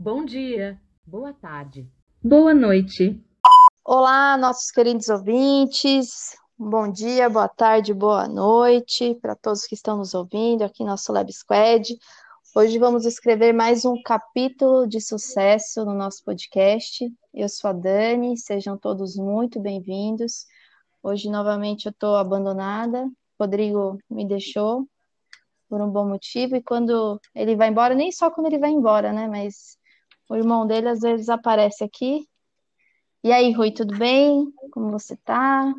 Bom 0.00 0.24
dia, 0.24 0.80
boa 1.04 1.32
tarde, 1.32 1.84
boa 2.22 2.54
noite. 2.54 3.20
Olá, 3.84 4.38
nossos 4.38 4.70
queridos 4.70 5.08
ouvintes. 5.08 6.36
Bom 6.56 6.88
dia, 6.88 7.28
boa 7.28 7.48
tarde, 7.48 7.92
boa 7.92 8.28
noite 8.28 9.16
para 9.16 9.34
todos 9.34 9.66
que 9.66 9.74
estão 9.74 9.96
nos 9.96 10.14
ouvindo 10.14 10.62
aqui 10.62 10.84
no 10.84 10.90
nosso 10.90 11.12
Lab 11.12 11.32
Squad. 11.32 11.98
Hoje 12.54 12.78
vamos 12.78 13.04
escrever 13.06 13.52
mais 13.52 13.84
um 13.84 14.00
capítulo 14.00 14.86
de 14.86 15.00
sucesso 15.00 15.84
no 15.84 15.94
nosso 15.94 16.22
podcast. 16.24 17.12
Eu 17.34 17.48
sou 17.48 17.70
a 17.70 17.72
Dani, 17.72 18.38
sejam 18.38 18.78
todos 18.78 19.16
muito 19.16 19.58
bem-vindos. 19.58 20.46
Hoje, 21.02 21.28
novamente, 21.28 21.86
eu 21.86 21.90
estou 21.90 22.14
abandonada. 22.14 23.10
Rodrigo 23.36 23.98
me 24.08 24.24
deixou 24.24 24.86
por 25.68 25.80
um 25.80 25.90
bom 25.90 26.08
motivo, 26.08 26.56
e 26.56 26.62
quando 26.62 27.20
ele 27.34 27.54
vai 27.54 27.68
embora, 27.68 27.94
nem 27.94 28.10
só 28.10 28.30
quando 28.30 28.46
ele 28.46 28.58
vai 28.58 28.70
embora, 28.70 29.12
né? 29.12 29.26
Mas 29.26 29.77
o 30.28 30.36
irmão 30.36 30.66
dele 30.66 30.88
às 30.88 31.00
vezes 31.00 31.28
aparece 31.28 31.82
aqui. 31.82 32.26
E 33.24 33.32
aí, 33.32 33.52
Rui, 33.52 33.72
tudo 33.72 33.96
bem? 33.96 34.52
Como 34.70 34.90
você 34.90 35.16
tá? 35.16 35.74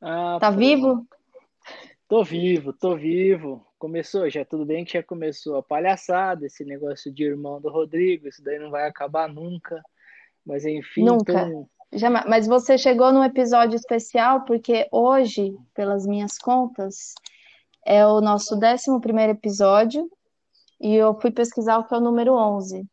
Ah, 0.00 0.38
tá 0.40 0.50
pô, 0.50 0.58
vivo? 0.58 1.06
Tô 2.08 2.22
vivo, 2.22 2.72
tô 2.72 2.96
vivo. 2.96 3.66
Começou, 3.78 4.28
já 4.28 4.44
tudo 4.44 4.64
bem 4.64 4.84
que 4.84 4.92
já 4.92 5.02
começou 5.02 5.56
a 5.56 5.62
palhaçada, 5.62 6.46
esse 6.46 6.64
negócio 6.64 7.12
de 7.12 7.24
irmão 7.24 7.60
do 7.60 7.70
Rodrigo, 7.70 8.28
isso 8.28 8.42
daí 8.42 8.58
não 8.58 8.70
vai 8.70 8.86
acabar 8.86 9.28
nunca. 9.28 9.82
Mas 10.44 10.64
enfim, 10.64 11.04
Nunca. 11.04 11.32
então, 11.32 11.68
Jamais. 11.92 12.26
Mas 12.26 12.46
você 12.46 12.78
chegou 12.78 13.12
num 13.12 13.22
episódio 13.22 13.76
especial 13.76 14.44
porque 14.44 14.88
hoje, 14.90 15.54
pelas 15.74 16.06
minhas 16.06 16.38
contas, 16.38 17.14
é 17.84 18.06
o 18.06 18.20
nosso 18.20 18.58
11º 18.58 19.30
episódio 19.30 20.10
e 20.80 20.94
eu 20.94 21.18
fui 21.20 21.30
pesquisar 21.30 21.78
o 21.78 21.84
que 21.84 21.94
é 21.94 21.98
o 21.98 22.00
número 22.00 22.34
11. 22.34 22.86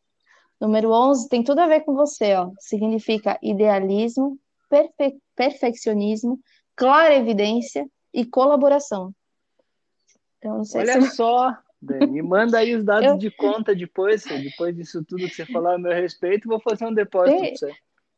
Número 0.59 0.91
11 0.91 1.29
tem 1.29 1.43
tudo 1.43 1.59
a 1.59 1.67
ver 1.67 1.81
com 1.81 1.93
você, 1.93 2.35
ó. 2.35 2.51
Significa 2.59 3.39
idealismo, 3.41 4.37
perfe- 4.69 5.17
perfeccionismo, 5.35 6.39
clarevidência 6.75 7.87
e 8.13 8.25
colaboração. 8.25 9.13
Então, 10.37 10.57
não 10.57 10.65
sei 10.65 10.81
olha 10.81 11.01
se 11.01 11.15
só, 11.15 11.55
Dani, 11.81 12.07
me 12.07 12.21
manda 12.21 12.57
aí 12.57 12.75
os 12.75 12.83
dados 12.83 13.11
Eu- 13.11 13.17
de 13.17 13.31
conta 13.31 13.75
depois, 13.75 14.25
depois 14.25 14.75
disso 14.75 15.03
tudo 15.07 15.27
que 15.27 15.35
você 15.35 15.45
falou 15.45 15.71
a 15.71 15.77
meu 15.77 15.93
respeito, 15.93 16.47
vou 16.47 16.59
fazer 16.59 16.85
um 16.85 16.93
depósito 16.93 17.37
Tem- 17.39 17.49
pra 17.49 17.57
você. 17.57 17.73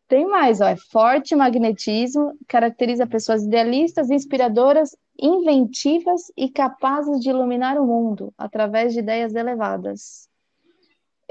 Tem 0.07 0.27
mais, 0.27 0.59
ó, 0.59 0.67
é 0.67 0.75
forte 0.75 1.33
magnetismo, 1.35 2.38
caracteriza 2.45 3.07
pessoas 3.07 3.44
idealistas, 3.44 4.09
inspiradoras, 4.09 4.94
inventivas 5.17 6.31
e 6.35 6.49
capazes 6.49 7.21
de 7.21 7.29
iluminar 7.29 7.77
o 7.77 7.85
mundo 7.88 8.33
através 8.38 8.94
de 8.94 8.99
ideias 8.99 9.33
elevadas. 9.35 10.27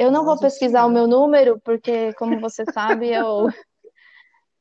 Eu 0.01 0.11
não 0.11 0.25
vou 0.25 0.39
pesquisar 0.39 0.87
o 0.87 0.91
meu 0.91 1.07
número, 1.07 1.61
porque, 1.61 2.15
como 2.15 2.41
você 2.41 2.65
sabe, 2.73 3.11
eu, 3.11 3.49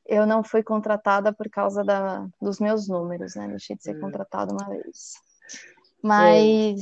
eu 0.05 0.27
não 0.27 0.43
fui 0.43 0.61
contratada 0.61 1.31
por 1.31 1.49
causa 1.49 1.81
da, 1.81 2.27
dos 2.41 2.59
meus 2.59 2.89
números, 2.89 3.35
né? 3.35 3.47
Deixei 3.47 3.77
de 3.77 3.83
ser 3.83 3.95
É. 3.95 3.99
contratada 4.01 4.51
uma 4.51 4.67
vez. 4.67 5.13
Mas, 6.03 6.81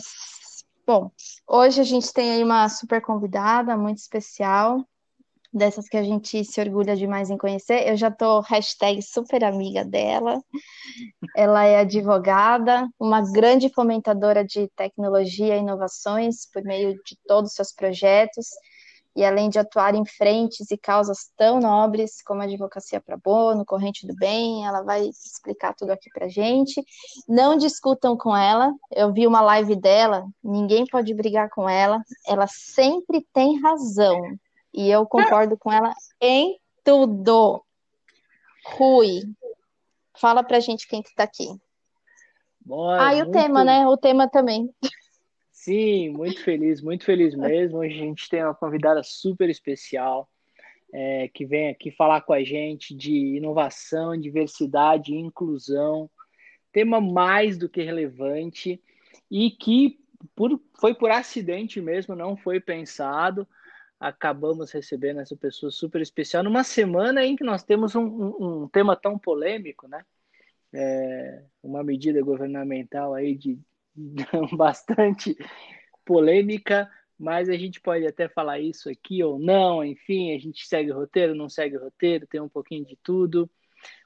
bom, 0.87 1.11
hoje 1.47 1.81
a 1.81 1.83
gente 1.83 2.11
tem 2.11 2.31
aí 2.31 2.43
uma 2.43 2.67
super 2.67 2.99
convidada, 2.99 3.77
muito 3.77 3.99
especial 3.99 4.83
dessas 5.57 5.89
que 5.89 5.97
a 5.97 6.03
gente 6.03 6.43
se 6.45 6.61
orgulha 6.61 6.95
demais 6.95 7.29
em 7.29 7.37
conhecer. 7.37 7.87
Eu 7.87 7.97
já 7.97 8.09
tô 8.11 8.39
hashtag 8.41 9.01
super 9.01 9.43
amiga 9.43 9.83
dela. 9.83 10.41
Ela 11.35 11.65
é 11.65 11.79
advogada, 11.79 12.87
uma 12.99 13.21
grande 13.31 13.69
fomentadora 13.73 14.45
de 14.45 14.67
tecnologia 14.75 15.55
e 15.55 15.59
inovações 15.59 16.45
por 16.51 16.63
meio 16.63 16.93
de 17.03 17.17
todos 17.27 17.51
os 17.51 17.55
seus 17.55 17.73
projetos. 17.73 18.47
E 19.17 19.25
além 19.25 19.49
de 19.49 19.57
atuar 19.57 19.95
em 19.95 20.05
frentes 20.05 20.69
e 20.69 20.77
causas 20.77 21.31
tão 21.35 21.59
nobres 21.59 22.21
como 22.21 22.41
a 22.41 22.45
advocacia 22.45 23.01
para 23.01 23.17
bono, 23.17 23.65
corrente 23.65 24.05
do 24.05 24.13
bem, 24.15 24.63
ela 24.63 24.83
vai 24.83 25.07
explicar 25.07 25.73
tudo 25.73 25.89
aqui 25.89 26.07
pra 26.13 26.27
gente. 26.27 26.83
Não 27.27 27.57
discutam 27.57 28.15
com 28.15 28.37
ela. 28.37 28.71
Eu 28.91 29.11
vi 29.11 29.25
uma 29.25 29.41
live 29.41 29.75
dela, 29.75 30.23
ninguém 30.43 30.85
pode 30.85 31.11
brigar 31.15 31.49
com 31.49 31.67
ela. 31.67 31.99
Ela 32.27 32.45
sempre 32.45 33.25
tem 33.33 33.59
razão. 33.59 34.21
E 34.73 34.89
eu 34.89 35.05
concordo 35.05 35.57
com 35.57 35.71
ela 35.71 35.93
em 36.21 36.59
tudo. 36.83 37.63
Rui, 38.65 39.21
fala 40.17 40.43
pra 40.43 40.59
gente 40.59 40.87
quem 40.87 41.01
que 41.01 41.13
tá 41.15 41.23
aqui. 41.23 41.47
Bora, 42.59 43.07
Ah, 43.07 43.13
e 43.15 43.21
o 43.21 43.25
muito- 43.25 43.31
tema, 43.39 43.63
né? 43.63 43.87
O 43.87 43.97
tema 43.97 44.27
também. 44.29 44.69
Sim, 45.51 46.09
muito 46.09 46.43
feliz, 46.43 46.81
muito 46.81 47.03
feliz 47.05 47.33
mesmo. 47.35 47.79
Hoje 47.79 47.95
a 47.95 48.03
gente 48.05 48.29
tem 48.29 48.43
uma 48.43 48.53
convidada 48.55 49.01
super 49.03 49.49
especial 49.49 50.29
é, 50.93 51.27
que 51.27 51.45
vem 51.45 51.69
aqui 51.69 51.91
falar 51.91 52.21
com 52.21 52.31
a 52.31 52.41
gente 52.43 52.95
de 52.95 53.35
inovação, 53.35 54.17
diversidade 54.17 55.13
e 55.13 55.17
inclusão. 55.19 56.09
Tema 56.71 57.01
mais 57.01 57.57
do 57.57 57.67
que 57.67 57.81
relevante 57.83 58.81
e 59.29 59.51
que 59.51 59.99
por- 60.33 60.61
foi 60.79 60.93
por 60.95 61.11
acidente 61.11 61.81
mesmo, 61.81 62.15
não 62.15 62.37
foi 62.37 62.61
pensado. 62.61 63.45
Acabamos 63.99 64.71
recebendo 64.71 65.19
essa 65.19 65.35
pessoa 65.35 65.71
super 65.71 66.01
especial 66.01 66.43
numa 66.43 66.63
semana 66.63 67.25
em 67.25 67.35
que 67.35 67.43
nós 67.43 67.63
temos 67.63 67.95
um, 67.95 68.03
um- 68.05 68.63
um 68.63 68.67
tema 68.69 68.95
tão 68.95 69.17
polêmico, 69.17 69.87
né? 69.87 70.03
É, 70.73 71.43
uma 71.63 71.83
medida 71.83 72.21
governamental 72.21 73.13
aí 73.13 73.35
de 73.35 73.59
bastante 74.57 75.35
polêmica, 76.05 76.89
mas 77.17 77.49
a 77.49 77.57
gente 77.57 77.81
pode 77.81 78.05
até 78.05 78.29
falar 78.29 78.59
isso 78.59 78.89
aqui 78.89 79.23
ou 79.23 79.39
não, 79.39 79.83
enfim, 79.83 80.35
a 80.35 80.39
gente 80.39 80.65
segue 80.67 80.91
o 80.91 80.95
roteiro, 80.95 81.33
não 81.35 81.49
segue 81.49 81.77
o 81.77 81.83
roteiro, 81.83 82.27
tem 82.27 82.39
um 82.41 82.49
pouquinho 82.49 82.85
de 82.85 82.97
tudo. 83.03 83.49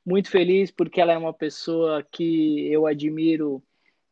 Muito 0.05 0.29
feliz 0.29 0.71
porque 0.71 1.01
ela 1.01 1.13
é 1.13 1.17
uma 1.17 1.33
pessoa 1.33 2.03
que 2.11 2.67
eu 2.71 2.87
admiro 2.87 3.63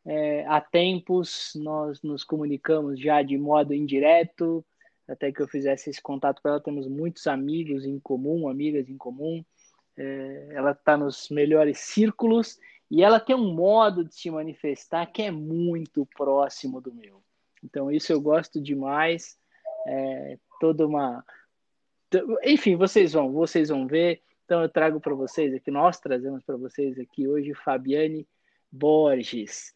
é, 0.04 0.44
há 0.46 0.60
tempos, 0.60 1.52
nós 1.56 2.02
nos 2.02 2.24
comunicamos 2.24 3.00
já 3.00 3.22
de 3.22 3.36
modo 3.38 3.74
indireto, 3.74 4.64
até 5.10 5.32
que 5.32 5.42
eu 5.42 5.48
fizesse 5.48 5.90
esse 5.90 6.00
contato 6.00 6.40
com 6.40 6.48
ela, 6.48 6.62
temos 6.62 6.86
muitos 6.86 7.26
amigos 7.26 7.84
em 7.84 7.98
comum, 7.98 8.48
amigas 8.48 8.88
em 8.88 8.96
comum, 8.96 9.44
é, 9.96 10.48
ela 10.52 10.70
está 10.70 10.96
nos 10.96 11.28
melhores 11.28 11.78
círculos 11.80 12.58
e 12.88 13.02
ela 13.02 13.18
tem 13.18 13.34
um 13.34 13.52
modo 13.52 14.04
de 14.04 14.14
se 14.14 14.30
manifestar 14.30 15.06
que 15.06 15.22
é 15.22 15.30
muito 15.30 16.06
próximo 16.16 16.80
do 16.80 16.94
meu. 16.94 17.22
Então, 17.62 17.90
isso 17.90 18.12
eu 18.12 18.20
gosto 18.20 18.60
demais. 18.60 19.36
É, 19.86 20.38
toda 20.60 20.86
uma. 20.86 21.24
Enfim, 22.44 22.76
vocês 22.76 23.12
vão, 23.12 23.32
vocês 23.32 23.68
vão 23.68 23.86
ver. 23.86 24.22
Então, 24.44 24.62
eu 24.62 24.68
trago 24.68 25.00
para 25.00 25.14
vocês 25.14 25.54
aqui, 25.54 25.70
nós 25.70 26.00
trazemos 26.00 26.42
para 26.44 26.56
vocês 26.56 26.98
aqui 26.98 27.28
hoje 27.28 27.54
Fabiane 27.54 28.26
Borges. 28.72 29.74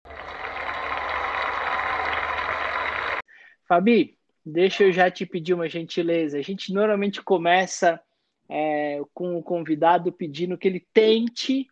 Fabi, 3.68 4.18
deixa 4.44 4.84
eu 4.84 4.92
já 4.92 5.10
te 5.10 5.24
pedir 5.24 5.54
uma 5.54 5.68
gentileza. 5.68 6.38
A 6.38 6.42
gente 6.42 6.72
normalmente 6.72 7.22
começa 7.22 8.00
é, 8.48 9.00
com 9.14 9.36
o 9.36 9.42
convidado 9.42 10.12
pedindo 10.12 10.58
que 10.58 10.68
ele 10.68 10.86
tente 10.92 11.66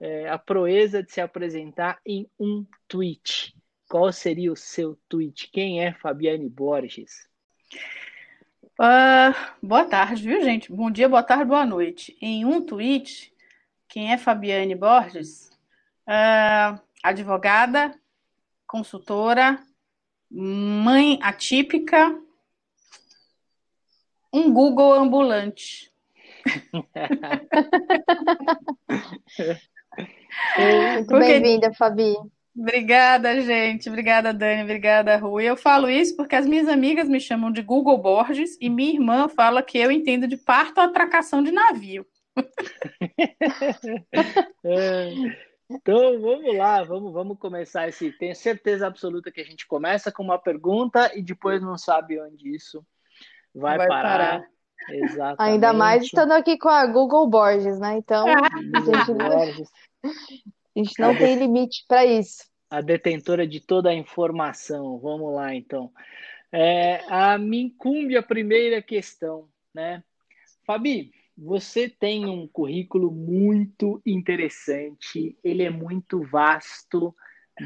é, 0.00 0.28
a 0.28 0.38
proeza 0.38 1.02
de 1.02 1.12
se 1.12 1.20
apresentar 1.20 2.00
em 2.06 2.28
um 2.38 2.64
tweet. 2.86 3.54
Qual 3.88 4.12
seria 4.12 4.52
o 4.52 4.56
seu 4.56 4.98
tweet? 5.08 5.50
Quem 5.50 5.84
é 5.84 5.92
Fabiane 5.92 6.48
Borges? 6.48 7.28
Ah, 8.78 9.54
boa 9.62 9.84
tarde, 9.84 10.22
viu, 10.22 10.42
gente? 10.42 10.70
Bom 10.70 10.90
dia, 10.90 11.08
boa 11.08 11.22
tarde, 11.22 11.44
boa 11.44 11.66
noite. 11.66 12.16
Em 12.20 12.44
um 12.44 12.64
tweet, 12.64 13.32
quem 13.88 14.12
é 14.12 14.18
Fabiane 14.18 14.74
Borges? 14.74 15.50
Ah, 16.06 16.80
advogada, 17.02 17.92
consultora, 18.66 19.58
mãe 20.30 21.18
atípica, 21.22 22.14
um 24.32 24.52
Google 24.52 24.92
ambulante. 24.92 25.90
Muito 30.58 31.08
Porque- 31.08 31.40
bem-vinda, 31.40 31.72
Fabi. 31.72 32.14
Obrigada, 32.56 33.40
gente. 33.40 33.88
Obrigada, 33.88 34.32
Dani. 34.34 34.62
Obrigada, 34.62 35.16
Rui. 35.16 35.44
Eu 35.44 35.56
falo 35.56 35.88
isso 35.88 36.16
porque 36.16 36.34
as 36.34 36.44
minhas 36.46 36.66
amigas 36.68 37.08
me 37.08 37.20
chamam 37.20 37.52
de 37.52 37.62
Google 37.62 37.98
Borges 37.98 38.58
e 38.60 38.68
minha 38.68 38.94
irmã 38.94 39.28
fala 39.28 39.62
que 39.62 39.78
eu 39.78 39.92
entendo 39.92 40.26
de 40.26 40.36
parto 40.36 40.78
ou 40.78 40.84
atracação 40.84 41.42
de 41.42 41.52
navio. 41.52 42.04
Então, 45.70 46.18
vamos 46.20 46.56
lá, 46.56 46.82
vamos, 46.82 47.12
vamos 47.12 47.38
começar 47.38 47.88
esse. 47.88 48.10
Tenho 48.12 48.34
certeza 48.34 48.86
absoluta 48.86 49.30
que 49.30 49.40
a 49.40 49.44
gente 49.44 49.66
começa 49.66 50.10
com 50.10 50.22
uma 50.22 50.38
pergunta 50.38 51.10
e 51.14 51.22
depois 51.22 51.60
não 51.60 51.76
sabe 51.76 52.20
onde 52.20 52.54
isso 52.54 52.84
vai, 53.54 53.76
Vai 53.76 53.86
parar. 53.86 54.40
parar. 54.40 54.48
Exatamente. 54.90 55.42
Ainda 55.54 55.72
mais 55.74 56.04
estando 56.04 56.32
aqui 56.32 56.56
com 56.56 56.68
a 56.68 56.86
Google 56.86 57.26
Borges, 57.28 57.78
né? 57.78 57.96
Então, 57.98 58.24
gente, 58.86 59.12
Borges, 59.12 59.68
a 60.04 60.78
gente 60.78 60.98
não 60.98 61.14
tem 61.14 61.36
limite 61.36 61.84
para 61.86 62.06
isso. 62.06 62.44
a 62.70 62.80
detentora 62.80 63.46
de 63.46 63.60
toda 63.60 63.90
a 63.90 63.94
informação. 63.94 64.98
Vamos 64.98 65.34
lá, 65.34 65.54
então. 65.54 65.92
É, 66.50 67.02
a 67.08 67.36
me 67.36 67.60
incumbe 67.64 68.16
a 68.16 68.22
primeira 68.22 68.80
questão, 68.80 69.48
né? 69.74 70.02
Fabi, 70.66 71.12
você 71.40 71.88
tem 71.88 72.26
um 72.26 72.48
currículo 72.48 73.12
muito 73.12 74.02
interessante, 74.04 75.38
ele 75.44 75.62
é 75.62 75.70
muito 75.70 76.20
vasto, 76.24 77.14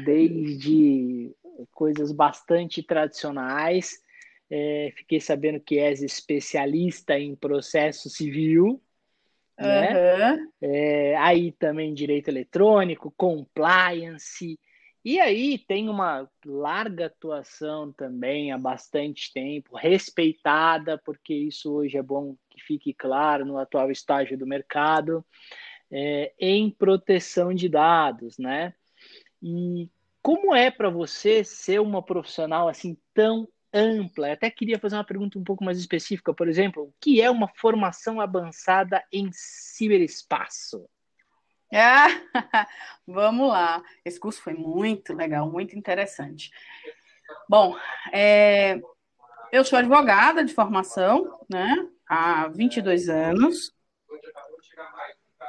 desde 0.05 1.35
coisas 1.71 2.11
bastante 2.11 2.83
tradicionais. 2.83 3.99
É, 4.49 4.93
fiquei 4.95 5.19
sabendo 5.19 5.59
que 5.59 5.79
és 5.79 6.03
especialista 6.03 7.17
em 7.17 7.35
processo 7.35 8.09
civil, 8.09 8.81
uhum. 9.59 9.65
né? 9.65 10.47
É, 10.61 11.15
aí 11.17 11.51
também 11.53 11.95
direito 11.95 12.27
eletrônico, 12.27 13.11
compliance. 13.17 14.59
E 15.05 15.19
aí 15.19 15.57
tem 15.57 15.89
uma 15.89 16.29
larga 16.45 17.07
atuação 17.07 17.91
também 17.91 18.53
há 18.53 18.57
bastante 18.57 19.33
tempo, 19.33 19.75
respeitada, 19.75 20.97
porque 20.97 21.33
isso 21.33 21.73
hoje 21.73 21.97
é 21.97 22.01
bom 22.01 22.37
que 22.49 22.61
fique 22.61 22.93
claro 22.93 23.45
no 23.45 23.57
atual 23.57 23.91
estágio 23.91 24.37
do 24.37 24.47
mercado, 24.47 25.25
é, 25.91 26.33
em 26.39 26.69
proteção 26.69 27.53
de 27.53 27.67
dados, 27.67 28.37
né? 28.37 28.73
E 29.41 29.89
como 30.21 30.55
é 30.55 30.71
para 30.71 30.89
você 30.89 31.43
ser 31.43 31.81
uma 31.81 32.01
profissional 32.01 32.69
assim 32.69 32.97
tão 33.13 33.45
ampla? 33.73 34.29
Eu 34.29 34.33
até 34.33 34.49
queria 34.49 34.79
fazer 34.79 34.95
uma 34.95 35.03
pergunta 35.03 35.37
um 35.37 35.43
pouco 35.43 35.65
mais 35.65 35.77
específica, 35.77 36.33
por 36.33 36.47
exemplo, 36.47 36.83
o 36.83 36.93
que 37.01 37.21
é 37.21 37.29
uma 37.29 37.49
formação 37.57 38.21
avançada 38.21 39.03
em 39.11 39.29
ciberespaço? 39.33 40.87
Ah, 41.73 42.07
vamos 43.07 43.49
lá. 43.49 43.83
Esse 44.05 44.19
curso 44.19 44.41
foi 44.41 44.53
muito 44.53 45.13
legal, 45.13 45.49
muito 45.49 45.77
interessante. 45.77 46.51
Bom, 47.49 47.75
é, 48.11 48.79
eu 49.51 49.63
sou 49.65 49.79
advogada 49.79 50.43
de 50.43 50.53
formação, 50.53 51.39
né? 51.49 51.75
Há 52.07 52.47
22 52.47 53.09
anos. 53.09 53.73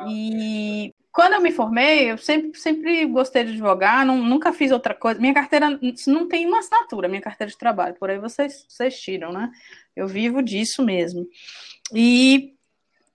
E 0.09 0.95
quando 1.13 1.35
eu 1.35 1.41
me 1.41 1.53
formei, 1.53 2.11
eu 2.11 2.19
sempre, 2.19 2.59
sempre 2.59 3.07
gostei 3.07 3.45
de 3.45 3.53
advogar, 3.53 4.05
não, 4.05 4.17
nunca 4.19 4.53
fiz 4.53 4.73
outra 4.73 4.95
coisa. 4.95 5.21
Minha 5.21 5.35
carteira 5.35 5.79
não 6.07 6.27
tem 6.27 6.47
uma 6.47 6.59
assinatura, 6.59 7.09
minha 7.09 7.23
carteira 7.23 7.51
de 7.51 7.57
trabalho, 7.57 7.95
por 7.95 8.11
aí 8.11 8.19
vocês, 8.19 8.67
vocês 8.69 8.99
tiram, 9.01 9.33
né? 9.33 9.51
Eu 9.95 10.09
vivo 10.09 10.43
disso 10.43 10.85
mesmo. 10.85 11.29
E 11.95 12.55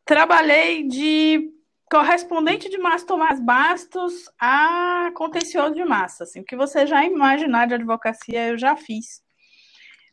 trabalhei 0.05 0.87
de 0.87 1.51
correspondente 1.89 2.69
de 2.69 2.77
Márcio 2.77 3.07
Tomás 3.07 3.39
Bastos 3.39 4.29
a 4.39 5.11
contencioso 5.15 5.73
de 5.73 5.83
massa. 5.83 6.23
Assim, 6.23 6.41
o 6.41 6.45
que 6.45 6.55
você 6.55 6.85
já 6.85 7.03
imaginar 7.03 7.67
de 7.67 7.73
advocacia, 7.73 8.49
eu 8.49 8.57
já 8.57 8.75
fiz. 8.75 9.21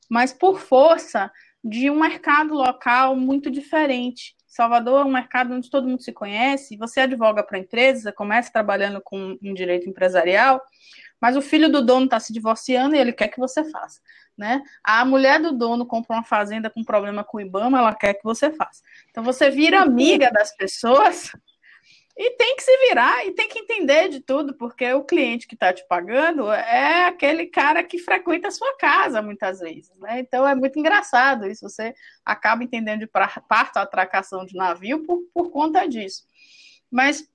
Mas 0.09 0.33
por 0.33 0.59
força 0.59 1.31
de 1.63 1.91
um 1.91 2.01
mercado 2.01 2.55
local 2.55 3.15
muito 3.15 3.51
diferente. 3.51 4.35
Salvador 4.47 5.03
é 5.03 5.05
um 5.05 5.13
mercado 5.13 5.53
onde 5.53 5.69
todo 5.69 5.87
mundo 5.87 6.03
se 6.03 6.13
conhece, 6.13 6.79
você 6.79 7.01
advoga 7.01 7.43
para 7.43 7.59
empresas, 7.59 8.15
começa 8.15 8.51
trabalhando 8.51 9.03
com 9.03 9.37
um 9.43 9.53
direito 9.53 9.87
empresarial, 9.87 10.63
mas 11.21 11.37
o 11.37 11.43
filho 11.43 11.71
do 11.71 11.85
dono 11.85 12.07
está 12.07 12.19
se 12.19 12.33
divorciando 12.33 12.95
e 12.95 12.99
ele 12.99 13.13
quer 13.13 13.29
que 13.29 13.39
você 13.39 13.65
faça. 13.65 14.01
Né? 14.39 14.63
A 14.83 15.05
mulher 15.05 15.41
do 15.41 15.53
dono 15.53 15.85
comprou 15.85 16.17
uma 16.17 16.25
fazenda 16.25 16.71
com 16.71 16.85
problema 16.85 17.25
com 17.25 17.37
o 17.37 17.41
IBAMA, 17.41 17.79
ela 17.79 17.95
quer 17.95 18.15
que 18.15 18.25
você 18.25 18.51
faça. 18.51 18.83
Então 19.11 19.23
você 19.23 19.51
vira 19.51 19.83
amiga 19.83 20.31
das 20.31 20.57
pessoas 20.57 21.33
e 22.17 22.31
tem 22.31 22.57
que 22.57 22.63
se 22.63 22.89
virar 22.89 23.27
e 23.27 23.33
tem 23.33 23.47
que 23.47 23.59
entender 23.59 24.09
de 24.09 24.21
tudo, 24.21 24.55
porque 24.55 24.91
o 24.95 25.05
cliente 25.05 25.47
que 25.47 25.55
está 25.55 25.71
te 25.71 25.87
pagando 25.87 26.51
é 26.51 27.05
aquele 27.05 27.47
cara 27.47 27.85
que 27.85 27.99
frequenta 27.99 28.49
a 28.49 28.51
sua 28.51 28.75
casa 28.79 29.21
muitas 29.21 29.61
vezes, 29.61 29.93
né? 29.99 30.21
Então 30.21 30.49
é 30.49 30.55
muito 30.55 30.79
engraçado 30.79 31.47
isso. 31.47 31.69
Você 31.69 31.95
acaba 32.25 32.65
entendendo 32.65 33.01
de 33.01 33.07
parto 33.07 33.77
a 33.77 33.83
atracação 33.83 34.47
de 34.47 34.57
navio 34.57 35.03
por, 35.03 35.21
por 35.35 35.51
conta 35.51 35.87
disso. 35.87 36.23
Mas 36.91 37.29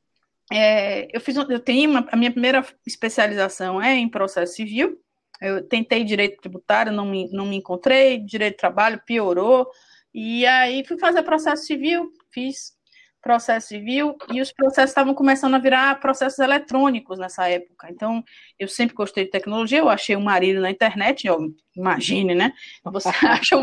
é, 0.51 1.15
eu 1.15 1.21
fiz, 1.21 1.35
eu 1.35 1.59
tenho 1.59 1.91
uma, 1.91 2.07
a 2.11 2.15
minha 2.15 2.31
primeira 2.31 2.65
especialização 2.85 3.79
é 3.79 3.93
em 3.95 4.09
processo 4.09 4.55
civil. 4.55 4.99
Eu 5.39 5.63
tentei 5.67 6.03
direito 6.03 6.41
tributário, 6.41 6.91
não 6.91 7.05
me, 7.05 7.29
não 7.31 7.45
me 7.45 7.55
encontrei, 7.55 8.17
direito 8.17 8.53
de 8.53 8.59
trabalho 8.59 9.01
piorou. 9.05 9.69
E 10.11 10.43
aí 10.47 10.83
fui 10.85 10.97
fazer 10.97 11.21
processo 11.21 11.65
civil, 11.65 12.11
fiz 12.31 12.73
processo 13.21 13.67
civil 13.67 14.17
e 14.33 14.41
os 14.41 14.51
processos 14.51 14.91
estavam 14.91 15.13
começando 15.13 15.55
a 15.55 15.59
virar 15.59 15.99
processos 15.99 16.39
eletrônicos 16.39 17.19
nessa 17.19 17.47
época. 17.47 17.87
Então, 17.89 18.23
eu 18.59 18.67
sempre 18.67 18.95
gostei 18.95 19.25
de 19.25 19.31
tecnologia, 19.31 19.79
eu 19.79 19.89
achei 19.89 20.15
um 20.15 20.23
marido 20.23 20.59
na 20.59 20.71
internet, 20.71 21.27
eu, 21.27 21.53
imagine, 21.75 22.33
né? 22.33 22.51
Você 22.83 23.09
acha, 23.25 23.57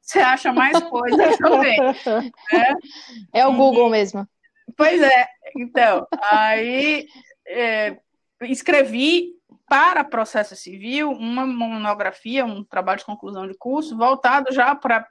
você 0.00 0.18
acha 0.18 0.52
mais 0.52 0.78
coisas 0.80 1.36
também. 1.38 1.78
Né? 1.80 2.74
É 3.32 3.46
o 3.46 3.54
Google 3.54 3.88
e, 3.88 3.90
mesmo. 3.90 4.28
Pois 4.76 5.00
é, 5.00 5.26
então, 5.56 6.06
aí 6.30 7.08
é, 7.46 7.96
escrevi 8.42 9.34
para 9.68 10.04
processo 10.04 10.54
civil 10.56 11.10
uma 11.12 11.46
monografia, 11.46 12.44
um 12.44 12.62
trabalho 12.64 12.98
de 12.98 13.04
conclusão 13.04 13.46
de 13.46 13.56
curso 13.56 13.96
voltado 13.96 14.52
já 14.52 14.74
para 14.74 15.06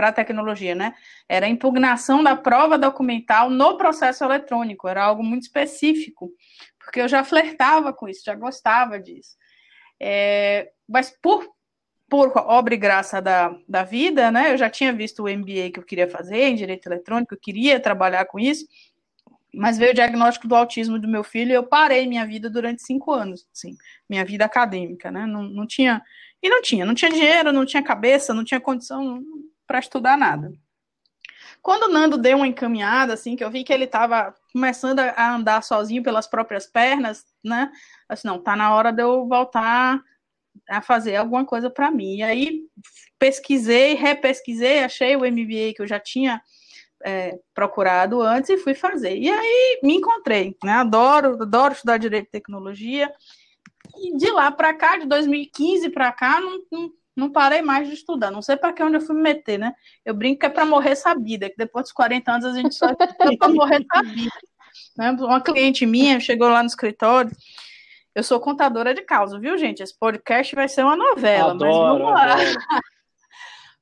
para 0.00 0.08
a 0.08 0.12
tecnologia, 0.12 0.74
né? 0.74 0.94
Era 1.28 1.44
a 1.44 1.48
impugnação 1.50 2.24
da 2.24 2.34
prova 2.34 2.78
documental 2.78 3.50
no 3.50 3.76
processo 3.76 4.24
eletrônico, 4.24 4.88
era 4.88 5.04
algo 5.04 5.22
muito 5.22 5.42
específico, 5.42 6.32
porque 6.78 7.02
eu 7.02 7.06
já 7.06 7.22
flertava 7.22 7.92
com 7.92 8.08
isso, 8.08 8.22
já 8.24 8.34
gostava 8.34 8.98
disso. 8.98 9.36
É, 10.00 10.70
mas 10.88 11.10
por, 11.20 11.46
por 12.08 12.32
obra 12.34 12.72
e 12.72 12.78
graça 12.78 13.20
da, 13.20 13.54
da 13.68 13.84
vida, 13.84 14.30
né? 14.30 14.54
Eu 14.54 14.56
já 14.56 14.70
tinha 14.70 14.90
visto 14.90 15.22
o 15.22 15.28
MBA 15.28 15.70
que 15.70 15.78
eu 15.80 15.84
queria 15.84 16.08
fazer 16.08 16.44
em 16.44 16.54
direito 16.54 16.86
eletrônico, 16.88 17.34
eu 17.34 17.38
queria 17.38 17.78
trabalhar 17.78 18.24
com 18.24 18.40
isso, 18.40 18.66
mas 19.52 19.76
veio 19.76 19.90
o 19.90 19.94
diagnóstico 19.94 20.48
do 20.48 20.56
autismo 20.56 20.98
do 20.98 21.06
meu 21.06 21.22
filho 21.22 21.50
e 21.50 21.54
eu 21.54 21.64
parei 21.64 22.06
minha 22.06 22.26
vida 22.26 22.48
durante 22.48 22.82
cinco 22.82 23.12
anos, 23.12 23.46
sim, 23.52 23.76
minha 24.08 24.24
vida 24.24 24.46
acadêmica, 24.46 25.10
né? 25.10 25.26
Não, 25.26 25.42
não 25.42 25.66
tinha. 25.66 26.00
E 26.42 26.48
não 26.48 26.62
tinha, 26.62 26.86
não 26.86 26.94
tinha 26.94 27.10
dinheiro, 27.10 27.52
não 27.52 27.66
tinha 27.66 27.82
cabeça, 27.82 28.32
não 28.32 28.42
tinha 28.42 28.58
condição, 28.58 29.22
para 29.70 29.78
estudar 29.78 30.18
nada. 30.18 30.52
Quando 31.62 31.84
o 31.84 31.88
Nando 31.92 32.18
deu 32.18 32.38
uma 32.38 32.46
encaminhada, 32.48 33.12
assim, 33.12 33.36
que 33.36 33.44
eu 33.44 33.50
vi 33.50 33.62
que 33.62 33.72
ele 33.72 33.84
estava 33.84 34.34
começando 34.52 34.98
a 34.98 35.32
andar 35.32 35.62
sozinho 35.62 36.02
pelas 36.02 36.26
próprias 36.26 36.66
pernas, 36.66 37.24
né? 37.44 37.70
Assim, 38.08 38.26
não, 38.26 38.42
tá 38.42 38.56
na 38.56 38.74
hora 38.74 38.90
de 38.92 39.00
eu 39.00 39.28
voltar 39.28 40.02
a 40.68 40.82
fazer 40.82 41.14
alguma 41.14 41.44
coisa 41.44 41.70
para 41.70 41.88
mim. 41.88 42.16
E 42.16 42.22
aí 42.24 42.62
pesquisei, 43.16 43.94
repesquisei, 43.94 44.82
achei 44.82 45.14
o 45.14 45.20
MBA 45.20 45.74
que 45.76 45.82
eu 45.82 45.86
já 45.86 46.00
tinha 46.00 46.42
é, 47.04 47.38
procurado 47.54 48.20
antes 48.20 48.50
e 48.50 48.58
fui 48.58 48.74
fazer. 48.74 49.16
E 49.16 49.30
aí 49.30 49.80
me 49.84 49.94
encontrei, 49.94 50.56
né? 50.64 50.72
Adoro, 50.72 51.40
adoro 51.40 51.74
estudar 51.74 51.96
direito 51.96 52.26
e 52.26 52.32
tecnologia. 52.32 53.08
E 53.96 54.16
de 54.16 54.32
lá 54.32 54.50
para 54.50 54.74
cá, 54.74 54.98
de 54.98 55.06
2015 55.06 55.90
para 55.90 56.10
cá, 56.10 56.40
não, 56.40 56.60
não 56.72 56.99
não 57.16 57.30
parei 57.30 57.62
mais 57.62 57.88
de 57.88 57.94
estudar. 57.94 58.30
Não 58.30 58.42
sei 58.42 58.56
para 58.56 58.72
que 58.72 58.82
onde 58.82 58.96
eu 58.96 59.00
fui 59.00 59.14
me 59.14 59.22
meter, 59.22 59.58
né? 59.58 59.74
Eu 60.04 60.14
brinco 60.14 60.40
que 60.40 60.46
é 60.46 60.48
para 60.48 60.64
morrer 60.64 60.96
sabida, 60.96 61.50
que 61.50 61.56
depois 61.56 61.84
dos 61.84 61.92
40 61.92 62.32
anos 62.32 62.44
a 62.46 62.52
gente 62.52 62.74
só 62.74 62.86
é 62.88 63.36
para 63.36 63.48
morrer 63.48 63.84
sabida. 63.92 64.30
Né? 64.96 65.10
Uma 65.12 65.40
cliente 65.40 65.84
minha 65.86 66.20
chegou 66.20 66.48
lá 66.48 66.62
no 66.62 66.68
escritório. 66.68 67.30
Eu 68.14 68.22
sou 68.22 68.40
contadora 68.40 68.92
de 68.92 69.02
causa, 69.02 69.38
viu, 69.38 69.56
gente? 69.56 69.82
Esse 69.82 69.96
podcast 69.96 70.54
vai 70.54 70.68
ser 70.68 70.84
uma 70.84 70.96
novela, 70.96 71.52
adoro, 71.52 71.70
mas 71.70 72.00
vamos 72.00 72.12
lá. 72.12 72.36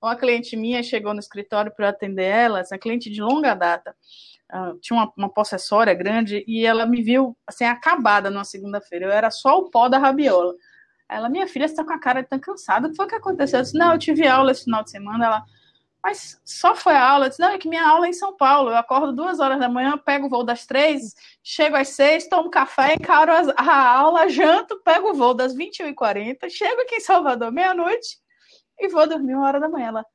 Uma 0.00 0.14
cliente 0.14 0.56
minha 0.56 0.80
chegou 0.80 1.12
no 1.12 1.18
escritório 1.18 1.72
para 1.74 1.88
atender 1.88 2.22
ela, 2.22 2.60
essa 2.60 2.78
cliente 2.78 3.10
de 3.10 3.20
longa 3.20 3.52
data. 3.52 3.96
Uh, 4.48 4.78
tinha 4.78 4.96
uma, 4.96 5.12
uma 5.16 5.28
possessória 5.28 5.92
grande 5.92 6.44
e 6.46 6.64
ela 6.64 6.86
me 6.86 7.02
viu 7.02 7.36
assim 7.44 7.64
acabada 7.64 8.30
numa 8.30 8.44
segunda-feira. 8.44 9.06
Eu 9.06 9.10
era 9.10 9.28
só 9.30 9.58
o 9.58 9.70
pó 9.70 9.88
da 9.88 9.98
rabiola. 9.98 10.54
Ela, 11.08 11.28
minha 11.28 11.46
filha, 11.46 11.64
está 11.64 11.84
com 11.84 11.92
a 11.92 11.98
cara 11.98 12.22
tão 12.22 12.38
cansada. 12.38 12.86
O 12.86 12.90
que 12.90 12.96
foi 12.96 13.06
que 13.06 13.14
aconteceu? 13.14 13.58
Eu 13.58 13.62
disse, 13.62 13.78
não, 13.78 13.92
eu 13.92 13.98
tive 13.98 14.26
aula 14.26 14.52
esse 14.52 14.64
final 14.64 14.84
de 14.84 14.90
semana. 14.90 15.24
Ela, 15.24 15.44
mas 16.02 16.40
só 16.44 16.74
foi 16.74 16.92
a 16.94 17.08
aula? 17.08 17.26
Eu 17.26 17.28
disse, 17.30 17.40
não, 17.40 17.48
é 17.48 17.58
que 17.58 17.68
minha 17.68 17.86
aula 17.88 18.06
é 18.06 18.10
em 18.10 18.12
São 18.12 18.36
Paulo. 18.36 18.70
Eu 18.70 18.76
acordo 18.76 19.12
duas 19.12 19.40
horas 19.40 19.58
da 19.58 19.68
manhã, 19.68 19.96
pego 19.96 20.26
o 20.26 20.28
voo 20.28 20.44
das 20.44 20.66
três, 20.66 21.14
chego 21.42 21.76
às 21.76 21.88
seis, 21.88 22.28
tomo 22.28 22.50
café, 22.50 22.94
encaro 22.94 23.32
a 23.56 23.98
aula, 23.98 24.28
janto, 24.28 24.80
pego 24.84 25.10
o 25.10 25.14
voo 25.14 25.34
das 25.34 25.56
21h40, 25.56 26.48
chego 26.50 26.82
aqui 26.82 26.96
em 26.96 27.00
Salvador 27.00 27.50
meia-noite 27.50 28.18
e 28.78 28.88
vou 28.88 29.08
dormir 29.08 29.34
uma 29.34 29.46
hora 29.46 29.60
da 29.60 29.68
manhã. 29.68 29.88
Ela, 29.88 30.06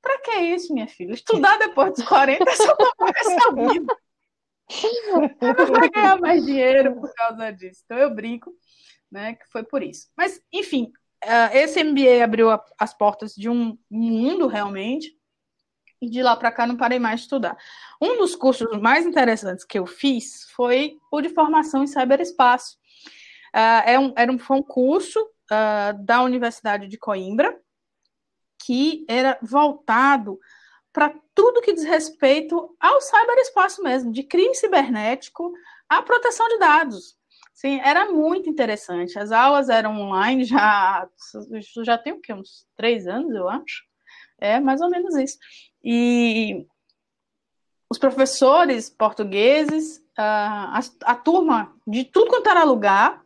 pra 0.00 0.18
que 0.20 0.38
isso, 0.38 0.72
minha 0.72 0.88
filha? 0.88 1.12
Estudar 1.12 1.58
depois 1.58 1.92
dos 1.92 2.04
40 2.04 2.48
é 2.48 2.54
só 2.54 2.76
uma 2.98 3.10
essa 3.14 3.52
vida. 3.52 3.96
Eu 5.40 5.54
não 5.54 5.72
vai 5.72 5.88
ganhar 5.88 6.20
mais 6.20 6.44
dinheiro 6.44 6.96
por 6.96 7.12
causa 7.14 7.52
disso. 7.52 7.82
Então 7.84 7.98
eu 7.98 8.12
brinco 8.12 8.52
né? 9.16 9.34
Que 9.34 9.46
foi 9.50 9.64
por 9.64 9.82
isso. 9.82 10.08
Mas, 10.16 10.40
enfim, 10.52 10.92
uh, 11.24 11.56
esse 11.56 11.82
MBA 11.82 12.22
abriu 12.22 12.48
as 12.78 12.94
portas 12.94 13.34
de 13.34 13.48
um 13.48 13.76
mundo 13.90 14.46
realmente, 14.46 15.16
e 16.00 16.10
de 16.10 16.22
lá 16.22 16.36
para 16.36 16.52
cá 16.52 16.66
não 16.66 16.76
parei 16.76 16.98
mais 16.98 17.20
de 17.20 17.26
estudar. 17.26 17.56
Um 18.00 18.18
dos 18.18 18.36
cursos 18.36 18.78
mais 18.78 19.06
interessantes 19.06 19.64
que 19.64 19.78
eu 19.78 19.86
fiz 19.86 20.44
foi 20.54 20.98
o 21.10 21.22
de 21.22 21.30
formação 21.30 21.82
em 21.82 21.86
ciberespaço. 21.86 22.76
Uh, 23.54 23.82
é 23.86 23.98
um, 23.98 24.12
era 24.14 24.30
um, 24.30 24.38
foi 24.38 24.58
um 24.58 24.62
curso 24.62 25.18
uh, 25.20 26.04
da 26.04 26.22
Universidade 26.22 26.86
de 26.86 26.98
Coimbra, 26.98 27.58
que 28.62 29.06
era 29.08 29.38
voltado 29.40 30.38
para 30.92 31.14
tudo 31.34 31.62
que 31.62 31.72
diz 31.72 31.84
respeito 31.84 32.76
ao 32.78 33.00
cyberespaço 33.00 33.82
mesmo, 33.82 34.12
de 34.12 34.22
crime 34.22 34.54
cibernético 34.54 35.52
à 35.88 36.02
proteção 36.02 36.46
de 36.48 36.58
dados. 36.58 37.15
Sim, 37.56 37.80
era 37.82 38.12
muito 38.12 38.50
interessante. 38.50 39.18
As 39.18 39.32
aulas 39.32 39.70
eram 39.70 39.98
online 39.98 40.44
já, 40.44 41.08
já 41.82 41.96
tem 41.96 42.12
o 42.12 42.20
quê? 42.20 42.34
Uns 42.34 42.66
três 42.76 43.08
anos, 43.08 43.34
eu 43.34 43.48
acho. 43.48 43.82
É 44.38 44.60
mais 44.60 44.82
ou 44.82 44.90
menos 44.90 45.16
isso. 45.16 45.38
E 45.82 46.66
os 47.88 47.98
professores 47.98 48.90
portugueses, 48.90 50.04
a, 50.18 50.78
a, 50.78 51.12
a 51.12 51.14
turma 51.14 51.74
de 51.86 52.04
tudo 52.04 52.28
quanto 52.28 52.50
era 52.50 52.62
lugar, 52.62 53.24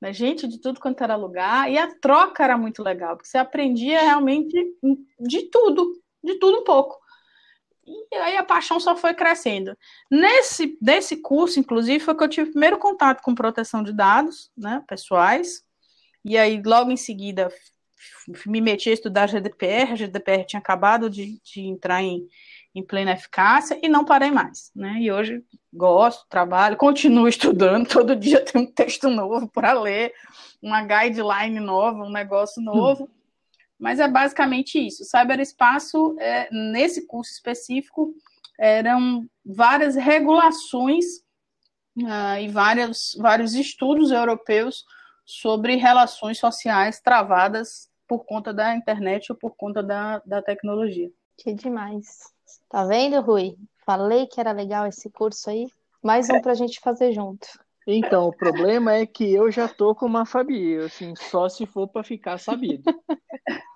né, 0.00 0.12
gente 0.12 0.48
de 0.48 0.58
tudo 0.58 0.80
quanto 0.80 1.04
era 1.04 1.14
lugar, 1.14 1.70
e 1.70 1.78
a 1.78 1.94
troca 2.00 2.42
era 2.42 2.58
muito 2.58 2.82
legal, 2.82 3.16
porque 3.16 3.28
você 3.28 3.38
aprendia 3.38 4.00
realmente 4.00 4.56
de 5.20 5.42
tudo, 5.42 5.92
de 6.24 6.40
tudo 6.40 6.58
um 6.58 6.64
pouco. 6.64 6.98
E 8.12 8.16
aí 8.16 8.36
a 8.36 8.44
paixão 8.44 8.78
só 8.78 8.96
foi 8.96 9.14
crescendo. 9.14 9.76
Nesse 10.10 10.76
desse 10.80 11.16
curso, 11.16 11.58
inclusive, 11.58 12.04
foi 12.04 12.14
que 12.14 12.24
eu 12.24 12.28
tive 12.28 12.50
primeiro 12.50 12.78
contato 12.78 13.22
com 13.22 13.34
proteção 13.34 13.82
de 13.82 13.92
dados, 13.92 14.50
né, 14.56 14.82
pessoais. 14.86 15.64
E 16.24 16.36
aí, 16.36 16.62
logo 16.64 16.90
em 16.90 16.96
seguida, 16.96 17.50
me 18.46 18.60
meti 18.60 18.90
a 18.90 18.92
estudar 18.92 19.28
GDPR. 19.28 19.92
A 19.92 19.96
GDPR 19.96 20.44
tinha 20.44 20.60
acabado 20.60 21.08
de, 21.08 21.40
de 21.42 21.62
entrar 21.62 22.02
em, 22.02 22.26
em 22.74 22.82
plena 22.82 23.12
eficácia 23.12 23.78
e 23.82 23.88
não 23.88 24.04
parei 24.04 24.30
mais, 24.30 24.70
né? 24.74 24.96
E 25.00 25.10
hoje 25.10 25.42
gosto, 25.72 26.26
trabalho, 26.28 26.76
continuo 26.76 27.26
estudando, 27.28 27.88
todo 27.88 28.16
dia 28.16 28.44
tem 28.44 28.62
um 28.62 28.72
texto 28.72 29.08
novo 29.08 29.48
para 29.48 29.72
ler, 29.72 30.12
uma 30.62 30.82
guideline 30.82 31.60
nova, 31.60 32.04
um 32.04 32.10
negócio 32.10 32.62
novo. 32.62 33.04
Hum. 33.04 33.19
Mas 33.80 33.98
é 33.98 34.06
basicamente 34.06 34.78
isso. 34.78 35.04
Cyberespaço, 35.04 36.14
é, 36.20 36.48
nesse 36.52 37.06
curso 37.06 37.32
específico, 37.32 38.14
eram 38.58 39.26
várias 39.44 39.96
regulações 39.96 41.06
uh, 41.98 42.38
e 42.38 42.48
vários, 42.48 43.16
vários 43.18 43.54
estudos 43.54 44.10
europeus 44.10 44.84
sobre 45.24 45.76
relações 45.76 46.38
sociais 46.38 47.00
travadas 47.00 47.88
por 48.06 48.26
conta 48.26 48.52
da 48.52 48.76
internet 48.76 49.32
ou 49.32 49.38
por 49.38 49.56
conta 49.56 49.82
da, 49.82 50.18
da 50.26 50.42
tecnologia. 50.42 51.10
Que 51.38 51.54
demais. 51.54 52.34
Tá 52.68 52.84
vendo, 52.84 53.20
Rui? 53.22 53.56
Falei 53.86 54.26
que 54.26 54.40
era 54.40 54.52
legal 54.52 54.86
esse 54.86 55.08
curso 55.08 55.48
aí. 55.48 55.66
Mais 56.02 56.28
um 56.28 56.40
para 56.40 56.52
a 56.52 56.56
gente 56.56 56.80
fazer 56.80 57.12
junto. 57.12 57.46
Então, 57.86 58.26
o 58.26 58.36
problema 58.36 58.94
é 58.94 59.06
que 59.06 59.32
eu 59.32 59.50
já 59.50 59.66
tô 59.66 59.94
com 59.94 60.06
uma 60.06 60.26
Fabi, 60.26 60.76
assim, 60.76 61.14
só 61.16 61.48
se 61.48 61.64
for 61.64 61.88
para 61.88 62.04
ficar 62.04 62.38
sabido. 62.38 62.82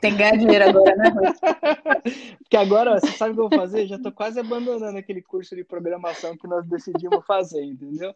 Tem 0.00 0.12
que 0.12 0.18
ganhar 0.18 0.36
dinheiro 0.36 0.68
agora, 0.68 0.96
né? 0.96 1.10
Porque 2.38 2.56
agora, 2.56 3.00
você 3.00 3.12
sabe 3.12 3.32
o 3.32 3.34
que 3.34 3.40
eu 3.40 3.48
vou 3.48 3.58
fazer? 3.58 3.86
Já 3.86 3.98
tô 3.98 4.12
quase 4.12 4.38
abandonando 4.40 4.98
aquele 4.98 5.22
curso 5.22 5.54
de 5.54 5.64
programação 5.64 6.36
que 6.36 6.46
nós 6.46 6.66
decidimos 6.66 7.24
fazer, 7.26 7.62
entendeu? 7.62 8.14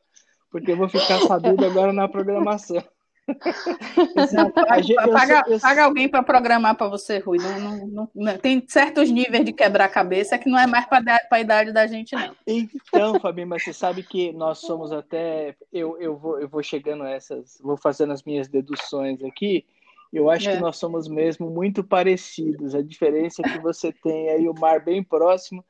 Porque 0.51 0.73
eu 0.73 0.77
vou 0.77 0.89
ficar 0.89 1.21
sabido 1.21 1.65
agora 1.65 1.93
na 1.93 2.09
programação. 2.09 2.83
Não, 4.33 4.51
paga, 4.51 4.83
gente, 4.83 4.97
paga, 4.97 5.45
eu, 5.47 5.61
paga, 5.61 5.85
alguém 5.85 6.09
para 6.09 6.23
programar 6.23 6.75
para 6.77 6.89
você, 6.89 7.19
Rui. 7.19 7.39
Não, 7.39 7.87
não, 7.87 8.11
não, 8.13 8.39
tem 8.39 8.65
certos 8.67 9.11
níveis 9.11 9.45
de 9.45 9.53
quebrar-cabeça 9.53 10.37
que 10.37 10.51
não 10.51 10.59
é 10.59 10.67
mais 10.67 10.87
para 10.87 11.21
a 11.31 11.41
idade 11.41 11.73
da 11.73 11.87
gente, 11.87 12.17
não. 12.17 12.35
Então, 12.47 13.21
Fabi, 13.21 13.45
mas 13.45 13.63
você 13.63 13.73
sabe 13.73 14.03
que 14.03 14.33
nós 14.33 14.59
somos 14.59 14.91
até. 14.91 15.55
Eu, 15.73 15.97
eu, 16.01 16.17
vou, 16.17 16.41
eu 16.41 16.49
vou 16.49 16.63
chegando 16.65 17.05
a 17.05 17.11
essas. 17.11 17.61
Vou 17.63 17.77
fazendo 17.77 18.13
as 18.13 18.25
minhas 18.25 18.49
deduções 18.49 19.23
aqui. 19.23 19.65
Eu 20.13 20.31
acho 20.31 20.49
é. 20.49 20.57
que 20.57 20.61
nós 20.61 20.77
somos 20.77 21.09
mesmo 21.09 21.49
muito 21.49 21.83
parecidos. 21.83 22.75
A 22.75 22.83
diferença 22.83 23.43
é 23.43 23.49
que 23.49 23.59
você 23.59 23.93
tem 23.93 24.29
aí 24.29 24.49
o 24.49 24.55
mar 24.55 24.85
bem 24.85 25.03
próximo 25.03 25.65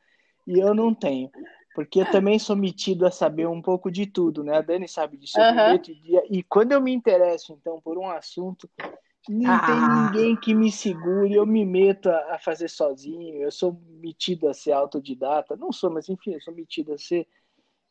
e 0.46 0.58
eu 0.58 0.74
não 0.74 0.92
tenho 0.94 1.30
porque 1.74 2.00
eu 2.00 2.10
também 2.10 2.38
sou 2.38 2.54
metido 2.54 3.06
a 3.06 3.10
saber 3.10 3.46
um 3.46 3.62
pouco 3.62 3.90
de 3.90 4.06
tudo, 4.06 4.44
né? 4.44 4.58
A 4.58 4.60
Dani 4.60 4.86
sabe 4.86 5.16
disso. 5.16 5.38
Uhum. 5.38 5.80
E, 6.04 6.38
e 6.38 6.42
quando 6.42 6.72
eu 6.72 6.80
me 6.80 6.92
interesso, 6.92 7.56
então, 7.58 7.80
por 7.80 7.96
um 7.96 8.10
assunto, 8.10 8.68
não 9.28 9.52
ah. 9.52 9.66
tem 9.66 10.20
ninguém 10.20 10.36
que 10.36 10.54
me 10.54 10.70
segure, 10.70 11.32
eu 11.32 11.46
me 11.46 11.64
meto 11.64 12.10
a, 12.10 12.34
a, 12.34 12.38
fazer 12.38 12.68
sozinho, 12.68 13.42
eu 13.42 13.50
sou 13.50 13.80
metido 13.88 14.48
a 14.48 14.54
ser 14.54 14.72
autodidata, 14.72 15.56
não 15.56 15.72
sou, 15.72 15.90
mas 15.90 16.08
enfim, 16.08 16.34
eu 16.34 16.40
sou 16.40 16.54
metido 16.54 16.92
a 16.92 16.98
ser. 16.98 17.26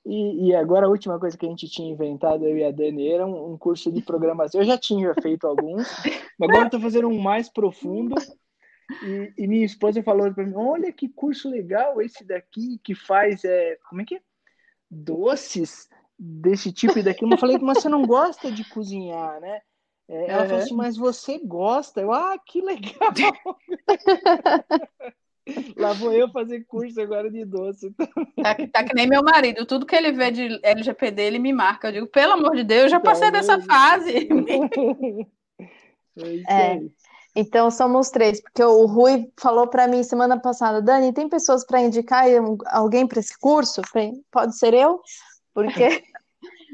E, 0.06 0.48
e 0.48 0.56
agora 0.56 0.88
a 0.88 0.90
última 0.90 1.20
coisa 1.20 1.38
que 1.38 1.46
a 1.46 1.50
gente 1.50 1.70
tinha 1.70 1.92
inventado, 1.92 2.46
eu 2.46 2.58
e 2.58 2.64
a 2.64 2.72
Dani, 2.72 3.08
era 3.08 3.26
um, 3.26 3.54
um 3.54 3.58
curso 3.58 3.92
de 3.92 4.02
programação. 4.02 4.60
Eu 4.60 4.66
já 4.66 4.78
tinha 4.78 5.14
feito 5.22 5.46
alguns, 5.46 5.88
mas 6.40 6.50
agora 6.50 6.66
estou 6.66 6.82
fazendo 6.82 7.08
um 7.08 7.20
mais 7.20 7.50
profundo 7.50 8.16
e, 9.04 9.34
e, 9.38 9.48
minha 9.48 9.66
esposa 9.66 10.04
falou 10.04 10.34
para 10.34 10.46
mim: 10.46 10.54
olha 10.56 10.92
que 10.92 11.08
curso 11.08 11.50
legal 11.50 12.02
esse 12.02 12.26
daqui 12.26 12.80
que 12.84 12.94
faz, 12.94 13.46
é, 13.46 13.78
como 13.88 14.02
é 14.02 14.06
que 14.06 14.16
é? 14.16 14.22
Doces 14.90 15.88
desse 16.18 16.72
tipo 16.72 17.00
e 17.00 17.04
daquilo. 17.04 17.34
Eu 17.34 17.38
falei, 17.38 17.58
mas 17.60 17.82
você 17.82 17.90
não 17.90 18.04
gosta 18.04 18.52
de 18.52 18.68
cozinhar, 18.70 19.40
né? 19.40 19.62
É, 20.08 20.30
ela 20.30 20.46
falou 20.46 20.62
assim, 20.62 20.76
mas 20.76 20.98
você 20.98 21.40
gosta? 21.40 22.02
Eu, 22.02 22.12
ah, 22.12 22.38
que 22.46 22.62
legal! 22.62 22.92
Lá 25.76 25.94
vou 25.94 26.12
eu 26.12 26.30
fazer 26.30 26.66
curso 26.66 27.00
agora 27.02 27.30
de 27.30 27.46
doce. 27.46 27.94
Tá, 28.42 28.56
tá, 28.72 28.84
que 28.84 28.94
nem 28.94 29.08
meu 29.08 29.24
marido, 29.24 29.66
tudo 29.66 29.86
que 29.86 29.96
ele 29.96 30.12
vê 30.12 30.32
de 30.32 30.60
LGPD, 30.64 31.22
ele 31.22 31.40
me 31.40 31.54
marca. 31.54 31.88
Eu 31.90 31.92
digo, 31.92 32.08
pelo 32.08 32.34
amor 32.34 32.56
de 32.56 32.64
Deus, 32.64 32.92
já 32.92 33.00
passei 33.00 33.28
então, 33.28 33.40
dessa 33.40 33.62
fase. 33.62 34.30
É 36.48 36.52
é. 36.54 36.80
Então 37.36 37.72
somos 37.72 38.10
três, 38.10 38.42
porque 38.42 38.64
o 38.64 38.86
Rui 38.86 39.32
falou 39.40 39.68
para 39.68 39.88
mim 39.88 40.04
semana 40.04 40.40
passada, 40.40 40.82
Dani, 40.82 41.14
tem 41.14 41.30
pessoas 41.30 41.66
para 41.66 41.80
indicar 41.82 42.26
alguém 42.68 43.08
para 43.08 43.20
esse 43.20 43.38
curso? 43.40 43.82
Falei, 43.88 44.12
pode 44.30 44.58
ser 44.58 44.74
eu, 44.74 45.00
porque 45.54 46.04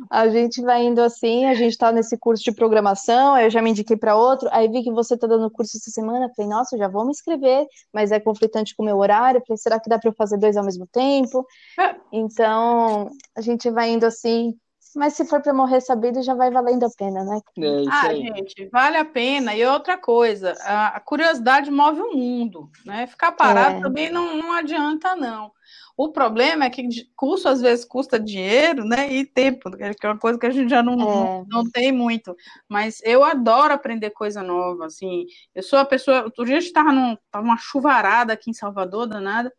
a 0.09 0.27
gente 0.29 0.61
vai 0.61 0.83
indo 0.83 1.01
assim, 1.01 1.45
a 1.45 1.53
gente 1.53 1.71
está 1.71 1.91
nesse 1.91 2.17
curso 2.17 2.43
de 2.43 2.51
programação, 2.51 3.37
eu 3.37 3.49
já 3.49 3.61
me 3.61 3.71
indiquei 3.71 3.97
para 3.97 4.15
outro, 4.15 4.49
aí 4.51 4.67
vi 4.67 4.83
que 4.83 4.91
você 4.91 5.15
está 5.15 5.27
dando 5.27 5.49
curso 5.51 5.77
essa 5.77 5.91
semana, 5.91 6.31
falei, 6.35 6.49
nossa, 6.49 6.77
já 6.77 6.87
vou 6.87 7.05
me 7.05 7.11
inscrever, 7.11 7.65
mas 7.93 8.11
é 8.11 8.19
conflitante 8.19 8.75
com 8.75 8.83
o 8.83 8.85
meu 8.85 8.97
horário, 8.97 9.41
falei, 9.45 9.57
será 9.57 9.79
que 9.79 9.89
dá 9.89 9.99
para 9.99 10.09
eu 10.09 10.15
fazer 10.15 10.37
dois 10.37 10.57
ao 10.57 10.65
mesmo 10.65 10.87
tempo? 10.87 11.45
Então, 12.11 13.09
a 13.35 13.41
gente 13.41 13.69
vai 13.69 13.91
indo 13.91 14.05
assim, 14.05 14.55
mas 14.95 15.13
se 15.13 15.25
for 15.25 15.41
para 15.41 15.53
morrer 15.53 15.81
sabido, 15.81 16.23
já 16.23 16.33
vai 16.33 16.49
valendo 16.49 16.85
a 16.85 16.89
pena, 16.89 17.23
né? 17.23 17.39
É 17.59 17.83
ah, 17.89 18.07
aí. 18.07 18.21
gente, 18.21 18.69
vale 18.71 18.97
a 18.97 19.05
pena. 19.05 19.53
E 19.53 19.63
outra 19.65 19.97
coisa, 19.97 20.53
a 20.63 20.99
curiosidade 20.99 21.69
move 21.69 22.01
o 22.01 22.15
mundo, 22.15 22.69
né? 22.85 23.05
Ficar 23.05 23.33
parado 23.33 23.77
é. 23.77 23.81
também 23.81 24.11
não, 24.11 24.35
não 24.35 24.51
adianta, 24.53 25.15
não. 25.15 25.51
O 25.97 26.11
problema 26.11 26.65
é 26.65 26.69
que 26.69 26.87
curso 27.15 27.49
às 27.49 27.59
vezes 27.59 27.83
custa 27.83 28.19
dinheiro, 28.19 28.85
né? 28.85 29.11
E 29.11 29.25
tempo, 29.25 29.71
que 29.71 30.05
é 30.05 30.09
uma 30.09 30.19
coisa 30.19 30.37
que 30.37 30.45
a 30.45 30.51
gente 30.51 30.69
já 30.69 30.83
não, 30.83 31.41
é. 31.41 31.45
não, 31.49 31.67
tem 31.71 31.91
muito. 31.91 32.37
Mas 32.69 33.01
eu 33.03 33.23
adoro 33.23 33.73
aprender 33.73 34.11
coisa 34.11 34.43
nova, 34.43 34.85
assim. 34.85 35.25
Eu 35.55 35.63
sou 35.63 35.79
a 35.79 35.85
pessoa. 35.85 36.25
Outro 36.25 36.45
dia 36.45 36.57
a 36.57 36.59
gente 36.59 36.67
estava 36.67 36.93
numa 36.93 37.57
chuvarada 37.57 38.31
aqui 38.31 38.51
em 38.51 38.53
Salvador, 38.53 39.07
danada. 39.07 39.51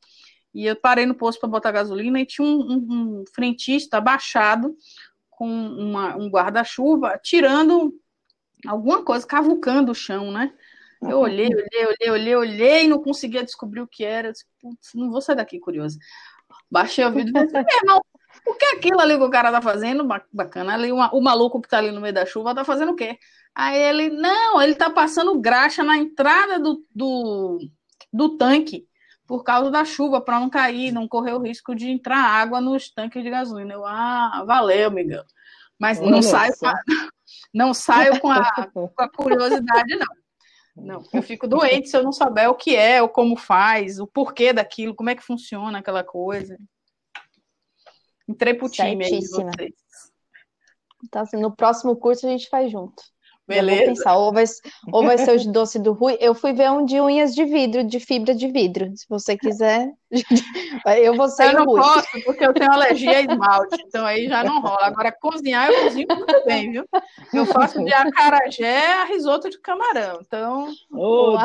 E 0.55 0.65
eu 0.65 0.77
parei 0.77 1.07
no 1.07 1.15
posto 1.15 1.41
para 1.41 1.49
botar 1.49 1.73
gasolina 1.73 2.21
e 2.21 2.27
tinha 2.27 2.47
um, 2.47 2.61
um, 2.61 3.21
um 3.21 3.25
frentista 3.35 3.99
abaixado 3.99 4.77
com 5.29 5.49
uma, 5.49 6.17
um 6.17 6.31
guarda-chuva, 6.31 7.19
tirando 7.21 7.93
alguma 8.65 9.05
coisa, 9.05 9.27
cavucando 9.27 9.91
o 9.91 9.95
chão, 9.95 10.31
né? 10.31 10.53
Eu 11.03 11.19
olhei, 11.19 11.47
olhei, 11.47 11.87
olhei, 11.87 12.11
olhei, 12.11 12.37
olhei 12.37 12.85
e 12.85 12.89
não 12.89 13.03
conseguia 13.03 13.45
descobrir 13.45 13.81
o 13.81 13.87
que 13.87 14.05
era. 14.05 14.33
Disse, 14.33 14.45
Putz, 14.61 14.91
não 14.95 15.11
vou 15.11 15.21
sair 15.21 15.37
daqui 15.37 15.61
curiosa. 15.61 15.99
Baixei 16.71 17.05
o 17.05 17.13
vídeo 17.13 17.31
e 17.31 17.45
disse, 17.45 17.53
meu 17.53 17.65
irmão, 17.83 18.01
o 18.47 18.55
que 18.55 18.65
é 18.65 18.73
aquilo 18.73 19.01
ali 19.01 19.17
que 19.17 19.23
o 19.23 19.31
cara 19.31 19.53
tá 19.53 19.63
fazendo? 19.63 20.07
Bacana. 20.33 20.75
Ali, 20.75 20.91
uma, 20.91 21.15
o 21.15 21.21
maluco 21.21 21.61
que 21.61 21.69
tá 21.69 21.79
ali 21.79 21.91
no 21.91 22.01
meio 22.01 22.15
da 22.15 22.27
chuva 22.27 22.55
tá 22.55 22.65
fazendo 22.65 22.93
o 22.93 22.97
quê? 22.97 23.19
Aí 23.55 23.77
ele, 23.77 24.11
não, 24.11 24.61
ele 24.61 24.75
tá 24.75 24.91
passando 24.91 25.39
graxa 25.41 25.83
na 25.83 25.97
entrada 25.97 26.59
do, 26.59 26.85
do, 26.95 27.59
do 28.13 28.37
tanque 28.37 28.87
por 29.27 29.45
causa 29.45 29.71
da 29.71 29.85
chuva, 29.85 30.23
para 30.23 30.41
não 30.41 30.49
cair, 30.49 30.91
não 30.91 31.07
correr 31.07 31.35
o 31.35 31.43
risco 31.43 31.75
de 31.75 31.91
entrar 31.91 32.17
água 32.17 32.63
nos 32.63 32.91
tanques 32.91 33.23
de 33.23 33.29
gasolina. 33.29 33.75
Eu, 33.75 33.85
ah, 33.85 34.43
valeu, 34.47 34.91
Miguel. 34.91 35.23
Mas 35.79 36.01
não 36.01 36.23
saio, 36.23 36.55
a, 36.65 36.75
não 37.53 37.75
saio 37.75 38.19
com 38.21 38.31
a, 38.31 38.43
com 38.73 38.91
a 38.97 39.09
curiosidade, 39.09 39.97
não. 39.97 40.07
Não, 40.81 41.03
eu 41.13 41.23
fico 41.23 41.47
doente 41.47 41.89
se 41.89 41.97
eu 41.97 42.03
não 42.03 42.13
souber 42.13 42.49
o 42.49 42.55
que 42.55 42.75
é, 42.75 43.03
ou 43.03 43.09
como 43.09 43.37
faz, 43.37 43.99
o 43.99 44.07
porquê 44.07 44.53
daquilo, 44.53 44.95
como 44.95 45.11
é 45.11 45.15
que 45.15 45.23
funciona 45.23 45.79
aquela 45.79 46.05
coisa. 46.05 46.59
Entrei 48.29 48.55
pro 48.55 48.69
time 48.69 49.05
aí 49.05 49.19
de 49.19 49.29
vocês. 49.29 49.75
Então, 51.05 51.23
assim, 51.23 51.37
no 51.37 51.55
próximo 51.55 51.97
curso 51.97 52.27
a 52.27 52.31
gente 52.31 52.49
faz 52.49 52.71
junto. 52.71 53.03
Beleza. 53.49 53.79
vou 53.79 53.95
pensar, 53.95 54.17
ou 54.17 54.33
vai, 54.33 54.45
ou 54.93 55.05
vai 55.05 55.19
ser 55.19 55.33
o 55.33 55.39
de 55.39 55.51
doce 55.51 55.79
do 55.79 55.93
Rui. 55.93 56.19
Eu 56.21 56.35
fui 56.35 56.53
ver 56.53 56.71
um 56.71 56.85
de 56.85 57.01
unhas 57.01 57.35
de 57.35 57.45
vidro, 57.45 57.83
de 57.83 57.99
fibra 57.99 58.35
de 58.35 58.49
vidro. 58.49 58.95
Se 58.95 59.07
você 59.09 59.39
quiser, 59.39 59.91
eu 61.03 61.17
vou 61.17 61.29
ser 61.29 61.55
eu 61.55 61.63
o 61.63 61.65
Rui. 61.65 61.81
Eu 61.81 61.85
não 61.85 61.95
posso, 61.95 62.25
porque 62.25 62.45
eu 62.45 62.53
tenho 62.53 62.71
alergia 62.71 63.17
a 63.17 63.23
esmalte, 63.23 63.83
então 63.87 64.05
aí 64.05 64.29
já 64.29 64.45
não 64.45 64.61
rola. 64.61 64.87
Agora, 64.87 65.11
cozinhar, 65.11 65.71
eu 65.71 65.85
cozinho 65.85 66.07
muito 66.09 66.45
bem, 66.45 66.73
viu? 66.73 66.85
Eu 67.33 67.47
faço 67.47 67.83
de 67.83 67.93
acarajé 67.93 68.93
a 68.95 69.05
risoto 69.05 69.49
de 69.49 69.59
camarão, 69.61 70.21
então... 70.21 70.69
Ô, 70.93 71.35
oh, 71.35 71.39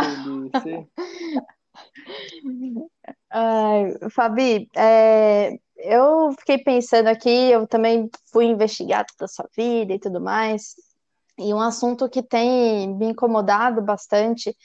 delícia! 0.52 0.88
Ai, 3.32 3.94
Fabi, 4.12 4.70
é, 4.76 5.58
eu 5.78 6.32
fiquei 6.40 6.58
pensando 6.60 7.08
aqui, 7.08 7.30
eu 7.30 7.68
também 7.68 8.10
fui 8.32 8.46
investigar 8.46 9.06
toda 9.06 9.26
a 9.26 9.28
sua 9.28 9.50
vida 9.56 9.94
e 9.94 10.00
tudo 10.00 10.22
mais, 10.22 10.76
e 11.38 11.54
um 11.54 11.60
assunto 11.60 12.10
que 12.10 12.22
tem 12.22 12.96
me 12.96 13.08
incomodado 13.08 13.82
bastante, 13.82 14.56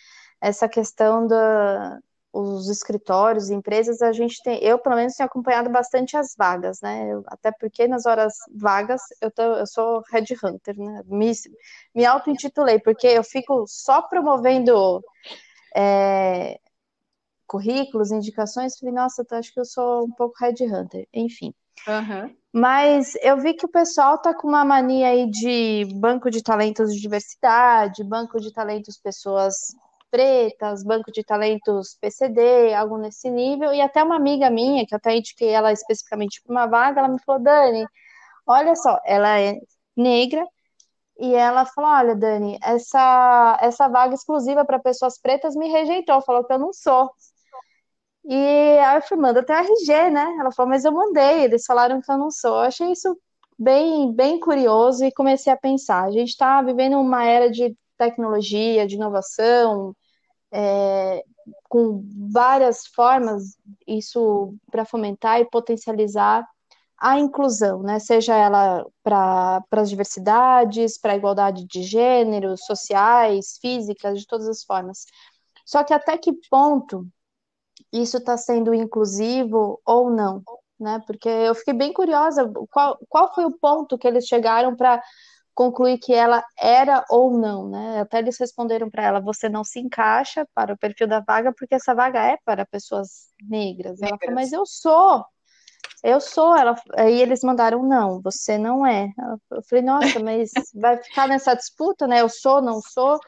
essa 0.40 0.68
questão 0.68 1.26
dos 1.26 2.68
escritórios, 2.68 3.50
empresas, 3.50 4.02
a 4.02 4.12
gente 4.12 4.40
tem, 4.42 4.62
eu 4.62 4.78
pelo 4.78 4.96
menos 4.96 5.14
tenho 5.14 5.26
acompanhado 5.28 5.70
bastante 5.70 6.16
as 6.16 6.34
vagas, 6.36 6.80
né? 6.80 7.12
Eu, 7.12 7.24
até 7.26 7.50
porque 7.52 7.88
nas 7.88 8.06
horas 8.06 8.34
vagas 8.54 9.02
eu, 9.20 9.30
tô, 9.30 9.42
eu 9.42 9.66
sou 9.66 10.02
headhunter, 10.12 10.76
né? 10.78 11.02
Me, 11.06 11.32
me 11.94 12.04
auto-intitulei, 12.04 12.78
porque 12.78 13.06
eu 13.06 13.24
fico 13.24 13.64
só 13.66 14.02
promovendo 14.02 15.02
é, 15.74 16.58
currículos, 17.48 18.12
indicações, 18.12 18.78
falei, 18.78 18.94
nossa, 18.94 19.24
eu 19.28 19.38
acho 19.38 19.52
que 19.52 19.58
eu 19.58 19.64
sou 19.64 20.04
um 20.04 20.10
pouco 20.12 20.36
headhunter, 20.40 21.08
enfim. 21.12 21.52
Uhum. 21.86 22.36
Mas 22.52 23.14
eu 23.22 23.38
vi 23.38 23.54
que 23.54 23.66
o 23.66 23.70
pessoal 23.70 24.18
tá 24.18 24.34
com 24.34 24.46
uma 24.48 24.64
mania 24.64 25.08
aí 25.08 25.30
de 25.30 25.86
banco 25.96 26.30
de 26.30 26.42
talentos 26.42 26.94
de 26.94 27.00
diversidade, 27.00 28.04
banco 28.04 28.40
de 28.40 28.52
talentos 28.52 28.98
pessoas 28.98 29.54
pretas, 30.10 30.82
banco 30.82 31.12
de 31.12 31.22
talentos 31.22 31.96
PCD, 32.00 32.74
algo 32.74 32.96
nesse 32.98 33.30
nível, 33.30 33.72
e 33.72 33.80
até 33.80 34.02
uma 34.02 34.16
amiga 34.16 34.50
minha, 34.50 34.86
que 34.86 34.94
eu 34.94 34.96
até 34.96 35.16
indiquei 35.16 35.48
ela 35.48 35.72
especificamente 35.72 36.42
para 36.42 36.52
uma 36.52 36.66
vaga, 36.66 37.00
ela 37.00 37.08
me 37.08 37.20
falou, 37.22 37.42
Dani, 37.42 37.86
olha 38.46 38.74
só, 38.74 38.98
ela 39.04 39.38
é 39.38 39.54
negra, 39.96 40.46
e 41.18 41.34
ela 41.34 41.66
falou, 41.66 41.90
olha, 41.90 42.14
Dani, 42.14 42.58
essa, 42.62 43.58
essa 43.60 43.88
vaga 43.88 44.14
exclusiva 44.14 44.64
para 44.64 44.78
pessoas 44.78 45.18
pretas 45.20 45.56
me 45.56 45.68
rejeitou, 45.68 46.22
falou 46.22 46.44
que 46.44 46.52
eu 46.52 46.58
não 46.58 46.72
sou. 46.72 47.10
E 48.28 48.78
aí 48.80 49.00
eu 49.10 49.16
manda 49.18 49.40
até 49.40 49.54
RG, 49.54 50.10
né? 50.10 50.36
Ela 50.38 50.52
falou, 50.52 50.70
mas 50.70 50.84
eu 50.84 50.92
mandei, 50.92 51.44
eles 51.44 51.64
falaram 51.64 52.00
que 52.00 52.12
eu 52.12 52.18
não 52.18 52.30
sou. 52.30 52.56
Eu 52.56 52.60
achei 52.68 52.92
isso 52.92 53.18
bem, 53.58 54.12
bem 54.14 54.38
curioso 54.38 55.02
e 55.04 55.12
comecei 55.12 55.50
a 55.52 55.56
pensar. 55.56 56.04
A 56.04 56.10
gente 56.10 56.28
está 56.30 56.60
vivendo 56.62 56.98
uma 57.00 57.24
era 57.24 57.50
de 57.50 57.74
tecnologia, 57.96 58.86
de 58.86 58.96
inovação, 58.96 59.96
é, 60.52 61.24
com 61.68 62.04
várias 62.30 62.86
formas, 62.86 63.56
isso 63.86 64.54
para 64.70 64.84
fomentar 64.84 65.40
e 65.40 65.48
potencializar 65.50 66.46
a 66.98 67.18
inclusão, 67.18 67.82
né? 67.82 67.98
Seja 67.98 68.34
ela 68.36 68.84
para 69.02 69.62
as 69.72 69.88
diversidades, 69.90 70.98
para 70.98 71.12
a 71.14 71.16
igualdade 71.16 71.64
de 71.66 71.82
gêneros, 71.82 72.60
sociais, 72.66 73.58
físicas, 73.60 74.20
de 74.20 74.26
todas 74.26 74.48
as 74.48 74.64
formas. 74.64 75.06
Só 75.64 75.84
que 75.84 75.94
até 75.94 76.18
que 76.18 76.32
ponto 76.50 77.06
isso 77.92 78.18
está 78.18 78.36
sendo 78.36 78.74
inclusivo 78.74 79.80
ou 79.84 80.10
não, 80.10 80.42
né? 80.78 81.00
Porque 81.06 81.28
eu 81.28 81.54
fiquei 81.54 81.74
bem 81.74 81.92
curiosa, 81.92 82.50
qual, 82.70 82.98
qual 83.08 83.34
foi 83.34 83.44
o 83.44 83.58
ponto 83.58 83.98
que 83.98 84.06
eles 84.06 84.26
chegaram 84.26 84.76
para 84.76 85.02
concluir 85.54 85.98
que 85.98 86.14
ela 86.14 86.44
era 86.56 87.04
ou 87.10 87.36
não, 87.36 87.68
né? 87.68 88.00
Até 88.00 88.18
eles 88.18 88.38
responderam 88.38 88.88
para 88.88 89.04
ela: 89.04 89.20
você 89.20 89.48
não 89.48 89.64
se 89.64 89.80
encaixa 89.80 90.46
para 90.54 90.72
o 90.74 90.78
perfil 90.78 91.08
da 91.08 91.20
vaga 91.20 91.52
porque 91.52 91.74
essa 91.74 91.94
vaga 91.94 92.20
é 92.20 92.36
para 92.44 92.64
pessoas 92.64 93.28
negras. 93.42 94.00
negras. 94.00 94.02
Ela 94.02 94.18
falou: 94.18 94.34
mas 94.34 94.52
eu 94.52 94.64
sou. 94.64 95.24
Eu 96.02 96.20
sou, 96.20 96.56
ela, 96.56 96.76
aí 96.96 97.20
eles 97.20 97.42
mandaram, 97.42 97.82
não, 97.82 98.20
você 98.22 98.56
não 98.56 98.86
é. 98.86 99.10
Eu 99.50 99.62
falei, 99.64 99.84
nossa, 99.84 100.20
mas 100.20 100.50
vai 100.72 100.96
ficar 101.02 101.26
nessa 101.26 101.54
disputa, 101.54 102.06
né? 102.06 102.20
Eu 102.20 102.28
sou, 102.28 102.62
não 102.62 102.80
sou, 102.80 103.18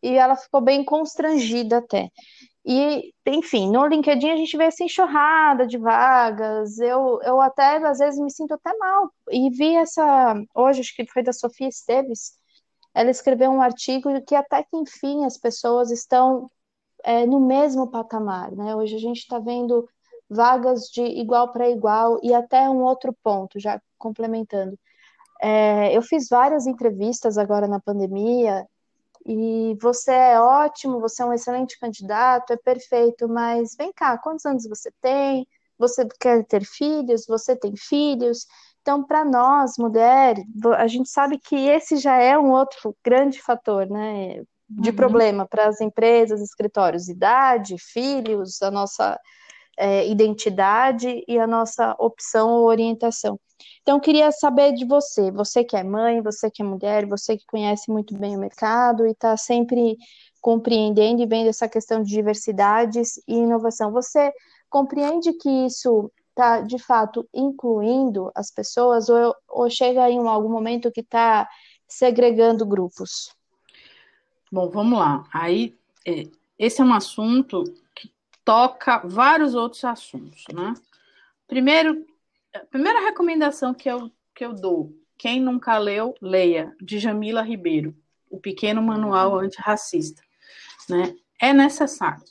e 0.00 0.14
ela 0.14 0.36
ficou 0.36 0.60
bem 0.60 0.84
constrangida 0.84 1.78
até. 1.78 2.08
E, 2.64 3.12
enfim, 3.26 3.70
no 3.70 3.86
LinkedIn 3.86 4.30
a 4.30 4.36
gente 4.36 4.56
vê 4.56 4.64
essa 4.64 4.84
enxurrada 4.84 5.66
de 5.66 5.78
vagas. 5.78 6.78
Eu, 6.78 7.20
eu 7.22 7.40
até, 7.40 7.76
às 7.78 7.98
vezes, 7.98 8.20
me 8.20 8.30
sinto 8.30 8.54
até 8.54 8.76
mal. 8.78 9.10
E 9.30 9.50
vi 9.50 9.74
essa, 9.76 10.34
hoje, 10.54 10.80
acho 10.80 10.94
que 10.94 11.06
foi 11.06 11.22
da 11.22 11.32
Sofia 11.32 11.68
Esteves, 11.68 12.38
ela 12.94 13.10
escreveu 13.10 13.50
um 13.50 13.62
artigo 13.62 14.08
que 14.22 14.34
até 14.34 14.62
que, 14.62 14.76
enfim, 14.76 15.24
as 15.24 15.36
pessoas 15.38 15.90
estão 15.90 16.48
é, 17.04 17.26
no 17.26 17.40
mesmo 17.40 17.90
patamar, 17.90 18.52
né? 18.52 18.76
Hoje 18.76 18.96
a 18.96 18.98
gente 18.98 19.18
está 19.18 19.38
vendo 19.38 19.88
vagas 20.30 20.88
de 20.88 21.02
igual 21.02 21.52
para 21.52 21.68
igual 21.68 22.18
e 22.22 22.32
até 22.34 22.68
um 22.68 22.82
outro 22.82 23.14
ponto, 23.22 23.58
já 23.58 23.80
complementando. 23.98 24.78
É, 25.42 25.96
eu 25.96 26.02
fiz 26.02 26.28
várias 26.28 26.66
entrevistas 26.66 27.36
agora 27.38 27.66
na 27.66 27.80
pandemia 27.80 28.66
e 29.24 29.76
você 29.80 30.12
é 30.12 30.40
ótimo, 30.40 31.00
você 31.00 31.22
é 31.22 31.26
um 31.26 31.32
excelente 31.32 31.78
candidato, 31.78 32.52
é 32.52 32.56
perfeito, 32.56 33.28
mas 33.28 33.74
vem 33.76 33.92
cá, 33.92 34.18
quantos 34.18 34.44
anos 34.44 34.66
você 34.68 34.90
tem? 35.00 35.46
Você 35.78 36.06
quer 36.20 36.44
ter 36.44 36.64
filhos? 36.64 37.26
Você 37.26 37.56
tem 37.56 37.74
filhos? 37.76 38.46
Então, 38.80 39.04
para 39.04 39.24
nós, 39.24 39.74
mulheres, 39.78 40.44
a 40.76 40.86
gente 40.86 41.08
sabe 41.08 41.38
que 41.38 41.56
esse 41.56 41.96
já 41.96 42.16
é 42.16 42.36
um 42.36 42.50
outro 42.50 42.96
grande 43.04 43.40
fator, 43.40 43.88
né? 43.88 44.42
De 44.68 44.90
uhum. 44.90 44.96
problema 44.96 45.46
para 45.46 45.66
as 45.66 45.80
empresas, 45.80 46.40
escritórios, 46.40 47.08
idade, 47.08 47.76
filhos, 47.78 48.60
a 48.62 48.70
nossa 48.70 49.18
é, 49.78 50.08
identidade 50.08 51.22
e 51.28 51.38
a 51.38 51.46
nossa 51.46 51.94
opção 51.98 52.50
ou 52.50 52.66
orientação. 52.66 53.38
Então, 53.82 53.98
queria 53.98 54.30
saber 54.30 54.72
de 54.72 54.84
você, 54.84 55.30
você 55.32 55.64
que 55.64 55.76
é 55.76 55.82
mãe, 55.82 56.22
você 56.22 56.48
que 56.48 56.62
é 56.62 56.64
mulher, 56.64 57.04
você 57.04 57.36
que 57.36 57.44
conhece 57.46 57.90
muito 57.90 58.16
bem 58.16 58.36
o 58.36 58.40
mercado 58.40 59.04
e 59.06 59.10
está 59.10 59.36
sempre 59.36 59.96
compreendendo 60.40 61.20
e 61.20 61.26
vendo 61.26 61.48
essa 61.48 61.68
questão 61.68 62.02
de 62.02 62.10
diversidades 62.10 63.16
e 63.26 63.34
inovação. 63.34 63.90
Você 63.92 64.32
compreende 64.70 65.32
que 65.32 65.48
isso 65.66 66.12
está, 66.30 66.60
de 66.60 66.78
fato, 66.78 67.28
incluindo 67.34 68.30
as 68.34 68.50
pessoas 68.52 69.08
ou, 69.08 69.34
ou 69.48 69.68
chega 69.68 70.08
em 70.08 70.18
algum 70.26 70.48
momento 70.48 70.92
que 70.92 71.00
está 71.00 71.48
segregando 71.88 72.64
grupos? 72.64 73.34
Bom, 74.50 74.70
vamos 74.70 74.98
lá. 74.98 75.24
Aí, 75.32 75.74
é, 76.06 76.26
esse 76.58 76.80
é 76.80 76.84
um 76.84 76.94
assunto 76.94 77.64
que 77.94 78.12
toca 78.44 79.02
vários 79.04 79.54
outros 79.54 79.84
assuntos, 79.84 80.44
né? 80.52 80.74
Primeiro, 81.46 82.06
a 82.54 82.60
primeira 82.60 83.00
recomendação 83.00 83.72
que 83.72 83.88
eu, 83.88 84.10
que 84.34 84.44
eu 84.44 84.52
dou, 84.52 84.92
quem 85.18 85.40
nunca 85.40 85.78
leu, 85.78 86.14
leia, 86.20 86.74
de 86.80 86.98
Jamila 86.98 87.42
Ribeiro, 87.42 87.94
O 88.30 88.40
Pequeno 88.40 88.82
Manual 88.82 89.38
Antirracista. 89.38 90.22
Né? 90.88 91.14
É 91.40 91.52
necessário. 91.52 92.24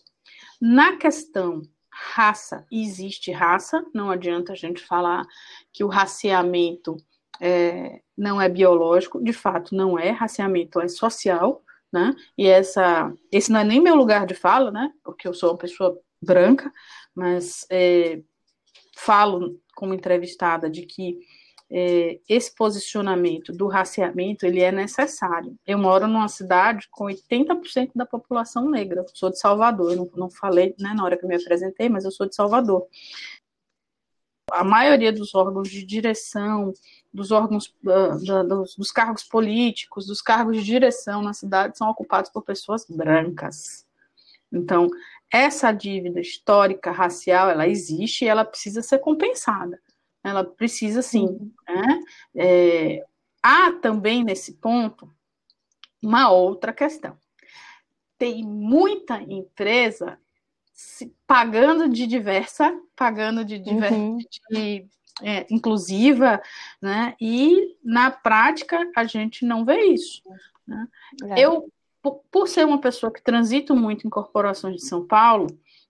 Na 0.59 0.97
questão 0.97 1.61
raça, 1.89 2.65
existe 2.71 3.31
raça, 3.31 3.85
não 3.93 4.09
adianta 4.09 4.53
a 4.53 4.55
gente 4.55 4.81
falar 4.81 5.25
que 5.71 5.83
o 5.83 5.87
raciamento 5.87 6.97
é, 7.39 8.01
não 8.17 8.41
é 8.41 8.47
biológico, 8.47 9.23
de 9.23 9.33
fato 9.33 9.75
não 9.75 9.97
é, 9.97 10.09
raciamento 10.09 10.79
é 10.79 10.87
social, 10.87 11.63
né? 11.91 12.15
E 12.37 12.47
essa, 12.47 13.13
esse 13.31 13.51
não 13.51 13.59
é 13.59 13.63
nem 13.63 13.81
meu 13.81 13.95
lugar 13.95 14.25
de 14.25 14.33
fala, 14.33 14.71
né? 14.71 14.91
Porque 15.03 15.27
eu 15.27 15.33
sou 15.33 15.51
uma 15.51 15.57
pessoa 15.57 15.99
branca, 16.21 16.71
mas 17.13 17.65
é, 17.69 18.21
falo 18.95 19.59
como 19.75 19.93
entrevistada 19.93 20.69
de 20.69 20.85
que 20.85 21.19
é, 21.73 22.19
esse 22.27 22.53
posicionamento 22.53 23.53
do 23.53 23.67
raciamento 23.67 24.45
ele 24.45 24.59
é 24.59 24.71
necessário. 24.71 25.55
Eu 25.65 25.77
moro 25.77 26.05
numa 26.05 26.27
cidade 26.27 26.87
com 26.91 27.05
80% 27.05 27.91
da 27.95 28.05
população 28.05 28.69
negra. 28.69 29.05
sou 29.13 29.29
de 29.29 29.39
Salvador. 29.39 29.91
Eu 29.91 29.95
não, 29.95 30.11
não 30.15 30.29
falei 30.29 30.75
né, 30.77 30.93
na 30.93 31.03
hora 31.03 31.17
que 31.17 31.25
me 31.25 31.35
apresentei, 31.35 31.87
mas 31.87 32.03
eu 32.03 32.11
sou 32.11 32.27
de 32.27 32.35
Salvador. 32.35 32.85
A 34.51 34.65
maioria 34.65 35.13
dos 35.13 35.33
órgãos 35.33 35.69
de 35.69 35.85
direção, 35.85 36.73
dos 37.13 37.31
órgãos 37.31 37.73
uh, 37.85 38.45
dos, 38.45 38.75
dos 38.75 38.91
cargos 38.91 39.23
políticos, 39.23 40.05
dos 40.05 40.21
cargos 40.21 40.57
de 40.57 40.63
direção 40.65 41.21
na 41.21 41.31
cidade 41.31 41.77
são 41.77 41.89
ocupados 41.89 42.29
por 42.29 42.43
pessoas 42.43 42.85
brancas. 42.89 43.85
Então, 44.51 44.89
essa 45.31 45.71
dívida 45.71 46.19
histórica 46.19 46.91
racial, 46.91 47.49
ela 47.49 47.67
existe 47.67 48.25
e 48.25 48.27
ela 48.27 48.43
precisa 48.43 48.81
ser 48.81 48.99
compensada. 48.99 49.79
Ela 50.23 50.43
precisa, 50.43 51.01
sim. 51.01 51.51
Né? 51.67 51.99
É, 52.35 53.05
há 53.41 53.71
também, 53.73 54.23
nesse 54.23 54.53
ponto, 54.53 55.09
uma 56.01 56.29
outra 56.31 56.73
questão. 56.73 57.17
Tem 58.17 58.43
muita 58.43 59.21
empresa 59.21 60.19
se, 60.73 61.13
pagando 61.25 61.87
de 61.89 62.05
diversa, 62.05 62.77
pagando 62.95 63.45
de, 63.45 63.57
diversa, 63.57 63.95
uhum. 63.95 64.17
de 64.49 64.87
é, 65.21 65.45
inclusiva, 65.49 66.41
né? 66.81 67.15
E 67.19 67.77
na 67.83 68.11
prática 68.11 68.91
a 68.95 69.05
gente 69.05 69.45
não 69.45 69.63
vê 69.63 69.81
isso. 69.85 70.21
Né? 70.67 70.87
É. 71.35 71.45
Eu, 71.45 71.71
por 72.01 72.47
ser 72.47 72.65
uma 72.65 72.81
pessoa 72.81 73.11
que 73.11 73.21
transito 73.21 73.75
muito 73.75 74.07
em 74.07 74.09
corporações 74.09 74.75
de 74.75 74.85
São 74.85 75.05
Paulo, 75.05 75.47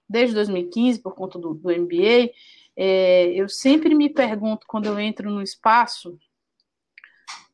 desde 0.07 0.35
2015, 0.35 0.99
por 0.99 1.15
conta 1.15 1.39
do, 1.39 1.53
do 1.53 1.69
MBA, 1.69 2.31
é, 2.75 3.27
eu 3.33 3.47
sempre 3.47 3.95
me 3.95 4.09
pergunto, 4.09 4.67
quando 4.67 4.85
eu 4.85 4.99
entro 4.99 5.29
no 5.29 5.41
espaço, 5.41 6.17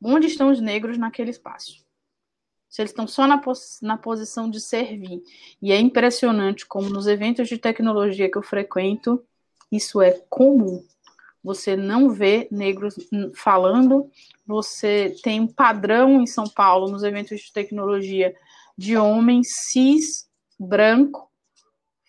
onde 0.04 0.28
estão 0.28 0.50
os 0.50 0.60
negros 0.60 0.98
naquele 0.98 1.30
espaço? 1.30 1.86
Se 2.70 2.82
eles 2.82 2.92
estão 2.92 3.08
só 3.08 3.28
na, 3.28 3.38
pos 3.38 3.80
na 3.82 3.98
posição 3.98 4.50
de 4.50 4.60
servir. 4.60 5.22
E 5.62 5.72
é 5.72 5.80
impressionante 5.80 6.66
como 6.66 6.90
nos 6.90 7.08
eventos 7.08 7.48
de 7.48 7.58
tecnologia 7.58 8.30
que 8.30 8.38
eu 8.38 8.44
frequento, 8.44 9.24
isso 9.72 10.02
é 10.02 10.12
comum. 10.30 10.84
Você 11.44 11.76
não 11.76 12.10
vê 12.10 12.48
negros 12.52 12.96
falando, 13.34 14.12
você 14.46 15.16
tem 15.24 15.40
um 15.40 15.48
padrão 15.48 16.22
em 16.22 16.28
São 16.28 16.46
Paulo, 16.46 16.92
nos 16.92 17.04
eventos 17.04 17.40
de 17.40 17.54
tecnologia, 17.54 18.36
de 18.78 18.96
homens 18.96 19.48
cis, 19.72 20.28
branco, 20.60 21.28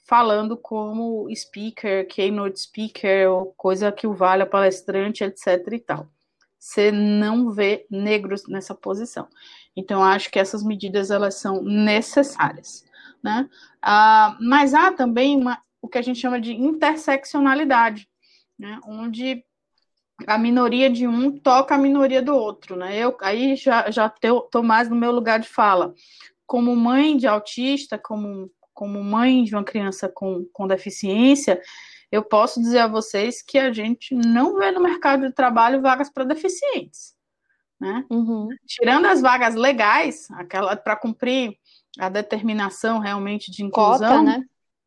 falando 0.08 0.56
como 0.56 1.28
speaker, 1.34 2.06
keynote 2.06 2.60
speaker, 2.60 3.30
ou 3.30 3.54
coisa 3.56 3.92
que 3.92 4.06
o 4.06 4.14
valha 4.14 4.46
palestrante, 4.46 5.22
etc 5.22 5.66
e 5.72 5.78
tal. 5.78 6.08
Você 6.58 6.90
não 6.90 7.50
vê 7.50 7.86
negros 7.90 8.46
nessa 8.48 8.74
posição. 8.74 9.28
Então, 9.76 10.02
acho 10.02 10.30
que 10.30 10.38
essas 10.38 10.64
medidas 10.64 11.10
elas 11.10 11.36
são 11.36 11.62
necessárias. 11.62 12.84
Né? 13.22 13.48
Ah, 13.80 14.36
mas 14.40 14.74
há 14.74 14.90
também 14.92 15.36
uma, 15.36 15.62
o 15.80 15.88
que 15.88 15.98
a 15.98 16.02
gente 16.02 16.18
chama 16.18 16.40
de 16.40 16.52
interseccionalidade, 16.52 18.08
né? 18.58 18.80
onde 18.84 19.44
a 20.26 20.36
minoria 20.36 20.90
de 20.90 21.06
um 21.06 21.30
toca 21.38 21.74
a 21.74 21.78
minoria 21.78 22.20
do 22.20 22.34
outro. 22.34 22.76
Né? 22.76 22.96
Eu 22.96 23.16
aí 23.20 23.54
já, 23.54 23.90
já 23.90 24.06
estou 24.06 24.62
mais 24.62 24.88
no 24.88 24.96
meu 24.96 25.12
lugar 25.12 25.38
de 25.38 25.48
fala. 25.48 25.94
Como 26.48 26.74
mãe 26.74 27.16
de 27.16 27.28
autista, 27.28 27.96
como, 27.96 28.50
como 28.74 29.04
mãe 29.04 29.44
de 29.44 29.54
uma 29.54 29.62
criança 29.62 30.08
com, 30.08 30.44
com 30.52 30.66
deficiência, 30.66 31.60
eu 32.10 32.24
posso 32.24 32.60
dizer 32.60 32.80
a 32.80 32.88
vocês 32.88 33.42
que 33.42 33.58
a 33.58 33.72
gente 33.72 34.14
não 34.14 34.56
vê 34.56 34.72
no 34.72 34.80
mercado 34.80 35.28
de 35.28 35.32
trabalho 35.32 35.82
vagas 35.82 36.10
para 36.10 36.24
deficientes. 36.24 37.14
Né? 37.78 38.04
Uhum. 38.10 38.48
Tirando 38.66 39.06
as 39.06 39.20
vagas 39.20 39.54
legais, 39.54 40.28
aquela 40.32 40.76
para 40.76 40.96
cumprir 40.96 41.56
a 41.98 42.08
determinação 42.08 42.98
realmente 42.98 43.52
de 43.52 43.62
inclusão, 43.62 44.24
né? 44.24 44.44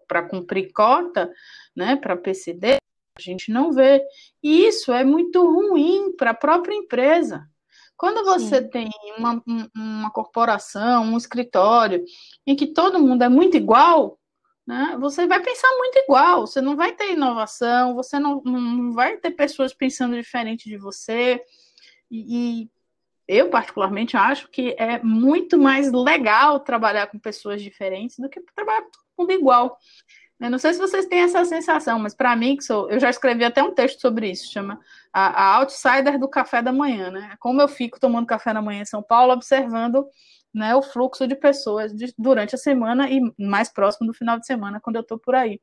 para 0.07 0.23
cumprir 0.23 0.73
cota, 0.73 1.31
né, 1.73 1.95
para 1.95 2.17
PCD, 2.17 2.79
a 3.17 3.21
gente 3.21 3.49
não 3.49 3.71
vê. 3.71 4.03
E 4.43 4.65
isso 4.65 4.91
é 4.91 5.05
muito 5.05 5.41
ruim 5.45 6.13
para 6.17 6.31
a 6.31 6.35
própria 6.35 6.75
empresa. 6.75 7.47
Quando 8.01 8.25
você 8.25 8.63
Sim. 8.63 8.67
tem 8.67 8.89
uma, 9.15 9.43
uma 9.75 10.09
corporação, 10.09 11.03
um 11.03 11.17
escritório, 11.17 12.03
em 12.47 12.55
que 12.55 12.65
todo 12.65 12.99
mundo 12.99 13.23
é 13.23 13.29
muito 13.29 13.55
igual, 13.55 14.17
né, 14.65 14.97
você 14.99 15.27
vai 15.27 15.39
pensar 15.39 15.67
muito 15.77 15.99
igual, 15.99 16.47
você 16.47 16.59
não 16.61 16.75
vai 16.75 16.93
ter 16.93 17.11
inovação, 17.11 17.93
você 17.93 18.17
não, 18.17 18.41
não 18.43 18.91
vai 18.91 19.17
ter 19.17 19.29
pessoas 19.29 19.71
pensando 19.71 20.15
diferente 20.15 20.67
de 20.67 20.79
você. 20.79 21.39
E, 22.09 22.63
e 22.63 22.69
eu, 23.27 23.51
particularmente, 23.51 24.17
acho 24.17 24.47
que 24.49 24.75
é 24.79 24.97
muito 25.03 25.55
mais 25.59 25.91
legal 25.91 26.59
trabalhar 26.59 27.05
com 27.05 27.19
pessoas 27.19 27.61
diferentes 27.61 28.17
do 28.17 28.27
que 28.27 28.41
trabalhar 28.55 28.81
com 28.81 28.89
todo 28.89 29.03
mundo 29.19 29.31
igual. 29.31 29.77
Eu 30.41 30.49
não 30.49 30.57
sei 30.57 30.73
se 30.73 30.79
vocês 30.79 31.05
têm 31.05 31.19
essa 31.19 31.45
sensação, 31.45 31.99
mas 31.99 32.15
para 32.15 32.35
mim, 32.35 32.57
que 32.57 32.63
sou, 32.63 32.89
eu 32.89 32.99
já 32.99 33.11
escrevi 33.11 33.43
até 33.43 33.61
um 33.61 33.75
texto 33.75 34.01
sobre 34.01 34.31
isso, 34.31 34.51
chama 34.51 34.79
a, 35.13 35.43
a, 35.43 35.55
Outsider 35.57 36.19
do 36.19 36.27
Café 36.27 36.63
da 36.63 36.73
Manhã, 36.73 37.11
né? 37.11 37.35
Como 37.39 37.61
eu 37.61 37.67
fico 37.67 37.99
tomando 37.99 38.25
café 38.25 38.51
da 38.51 38.61
manhã 38.61 38.81
em 38.81 38.85
São 38.85 39.03
Paulo, 39.03 39.33
observando 39.33 40.03
né, 40.53 40.75
o 40.75 40.81
fluxo 40.81 41.27
de 41.27 41.35
pessoas 41.35 41.93
de, 41.93 42.11
durante 42.17 42.55
a 42.55 42.57
semana 42.57 43.07
e 43.09 43.21
mais 43.37 43.69
próximo 43.69 44.07
do 44.07 44.13
final 44.13 44.39
de 44.39 44.45
semana, 44.47 44.81
quando 44.81 44.95
eu 44.95 45.03
estou 45.03 45.19
por 45.19 45.35
aí. 45.35 45.61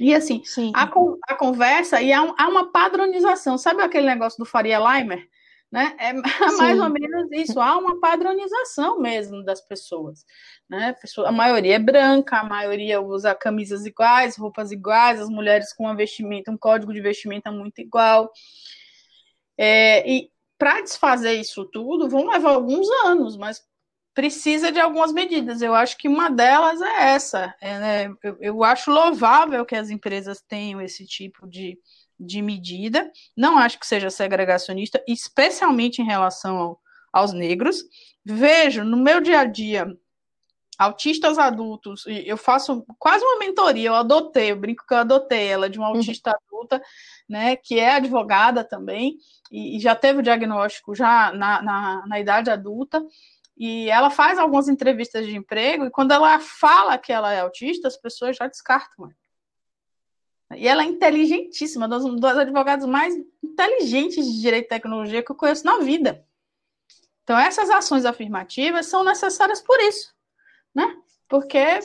E 0.00 0.14
assim, 0.14 0.42
a, 0.74 0.84
a, 1.28 1.36
conversa 1.36 2.00
e 2.00 2.12
há, 2.12 2.20
há, 2.38 2.48
uma 2.48 2.72
padronização. 2.72 3.58
Sabe 3.58 3.82
aquele 3.82 4.06
negócio 4.06 4.38
do 4.38 4.46
Faria 4.46 4.78
Limer? 4.78 5.28
Né? 5.72 5.96
É 5.98 6.12
mais 6.58 6.78
ou 6.78 6.90
menos 6.90 7.32
isso, 7.32 7.58
há 7.58 7.78
uma 7.78 7.98
padronização 7.98 9.00
mesmo 9.00 9.42
das 9.42 9.62
pessoas. 9.62 10.22
Né? 10.68 10.94
A 11.24 11.32
maioria 11.32 11.76
é 11.76 11.78
branca, 11.78 12.40
a 12.40 12.44
maioria 12.44 13.00
usa 13.00 13.34
camisas 13.34 13.86
iguais, 13.86 14.36
roupas 14.36 14.70
iguais, 14.70 15.18
as 15.18 15.30
mulheres 15.30 15.72
com 15.72 15.84
uma 15.84 15.96
vestimenta, 15.96 16.50
um 16.50 16.58
código 16.58 16.92
de 16.92 17.00
vestimenta 17.00 17.50
muito 17.50 17.80
igual. 17.80 18.30
É, 19.56 20.06
e 20.06 20.30
para 20.58 20.82
desfazer 20.82 21.32
isso 21.40 21.64
tudo, 21.64 22.08
vão 22.08 22.26
levar 22.28 22.50
alguns 22.50 22.86
anos, 23.06 23.36
mas 23.38 23.64
precisa 24.14 24.70
de 24.70 24.78
algumas 24.78 25.12
medidas. 25.12 25.62
Eu 25.62 25.74
acho 25.74 25.96
que 25.96 26.06
uma 26.08 26.30
delas 26.30 26.80
é 26.82 27.14
essa. 27.14 27.54
É, 27.60 27.78
né? 27.78 28.14
eu, 28.22 28.36
eu 28.40 28.64
acho 28.64 28.90
louvável 28.90 29.64
que 29.64 29.74
as 29.74 29.88
empresas 29.88 30.42
tenham 30.42 30.80
esse 30.82 31.06
tipo 31.06 31.48
de, 31.48 31.78
de 32.18 32.40
medida. 32.42 33.10
Não 33.36 33.58
acho 33.58 33.78
que 33.78 33.86
seja 33.86 34.10
segregacionista, 34.10 35.02
especialmente 35.06 36.00
em 36.00 36.06
relação 36.06 36.56
ao, 36.56 36.80
aos 37.12 37.32
negros. 37.32 37.84
Vejo 38.24 38.84
no 38.84 38.96
meu 38.96 39.20
dia 39.20 39.40
a 39.40 39.44
dia 39.44 39.86
autistas 40.78 41.38
adultos, 41.38 42.04
eu 42.06 42.36
faço 42.36 42.84
quase 42.98 43.24
uma 43.24 43.38
mentoria, 43.38 43.88
eu 43.88 43.94
adotei, 43.94 44.50
eu 44.50 44.56
brinco 44.56 44.84
que 44.86 44.92
eu 44.92 44.98
adotei 44.98 45.46
ela 45.46 45.70
de 45.70 45.78
uma 45.78 45.88
uhum. 45.88 45.96
autista 45.96 46.30
adulta, 46.30 46.82
né, 47.28 47.56
que 47.56 47.78
é 47.78 47.94
advogada 47.94 48.64
também, 48.64 49.16
e, 49.50 49.76
e 49.76 49.80
já 49.80 49.94
teve 49.94 50.18
o 50.20 50.22
diagnóstico 50.22 50.94
já 50.94 51.32
na, 51.32 51.62
na, 51.62 52.06
na, 52.06 52.20
idade 52.20 52.50
adulta, 52.50 53.04
e 53.56 53.88
ela 53.90 54.10
faz 54.10 54.38
algumas 54.38 54.68
entrevistas 54.68 55.26
de 55.26 55.36
emprego, 55.36 55.84
e 55.84 55.90
quando 55.90 56.12
ela 56.12 56.38
fala 56.40 56.98
que 56.98 57.12
ela 57.12 57.32
é 57.32 57.40
autista, 57.40 57.86
as 57.86 57.96
pessoas 57.96 58.36
já 58.36 58.46
descartam 58.46 59.04
ela. 59.04 59.21
E 60.56 60.66
ela 60.66 60.82
é 60.82 60.86
inteligentíssima, 60.86 61.88
das, 61.88 62.04
das 62.20 62.38
advogadas 62.38 62.86
mais 62.86 63.14
inteligentes 63.42 64.26
de 64.26 64.40
direito 64.40 64.66
e 64.66 64.68
tecnologia 64.68 65.22
que 65.22 65.30
eu 65.30 65.36
conheço 65.36 65.64
na 65.64 65.78
vida. 65.78 66.24
Então, 67.22 67.38
essas 67.38 67.70
ações 67.70 68.04
afirmativas 68.04 68.86
são 68.86 69.04
necessárias 69.04 69.60
por 69.60 69.78
isso, 69.80 70.12
né? 70.74 70.96
Porque 71.28 71.56
é, 71.56 71.80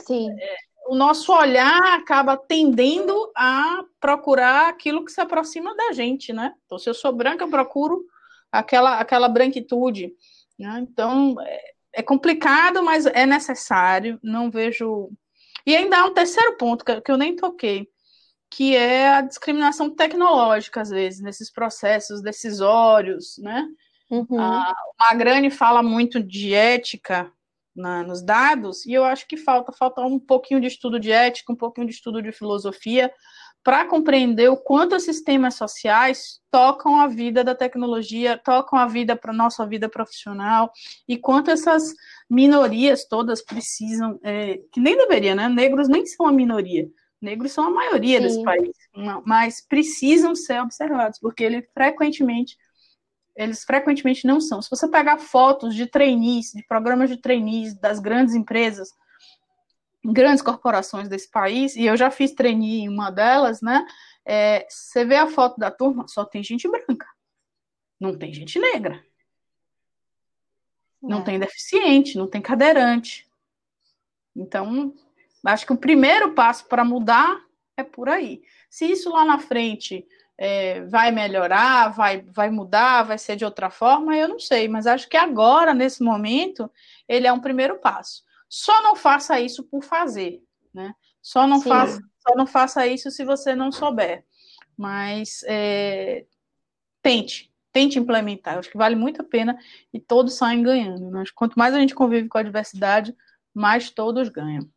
o 0.87 0.95
nosso 0.95 1.31
olhar 1.31 1.81
acaba 1.93 2.35
tendendo 2.35 3.31
a 3.35 3.83
procurar 3.99 4.69
aquilo 4.69 5.05
que 5.05 5.11
se 5.11 5.21
aproxima 5.21 5.75
da 5.75 5.91
gente, 5.91 6.33
né? 6.33 6.53
Então, 6.65 6.79
se 6.79 6.89
eu 6.89 6.93
sou 6.93 7.11
branca, 7.11 7.43
eu 7.43 7.49
procuro 7.49 8.03
aquela, 8.51 8.99
aquela 8.99 9.29
branquitude. 9.29 10.13
Né? 10.57 10.79
Então, 10.89 11.35
é, 11.41 11.61
é 11.93 12.03
complicado, 12.03 12.81
mas 12.81 13.05
é 13.05 13.25
necessário. 13.25 14.19
Não 14.23 14.49
vejo. 14.49 15.09
E 15.65 15.75
ainda 15.75 15.99
há 15.99 16.05
um 16.05 16.13
terceiro 16.13 16.57
ponto 16.57 16.83
que 16.83 17.11
eu 17.11 17.17
nem 17.17 17.35
toquei 17.35 17.87
que 18.49 18.75
é 18.75 19.09
a 19.09 19.21
discriminação 19.21 19.89
tecnológica, 19.89 20.81
às 20.81 20.89
vezes, 20.89 21.21
nesses 21.21 21.51
processos 21.51 22.21
decisórios, 22.21 23.37
né? 23.39 23.67
Uhum. 24.09 24.39
A 24.39 24.73
Magrani 24.99 25.49
fala 25.49 25.83
muito 25.83 26.23
de 26.23 26.53
ética 26.53 27.31
na, 27.75 28.03
nos 28.03 28.23
dados, 28.23 28.85
e 28.85 28.93
eu 28.93 29.03
acho 29.03 29.27
que 29.27 29.37
falta, 29.37 29.71
falta 29.71 30.01
um 30.01 30.17
pouquinho 30.17 30.59
de 30.59 30.67
estudo 30.67 30.99
de 30.99 31.11
ética, 31.11 31.53
um 31.53 31.55
pouquinho 31.55 31.87
de 31.87 31.93
estudo 31.93 32.21
de 32.21 32.31
filosofia, 32.31 33.11
para 33.63 33.85
compreender 33.85 34.49
o 34.49 34.55
quanto 34.55 34.95
os 34.95 35.03
sistemas 35.03 35.55
sociais 35.55 36.39
tocam 36.49 37.01
a 37.01 37.07
vida 37.07 37.43
da 37.43 37.53
tecnologia, 37.53 38.37
tocam 38.37 38.79
a 38.79 38.87
vida 38.87 39.13
para 39.15 39.33
nossa 39.33 39.67
vida 39.67 39.89
profissional, 39.89 40.71
e 41.05 41.17
quanto 41.17 41.51
essas 41.51 41.93
minorias 42.29 43.05
todas 43.05 43.43
precisam, 43.43 44.17
é, 44.23 44.59
que 44.71 44.79
nem 44.79 44.97
deveria, 44.97 45.35
né? 45.35 45.49
Negros 45.49 45.89
nem 45.89 46.05
são 46.05 46.25
a 46.25 46.31
minoria, 46.31 46.87
negros 47.21 47.51
são 47.51 47.65
a 47.65 47.69
maioria 47.69 48.19
Sim. 48.19 48.23
desse 48.23 48.43
país, 48.43 48.75
mas 49.25 49.65
precisam 49.65 50.35
ser 50.35 50.61
observados, 50.61 51.19
porque 51.19 51.43
ele 51.43 51.61
frequentemente 51.73 52.57
eles 53.37 53.63
frequentemente 53.63 54.25
não 54.25 54.41
são. 54.41 54.61
Se 54.61 54.69
você 54.69 54.87
pegar 54.87 55.19
fotos 55.19 55.75
de 55.75 55.85
trainees, 55.85 56.51
de 56.53 56.65
programas 56.65 57.07
de 57.07 57.17
trainees 57.17 57.79
das 57.79 57.99
grandes 57.99 58.33
empresas, 58.33 58.89
grandes 60.03 60.41
corporações 60.41 61.07
desse 61.07 61.29
país, 61.29 61.75
e 61.75 61.85
eu 61.85 61.95
já 61.95 62.09
fiz 62.09 62.31
trainee 62.31 62.81
em 62.81 62.89
uma 62.89 63.11
delas, 63.11 63.61
né? 63.61 63.85
É, 64.25 64.65
você 64.67 65.05
vê 65.05 65.15
a 65.15 65.27
foto 65.27 65.59
da 65.59 65.69
turma, 65.69 66.07
só 66.07 66.25
tem 66.25 66.43
gente 66.43 66.67
branca, 66.67 67.07
não 67.99 68.17
tem 68.17 68.33
gente 68.33 68.57
negra, 68.57 69.05
não 71.01 71.19
é. 71.19 71.23
tem 71.23 71.39
deficiente, 71.39 72.17
não 72.17 72.27
tem 72.27 72.41
cadeirante. 72.41 73.27
Então, 74.35 74.93
Acho 75.53 75.65
que 75.65 75.73
o 75.73 75.77
primeiro 75.77 76.33
passo 76.33 76.65
para 76.65 76.83
mudar 76.83 77.39
é 77.77 77.83
por 77.83 78.09
aí. 78.09 78.41
Se 78.69 78.85
isso 78.85 79.09
lá 79.09 79.23
na 79.23 79.39
frente 79.39 80.05
é, 80.37 80.81
vai 80.81 81.11
melhorar, 81.11 81.89
vai, 81.89 82.21
vai 82.21 82.49
mudar, 82.49 83.03
vai 83.03 83.17
ser 83.17 83.35
de 83.35 83.45
outra 83.45 83.69
forma, 83.69 84.15
eu 84.15 84.27
não 84.27 84.39
sei, 84.39 84.67
mas 84.67 84.85
acho 84.85 85.07
que 85.07 85.17
agora, 85.17 85.73
nesse 85.73 86.03
momento, 86.03 86.69
ele 87.07 87.25
é 87.25 87.33
um 87.33 87.39
primeiro 87.39 87.77
passo. 87.77 88.23
Só 88.49 88.81
não 88.83 88.95
faça 88.95 89.39
isso 89.39 89.63
por 89.63 89.83
fazer, 89.83 90.41
né? 90.73 90.93
Só 91.21 91.47
não, 91.47 91.61
faça, 91.61 92.01
só 92.19 92.35
não 92.35 92.47
faça 92.47 92.87
isso 92.87 93.11
se 93.11 93.25
você 93.25 93.53
não 93.55 93.71
souber. 93.71 94.23
Mas 94.77 95.43
é, 95.47 96.25
tente, 97.01 97.51
tente 97.71 97.99
implementar. 97.99 98.53
Eu 98.53 98.59
acho 98.59 98.69
que 98.69 98.77
vale 98.77 98.95
muito 98.95 99.21
a 99.21 99.25
pena 99.25 99.57
e 99.93 99.99
todos 99.99 100.35
saem 100.35 100.63
ganhando. 100.63 101.09
Né? 101.09 101.23
Quanto 101.35 101.57
mais 101.57 101.73
a 101.73 101.79
gente 101.79 101.95
convive 101.95 102.29
com 102.29 102.37
a 102.37 102.43
diversidade, 102.43 103.13
mais 103.53 103.89
todos 103.89 104.29
ganham. 104.29 104.69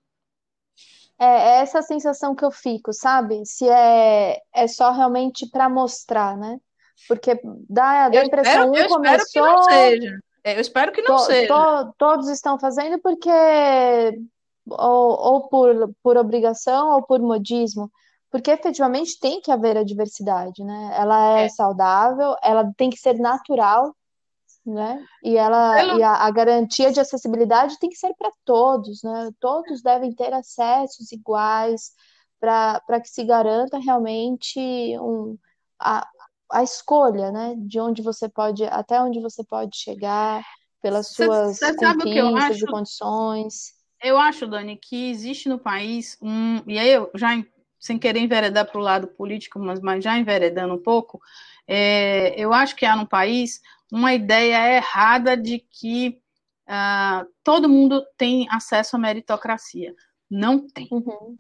É, 1.20 1.26
é 1.26 1.56
essa 1.60 1.82
sensação 1.82 2.34
que 2.34 2.44
eu 2.44 2.50
fico, 2.50 2.94
sabe? 2.94 3.44
Se 3.44 3.68
é, 3.68 4.40
é 4.54 4.66
só 4.66 4.90
realmente 4.90 5.46
para 5.50 5.68
mostrar, 5.68 6.34
né? 6.36 6.58
Porque 7.06 7.38
dá, 7.68 8.08
dá 8.08 8.20
a 8.20 8.24
impressão, 8.24 8.74
espero, 8.74 8.86
um 8.86 8.96
começou. 8.96 9.70
É, 10.42 10.56
eu 10.56 10.60
espero 10.60 10.92
que 10.92 11.02
não 11.02 11.16
to, 11.16 11.22
seja. 11.24 11.48
To, 11.48 11.94
todos 11.98 12.28
estão 12.28 12.58
fazendo 12.58 12.98
porque 13.00 13.30
ou, 14.66 15.10
ou 15.10 15.48
por, 15.48 15.94
por 16.02 16.16
obrigação 16.16 16.90
ou 16.92 17.02
por 17.02 17.20
modismo, 17.20 17.90
porque 18.30 18.50
efetivamente 18.50 19.18
tem 19.20 19.40
que 19.40 19.50
haver 19.50 19.76
a 19.76 19.84
diversidade, 19.84 20.64
né? 20.64 20.94
Ela 20.96 21.40
é, 21.40 21.44
é. 21.44 21.48
saudável, 21.48 22.34
ela 22.42 22.72
tem 22.76 22.88
que 22.88 22.98
ser 22.98 23.18
natural, 23.18 23.94
né? 24.64 25.04
E 25.22 25.36
ela 25.36 25.96
e 25.96 26.02
a, 26.02 26.26
a, 26.26 26.30
garantia 26.30 26.92
de 26.92 27.00
acessibilidade 27.00 27.78
tem 27.78 27.88
que 27.88 27.96
ser 27.96 28.14
para 28.14 28.30
todos, 28.44 29.02
né? 29.02 29.30
Todos 29.40 29.82
devem 29.82 30.14
ter 30.14 30.32
acessos 30.32 31.10
iguais 31.12 31.92
para 32.38 33.00
que 33.00 33.08
se 33.08 33.24
garanta 33.24 33.78
realmente 33.78 34.58
um, 34.98 35.36
a, 35.78 36.06
a 36.52 36.62
escolha, 36.62 37.30
né? 37.30 37.54
De 37.58 37.80
onde 37.80 38.02
você 38.02 38.28
pode, 38.28 38.64
até 38.64 39.00
onde 39.00 39.20
você 39.20 39.44
pode 39.44 39.76
chegar, 39.76 40.42
pelas 40.82 41.08
suas 41.08 41.58
cê, 41.58 41.72
cê 41.72 41.74
conquistas 41.76 42.60
e 42.60 42.66
condições. 42.66 43.80
Eu 44.02 44.18
acho, 44.18 44.46
Dani, 44.46 44.76
que 44.76 45.10
existe 45.10 45.48
no 45.48 45.58
país 45.58 46.16
um. 46.22 46.62
E 46.66 46.78
aí 46.78 46.90
eu 46.90 47.10
já, 47.14 47.28
sem 47.78 47.98
querer 47.98 48.20
enveredar 48.20 48.70
para 48.70 48.80
o 48.80 48.82
lado 48.82 49.06
político, 49.08 49.58
mas, 49.58 49.80
mas 49.80 50.02
já 50.02 50.18
enveredando 50.18 50.74
um 50.74 50.82
pouco, 50.82 51.20
é, 51.68 52.34
eu 52.36 52.52
acho 52.52 52.74
que 52.74 52.86
há 52.86 52.96
no 52.96 53.06
país 53.06 53.60
uma 53.90 54.14
ideia 54.14 54.76
errada 54.76 55.36
de 55.36 55.58
que 55.58 56.20
uh, 56.68 57.26
todo 57.42 57.68
mundo 57.68 58.04
tem 58.16 58.46
acesso 58.50 58.96
à 58.96 58.98
meritocracia. 58.98 59.94
Não 60.30 60.66
tem. 60.68 60.88
Uhum. 60.90 61.36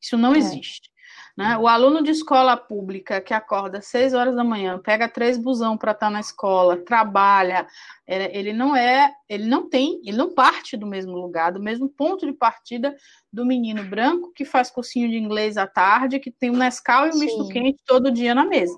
Isso 0.00 0.16
não 0.16 0.34
é. 0.34 0.38
existe. 0.38 0.90
Né? 1.36 1.56
O 1.56 1.68
aluno 1.68 2.02
de 2.02 2.10
escola 2.10 2.56
pública 2.56 3.20
que 3.20 3.32
acorda 3.32 3.78
às 3.78 3.86
seis 3.86 4.12
horas 4.12 4.34
da 4.34 4.42
manhã, 4.42 4.78
pega 4.78 5.08
três 5.08 5.38
busão 5.38 5.78
para 5.78 5.92
estar 5.92 6.06
tá 6.06 6.10
na 6.10 6.20
escola, 6.20 6.76
trabalha, 6.76 7.66
ele 8.06 8.52
não 8.52 8.74
é, 8.74 9.14
ele 9.28 9.46
não 9.46 9.68
tem, 9.68 10.00
ele 10.04 10.16
não 10.16 10.34
parte 10.34 10.76
do 10.76 10.86
mesmo 10.86 11.12
lugar, 11.12 11.52
do 11.52 11.62
mesmo 11.62 11.88
ponto 11.88 12.26
de 12.26 12.32
partida 12.32 12.94
do 13.32 13.46
menino 13.46 13.84
branco 13.84 14.32
que 14.34 14.44
faz 14.44 14.68
cursinho 14.68 15.08
de 15.08 15.16
inglês 15.16 15.56
à 15.56 15.66
tarde, 15.66 16.18
que 16.18 16.30
tem 16.30 16.50
um 16.50 16.56
Nescau 16.56 17.06
e 17.06 17.10
um 17.10 17.18
misto 17.18 17.48
quente 17.48 17.80
todo 17.86 18.10
dia 18.10 18.34
na 18.34 18.44
mesa. 18.44 18.76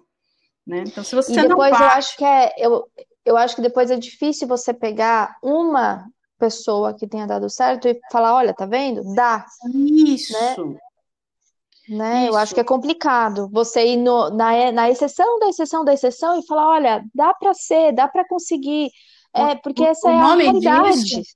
Né? 0.67 0.85
Então, 0.87 1.03
se 1.03 1.15
você 1.15 1.33
e 1.33 1.37
depois 1.37 1.73
não 1.73 1.79
parte... 1.79 1.83
eu 1.83 1.99
acho 1.99 2.17
que 2.19 2.25
é, 2.25 2.55
eu, 2.59 2.87
eu 3.25 3.37
acho 3.37 3.57
que 3.57 3.63
depois 3.63 3.91
é 3.91 3.97
difícil 3.97 4.49
você 4.49 4.73
pegar 4.73 5.37
uma 5.43 6.07
pessoa 6.39 6.95
que 6.95 7.07
tenha 7.07 7.27
dado 7.27 7.51
certo 7.51 7.87
e 7.87 8.01
falar, 8.11 8.35
olha, 8.35 8.55
tá 8.55 8.67
vendo? 8.67 9.03
Dá. 9.15 9.45
Isso. 9.75 10.33
Né? 10.33 10.79
Né? 11.89 12.29
Eu 12.29 12.37
acho 12.37 12.55
que 12.55 12.61
é 12.61 12.65
complicado 12.65 13.49
você 13.53 13.85
ir 13.85 13.97
no, 13.97 14.31
na, 14.31 14.71
na 14.71 14.91
exceção 14.91 15.41
da 15.41 15.49
exceção 15.49 15.85
da 15.85 15.93
exceção 15.93 16.39
e 16.39 16.47
falar, 16.47 16.69
olha, 16.69 17.05
dá 17.13 17.35
para 17.35 17.53
ser, 17.53 17.93
dá 17.93 18.07
para 18.07 18.27
conseguir, 18.27 18.91
é, 19.35 19.57
porque 19.57 19.83
essa 19.85 20.07
o 20.07 20.11
é 20.11 20.15
a 20.15 20.35
realidade. 20.35 21.03
Disso, 21.03 21.35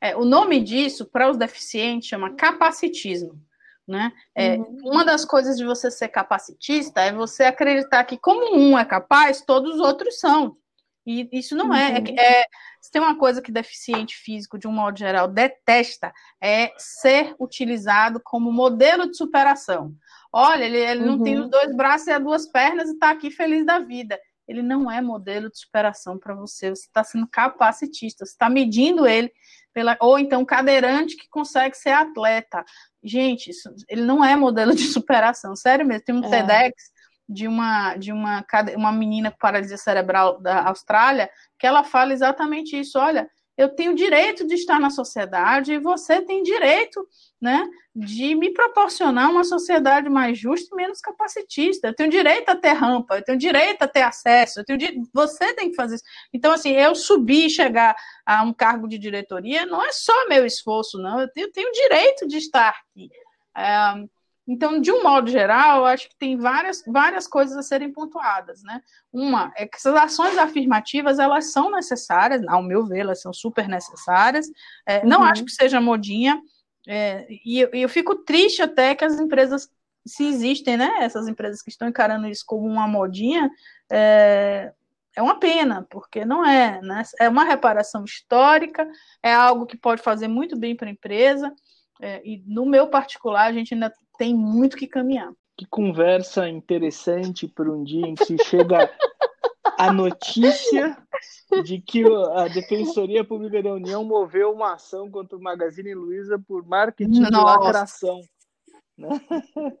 é, 0.00 0.16
o 0.16 0.24
nome 0.24 0.60
disso, 0.60 1.04
para 1.04 1.30
os 1.30 1.36
deficientes, 1.36 2.08
chama 2.08 2.34
capacitismo. 2.34 3.38
Né? 3.86 4.10
É, 4.34 4.56
uhum. 4.56 4.78
Uma 4.84 5.04
das 5.04 5.24
coisas 5.24 5.58
de 5.58 5.64
você 5.66 5.90
ser 5.90 6.08
capacitista 6.08 7.00
é 7.00 7.12
você 7.12 7.44
acreditar 7.44 8.04
que, 8.04 8.16
como 8.16 8.56
um 8.56 8.78
é 8.78 8.84
capaz, 8.84 9.42
todos 9.42 9.74
os 9.74 9.80
outros 9.80 10.18
são. 10.18 10.56
E 11.06 11.28
isso 11.32 11.56
não 11.56 11.74
é, 11.74 11.92
é 11.92 11.98
uhum. 11.98 12.18
é. 12.18 12.44
Se 12.80 12.90
tem 12.90 13.00
uma 13.00 13.16
coisa 13.16 13.42
que 13.42 13.52
deficiente 13.52 14.16
físico, 14.16 14.58
de 14.58 14.66
um 14.66 14.72
modo 14.72 14.98
geral, 14.98 15.28
detesta, 15.28 16.12
é 16.42 16.72
ser 16.78 17.34
utilizado 17.38 18.20
como 18.22 18.52
modelo 18.52 19.10
de 19.10 19.16
superação. 19.16 19.94
Olha, 20.32 20.64
ele, 20.64 20.78
ele 20.78 21.00
uhum. 21.00 21.06
não 21.06 21.22
tem 21.22 21.36
uhum. 21.36 21.44
os 21.44 21.50
dois 21.50 21.74
braços 21.74 22.06
e 22.06 22.12
as 22.12 22.22
duas 22.22 22.46
pernas 22.46 22.88
e 22.88 22.92
está 22.92 23.10
aqui 23.10 23.30
feliz 23.30 23.64
da 23.64 23.78
vida. 23.78 24.18
Ele 24.46 24.62
não 24.62 24.90
é 24.90 25.00
modelo 25.00 25.48
de 25.48 25.58
superação 25.58 26.18
para 26.18 26.34
você. 26.34 26.70
Você 26.70 26.86
está 26.86 27.04
sendo 27.04 27.26
capacitista, 27.28 28.26
você 28.26 28.32
está 28.32 28.50
medindo 28.50 29.06
ele 29.06 29.30
pela. 29.72 29.96
Ou 30.00 30.18
então 30.18 30.44
cadeirante 30.44 31.16
que 31.16 31.28
consegue 31.28 31.76
ser 31.76 31.90
atleta. 31.90 32.64
Gente, 33.02 33.50
isso, 33.50 33.72
ele 33.88 34.02
não 34.02 34.24
é 34.24 34.34
modelo 34.34 34.74
de 34.74 34.82
superação. 34.92 35.54
Sério 35.54 35.86
mesmo, 35.86 36.04
tem 36.04 36.14
um 36.14 36.24
é. 36.24 36.30
TEDx 36.30 36.89
de 37.30 37.46
uma 37.46 37.96
de 37.96 38.12
uma, 38.12 38.44
uma 38.76 38.92
menina 38.92 39.30
com 39.30 39.38
paralisia 39.38 39.78
cerebral 39.78 40.40
da 40.40 40.68
Austrália, 40.68 41.30
que 41.58 41.66
ela 41.66 41.84
fala 41.84 42.12
exatamente 42.12 42.78
isso. 42.78 42.98
Olha, 42.98 43.30
eu 43.56 43.68
tenho 43.68 43.94
direito 43.94 44.46
de 44.46 44.54
estar 44.54 44.80
na 44.80 44.90
sociedade 44.90 45.72
e 45.74 45.78
você 45.78 46.22
tem 46.22 46.42
direito, 46.42 47.06
né, 47.40 47.68
de 47.94 48.34
me 48.34 48.52
proporcionar 48.54 49.30
uma 49.30 49.44
sociedade 49.44 50.08
mais 50.08 50.38
justa 50.38 50.70
e 50.72 50.76
menos 50.76 51.00
capacitista. 51.00 51.88
Eu 51.88 51.94
tenho 51.94 52.10
direito 52.10 52.48
a 52.48 52.56
ter 52.56 52.72
rampa, 52.72 53.16
eu 53.16 53.24
tenho 53.24 53.38
direito 53.38 53.82
a 53.82 53.88
ter 53.88 54.02
acesso, 54.02 54.60
eu 54.60 54.64
tenho 54.64 54.78
você 55.12 55.52
tem 55.54 55.70
que 55.70 55.76
fazer 55.76 55.96
isso. 55.96 56.04
Então, 56.32 56.52
assim, 56.52 56.70
eu 56.70 56.94
subir 56.94 57.46
e 57.46 57.50
chegar 57.50 57.94
a 58.24 58.42
um 58.42 58.52
cargo 58.52 58.88
de 58.88 58.98
diretoria 58.98 59.66
não 59.66 59.84
é 59.84 59.92
só 59.92 60.26
meu 60.28 60.46
esforço, 60.46 60.98
não. 60.98 61.20
Eu 61.20 61.30
tenho, 61.30 61.46
eu 61.46 61.52
tenho 61.52 61.70
direito 61.70 62.26
de 62.26 62.38
estar 62.38 62.70
aqui. 62.70 63.10
É, 63.56 63.94
então, 64.52 64.80
de 64.80 64.90
um 64.90 65.02
modo 65.02 65.30
geral, 65.30 65.78
eu 65.78 65.86
acho 65.86 66.08
que 66.08 66.16
tem 66.16 66.36
várias, 66.36 66.82
várias 66.86 67.28
coisas 67.28 67.56
a 67.56 67.62
serem 67.62 67.92
pontuadas, 67.92 68.62
né? 68.64 68.80
Uma 69.12 69.52
é 69.56 69.64
que 69.64 69.76
essas 69.76 69.94
ações 69.94 70.36
afirmativas, 70.36 71.20
elas 71.20 71.52
são 71.52 71.70
necessárias, 71.70 72.42
ao 72.48 72.60
meu 72.60 72.84
ver, 72.84 73.00
elas 73.00 73.22
são 73.22 73.32
super 73.32 73.68
necessárias. 73.68 74.50
É, 74.84 75.06
não 75.06 75.20
uhum. 75.20 75.26
acho 75.26 75.44
que 75.44 75.52
seja 75.52 75.80
modinha, 75.80 76.42
é, 76.88 77.26
e, 77.44 77.60
eu, 77.60 77.70
eu 77.72 77.88
fico 77.88 78.16
triste 78.16 78.62
até 78.62 78.94
que 78.96 79.04
as 79.04 79.20
empresas, 79.20 79.70
se 80.04 80.24
existem, 80.24 80.76
né? 80.76 80.90
Essas 81.00 81.28
empresas 81.28 81.62
que 81.62 81.70
estão 81.70 81.88
encarando 81.88 82.26
isso 82.26 82.44
como 82.44 82.66
uma 82.66 82.88
modinha, 82.88 83.48
é, 83.90 84.72
é 85.14 85.22
uma 85.22 85.38
pena, 85.38 85.86
porque 85.90 86.24
não 86.24 86.44
é, 86.44 86.80
né? 86.82 87.02
É 87.20 87.28
uma 87.28 87.44
reparação 87.44 88.04
histórica, 88.04 88.88
é 89.22 89.32
algo 89.32 89.66
que 89.66 89.76
pode 89.76 90.02
fazer 90.02 90.26
muito 90.26 90.58
bem 90.58 90.74
para 90.74 90.88
a 90.88 90.92
empresa. 90.92 91.54
É, 92.02 92.22
e 92.24 92.42
no 92.46 92.64
meu 92.64 92.88
particular, 92.88 93.46
a 93.46 93.52
gente 93.52 93.74
ainda 93.74 93.92
tem 94.20 94.34
muito 94.34 94.76
que 94.76 94.86
caminhar. 94.86 95.32
Que 95.56 95.64
conversa 95.64 96.46
interessante 96.46 97.48
para 97.48 97.72
um 97.72 97.82
dia 97.82 98.06
em 98.06 98.14
que 98.14 98.26
se 98.26 98.36
chega 98.44 98.92
a 99.78 99.90
notícia 99.90 100.94
de 101.64 101.80
que 101.80 102.04
a 102.34 102.46
Defensoria 102.48 103.24
Pública 103.24 103.62
da 103.62 103.72
União 103.72 104.04
moveu 104.04 104.52
uma 104.52 104.74
ação 104.74 105.10
contra 105.10 105.38
o 105.38 105.42
Magazine 105.42 105.94
Luiza 105.94 106.38
por 106.38 106.66
marketing 106.66 107.20
Nossa. 107.20 107.30
de 107.30 107.36
lacração. 107.38 108.20
Né? 108.98 109.08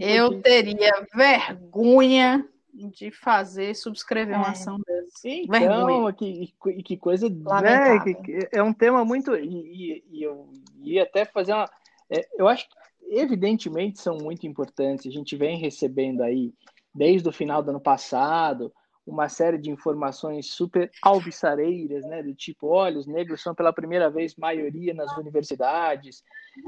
Eu, 0.00 0.32
Eu 0.32 0.42
teria 0.42 1.06
vergonha 1.14 2.48
de 2.72 3.10
fazer, 3.10 3.76
subscrever 3.76 4.34
é. 4.34 4.38
uma 4.38 4.48
ação 4.48 4.78
dessa. 4.84 5.28
Então, 5.28 6.12
que, 6.12 6.52
que 6.82 6.96
coisa, 6.96 7.28
né? 7.28 8.00
Que, 8.00 8.48
é 8.50 8.62
um 8.62 8.72
tema 8.72 9.04
muito. 9.04 9.36
E, 9.36 9.46
e, 9.46 10.04
e 10.10 10.22
eu 10.22 10.50
ia 10.80 11.04
até 11.04 11.24
fazer 11.24 11.52
uma. 11.52 11.70
É, 12.10 12.26
eu 12.36 12.48
acho 12.48 12.68
que 12.68 12.85
evidentemente 13.08 14.00
são 14.00 14.16
muito 14.18 14.46
importantes. 14.46 15.06
A 15.06 15.10
gente 15.10 15.36
vem 15.36 15.58
recebendo 15.58 16.22
aí, 16.22 16.52
desde 16.94 17.28
o 17.28 17.32
final 17.32 17.62
do 17.62 17.70
ano 17.70 17.80
passado, 17.80 18.72
uma 19.06 19.28
série 19.28 19.56
de 19.56 19.70
informações 19.70 20.46
super 20.46 20.90
alvissareiras, 21.00 22.04
né? 22.06 22.22
Do 22.22 22.34
tipo, 22.34 22.66
olha, 22.66 22.98
os 22.98 23.06
negros 23.06 23.40
são 23.40 23.54
pela 23.54 23.72
primeira 23.72 24.10
vez 24.10 24.34
maioria 24.34 24.92
nas 24.92 25.16
universidades, 25.16 26.22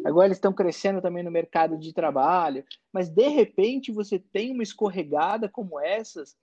agora 0.05 0.29
eles 0.29 0.37
estão 0.37 0.53
crescendo 0.53 1.03
também 1.03 1.24
no 1.24 1.31
mercado 1.31 1.77
de 1.77 1.92
trabalho, 1.92 2.64
mas 2.92 3.09
de 3.09 3.29
repente 3.29 3.90
você 3.90 4.18
tem 4.18 4.53
uma 4.53 4.62
escorregada 4.62 5.48
como 5.48 5.81
essas 5.81 6.37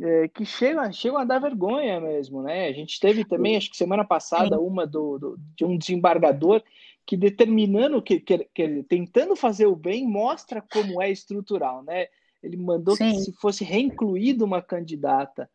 é, 0.00 0.28
que 0.28 0.44
chegam, 0.44 0.92
chegam 0.92 1.18
a 1.18 1.24
dar 1.24 1.38
vergonha 1.38 2.00
mesmo, 2.00 2.42
né? 2.42 2.68
A 2.68 2.72
gente 2.72 3.00
teve 3.00 3.24
também, 3.24 3.56
acho 3.56 3.70
que 3.70 3.76
semana 3.76 4.04
passada, 4.04 4.60
uma 4.60 4.86
do, 4.86 5.18
do 5.18 5.38
de 5.56 5.64
um 5.64 5.78
desembargador 5.78 6.62
que 7.06 7.16
determinando 7.16 8.02
que, 8.02 8.20
que, 8.20 8.48
que 8.54 8.82
tentando 8.84 9.34
fazer 9.34 9.66
o 9.66 9.76
bem 9.76 10.06
mostra 10.06 10.62
como 10.72 11.00
é 11.02 11.10
estrutural, 11.10 11.82
né? 11.82 12.06
Ele 12.42 12.56
mandou 12.56 12.96
Sim. 12.96 13.12
que 13.12 13.20
se 13.20 13.32
fosse 13.32 13.64
reincluída 13.64 14.44
uma 14.44 14.60
candidata 14.60 15.48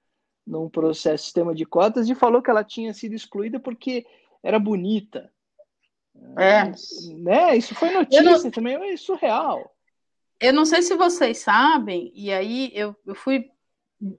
num 0.46 0.70
processo 0.70 1.26
sistema 1.26 1.54
de 1.54 1.66
cotas 1.66 2.10
e 2.10 2.16
falou 2.16 2.42
que 2.42 2.50
ela 2.50 2.64
tinha 2.64 2.94
sido 2.94 3.14
excluída 3.14 3.60
porque 3.60 4.06
era 4.42 4.58
bonita. 4.58 5.30
É. 6.38 6.72
Né? 7.16 7.58
Isso 7.58 7.76
foi 7.76 7.92
notícia 7.92 8.24
não... 8.24 8.52
também, 8.52 8.76
é 8.76 8.98
surreal. 8.98 9.76
Eu 10.40 10.54
não 10.54 10.66
sei 10.66 10.82
se 10.82 10.96
vocês 10.96 11.40
sabem, 11.40 12.12
e 12.16 12.32
aí 12.32 12.72
eu, 12.74 12.96
eu 13.06 13.16
fui. 13.16 13.50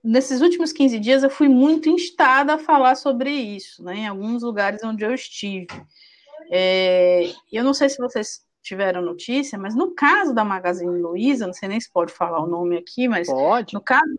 Nesses 0.02 0.40
últimos 0.40 0.72
15 0.72 0.98
dias 0.98 1.22
eu 1.22 1.30
fui 1.30 1.48
muito 1.48 1.88
instada 1.88 2.54
a 2.54 2.58
falar 2.58 2.96
sobre 2.96 3.30
isso, 3.30 3.84
né, 3.84 3.98
em 3.98 4.08
alguns 4.08 4.42
lugares 4.42 4.82
onde 4.82 5.04
eu 5.04 5.14
estive. 5.14 5.68
É, 6.50 7.32
eu 7.52 7.62
não 7.64 7.74
sei 7.74 7.88
se 7.88 7.98
vocês 7.98 8.40
tiveram 8.62 9.00
notícia, 9.02 9.58
mas 9.58 9.74
no 9.74 9.94
caso 9.94 10.34
da 10.34 10.44
Magazine 10.44 11.00
Luiza, 11.00 11.46
não 11.46 11.54
sei 11.54 11.68
nem 11.68 11.80
se 11.80 11.90
pode 11.90 12.12
falar 12.12 12.42
o 12.42 12.46
nome 12.46 12.76
aqui, 12.76 13.08
mas 13.08 13.28
pode. 13.28 13.74
no 13.74 13.80
caso 13.80 14.14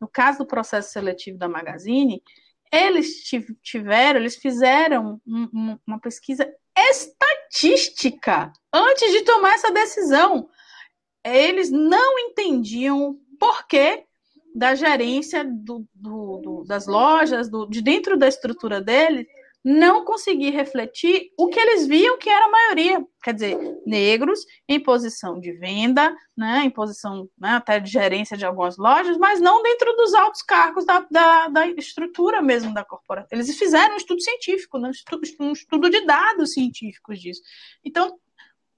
no 0.00 0.08
caso 0.08 0.38
do 0.38 0.46
processo 0.46 0.92
seletivo 0.92 1.38
da 1.38 1.48
Magazine, 1.48 2.22
eles 2.72 3.22
tiveram, 3.62 4.20
eles 4.20 4.36
fizeram 4.36 5.20
uma 5.26 5.98
pesquisa 6.00 6.48
estatística 6.76 8.52
antes 8.72 9.10
de 9.10 9.22
tomar 9.22 9.54
essa 9.54 9.72
decisão. 9.72 10.48
Eles 11.24 11.70
não 11.70 12.18
entendiam 12.18 13.18
por 13.38 13.66
que 13.66 14.04
da 14.54 14.74
gerência 14.74 15.44
do, 15.44 15.86
do, 15.94 16.38
do, 16.38 16.64
das 16.64 16.86
lojas, 16.86 17.48
de 17.68 17.82
dentro 17.82 18.16
da 18.16 18.28
estrutura 18.28 18.80
deles, 18.80 19.26
não 19.70 20.02
conseguir 20.02 20.48
refletir 20.48 21.30
o 21.36 21.48
que 21.48 21.60
eles 21.60 21.86
viam 21.86 22.16
que 22.16 22.30
era 22.30 22.46
a 22.46 22.50
maioria, 22.50 23.06
quer 23.22 23.34
dizer, 23.34 23.58
negros 23.84 24.40
em 24.66 24.80
posição 24.80 25.38
de 25.38 25.52
venda, 25.52 26.16
né, 26.34 26.62
em 26.64 26.70
posição 26.70 27.28
né, 27.38 27.50
até 27.50 27.78
de 27.78 27.90
gerência 27.90 28.34
de 28.34 28.46
algumas 28.46 28.78
lojas, 28.78 29.18
mas 29.18 29.42
não 29.42 29.62
dentro 29.62 29.94
dos 29.94 30.14
altos 30.14 30.40
cargos 30.40 30.86
da, 30.86 31.06
da, 31.10 31.48
da 31.48 31.66
estrutura 31.66 32.40
mesmo 32.40 32.72
da 32.72 32.82
corporação. 32.82 33.28
Eles 33.30 33.58
fizeram 33.58 33.92
um 33.92 33.98
estudo 33.98 34.22
científico, 34.22 34.78
né, 34.78 34.90
um, 35.38 35.52
estudo, 35.52 35.90
de 35.90 36.00
dados 36.06 36.54
científicos 36.54 37.20
disso. 37.20 37.42
Então, 37.84 38.18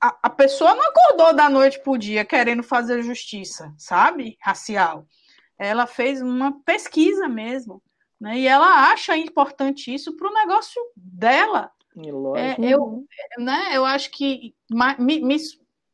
a, 0.01 0.19
a 0.25 0.31
pessoa 0.31 0.75
não 0.75 0.89
acordou 0.89 1.33
da 1.33 1.49
noite 1.49 1.81
para 1.81 1.93
o 1.93 1.99
dia 1.99 2.25
querendo 2.25 2.65
fazer 2.65 3.01
justiça, 3.05 3.73
sabe, 3.79 4.37
racial. 4.41 5.07
Ela 5.57 5.87
fez 5.87 6.21
uma 6.21 6.61
pesquisa 6.65 7.29
mesmo 7.29 7.81
né? 8.21 8.39
E 8.39 8.47
ela 8.47 8.93
acha 8.93 9.17
importante 9.17 9.93
isso 9.93 10.17
para 10.17 10.29
o 10.29 10.35
negócio 10.35 10.81
dela. 10.95 11.71
É, 12.37 12.57
eu, 12.73 13.05
né, 13.39 13.71
eu 13.75 13.85
acho 13.85 14.11
que 14.13 14.55
me, 14.99 15.21
me, 15.21 15.37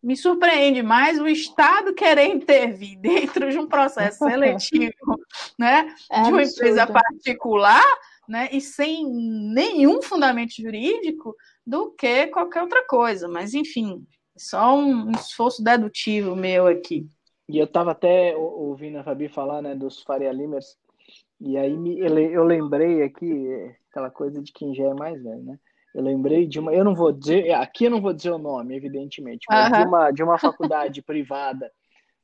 me, 0.02 0.16
surpreende 0.16 0.82
mais 0.82 1.18
o 1.18 1.26
Estado 1.26 1.94
querer 1.94 2.26
intervir 2.26 2.98
dentro 3.00 3.50
de 3.50 3.58
um 3.58 3.66
processo 3.66 4.18
seletivo 4.28 5.18
né, 5.58 5.94
é 6.10 6.22
de 6.22 6.30
uma 6.30 6.42
empresa 6.42 6.86
particular 6.86 7.84
né, 8.28 8.48
e 8.52 8.60
sem 8.60 9.06
nenhum 9.06 10.02
fundamento 10.02 10.54
jurídico 10.54 11.34
do 11.66 11.90
que 11.92 12.26
qualquer 12.26 12.62
outra 12.62 12.86
coisa. 12.86 13.26
Mas, 13.26 13.54
enfim, 13.54 14.06
só 14.36 14.76
um 14.76 15.10
esforço 15.12 15.62
dedutivo 15.62 16.36
meu 16.36 16.66
aqui. 16.66 17.08
E 17.48 17.58
eu 17.58 17.64
estava 17.64 17.92
até 17.92 18.36
ouvindo 18.36 18.98
a 18.98 19.04
Fabi 19.04 19.28
falar 19.28 19.62
né, 19.62 19.74
dos 19.74 20.02
Faria 20.02 20.32
Limers, 20.32 20.76
e 21.40 21.56
aí 21.56 21.76
eu 22.32 22.44
lembrei 22.44 23.02
aqui, 23.02 23.74
aquela 23.90 24.10
coisa 24.10 24.42
de 24.42 24.52
quem 24.52 24.74
já 24.74 24.84
é 24.84 24.94
mais 24.94 25.22
velho, 25.22 25.42
né? 25.42 25.58
Eu 25.94 26.02
lembrei 26.02 26.46
de 26.46 26.60
uma, 26.60 26.74
eu 26.74 26.84
não 26.84 26.94
vou 26.94 27.10
dizer, 27.10 27.52
aqui 27.52 27.84
eu 27.84 27.90
não 27.90 28.02
vou 28.02 28.12
dizer 28.12 28.30
o 28.30 28.38
nome, 28.38 28.76
evidentemente, 28.76 29.46
mas 29.48 29.72
de, 29.72 29.84
uma, 29.84 30.10
de 30.10 30.22
uma 30.22 30.38
faculdade 30.38 31.00
privada 31.02 31.70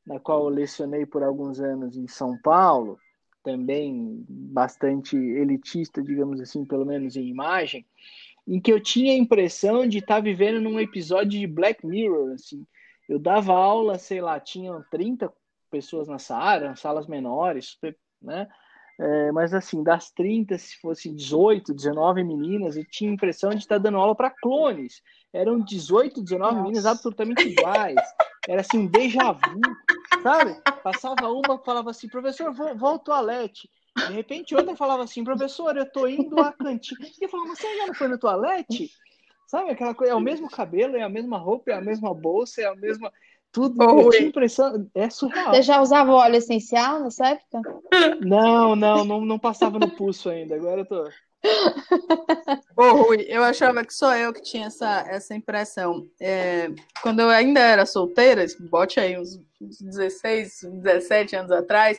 na 0.06 0.18
qual 0.18 0.44
eu 0.44 0.48
lecionei 0.48 1.06
por 1.06 1.22
alguns 1.22 1.60
anos 1.60 1.96
em 1.96 2.06
São 2.06 2.36
Paulo, 2.42 2.98
também 3.42 4.24
bastante 4.28 5.16
elitista, 5.16 6.02
digamos 6.02 6.40
assim, 6.40 6.64
pelo 6.64 6.84
menos 6.84 7.16
em 7.16 7.26
imagem, 7.26 7.86
em 8.46 8.60
que 8.60 8.72
eu 8.72 8.80
tinha 8.80 9.12
a 9.12 9.16
impressão 9.16 9.86
de 9.86 9.98
estar 9.98 10.20
vivendo 10.20 10.60
num 10.60 10.80
episódio 10.80 11.40
de 11.40 11.46
Black 11.46 11.86
Mirror, 11.86 12.32
assim. 12.32 12.66
Eu 13.08 13.18
dava 13.18 13.52
aula, 13.52 13.98
sei 13.98 14.20
lá, 14.20 14.38
tinham 14.40 14.84
30 14.90 15.32
pessoas 15.70 16.08
na 16.08 16.18
sala, 16.18 16.76
salas 16.76 17.06
menores, 17.06 17.78
né? 18.20 18.48
É, 19.00 19.32
mas 19.32 19.54
assim, 19.54 19.82
das 19.82 20.10
30, 20.10 20.56
se 20.58 20.76
fosse 20.80 21.08
18, 21.08 21.74
19 21.74 22.22
meninas, 22.22 22.76
eu 22.76 22.84
tinha 22.84 23.10
a 23.10 23.14
impressão 23.14 23.50
de 23.50 23.58
estar 23.58 23.78
dando 23.78 23.98
aula 23.98 24.14
para 24.14 24.30
clones. 24.30 25.02
Eram 25.32 25.60
18, 25.60 26.22
19 26.22 26.52
Nossa. 26.52 26.62
meninas 26.62 26.86
absolutamente 26.86 27.48
iguais. 27.48 28.00
Era 28.48 28.60
assim, 28.60 28.80
um 28.80 28.86
déjà 28.86 29.32
vu, 29.32 29.60
sabe? 30.22 30.56
Passava 30.82 31.28
uma 31.30 31.58
falava 31.58 31.90
assim, 31.90 32.08
professor, 32.08 32.52
vou, 32.52 32.76
vou 32.76 32.90
ao 32.90 32.98
toalete. 32.98 33.68
De 33.96 34.12
repente, 34.12 34.54
outra 34.54 34.74
falava 34.76 35.04
assim, 35.04 35.22
professor, 35.22 35.76
eu 35.76 35.90
tô 35.90 36.06
indo 36.06 36.38
à 36.40 36.52
cantina. 36.52 37.06
E 37.20 37.24
eu 37.24 37.28
falava, 37.28 37.50
mas 37.50 37.58
você 37.58 37.76
já 37.76 37.86
não 37.86 37.94
foi 37.94 38.08
no 38.08 38.18
toalete? 38.18 38.90
Sabe 39.46 39.70
aquela 39.70 39.94
coisa? 39.94 40.12
É 40.12 40.16
o 40.16 40.20
mesmo 40.20 40.48
cabelo, 40.48 40.96
é 40.96 41.02
a 41.02 41.08
mesma 41.08 41.36
roupa, 41.36 41.72
é 41.72 41.74
a 41.74 41.80
mesma 41.80 42.14
bolsa, 42.14 42.62
é 42.62 42.64
a 42.64 42.74
mesma. 42.74 43.12
Tudo, 43.52 43.82
eu 43.82 44.10
tinha 44.10 44.28
impressão, 44.28 44.88
é 44.94 45.10
surreal. 45.10 45.50
Você 45.50 45.62
já 45.62 45.82
usava 45.82 46.10
óleo 46.10 46.36
essencial 46.36 47.00
nessa 47.00 47.28
época? 47.28 47.60
Não, 48.22 48.74
não, 48.74 49.04
não, 49.04 49.20
não 49.20 49.38
passava 49.38 49.78
no 49.78 49.90
pulso 49.90 50.30
ainda, 50.30 50.54
agora 50.56 50.80
eu 50.80 50.86
tô... 50.86 51.08
Ô, 52.76 52.92
Rui, 53.02 53.26
eu 53.28 53.42
achava 53.42 53.84
que 53.84 53.92
só 53.92 54.16
eu 54.16 54.32
que 54.32 54.40
tinha 54.40 54.68
essa, 54.68 55.04
essa 55.08 55.34
impressão. 55.34 56.06
É, 56.20 56.70
quando 57.02 57.20
eu 57.20 57.28
ainda 57.28 57.60
era 57.60 57.84
solteira, 57.84 58.46
bote 58.70 58.98
aí 58.98 59.18
uns 59.18 59.38
16, 59.60 60.60
17 60.82 61.36
anos 61.36 61.50
atrás, 61.50 61.98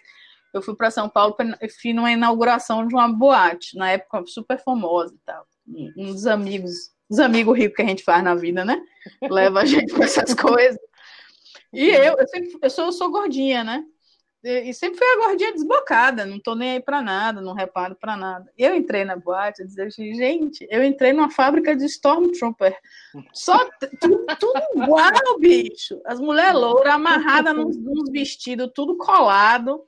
eu 0.53 0.61
fui 0.61 0.75
para 0.75 0.89
São 0.89 1.09
Paulo 1.09 1.35
e 1.61 1.69
fui 1.69 1.93
numa 1.93 2.11
inauguração 2.11 2.87
de 2.87 2.95
uma 2.95 3.11
boate, 3.11 3.77
na 3.77 3.91
época 3.91 4.23
super 4.25 4.57
famosa 4.63 5.13
e 5.13 5.19
tal. 5.25 5.45
Um 5.97 6.13
dos 6.13 6.25
amigos, 6.25 6.71
os 7.09 7.19
amigos 7.19 7.57
ricos 7.57 7.75
que 7.75 7.81
a 7.81 7.87
gente 7.87 8.03
faz 8.03 8.23
na 8.23 8.33
vida, 8.35 8.63
né? 8.63 8.81
Leva 9.29 9.61
a 9.61 9.65
gente 9.65 9.93
para 9.93 10.05
essas 10.05 10.33
coisas. 10.33 10.79
E 11.73 11.89
eu, 11.89 12.15
eu, 12.17 12.27
sempre, 12.27 12.57
eu, 12.61 12.69
sou, 12.69 12.85
eu 12.85 12.91
sou 12.91 13.11
gordinha, 13.11 13.63
né? 13.63 13.83
E, 14.43 14.73
sempre 14.73 14.97
fui 14.97 15.07
a 15.07 15.25
gordinha 15.25 15.53
desbocada, 15.53 16.25
não 16.25 16.37
tô 16.37 16.53
nem 16.53 16.73
aí 16.73 16.79
para 16.81 17.01
nada, 17.01 17.39
não 17.39 17.53
reparo 17.53 17.95
para 17.95 18.17
nada. 18.17 18.51
Eu 18.57 18.75
entrei 18.75 19.05
na 19.05 19.15
boate 19.15 19.61
e 19.61 19.65
disse 19.65 19.81
assim, 19.81 20.13
gente, 20.15 20.67
eu 20.69 20.83
entrei 20.83 21.13
numa 21.13 21.29
fábrica 21.29 21.73
de 21.73 21.85
Stormtrooper. 21.85 22.77
Só 23.31 23.57
tudo, 24.01 24.25
tudo 24.37 24.61
igual, 24.75 25.39
bicho. 25.39 26.01
As 26.05 26.19
mulheres 26.19 26.59
louras 26.59 26.93
amarradas 26.93 27.55
nos, 27.55 27.77
nos 27.77 28.11
vestidos, 28.11 28.69
tudo 28.75 28.97
colado. 28.97 29.81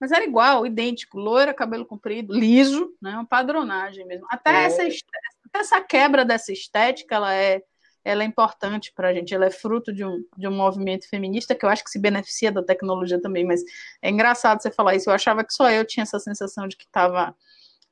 Mas 0.00 0.12
era 0.12 0.24
igual, 0.24 0.64
idêntico, 0.64 1.18
loira, 1.18 1.52
cabelo 1.52 1.84
comprido, 1.84 2.32
liso, 2.32 2.94
né? 3.02 3.14
Uma 3.14 3.26
padronagem 3.26 4.06
mesmo. 4.06 4.28
Até, 4.30 4.62
é. 4.62 4.64
essa, 4.66 4.82
até 4.82 5.58
essa 5.58 5.80
quebra 5.80 6.24
dessa 6.24 6.52
estética, 6.52 7.16
ela 7.16 7.34
é 7.34 7.64
ela 8.08 8.22
é 8.22 8.26
importante 8.26 8.90
para 8.94 9.08
a 9.08 9.14
gente, 9.14 9.34
ela 9.34 9.44
é 9.44 9.50
fruto 9.50 9.92
de 9.92 10.04
um, 10.04 10.24
de 10.36 10.48
um 10.48 10.50
movimento 10.50 11.08
feminista 11.08 11.54
que 11.54 11.64
eu 11.64 11.68
acho 11.68 11.84
que 11.84 11.90
se 11.90 11.98
beneficia 11.98 12.50
da 12.50 12.62
tecnologia 12.62 13.20
também, 13.20 13.44
mas 13.44 13.62
é 14.00 14.08
engraçado 14.08 14.62
você 14.62 14.70
falar 14.70 14.94
isso, 14.94 15.10
eu 15.10 15.14
achava 15.14 15.44
que 15.44 15.52
só 15.52 15.70
eu 15.70 15.84
tinha 15.84 16.04
essa 16.04 16.18
sensação 16.18 16.66
de 16.66 16.76
que 16.76 16.84
estava 16.84 17.36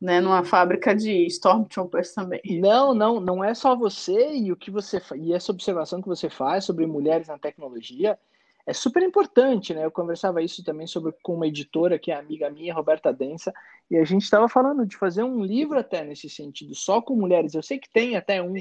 né, 0.01 0.21
numa 0.21 0.43
fábrica 0.43 0.95
de 0.95 1.27
Stormtroopers 1.27 2.15
também. 2.15 2.41
Não, 2.61 2.95
não, 2.95 3.21
não 3.21 3.45
é 3.45 3.53
só 3.53 3.77
você 3.77 4.35
e 4.35 4.51
o 4.51 4.57
que 4.57 4.71
você 4.71 5.03
e 5.17 5.35
essa 5.35 5.53
observação 5.53 6.01
que 6.01 6.09
você 6.09 6.31
faz 6.31 6.65
sobre 6.65 6.87
mulheres 6.87 7.29
na 7.29 7.39
tecnologia 7.39 8.19
é 8.67 8.73
super 8.73 9.03
importante, 9.03 9.73
né? 9.73 9.85
Eu 9.85 9.93
conversava 9.93 10.43
isso 10.43 10.65
também 10.65 10.87
sobre 10.87 11.13
com 11.23 11.35
uma 11.35 11.47
editora 11.47 11.99
que 11.99 12.11
é 12.11 12.17
amiga 12.17 12.51
minha, 12.51 12.75
Roberta 12.75 13.13
Densa, 13.13 13.55
e 13.89 13.97
a 13.97 14.05
gente 14.05 14.23
estava 14.23 14.49
falando 14.49 14.85
de 14.85 14.97
fazer 14.97 15.23
um 15.23 15.45
livro 15.45 15.79
até 15.79 16.03
nesse 16.03 16.29
sentido, 16.29 16.75
só 16.75 17.01
com 17.01 17.15
mulheres. 17.15 17.55
Eu 17.55 17.63
sei 17.63 17.79
que 17.79 17.89
tem 17.89 18.17
até 18.17 18.43
um 18.43 18.55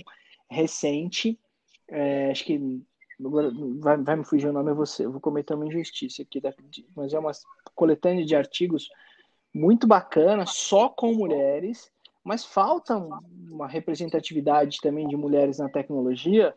recente, 0.49 1.39
é, 1.89 2.31
acho 2.31 2.45
que 2.45 2.81
agora 3.19 3.51
vai, 3.79 3.97
vai, 3.97 4.15
me 4.15 4.25
fugir 4.25 4.47
o 4.47 4.53
nome, 4.53 4.71
eu 4.71 4.75
vou, 4.75 4.85
ser, 4.85 5.05
eu 5.05 5.11
vou 5.11 5.21
cometer 5.21 5.53
uma 5.53 5.67
injustiça 5.67 6.21
aqui, 6.21 6.41
mas 6.95 7.13
é 7.13 7.19
uma 7.19 7.31
coletânea 7.73 8.25
de 8.25 8.35
artigos 8.35 8.89
muito 9.53 9.87
bacana, 9.87 10.45
só 10.45 10.89
com 10.89 11.13
mulheres, 11.13 11.89
mas 12.23 12.43
falta 12.43 12.97
uma 12.97 13.67
representatividade 13.67 14.79
também 14.81 15.07
de 15.07 15.15
mulheres 15.15 15.59
na 15.59 15.69
tecnologia. 15.69 16.53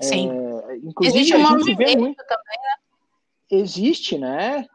Sim. 0.00 0.30
É, 0.30 0.76
inclusive, 0.78 1.18
existe 1.18 1.36
um 1.36 1.42
movimento 1.42 1.98
muito... 1.98 2.24
também, 2.24 2.58
né? 2.62 2.76
Existe, 3.50 4.18
né? 4.18 4.66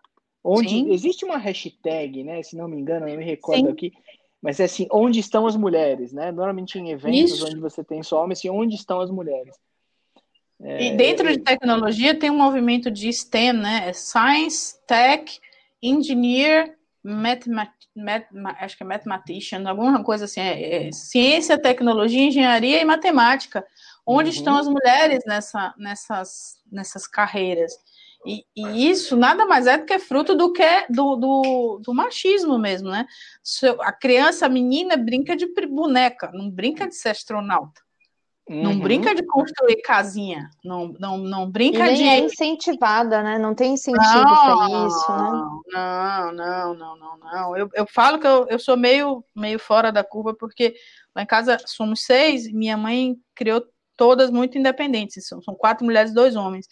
Onde 0.44 0.70
Sim. 0.70 0.92
existe 0.92 1.26
uma 1.26 1.38
hashtag, 1.38 2.24
né? 2.24 2.42
Se 2.44 2.56
não 2.56 2.68
me 2.68 2.80
engano, 2.80 3.10
eu 3.10 3.18
me 3.18 3.26
recordo 3.26 3.66
Sim. 3.66 3.72
aqui, 3.72 3.92
mas 4.42 4.60
é 4.60 4.66
assim, 4.66 4.88
onde 4.92 5.20
estão 5.20 5.46
as 5.46 5.58
mulheres, 5.58 6.14
né? 6.14 6.32
Normalmente 6.32 6.78
em 6.78 6.92
eventos 6.92 7.32
Isso. 7.32 7.48
onde 7.48 7.60
você 7.60 7.84
tem 7.84 8.02
só 8.02 8.24
homens, 8.24 8.40
assim, 8.40 8.50
onde 8.50 8.76
estão 8.76 9.02
as 9.02 9.10
mulheres? 9.10 9.58
É... 10.62 10.88
E 10.88 10.98
dentro 10.98 11.32
de 11.32 11.40
tecnologia 11.40 12.18
tem 12.18 12.30
um 12.30 12.38
movimento 12.38 12.90
de 12.90 13.12
STEM, 13.12 13.54
né? 13.54 13.90
É 13.90 13.94
Science, 13.94 14.76
Tech, 14.86 15.40
Engineer, 15.82 16.76
Mathemat 17.04 17.72
acho 18.60 18.78
que 18.78 18.84
é 18.84 18.86
Mathematician, 18.86 19.68
alguma 19.68 20.04
coisa 20.04 20.26
assim, 20.26 20.42
é, 20.42 20.88
é 20.88 20.92
ciência, 20.92 21.58
tecnologia, 21.58 22.22
engenharia 22.22 22.82
e 22.82 22.86
matemática. 22.86 23.66
Onde 24.06 24.30
uhum. 24.30 24.36
estão 24.36 24.58
as 24.58 24.68
mulheres 24.68 25.24
nessa, 25.26 25.74
nessas, 25.78 26.62
nessas 26.72 27.08
carreiras? 27.08 27.74
E, 28.26 28.46
e, 28.56 28.90
isso 28.90 29.16
nada 29.16 29.46
mais 29.46 29.68
é 29.68 29.78
do 29.78 29.86
que 29.86 30.00
fruto 30.00 30.36
do 30.36 30.52
que 30.52 30.86
do, 30.90 31.16
do, 31.16 31.82
do 31.84 31.94
machismo 31.94 32.58
mesmo, 32.58 32.90
né? 32.90 33.06
A 33.82 33.92
criança, 33.92 34.46
a 34.46 34.50
menina, 34.50 34.98
brinca 34.98 35.36
de 35.36 35.48
boneca, 35.68 36.32
não 36.34 36.50
brinca 36.50 36.88
de 36.88 36.96
ser 36.96 37.10
astronauta. 37.10 37.82
Uhum. 38.50 38.64
Não 38.64 38.80
brinca 38.80 39.14
de 39.14 39.24
construir 39.24 39.82
casinha, 39.82 40.50
não, 40.64 40.94
não, 40.98 41.18
não 41.18 41.52
brinca 41.52 41.80
e 41.80 41.82
nem 41.82 41.96
de. 41.96 42.04
é 42.04 42.20
incentivada, 42.20 43.22
né? 43.22 43.38
Não 43.38 43.54
tem 43.54 43.74
incentivo 43.74 44.00
para 44.00 44.88
isso, 44.88 45.12
né? 45.12 45.32
Não, 45.74 46.32
não, 46.32 46.74
não, 46.74 46.98
não, 46.98 47.18
não. 47.18 47.58
Eu, 47.58 47.70
eu 47.74 47.86
falo 47.86 48.18
que 48.20 48.26
eu, 48.26 48.48
eu 48.48 48.58
sou 48.58 48.78
meio, 48.78 49.22
meio 49.36 49.60
fora 49.60 49.92
da 49.92 50.02
curva, 50.02 50.34
porque 50.34 50.76
lá 51.14 51.24
em 51.24 51.26
casa 51.26 51.58
somos 51.66 52.06
seis, 52.06 52.46
e 52.46 52.54
minha 52.54 52.78
mãe 52.78 53.18
criou 53.36 53.62
todas 53.98 54.32
muito 54.32 54.58
independentes. 54.58 55.28
São, 55.28 55.42
são 55.42 55.54
quatro 55.54 55.84
mulheres 55.84 56.12
e 56.12 56.16
dois 56.16 56.38
homens. 56.38 56.68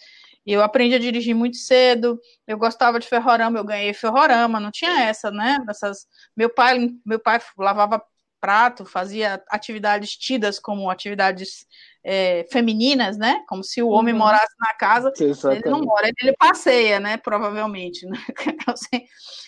Eu 0.46 0.62
aprendi 0.62 0.94
a 0.94 0.98
dirigir 0.98 1.34
muito 1.34 1.56
cedo. 1.56 2.18
Eu 2.46 2.56
gostava 2.56 2.98
de 2.98 3.06
ferrorama, 3.06 3.58
eu 3.58 3.64
ganhei 3.64 3.92
ferrorama. 3.92 4.60
Não 4.60 4.70
tinha 4.70 5.02
essa, 5.02 5.30
né? 5.30 5.58
Essas... 5.68 6.06
Meu 6.34 6.48
pai, 6.48 6.88
meu 7.04 7.18
pai 7.18 7.40
lavava 7.58 8.02
prato, 8.46 8.84
fazia 8.84 9.42
atividades 9.50 10.16
tidas 10.16 10.60
como 10.60 10.88
atividades 10.88 11.66
é, 12.04 12.46
femininas, 12.52 13.18
né? 13.18 13.42
Como 13.48 13.64
se 13.64 13.82
o 13.82 13.88
homem 13.88 14.14
uhum. 14.14 14.20
morasse 14.20 14.54
na 14.60 14.72
casa. 14.74 15.12
Exatamente. 15.18 15.66
Ele 15.66 15.74
não 15.74 15.80
mora, 15.80 16.08
ele 16.22 16.32
passeia, 16.38 17.00
né? 17.00 17.16
Provavelmente. 17.16 18.06
Né? 18.06 18.16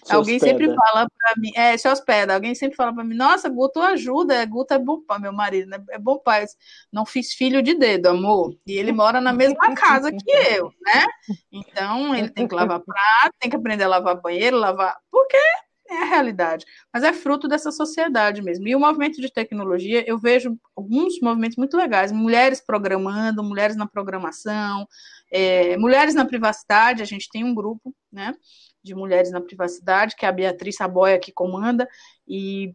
Se 0.05 0.15
alguém 0.15 0.37
hospeda. 0.37 0.59
sempre 0.59 0.75
fala 0.75 1.07
para 1.07 1.35
mim, 1.37 1.51
é, 1.55 1.77
se 1.77 1.89
hospeda, 1.89 2.35
alguém 2.35 2.55
sempre 2.55 2.77
fala 2.77 2.95
para 2.95 3.05
mim, 3.05 3.15
nossa, 3.15 3.49
Guto 3.49 3.81
ajuda, 3.81 4.45
Guto 4.47 4.73
é 4.73 4.79
bom 4.79 5.03
pai, 5.03 5.19
meu 5.19 5.33
marido, 5.33 5.69
né? 5.69 5.79
É 5.91 5.99
bom 5.99 6.19
pai. 6.19 6.47
Não 6.91 7.05
fiz 7.05 7.35
filho 7.35 7.63
de 7.63 7.75
dedo, 7.75 8.07
amor. 8.07 8.57
E 8.67 8.73
ele 8.73 8.91
mora 8.91 9.21
na 9.21 9.33
mesma 9.33 9.75
casa 9.75 10.11
que 10.11 10.19
eu, 10.57 10.73
né? 10.81 11.05
Então 11.53 12.15
ele 12.15 12.31
tem 12.31 12.49
que 12.49 12.55
lavar 12.55 12.81
prato, 12.81 13.35
tem 13.39 13.51
que 13.51 13.57
aprender 13.57 13.85
a 13.85 13.89
lavar 13.89 14.21
banheiro, 14.21 14.57
lavar. 14.57 14.97
Por 15.11 15.27
quê? 15.29 15.68
É 15.89 16.03
a 16.03 16.05
realidade, 16.05 16.67
mas 16.93 17.03
é 17.03 17.13
fruto 17.13 17.49
dessa 17.49 17.73
sociedade 17.73 18.43
mesmo. 18.43 18.69
E 18.69 18.77
o 18.77 18.81
movimento 18.81 19.21
de 19.21 19.33
tecnologia, 19.33 20.05
eu 20.07 20.19
vejo 20.19 20.59
alguns 20.77 21.21
movimentos 21.21 21.57
muito 21.57 21.77
legais, 21.77 22.13
mulheres 22.13 22.61
programando, 22.61 23.43
mulheres 23.43 23.77
na 23.77 23.87
programação, 23.87 24.87
é, 25.33 25.77
mulheres 25.77 26.15
na 26.15 26.25
privacidade, 26.25 27.03
a 27.03 27.07
gente 27.07 27.29
tem 27.31 27.45
um 27.45 27.55
grupo, 27.55 27.95
né, 28.13 28.35
de 28.83 28.95
mulheres 28.95 29.31
na 29.31 29.41
privacidade, 29.41 30.15
que 30.17 30.25
é 30.25 30.29
a 30.29 30.33
Beatriz 30.33 30.77
Saboia 30.77 31.19
que 31.19 31.33
comanda, 31.33 31.89
e 32.27 32.73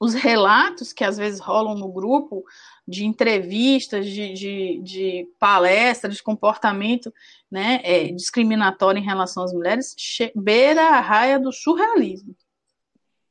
os 0.00 0.14
relatos 0.14 0.92
que 0.92 1.04
às 1.04 1.16
vezes 1.16 1.40
rolam 1.40 1.74
no 1.74 1.90
grupo 1.90 2.44
de 2.86 3.04
entrevistas, 3.04 4.06
de, 4.06 4.32
de, 4.32 4.80
de 4.82 5.28
palestras, 5.38 6.16
de 6.16 6.22
comportamento 6.22 7.12
né, 7.50 7.80
é, 7.82 8.08
discriminatório 8.12 9.00
em 9.00 9.04
relação 9.04 9.42
às 9.42 9.52
mulheres, 9.52 9.94
beira 10.34 10.82
a 10.82 11.00
raia 11.00 11.38
do 11.38 11.52
surrealismo. 11.52 12.36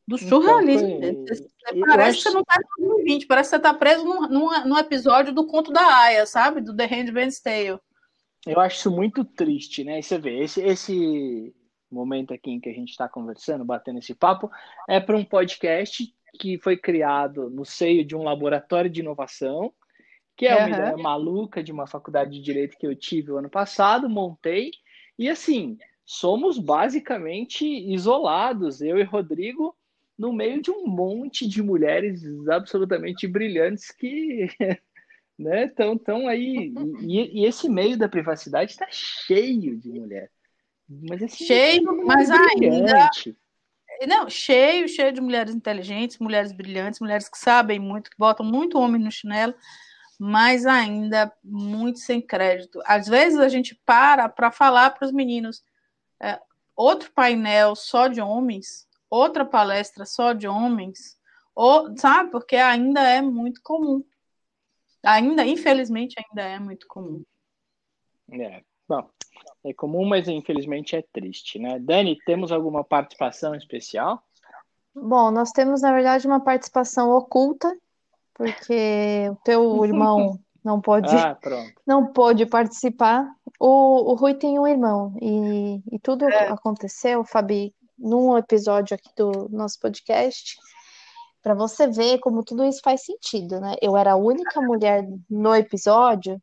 Do 0.07 0.17
então, 0.17 0.41
surrealismo. 0.41 0.99
Então, 1.03 1.37
parece 1.87 2.09
acho... 2.09 2.17
que 2.17 2.23
você 2.23 2.33
não 2.33 2.41
está 2.41 2.59
em 2.59 2.85
2020, 2.85 3.25
parece 3.27 3.49
que 3.49 3.55
você 3.55 3.57
está 3.57 3.73
preso 3.73 4.05
num, 4.05 4.27
num, 4.27 4.65
num, 4.65 4.77
episódio 4.77 5.33
do 5.33 5.47
conto 5.47 5.71
da 5.71 5.81
Aya, 5.81 6.25
sabe? 6.25 6.61
Do 6.61 6.75
The 6.75 6.85
Handmaid's 6.85 7.39
Tale. 7.39 7.79
Eu 8.45 8.59
acho 8.59 8.77
isso 8.77 8.91
muito 8.91 9.25
triste, 9.25 9.83
né? 9.83 9.99
E 9.99 10.03
você 10.03 10.19
vê, 10.19 10.43
esse, 10.43 10.61
esse 10.61 11.55
momento 11.89 12.33
aqui 12.33 12.51
em 12.51 12.59
que 12.59 12.69
a 12.69 12.73
gente 12.73 12.89
está 12.89 13.09
conversando, 13.09 13.65
batendo 13.65 13.97
esse 13.97 14.13
papo, 14.13 14.51
é 14.87 14.99
para 14.99 15.17
um 15.17 15.25
podcast 15.25 16.13
que 16.35 16.57
foi 16.59 16.77
criado 16.77 17.49
no 17.49 17.65
seio 17.65 18.05
de 18.05 18.15
um 18.15 18.23
laboratório 18.23 18.89
de 18.89 19.01
inovação, 19.01 19.73
que 20.35 20.45
é 20.45 20.55
uma 20.55 20.67
uhum. 20.67 20.73
ideia 20.73 20.97
maluca 20.97 21.63
de 21.63 21.71
uma 21.71 21.87
faculdade 21.87 22.31
de 22.31 22.41
direito 22.41 22.77
que 22.77 22.85
eu 22.85 22.95
tive 22.95 23.31
o 23.31 23.37
ano 23.37 23.49
passado, 23.49 24.09
montei, 24.09 24.71
e 25.17 25.29
assim, 25.29 25.77
somos 26.05 26.57
basicamente 26.59 27.65
isolados, 27.65 28.81
eu 28.81 28.97
e 28.99 29.03
Rodrigo, 29.03 29.75
no 30.17 30.31
meio 30.31 30.61
de 30.61 30.71
um 30.71 30.87
monte 30.87 31.47
de 31.47 31.61
mulheres 31.61 32.23
absolutamente 32.49 33.27
brilhantes 33.27 33.91
que 33.91 34.47
né, 35.37 35.65
estão 35.65 35.97
tão 35.97 36.27
aí. 36.27 36.73
E, 37.01 37.41
e, 37.41 37.45
esse 37.45 37.69
meio 37.69 37.97
da 37.97 38.07
privacidade 38.07 38.71
está 38.71 38.87
cheio 38.89 39.77
de 39.77 39.89
mulher. 39.89 40.31
Mas 40.87 41.23
assim, 41.23 41.45
cheio, 41.45 42.05
mas 42.05 42.29
ainda 42.29 43.09
não, 44.07 44.29
cheio, 44.29 44.87
cheio 44.87 45.11
de 45.11 45.21
mulheres 45.21 45.53
inteligentes, 45.53 46.19
mulheres 46.19 46.51
brilhantes, 46.51 46.99
mulheres 46.99 47.29
que 47.29 47.37
sabem 47.37 47.79
muito, 47.79 48.09
que 48.09 48.17
botam 48.17 48.45
muito 48.45 48.79
homem 48.79 49.01
no 49.01 49.11
chinelo, 49.11 49.53
mas 50.19 50.65
ainda 50.65 51.31
muito 51.43 51.99
sem 51.99 52.21
crédito. 52.21 52.81
Às 52.85 53.07
vezes 53.07 53.39
a 53.39 53.49
gente 53.49 53.75
para 53.85 54.29
para 54.29 54.51
falar 54.51 54.91
para 54.91 55.05
os 55.05 55.11
meninos 55.11 55.63
é, 56.21 56.39
outro 56.75 57.11
painel 57.11 57.75
só 57.75 58.07
de 58.07 58.21
homens, 58.21 58.87
outra 59.09 59.45
palestra 59.45 60.05
só 60.05 60.33
de 60.33 60.47
homens, 60.47 61.17
ou 61.53 61.95
sabe? 61.97 62.31
Porque 62.31 62.55
ainda 62.55 63.01
é 63.01 63.21
muito 63.21 63.61
comum. 63.61 64.03
Ainda, 65.03 65.45
infelizmente, 65.45 66.15
ainda 66.17 66.41
é 66.41 66.59
muito 66.59 66.87
comum. 66.87 67.23
É, 68.31 68.63
bom, 68.87 69.07
é 69.65 69.73
comum, 69.73 70.05
mas 70.05 70.27
infelizmente 70.27 70.95
é 70.95 71.01
triste, 71.01 71.57
né? 71.57 71.79
Dani, 71.79 72.17
temos 72.25 72.51
alguma 72.51 72.83
participação 72.83 73.55
especial? 73.55 74.23
Bom, 74.93 75.31
nós 75.31 75.51
temos, 75.51 75.81
na 75.81 75.91
verdade, 75.91 76.27
uma 76.27 76.39
participação 76.39 77.09
oculta, 77.11 77.75
porque 78.33 79.27
o 79.31 79.35
teu 79.43 79.83
irmão 79.83 80.39
não 80.63 80.79
pode, 80.79 81.15
ah, 81.15 81.37
não 81.85 82.13
pôde 82.13 82.45
participar. 82.45 83.27
O, 83.59 84.11
o 84.11 84.15
Rui 84.15 84.35
tem 84.35 84.59
um 84.59 84.67
irmão, 84.67 85.15
e, 85.19 85.81
e 85.91 85.99
tudo 85.99 86.29
é. 86.29 86.49
aconteceu, 86.49 87.23
Fabi, 87.23 87.73
num 87.97 88.37
episódio 88.37 88.95
aqui 88.95 89.09
do 89.17 89.49
nosso 89.49 89.79
podcast, 89.79 90.57
para 91.41 91.55
você 91.55 91.87
ver 91.87 92.19
como 92.19 92.43
tudo 92.43 92.63
isso 92.63 92.81
faz 92.83 93.03
sentido, 93.03 93.59
né? 93.59 93.75
Eu 93.81 93.97
era 93.97 94.13
a 94.13 94.17
única 94.17 94.61
mulher 94.61 95.07
no 95.29 95.55
episódio 95.55 96.41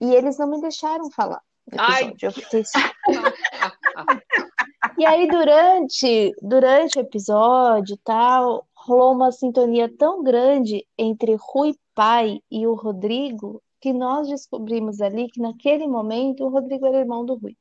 e 0.00 0.14
eles 0.14 0.38
não 0.38 0.48
me 0.48 0.60
deixaram 0.60 1.10
falar 1.10 1.40
episódio. 1.66 2.16
Eu 2.22 2.32
fiquei 2.32 2.62
E 4.98 5.06
aí, 5.06 5.28
durante, 5.28 6.34
durante 6.42 6.98
o 6.98 7.00
episódio 7.00 7.96
tal, 8.04 8.66
rolou 8.74 9.12
uma 9.12 9.32
sintonia 9.32 9.90
tão 9.96 10.22
grande 10.22 10.86
entre 10.98 11.36
Rui 11.38 11.74
Pai 11.94 12.40
e 12.50 12.66
o 12.66 12.74
Rodrigo 12.74 13.62
que 13.80 13.92
nós 13.92 14.28
descobrimos 14.28 15.00
ali 15.00 15.28
que 15.28 15.40
naquele 15.40 15.88
momento 15.88 16.44
o 16.44 16.48
Rodrigo 16.48 16.86
era 16.86 16.98
irmão 16.98 17.24
do 17.24 17.34
Rui. 17.34 17.56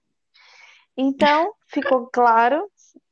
Então, 0.95 1.53
ficou 1.67 2.07
claro 2.11 2.69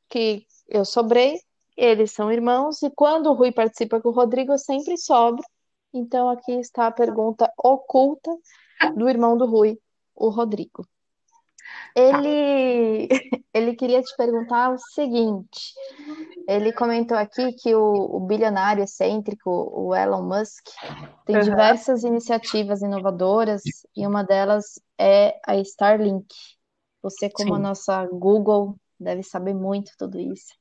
que 0.08 0.46
eu 0.68 0.84
sobrei, 0.84 1.40
eles 1.76 2.12
são 2.12 2.30
irmãos, 2.30 2.82
e 2.82 2.90
quando 2.90 3.28
o 3.28 3.32
Rui 3.32 3.50
participa 3.50 4.00
com 4.00 4.10
o 4.10 4.12
Rodrigo, 4.12 4.52
eu 4.52 4.58
sempre 4.58 4.96
sobro. 4.96 5.42
Então, 5.92 6.28
aqui 6.28 6.52
está 6.52 6.86
a 6.86 6.92
pergunta 6.92 7.50
oculta 7.58 8.30
do 8.94 9.08
irmão 9.08 9.36
do 9.36 9.46
Rui, 9.46 9.78
o 10.20 10.28
Rodrigo. 10.28 10.86
Ele, 11.96 13.08
ele 13.54 13.74
queria 13.74 14.02
te 14.02 14.14
perguntar 14.16 14.70
o 14.72 14.78
seguinte: 14.78 15.74
ele 16.46 16.72
comentou 16.72 17.16
aqui 17.16 17.52
que 17.54 17.74
o, 17.74 18.16
o 18.16 18.20
bilionário 18.20 18.84
excêntrico, 18.84 19.50
o 19.50 19.94
Elon 19.94 20.22
Musk, 20.22 20.66
tem 21.24 21.36
uhum. 21.36 21.42
diversas 21.42 22.04
iniciativas 22.04 22.82
inovadoras 22.82 23.62
e 23.96 24.06
uma 24.06 24.22
delas 24.22 24.80
é 24.98 25.40
a 25.46 25.56
Starlink. 25.56 26.26
Você, 27.02 27.30
como 27.30 27.54
Sim. 27.54 27.56
a 27.56 27.58
nossa 27.58 28.06
Google, 28.06 28.76
deve 28.98 29.22
saber 29.22 29.54
muito 29.54 29.92
tudo 29.98 30.20
isso. 30.20 30.59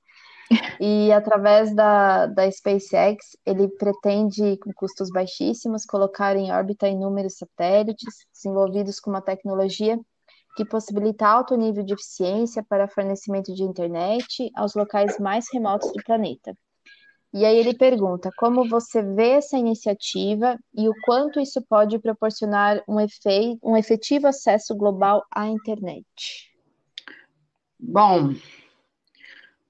E 0.79 1.11
através 1.11 1.75
da, 1.75 2.25
da 2.25 2.49
SpaceX, 2.49 3.37
ele 3.45 3.67
pretende, 3.67 4.57
com 4.57 4.71
custos 4.73 5.09
baixíssimos, 5.09 5.85
colocar 5.85 6.35
em 6.35 6.51
órbita 6.51 6.87
inúmeros 6.87 7.37
satélites 7.37 8.25
desenvolvidos 8.33 8.99
com 8.99 9.09
uma 9.09 9.21
tecnologia 9.21 9.99
que 10.55 10.65
possibilita 10.65 11.27
alto 11.27 11.55
nível 11.55 11.83
de 11.83 11.93
eficiência 11.93 12.63
para 12.67 12.87
fornecimento 12.87 13.53
de 13.53 13.63
internet 13.63 14.49
aos 14.55 14.73
locais 14.73 15.19
mais 15.19 15.45
remotos 15.53 15.91
do 15.91 16.03
planeta. 16.03 16.53
E 17.31 17.45
aí 17.45 17.57
ele 17.57 17.77
pergunta 17.77 18.31
como 18.37 18.67
você 18.67 19.03
vê 19.03 19.31
essa 19.33 19.55
iniciativa 19.55 20.57
e 20.73 20.89
o 20.89 20.93
quanto 21.05 21.39
isso 21.39 21.61
pode 21.69 21.99
proporcionar 21.99 22.83
um, 22.87 22.99
efeito, 22.99 23.59
um 23.63 23.77
efetivo 23.77 24.27
acesso 24.27 24.75
global 24.75 25.23
à 25.31 25.47
internet. 25.47 26.05
Bom, 27.79 28.33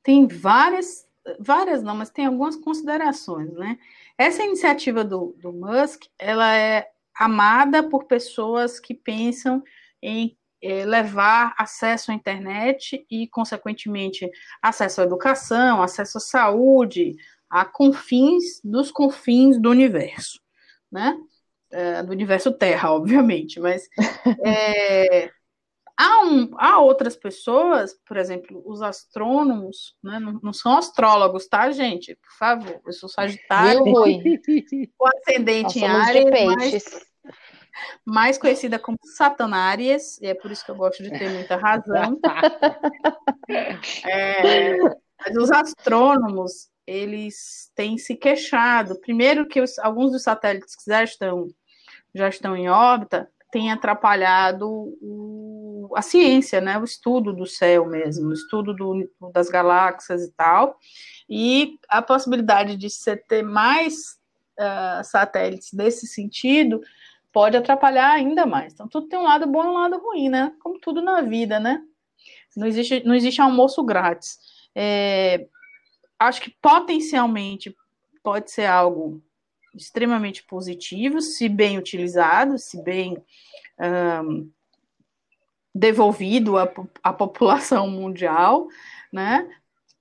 tem 0.10 0.26
várias, 0.26 1.08
várias 1.40 1.84
não, 1.84 1.96
mas 1.96 2.10
tem 2.10 2.26
algumas 2.26 2.56
considerações, 2.56 3.54
né? 3.54 3.78
Essa 4.18 4.42
iniciativa 4.42 5.04
do, 5.04 5.36
do 5.38 5.54
Musk, 5.54 6.06
ela 6.18 6.52
é 6.58 6.88
amada 7.16 7.88
por 7.88 8.06
pessoas 8.06 8.80
que 8.80 8.96
pensam 8.96 9.62
em 10.02 10.36
é, 10.64 10.84
levar 10.84 11.54
acesso 11.60 12.10
à 12.10 12.16
internet 12.16 13.06
e, 13.08 13.28
consequentemente, 13.28 14.28
acesso 14.60 15.00
à 15.00 15.04
educação, 15.04 15.84
acesso 15.84 16.18
à 16.18 16.22
saúde, 16.22 17.16
a 17.48 17.64
confins 17.64 18.60
dos 18.64 18.92
confins 18.92 19.62
do 19.62 19.70
universo, 19.70 20.42
né? 20.92 21.16
É, 21.70 22.02
do 22.02 22.12
universo 22.12 22.52
Terra, 22.52 22.92
obviamente, 22.92 23.60
mas 23.60 23.88
é, 24.44 25.30
há, 26.00 26.24
um, 26.24 26.50
há 26.58 26.80
outras 26.80 27.18
pessoas, 27.18 27.94
por 28.06 28.16
exemplo, 28.16 28.64
os 28.66 28.82
astrônomos, 28.82 29.98
né? 30.02 30.18
não, 30.18 30.40
não, 30.42 30.54
são 30.54 30.78
astrólogos, 30.78 31.46
tá, 31.48 31.70
gente? 31.72 32.16
Por 32.16 32.32
favor, 32.38 32.80
eu 32.86 32.94
sou 32.94 33.10
Sagitário, 33.10 33.84
o 33.84 35.08
ascendente 35.08 35.80
em 35.80 35.86
Ares, 35.86 36.26
mas 36.46 36.84
mais 38.06 38.38
conhecida 38.38 38.80
como 38.80 38.98
Satanárias, 39.04 40.18
e 40.22 40.28
é 40.28 40.34
por 40.34 40.50
isso 40.52 40.64
que 40.64 40.72
eu 40.72 40.76
gosto 40.76 41.04
de 41.04 41.12
ter 41.12 41.30
muita 41.30 41.58
razão. 41.58 42.18
é, 44.08 44.78
mas 44.78 45.36
os 45.38 45.52
astrônomos, 45.52 46.70
eles 46.88 47.72
têm 47.76 47.98
se 47.98 48.16
queixado. 48.16 49.00
Primeiro 49.02 49.46
que 49.48 49.62
os, 49.62 49.78
alguns 49.80 50.14
dos 50.14 50.24
satélites 50.24 50.76
que 50.76 50.90
já 50.90 51.04
estão, 51.04 51.48
já 52.16 52.30
estão 52.30 52.56
em 52.56 52.70
órbita 52.70 53.30
têm 53.52 53.72
atrapalhado 53.72 54.68
o, 54.70 55.49
a 55.96 56.02
ciência, 56.02 56.62
né? 56.62 56.78
O 56.78 56.84
estudo 56.84 57.34
do 57.34 57.46
céu 57.46 57.86
mesmo, 57.86 58.30
o 58.30 58.34
estudo 58.34 58.74
do, 58.74 59.10
das 59.34 59.50
galáxias 59.50 60.24
e 60.24 60.32
tal. 60.32 60.78
E 61.30 61.80
a 61.88 62.02
possibilidade 62.02 62.76
de 62.76 62.90
você 62.90 63.16
ter 63.16 63.44
mais 63.44 64.20
uh, 64.60 65.04
satélites 65.04 65.72
nesse 65.74 66.08
sentido 66.08 66.82
pode 67.32 67.56
atrapalhar 67.56 68.12
ainda 68.12 68.46
mais. 68.46 68.74
Então, 68.74 68.88
tudo 68.88 69.08
tem 69.08 69.20
um 69.20 69.24
lado 69.24 69.46
bom 69.46 69.64
e 69.64 69.68
um 69.68 69.74
lado 69.74 69.98
ruim, 70.00 70.30
né? 70.30 70.54
Como 70.62 70.80
tudo 70.80 71.02
na 71.02 71.22
vida, 71.22 71.60
né? 71.60 71.82
Não 72.58 72.68
existe, 72.68 73.04
não 73.06 73.14
existe 73.14 73.42
almoço 73.42 73.84
grátis. 73.84 74.40
É, 74.76 75.48
acho 76.18 76.42
que 76.42 76.56
potencialmente 76.62 77.76
pode 78.24 78.52
ser 78.52 78.66
algo 78.66 79.22
extremamente 79.76 80.44
positivo, 80.44 81.22
se 81.22 81.48
bem 81.48 81.78
utilizado, 81.78 82.58
se 82.58 82.82
bem 82.84 83.18
um, 83.80 84.52
devolvido 85.80 86.58
à, 86.58 86.70
à 87.02 87.14
população 87.14 87.90
mundial, 87.90 88.68
né? 89.12 89.50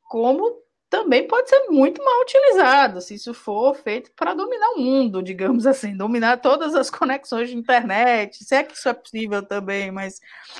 Como 0.09 0.61
também 0.91 1.29
pode 1.29 1.49
ser 1.49 1.68
muito 1.68 2.03
mal 2.03 2.22
utilizado, 2.22 3.01
se 3.01 3.14
isso 3.14 3.35
for 3.35 3.76
feito 3.76 4.11
para 4.16 4.35
dominar 4.35 4.70
o 4.70 4.81
mundo, 4.81 5.22
digamos 5.22 5.66
assim, 5.68 5.97
dominar 5.97 6.39
todas 6.39 6.74
as 6.74 6.91
conexões 6.91 7.51
de 7.51 7.57
internet, 7.57 8.45
se 8.45 8.55
é 8.55 8.64
que 8.64 8.74
isso 8.74 8.89
é 8.89 8.95
possível 8.95 9.43
também, 9.47 9.91
mas 9.93 10.14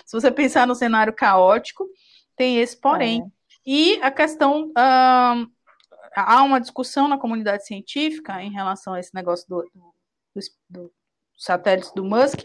se 0.05 0.13
você 0.13 0.31
pensar 0.31 0.67
no 0.67 0.75
cenário 0.75 1.13
caótico, 1.13 1.89
tem 2.37 2.59
esse 2.61 2.77
porém. 2.77 3.23
É. 3.23 3.39
E 3.67 4.01
a 4.03 4.11
questão 4.11 4.71
há 4.77 6.43
uma 6.45 6.61
discussão 6.61 7.09
na 7.09 7.19
comunidade 7.19 7.67
científica 7.67 8.41
em 8.43 8.53
relação 8.53 8.95
a 8.95 9.01
esse 9.01 9.15
negócio 9.15 9.49
do, 9.49 9.69
do, 9.75 10.41
do 10.71 10.93
satélites 11.39 11.93
do 11.93 12.05
Musk 12.05 12.41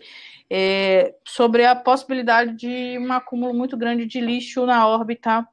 é, 0.50 1.16
sobre 1.26 1.66
a 1.66 1.76
possibilidade 1.76 2.56
de 2.56 2.98
um 3.00 3.12
acúmulo 3.12 3.54
muito 3.54 3.76
grande 3.76 4.06
de 4.06 4.22
lixo 4.22 4.66
na 4.66 4.88
órbita 4.88 5.46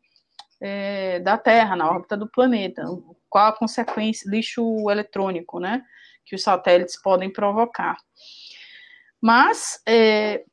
é, 0.61 1.21
da 1.21 1.39
Terra, 1.39 1.75
na 1.75 1.89
órbita 1.89 2.17
do 2.17 2.29
planeta. 2.29 2.85
Qual 3.29 3.47
a 3.47 3.57
consequência, 3.57 4.31
lixo 4.31 4.91
eletrônico, 4.91 5.59
né, 5.59 5.83
que 6.25 6.35
os 6.35 6.43
satélites 6.43 7.01
podem 7.01 7.33
provocar. 7.33 7.97
Mas, 9.21 9.83
é, 9.87 10.45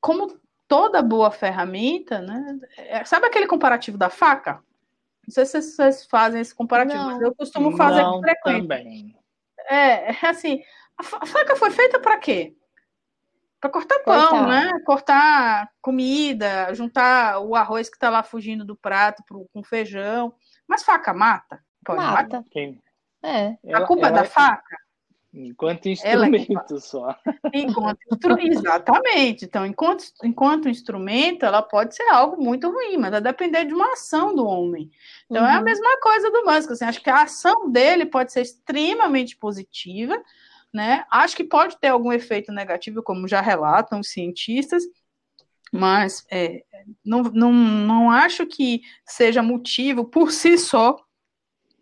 como 0.00 0.36
toda 0.66 1.02
boa 1.02 1.30
ferramenta, 1.30 2.20
né, 2.20 2.58
é, 2.76 3.04
sabe 3.04 3.26
aquele 3.26 3.46
comparativo 3.46 3.96
da 3.96 4.10
faca? 4.10 4.62
Não 5.26 5.32
sei 5.32 5.46
se 5.46 5.62
vocês 5.62 6.06
fazem 6.06 6.40
esse 6.40 6.54
comparativo, 6.54 7.00
não, 7.00 7.12
mas 7.12 7.22
eu 7.22 7.34
costumo 7.34 7.76
fazer 7.76 8.02
não, 8.02 8.20
frequente. 8.20 8.62
Também. 8.62 9.16
É, 9.68 10.10
é 10.10 10.16
assim, 10.26 10.60
a 10.98 11.26
faca 11.26 11.56
foi 11.56 11.70
feita 11.70 11.98
para 11.98 12.18
quê? 12.18 12.54
Para 13.60 13.70
cortar 13.70 13.98
pão, 14.00 14.28
cortar. 14.28 14.48
né? 14.48 14.70
Cortar 14.84 15.70
comida, 15.80 16.74
juntar 16.74 17.38
o 17.38 17.54
arroz 17.54 17.88
que 17.88 17.96
está 17.96 18.10
lá 18.10 18.22
fugindo 18.22 18.64
do 18.64 18.74
prato 18.74 19.22
pro, 19.24 19.48
com 19.52 19.62
feijão. 19.62 20.34
Mas 20.66 20.82
faca 20.82 21.14
mata? 21.14 21.62
Pode 21.84 22.00
mata. 22.00 22.44
Quem? 22.50 22.82
É. 23.22 23.56
A 23.72 23.86
culpa 23.86 24.08
ela, 24.08 24.18
é 24.18 24.22
da 24.22 24.28
faca? 24.28 24.76
Enquanto 25.34 25.88
instrumento 25.88 26.76
é... 26.76 26.80
só. 26.80 27.16
Enquanto 27.54 28.00
instru... 28.12 28.38
Exatamente. 28.38 29.44
Então, 29.46 29.64
enquanto, 29.64 30.04
enquanto 30.22 30.68
instrumento, 30.68 31.46
ela 31.46 31.62
pode 31.62 31.94
ser 31.94 32.06
algo 32.10 32.42
muito 32.42 32.70
ruim, 32.70 32.98
mas 32.98 33.12
vai 33.12 33.20
depender 33.20 33.64
de 33.64 33.72
uma 33.72 33.92
ação 33.92 34.34
do 34.34 34.44
homem. 34.44 34.90
Então, 35.30 35.42
uhum. 35.42 35.48
é 35.48 35.54
a 35.54 35.58
uhum. 35.58 35.64
mesma 35.64 36.00
coisa 36.00 36.30
do 36.30 36.44
Musk. 36.44 36.72
Assim, 36.72 36.84
acho 36.84 37.00
que 37.00 37.08
a 37.08 37.22
ação 37.22 37.70
dele 37.70 38.04
pode 38.04 38.30
ser 38.30 38.42
extremamente 38.42 39.34
positiva, 39.36 40.22
né? 40.72 41.04
Acho 41.10 41.36
que 41.36 41.44
pode 41.44 41.78
ter 41.78 41.88
algum 41.88 42.12
efeito 42.12 42.52
negativo, 42.52 43.02
como 43.02 43.28
já 43.28 43.40
relatam 43.40 44.00
os 44.00 44.10
cientistas, 44.10 44.84
mas 45.72 46.24
é, 46.30 46.64
não, 47.04 47.22
não, 47.22 47.52
não 47.52 48.10
acho 48.10 48.46
que 48.46 48.82
seja 49.06 49.42
motivo 49.42 50.04
por 50.04 50.30
si 50.30 50.58
só 50.58 50.96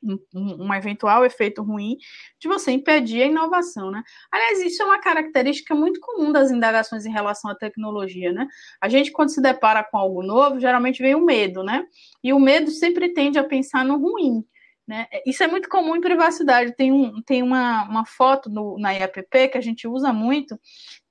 um, 0.02 0.18
um, 0.34 0.74
eventual 0.74 1.24
efeito 1.24 1.62
ruim 1.62 1.96
de 2.38 2.48
você 2.48 2.70
impedir 2.70 3.22
a 3.22 3.26
inovação, 3.26 3.90
né? 3.90 4.02
Aliás, 4.32 4.60
isso 4.60 4.82
é 4.82 4.86
uma 4.86 4.98
característica 4.98 5.74
muito 5.74 6.00
comum 6.00 6.32
das 6.32 6.50
indagações 6.50 7.04
em 7.04 7.12
relação 7.12 7.50
à 7.50 7.54
tecnologia, 7.54 8.32
né? 8.32 8.48
A 8.80 8.88
gente, 8.88 9.12
quando 9.12 9.30
se 9.30 9.42
depara 9.42 9.84
com 9.84 9.98
algo 9.98 10.22
novo, 10.22 10.58
geralmente 10.58 11.02
vem 11.02 11.14
o 11.14 11.24
medo, 11.24 11.62
né? 11.62 11.84
E 12.22 12.32
o 12.32 12.40
medo 12.40 12.70
sempre 12.70 13.12
tende 13.12 13.38
a 13.38 13.44
pensar 13.44 13.84
no 13.84 13.98
ruim. 13.98 14.44
Né? 14.90 15.06
Isso 15.24 15.40
é 15.44 15.46
muito 15.46 15.68
comum 15.68 15.94
em 15.94 16.00
privacidade. 16.00 16.74
Tem, 16.74 16.90
um, 16.90 17.22
tem 17.22 17.44
uma, 17.44 17.84
uma 17.84 18.04
foto 18.04 18.50
no, 18.50 18.76
na 18.76 18.90
IAPP 18.90 19.50
que 19.50 19.56
a 19.56 19.60
gente 19.60 19.86
usa 19.86 20.12
muito, 20.12 20.58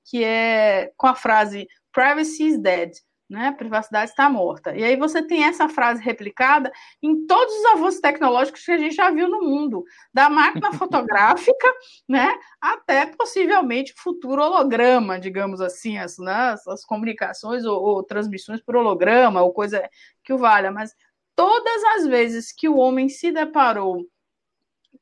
que 0.04 0.22
é 0.22 0.92
com 0.98 1.06
a 1.06 1.14
frase 1.14 1.66
Privacy 1.90 2.44
is 2.46 2.58
dead 2.58 2.92
né? 3.30 3.52
Privacidade 3.52 4.10
está 4.10 4.28
morta. 4.28 4.74
E 4.74 4.82
aí 4.82 4.96
você 4.96 5.22
tem 5.22 5.44
essa 5.44 5.68
frase 5.68 6.02
replicada 6.02 6.70
em 7.00 7.24
todos 7.26 7.54
os 7.54 7.64
avanços 7.66 8.00
tecnológicos 8.00 8.64
que 8.64 8.72
a 8.72 8.76
gente 8.76 8.96
já 8.96 9.08
viu 9.12 9.28
no 9.28 9.40
mundo, 9.40 9.84
da 10.12 10.28
máquina 10.28 10.72
fotográfica, 10.74 11.72
né, 12.08 12.28
até 12.60 13.06
possivelmente 13.06 13.94
futuro 13.96 14.42
holograma, 14.42 15.20
digamos 15.20 15.60
assim, 15.60 15.96
as, 15.96 16.18
né, 16.18 16.56
as 16.66 16.84
comunicações 16.84 17.64
ou, 17.64 17.80
ou 17.80 18.02
transmissões 18.02 18.60
por 18.60 18.74
holograma 18.74 19.40
ou 19.42 19.52
coisa 19.52 19.88
que 20.24 20.32
o 20.32 20.38
valha. 20.38 20.72
Mas 20.72 20.92
todas 21.40 21.84
as 21.96 22.06
vezes 22.06 22.52
que 22.52 22.68
o 22.68 22.76
homem 22.76 23.08
se 23.08 23.32
deparou 23.32 24.06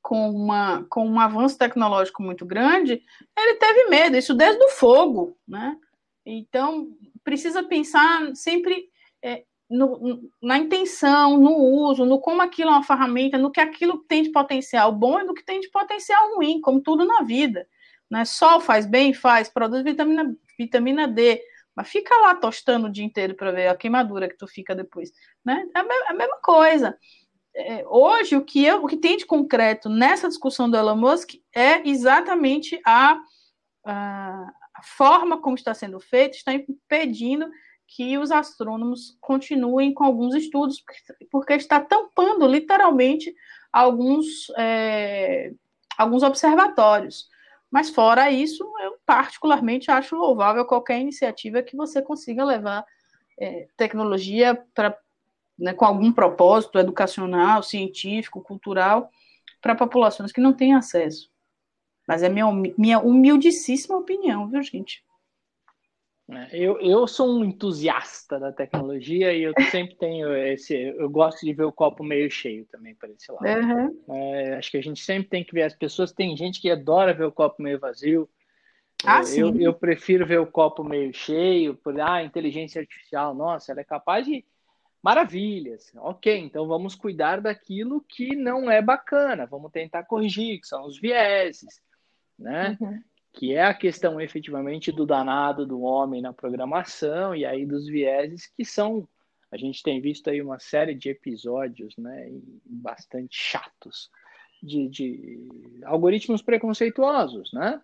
com, 0.01 0.30
uma, 0.30 0.86
com 0.89 1.05
um 1.05 1.18
avanço 1.18 1.59
tecnológico 1.59 2.22
muito 2.22 2.47
grande, 2.47 3.03
ele 3.36 3.55
teve 3.55 3.89
medo, 3.89 4.16
isso 4.16 4.32
desde 4.34 4.62
o 4.62 4.68
fogo, 4.68 5.36
né? 5.49 5.76
Então, 6.24 6.91
precisa 7.24 7.64
pensar 7.64 8.36
sempre 8.36 8.84
é, 9.20 9.43
no, 9.68 10.30
na 10.41 10.59
intenção, 10.59 11.36
no 11.39 11.57
uso, 11.57 12.05
no 12.05 12.20
como 12.20 12.41
aquilo 12.41 12.70
é 12.70 12.74
uma 12.74 12.84
ferramenta, 12.84 13.36
no 13.36 13.51
que 13.51 13.61
aquilo 13.61 13.99
tem 14.07 14.22
de 14.22 14.30
potencial 14.30 14.93
bom 14.93 15.18
e 15.18 15.24
no 15.24 15.34
que 15.34 15.45
tem 15.45 15.59
de 15.59 15.68
potencial 15.70 16.36
ruim, 16.36 16.61
como 16.61 16.80
tudo 16.80 17.05
na 17.05 17.22
vida. 17.22 17.66
Né? 18.09 18.24
Sol 18.24 18.61
faz 18.61 18.86
bem, 18.86 19.12
faz, 19.12 19.49
produz 19.49 19.82
vitamina, 19.82 20.36
vitamina 20.57 21.09
D, 21.09 21.43
mas 21.79 21.89
fica 21.89 22.14
lá 22.20 22.35
tostando 22.35 22.89
o 22.89 22.93
dia 22.93 23.05
inteiro 23.05 23.35
para 23.35 23.53
ver 23.53 23.68
a 23.68 23.76
queimadura 23.76 24.29
que 24.29 24.37
tu 24.37 24.47
fica 24.47 24.74
depois. 24.74 25.11
Né? 25.45 25.64
É 25.74 25.79
a, 25.79 26.14
mesma, 26.14 26.39
coisa. 26.43 26.99
É, 27.55 27.85
hoje, 27.87 28.37
o 28.37 28.45
que, 28.45 28.64
eu, 28.64 28.85
o 28.85 28.87
que 28.87 28.97
tem 28.97 29.16
de 29.16 29.24
concreto 29.24 29.89
nessa 29.89 30.29
discussão 30.29 30.68
do 30.70 30.76
Elon 30.76 30.97
Musk 30.97 31.35
é 31.55 31.89
exatamente 31.89 32.81
a, 32.85 33.18
a 33.85 34.53
a 34.79 34.83
forma 34.83 35.41
como 35.41 35.57
está 35.57 35.74
sendo 35.74 35.99
feito 35.99 36.37
está 36.37 36.55
impedindo 36.55 37.51
que 37.87 38.16
os 38.16 38.31
astrônomos 38.31 39.16
continuem 39.20 39.93
com 39.93 40.05
alguns 40.05 40.35
estudos, 40.35 40.85
porque 41.31 41.55
está 41.55 41.81
tampando 41.81 42.47
literalmente 42.47 43.35
alguns, 43.72 44.51
é, 44.57 45.53
alguns 45.97 46.22
observatórios. 46.22 47.29
Mas 47.71 47.91
fora 47.91 48.31
isso, 48.31 48.64
eu 48.81 48.97
particularmente 49.05 49.91
acho 49.91 50.16
louvável 50.16 50.64
qualquer 50.64 51.01
iniciativa 51.01 51.62
que 51.62 51.77
você 51.77 52.01
consiga 52.01 52.45
levar 52.45 52.85
é, 53.39 53.69
tecnologia 53.77 54.62
para 54.75 54.97
né, 55.59 55.73
com 55.73 55.85
algum 55.85 56.12
propósito 56.12 56.79
educacional, 56.79 57.62
científico, 57.62 58.41
cultural, 58.41 59.11
para 59.61 59.75
populações 59.75 60.33
que 60.33 60.41
não 60.41 60.53
têm 60.53 60.75
acesso. 60.75 61.31
Mas 62.07 62.23
é 62.23 62.29
minha, 62.29 62.47
minha 62.79 62.99
humildíssima 63.01 63.97
opinião, 63.97 64.49
viu, 64.49 64.62
gente? 64.62 65.05
É, 66.31 66.49
eu, 66.53 66.79
eu 66.81 67.07
sou 67.07 67.39
um 67.39 67.45
entusiasta 67.45 68.39
da 68.39 68.53
tecnologia 68.53 69.33
e 69.33 69.43
eu 69.43 69.53
sempre 69.70 69.97
tenho 69.97 70.35
esse. 70.35 70.74
Eu 70.74 71.09
gosto 71.09 71.45
de 71.45 71.53
ver 71.53 71.64
o 71.64 71.72
copo 71.72 72.05
meio 72.05 72.31
cheio 72.31 72.66
também 72.66 72.95
para 72.95 73.11
esse 73.11 73.31
lado. 73.33 73.47
Uhum. 73.47 74.14
É, 74.14 74.55
acho 74.57 74.70
que 74.70 74.76
a 74.76 74.83
gente 74.83 75.03
sempre 75.03 75.29
tem 75.29 75.45
que 75.45 75.55
ver 75.55 75.62
as 75.62 75.74
pessoas. 75.74 76.12
Tem 76.12 76.37
gente 76.37 76.61
que 76.61 76.70
adora 76.70 77.14
ver 77.14 77.24
o 77.24 77.33
copo 77.33 77.62
meio 77.62 77.79
vazio. 77.79 78.29
Ah, 79.05 79.20
eu, 79.37 79.57
eu, 79.61 79.72
prefiro 79.72 80.26
ver 80.26 80.41
o 80.41 80.47
copo 80.47 80.83
meio 80.83 81.14
cheio, 81.14 81.76
por 81.76 81.99
ah, 82.01 82.22
inteligência 82.22 82.81
artificial, 82.81 83.33
nossa, 83.33 83.70
ela 83.70 83.81
é 83.81 83.85
capaz 83.85 84.26
de 84.26 84.45
maravilhas. 85.01 85.93
Ok, 85.99 86.37
então 86.37 86.66
vamos 86.66 86.97
cuidar 86.97 87.41
daquilo 87.41 88.01
que 88.01 88.35
não 88.35 88.68
é 88.68 88.83
bacana, 88.83 89.47
vamos 89.47 89.70
tentar 89.70 90.03
corrigir, 90.03 90.61
que 90.61 90.66
são 90.66 90.85
os 90.85 91.01
vieses 91.01 91.81
né? 92.39 92.79
Uhum. 92.81 93.03
Que 93.39 93.55
é 93.55 93.62
a 93.62 93.72
questão 93.72 94.20
efetivamente 94.20 94.91
do 94.91 95.07
danado 95.07 95.64
do 95.64 95.80
homem 95.80 96.20
na 96.20 96.32
programação 96.32 97.34
e 97.34 97.45
aí 97.47 97.64
dos 97.64 97.86
vieses 97.86 98.47
que 98.47 98.64
são 98.64 99.09
a 99.51 99.57
gente 99.57 99.82
tem 99.82 99.99
visto 100.01 100.28
aí 100.28 100.43
uma 100.43 100.59
série 100.59 100.95
de 100.95 101.09
episódios, 101.09 101.97
né, 101.97 102.30
bastante 102.66 103.34
chatos 103.34 104.11
de, 104.62 104.89
de 104.89 105.49
algoritmos 105.84 106.43
preconceituosos, 106.43 107.51
né? 107.55 107.80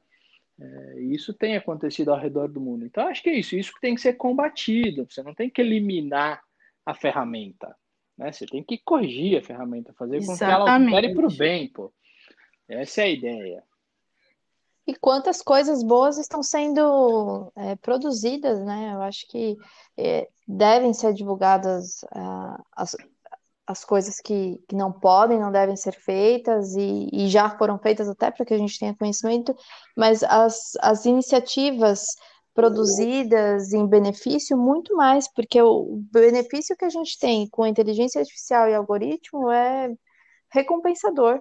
É, 0.60 1.00
isso 1.00 1.32
tem 1.32 1.56
acontecido 1.56 2.10
ao 2.10 2.18
redor 2.18 2.48
do 2.48 2.60
mundo. 2.60 2.84
Então, 2.84 3.08
acho 3.08 3.22
que 3.22 3.30
é 3.30 3.38
isso. 3.38 3.56
Isso 3.56 3.72
que 3.72 3.80
tem 3.80 3.94
que 3.94 4.00
ser 4.00 4.14
combatido. 4.14 5.06
Você 5.08 5.22
não 5.22 5.34
tem 5.34 5.50
que 5.50 5.60
eliminar 5.60 6.42
a 6.86 6.94
ferramenta. 6.94 7.74
Né? 8.16 8.30
Você 8.30 8.46
tem 8.46 8.62
que 8.62 8.78
corrigir 8.78 9.38
a 9.38 9.42
ferramenta, 9.42 9.92
fazer 9.94 10.24
com 10.24 10.32
Exatamente. 10.32 10.90
que 10.90 10.94
ela 10.94 10.98
opere 10.98 11.14
para 11.14 11.26
o 11.26 11.36
bem. 11.36 11.68
Pô. 11.68 11.92
Essa 12.68 13.00
é 13.00 13.04
a 13.04 13.08
ideia. 13.08 13.64
E 14.86 14.94
quantas 14.94 15.40
coisas 15.40 15.82
boas 15.82 16.18
estão 16.18 16.42
sendo 16.42 17.50
é, 17.56 17.74
produzidas, 17.76 18.62
né? 18.64 18.92
Eu 18.94 19.02
acho 19.02 19.26
que 19.28 19.56
é, 19.96 20.28
devem 20.46 20.92
ser 20.92 21.14
divulgadas 21.14 22.02
uh, 22.14 22.62
as, 22.76 22.94
as 23.66 23.84
coisas 23.84 24.20
que, 24.20 24.62
que 24.68 24.76
não 24.76 24.92
podem, 24.92 25.40
não 25.40 25.50
devem 25.50 25.76
ser 25.76 25.92
feitas, 25.92 26.74
e, 26.76 27.08
e 27.12 27.28
já 27.28 27.56
foram 27.56 27.78
feitas 27.78 28.08
até 28.08 28.30
para 28.30 28.44
que 28.44 28.52
a 28.52 28.58
gente 28.58 28.78
tenha 28.78 28.94
conhecimento, 28.94 29.56
mas 29.96 30.22
as, 30.22 30.72
as 30.80 31.06
iniciativas 31.06 32.04
produzidas 32.54 33.72
em 33.72 33.86
benefício, 33.86 34.56
muito 34.56 34.94
mais, 34.94 35.26
porque 35.32 35.60
o 35.60 36.02
benefício 36.12 36.76
que 36.76 36.84
a 36.84 36.90
gente 36.90 37.18
tem 37.18 37.48
com 37.48 37.66
inteligência 37.66 38.20
artificial 38.20 38.68
e 38.68 38.74
algoritmo 38.74 39.50
é 39.50 39.92
recompensador. 40.52 41.40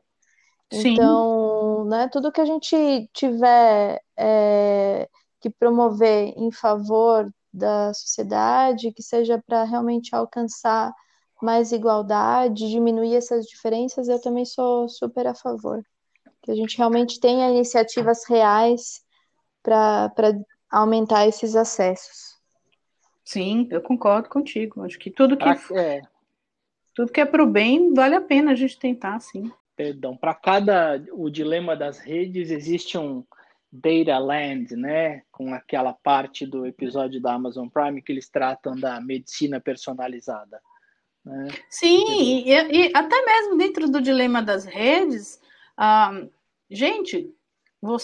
Sim. 0.73 0.93
Então, 0.93 1.85
né, 1.85 2.09
tudo 2.11 2.31
que 2.31 2.41
a 2.41 2.45
gente 2.45 3.07
tiver 3.13 4.01
é, 4.17 5.07
que 5.39 5.49
promover 5.49 6.33
em 6.35 6.51
favor 6.51 7.31
da 7.53 7.93
sociedade, 7.93 8.91
que 8.91 9.03
seja 9.03 9.41
para 9.45 9.63
realmente 9.63 10.15
alcançar 10.15 10.91
mais 11.41 11.71
igualdade, 11.71 12.69
diminuir 12.69 13.15
essas 13.15 13.45
diferenças, 13.45 14.07
eu 14.07 14.19
também 14.19 14.45
sou 14.45 14.89
super 14.89 15.27
a 15.27 15.35
favor. 15.35 15.83
Que 16.41 16.51
a 16.51 16.55
gente 16.55 16.77
realmente 16.77 17.19
tenha 17.19 17.49
iniciativas 17.49 18.25
reais 18.27 19.03
para 19.61 20.11
aumentar 20.71 21.27
esses 21.27 21.55
acessos. 21.55 22.33
Sim, 23.23 23.67
eu 23.69 23.81
concordo 23.81 24.27
contigo. 24.27 24.81
Acho 24.83 24.97
que 24.97 25.11
tudo 25.11 25.37
que 25.37 25.47
é. 25.77 26.01
tudo 26.95 27.11
que 27.11 27.21
é 27.21 27.25
para 27.25 27.43
o 27.43 27.47
bem 27.47 27.93
vale 27.93 28.15
a 28.15 28.21
pena 28.21 28.51
a 28.51 28.55
gente 28.55 28.79
tentar, 28.79 29.19
sim. 29.19 29.51
Perdão, 29.75 30.15
para 30.15 30.33
cada 30.33 31.03
o 31.13 31.29
dilema 31.29 31.75
das 31.75 31.99
redes 31.99 32.51
existe 32.51 32.97
um 32.97 33.25
Data 33.71 34.19
Land, 34.19 34.75
né? 34.75 35.23
Com 35.31 35.51
aquela 35.53 35.93
parte 35.93 36.45
do 36.45 36.65
episódio 36.65 37.19
da 37.19 37.33
Amazon 37.33 37.67
Prime 37.67 38.01
que 38.01 38.11
eles 38.11 38.29
tratam 38.29 38.75
da 38.75 39.01
medicina 39.01 39.59
personalizada. 39.59 40.61
Né? 41.25 41.47
Sim, 41.69 42.43
e, 42.45 42.51
e, 42.51 42.91
até 42.93 43.25
mesmo 43.25 43.57
dentro 43.57 43.89
do 43.89 44.01
dilema 44.01 44.43
das 44.43 44.65
redes, 44.65 45.39
ah, 45.75 46.23
gente, 46.69 47.33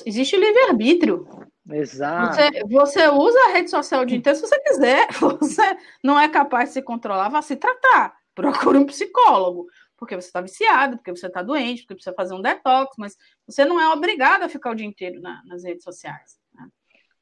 existe 0.06 0.38
livre-arbítrio. 0.38 1.28
Exato. 1.70 2.36
Você, 2.36 2.64
você, 2.66 3.08
usa 3.10 3.40
a 3.46 3.52
rede 3.52 3.70
social 3.70 4.02
o 4.02 4.06
dia 4.06 4.18
inteiro 4.18 4.40
se 4.40 4.48
você 4.48 4.60
quiser. 4.62 5.08
Você 5.40 5.78
não 6.04 6.20
é 6.20 6.28
capaz 6.28 6.70
de 6.70 6.74
se 6.74 6.82
controlar, 6.82 7.30
vá 7.30 7.44
se 7.44 7.56
tratar. 7.56 8.16
Procure 8.34 8.80
um 8.80 8.86
psicólogo. 8.86 9.68
Porque 10.00 10.16
você 10.16 10.28
está 10.28 10.42
viciado, 10.42 10.98
porque 10.98 11.12
você 11.12 11.28
está 11.28 11.44
doente, 11.44 11.82
porque 11.82 11.96
precisa 11.96 12.16
fazer 12.16 12.34
um 12.34 12.42
detox, 12.42 12.96
mas 12.98 13.18
você 13.46 13.66
não 13.66 13.80
é 13.80 13.90
obrigado 13.90 14.44
a 14.44 14.50
ficar 14.50 14.72
o 14.72 14.76
dia 14.76 14.88
inteiro 14.88 15.22
na, 15.22 15.44
nas 15.46 15.64
redes 15.64 15.84
sociais. 15.84 16.40
Né? 16.54 16.68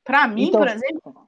Para 0.03 0.27
mim, 0.27 0.49
então, 0.49 0.61
por 0.61 0.69
exemplo, 0.69 1.27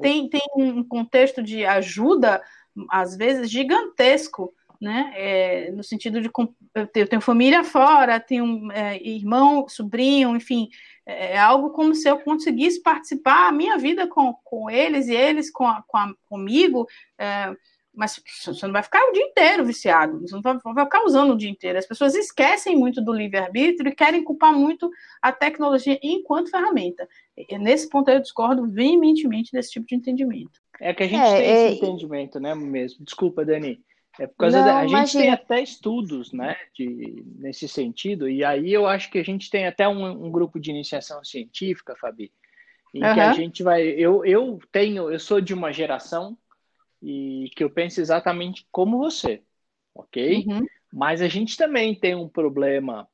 tem, 0.00 0.28
tem 0.28 0.42
um 0.56 0.82
contexto 0.82 1.42
de 1.42 1.64
ajuda, 1.64 2.42
às 2.90 3.16
vezes, 3.16 3.50
gigantesco 3.50 4.54
né? 4.84 5.12
É, 5.16 5.70
no 5.70 5.82
sentido 5.82 6.20
de 6.20 6.30
eu 6.94 7.08
tenho 7.08 7.22
família 7.22 7.64
fora, 7.64 8.20
tenho 8.20 8.70
é, 8.70 9.02
irmão, 9.02 9.66
sobrinho, 9.66 10.36
enfim, 10.36 10.68
é, 11.06 11.32
é 11.32 11.38
algo 11.38 11.70
como 11.70 11.94
se 11.94 12.06
eu 12.06 12.18
conseguisse 12.20 12.82
participar 12.82 13.48
a 13.48 13.52
minha 13.52 13.78
vida 13.78 14.06
com, 14.06 14.34
com 14.44 14.68
eles 14.68 15.08
e 15.08 15.14
eles 15.14 15.50
com, 15.50 15.66
a, 15.66 15.82
com 15.86 15.96
a, 15.96 16.12
comigo, 16.28 16.86
é, 17.18 17.54
mas 17.94 18.20
você 18.44 18.66
não 18.66 18.72
vai 18.72 18.82
ficar 18.82 19.02
o 19.08 19.12
dia 19.12 19.22
inteiro 19.22 19.64
viciado, 19.64 20.20
você 20.20 20.34
não 20.34 20.42
vai, 20.42 20.58
vai 20.58 20.84
ficar 20.84 21.04
usando 21.04 21.32
o 21.32 21.36
dia 21.36 21.50
inteiro. 21.50 21.78
As 21.78 21.86
pessoas 21.86 22.14
esquecem 22.14 22.76
muito 22.76 23.00
do 23.00 23.12
livre-arbítrio 23.12 23.90
e 23.90 23.94
querem 23.94 24.24
culpar 24.24 24.52
muito 24.52 24.90
a 25.22 25.32
tecnologia 25.32 25.98
enquanto 26.02 26.50
ferramenta. 26.50 27.08
E 27.36 27.58
nesse 27.58 27.88
ponto 27.88 28.10
eu 28.10 28.20
discordo 28.20 28.66
veementemente 28.66 29.52
desse 29.52 29.70
tipo 29.70 29.86
de 29.86 29.94
entendimento. 29.94 30.60
É 30.80 30.92
que 30.92 31.04
a 31.04 31.08
gente 31.08 31.20
é, 31.20 31.36
tem 31.36 31.50
esse 31.50 31.62
é, 31.62 31.70
entendimento, 31.72 32.40
né, 32.40 32.54
mesmo. 32.54 33.04
Desculpa, 33.04 33.44
Dani. 33.44 33.80
É 34.18 34.26
por 34.26 34.36
causa 34.36 34.58
Não, 34.58 34.66
da, 34.66 34.78
a 34.78 34.86
imagina. 34.86 35.06
gente 35.06 35.18
tem 35.18 35.30
até 35.30 35.62
estudos, 35.62 36.32
né, 36.32 36.56
de, 36.72 37.24
nesse 37.36 37.66
sentido, 37.66 38.28
e 38.28 38.44
aí 38.44 38.72
eu 38.72 38.86
acho 38.86 39.10
que 39.10 39.18
a 39.18 39.24
gente 39.24 39.50
tem 39.50 39.66
até 39.66 39.88
um, 39.88 40.26
um 40.26 40.30
grupo 40.30 40.60
de 40.60 40.70
iniciação 40.70 41.24
científica, 41.24 41.96
Fabi, 41.96 42.30
em 42.94 43.02
uhum. 43.02 43.14
que 43.14 43.20
a 43.20 43.32
gente 43.32 43.62
vai, 43.64 43.82
eu, 43.82 44.24
eu 44.24 44.60
tenho, 44.70 45.10
eu 45.10 45.18
sou 45.18 45.40
de 45.40 45.52
uma 45.52 45.72
geração 45.72 46.38
e 47.04 47.50
que 47.50 47.62
eu 47.62 47.68
penso 47.68 48.00
exatamente 48.00 48.66
como 48.72 48.96
você, 48.96 49.42
ok? 49.94 50.46
Uhum. 50.46 50.66
Mas 50.90 51.20
a 51.20 51.28
gente 51.28 51.54
também 51.54 51.94
tem 51.94 52.14
um 52.14 52.28
problema 52.28 53.06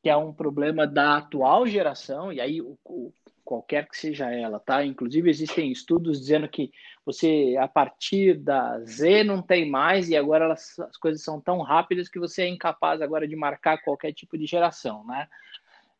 que 0.00 0.08
é 0.08 0.16
um 0.16 0.32
problema 0.32 0.86
da 0.86 1.18
atual 1.18 1.66
geração, 1.66 2.32
e 2.32 2.40
aí 2.40 2.60
o, 2.60 2.78
o 2.84 3.12
qualquer 3.44 3.88
que 3.88 3.98
seja 3.98 4.30
ela, 4.30 4.60
tá? 4.60 4.84
Inclusive 4.84 5.28
existem 5.28 5.72
estudos 5.72 6.20
dizendo 6.20 6.48
que 6.48 6.70
você 7.04 7.56
a 7.58 7.66
partir 7.66 8.38
da 8.38 8.80
Z 8.84 9.24
não 9.24 9.42
tem 9.42 9.68
mais 9.68 10.08
e 10.08 10.16
agora 10.16 10.44
elas, 10.44 10.78
as 10.78 10.96
coisas 10.96 11.22
são 11.22 11.40
tão 11.40 11.60
rápidas 11.60 12.08
que 12.08 12.20
você 12.20 12.42
é 12.42 12.48
incapaz 12.48 13.02
agora 13.02 13.26
de 13.26 13.34
marcar 13.34 13.82
qualquer 13.82 14.12
tipo 14.12 14.38
de 14.38 14.46
geração, 14.46 15.04
né? 15.04 15.28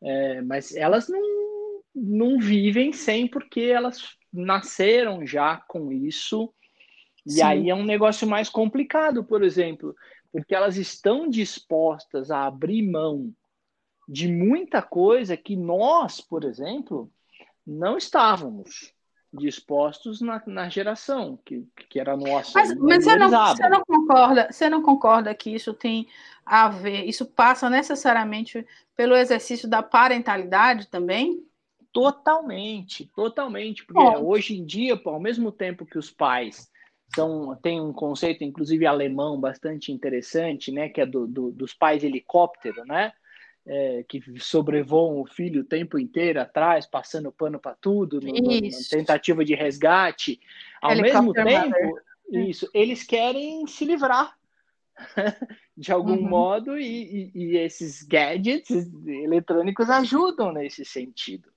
É, 0.01 0.41
mas 0.41 0.75
elas 0.75 1.09
não, 1.09 1.81
não 1.93 2.39
vivem 2.39 2.93
sem 2.93 3.27
porque 3.27 3.61
elas 3.61 4.17
nasceram 4.31 5.25
já 5.25 5.57
com 5.67 5.91
isso 5.91 6.53
e 7.25 7.33
Sim. 7.33 7.43
aí 7.43 7.69
é 7.69 7.75
um 7.75 7.85
negócio 7.85 8.27
mais 8.27 8.49
complicado, 8.49 9.23
por 9.23 9.43
exemplo, 9.43 9.95
porque 10.31 10.53
elas 10.53 10.77
estão 10.77 11.29
dispostas 11.29 12.31
a 12.31 12.45
abrir 12.45 12.81
mão 12.81 13.33
de 14.07 14.27
muita 14.27 14.81
coisa 14.81 15.37
que 15.37 15.55
nós, 15.55 16.19
por 16.19 16.43
exemplo, 16.43 17.09
não 17.65 17.97
estávamos 17.97 18.93
dispostos 19.33 20.21
na, 20.21 20.41
na 20.45 20.69
geração 20.69 21.39
que, 21.43 21.65
que 21.89 21.99
era 21.99 22.15
nossa. 22.15 22.51
Mas, 22.53 22.75
mas 22.75 23.03
você, 23.03 23.15
não, 23.15 23.29
você, 23.29 23.69
não, 23.69 23.83
concorda, 23.83 24.47
você 24.51 24.69
não 24.69 24.81
concorda 24.83 25.33
que 25.33 25.49
isso 25.49 25.73
tem 25.73 26.07
a 26.45 26.67
ver, 26.69 27.05
isso 27.05 27.25
passa 27.25 27.69
necessariamente 27.69 28.65
pelo 28.95 29.15
exercício 29.15 29.67
da 29.67 29.81
parentalidade 29.81 30.87
também? 30.87 31.43
Totalmente, 31.91 33.05
totalmente, 33.15 33.85
porque 33.85 34.03
Bom. 34.03 34.23
hoje 34.23 34.57
em 34.57 34.65
dia, 34.65 34.99
ao 35.03 35.19
mesmo 35.19 35.51
tempo 35.51 35.85
que 35.85 35.97
os 35.97 36.11
pais 36.11 36.71
são, 37.15 37.55
tem 37.61 37.79
um 37.79 37.93
conceito, 37.93 38.43
inclusive 38.43 38.85
alemão, 38.85 39.39
bastante 39.39 39.91
interessante, 39.91 40.71
né, 40.71 40.89
que 40.89 41.01
é 41.01 41.05
do, 41.05 41.27
do 41.27 41.51
dos 41.51 41.73
pais 41.73 42.03
helicóptero, 42.03 42.83
né, 42.85 43.11
é, 43.65 44.03
que 44.07 44.21
sobrevoam 44.39 45.21
o 45.21 45.25
filho 45.25 45.61
o 45.61 45.65
tempo 45.65 45.97
inteiro 45.97 46.41
atrás, 46.41 46.85
passando 46.85 47.31
pano 47.31 47.59
para 47.59 47.75
tudo, 47.75 48.19
no, 48.19 48.31
no, 48.31 48.69
tentativa 48.89 49.45
de 49.45 49.55
resgate. 49.55 50.39
Ao 50.81 50.95
mesmo 50.95 51.33
tempo, 51.33 51.99
isso, 52.29 52.69
eles 52.73 53.03
querem 53.03 53.65
se 53.67 53.85
livrar 53.85 54.35
de 55.77 55.91
algum 55.91 56.15
uhum. 56.15 56.29
modo 56.29 56.77
e, 56.77 56.85
e, 56.85 57.31
e, 57.35 57.57
esses 57.57 58.03
gadgets 58.03 58.91
eletrônicos 59.07 59.89
ajudam 59.89 60.51
nesse 60.51 60.83
sentido. 60.83 61.49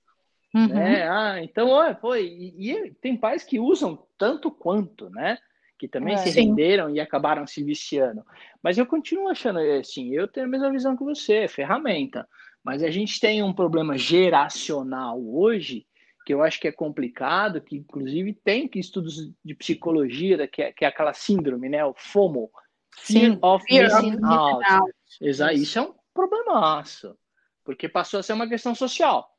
Uhum. 0.53 0.67
Né? 0.67 1.07
Ah, 1.07 1.43
então, 1.43 1.69
olha, 1.69 1.95
foi. 1.95 2.25
E, 2.25 2.71
e, 2.71 2.91
tem 2.95 3.17
pais 3.17 3.43
que 3.43 3.59
usam 3.59 4.06
tanto 4.17 4.51
quanto, 4.51 5.09
né? 5.09 5.37
que 5.77 5.87
também 5.87 6.15
é, 6.15 6.17
se 6.17 6.31
sim. 6.31 6.41
renderam 6.41 6.89
e 6.89 6.99
acabaram 6.99 7.45
se 7.45 7.63
viciando. 7.63 8.25
Mas 8.63 8.77
eu 8.77 8.85
continuo 8.85 9.29
achando 9.29 9.59
assim, 9.59 10.13
eu 10.13 10.27
tenho 10.27 10.47
a 10.47 10.49
mesma 10.49 10.71
visão 10.71 10.97
que 10.97 11.03
você, 11.03 11.35
é 11.43 11.47
ferramenta. 11.47 12.27
Mas 12.63 12.83
a 12.83 12.89
gente 12.89 13.19
tem 13.19 13.43
um 13.43 13.53
problema 13.53 13.97
geracional 13.97 15.21
hoje 15.23 15.85
que 16.25 16.33
eu 16.33 16.43
acho 16.43 16.59
que 16.59 16.67
é 16.67 16.71
complicado, 16.73 17.61
que 17.61 17.77
inclusive 17.77 18.33
tem 18.33 18.67
que 18.67 18.79
estudos 18.79 19.31
de 19.45 19.55
psicologia, 19.55 20.45
que 20.45 20.61
é, 20.61 20.73
que 20.73 20.83
é 20.83 20.87
aquela 20.87 21.13
síndrome, 21.13 21.69
né? 21.69 21.85
O 21.85 21.93
FOMO, 21.95 22.51
Fear 22.97 23.31
Sim, 23.31 23.39
of 23.41 23.65
Fear 23.65 23.83
Missing 23.85 24.17
Out. 24.25 24.65
out. 24.69 24.91
Exato, 25.21 25.53
isso 25.53 25.79
é 25.79 25.83
um 25.83 25.93
problemaço, 26.13 27.17
porque 27.63 27.87
passou 27.87 28.19
a 28.19 28.23
ser 28.23 28.33
uma 28.33 28.49
questão 28.49 28.75
social. 28.75 29.29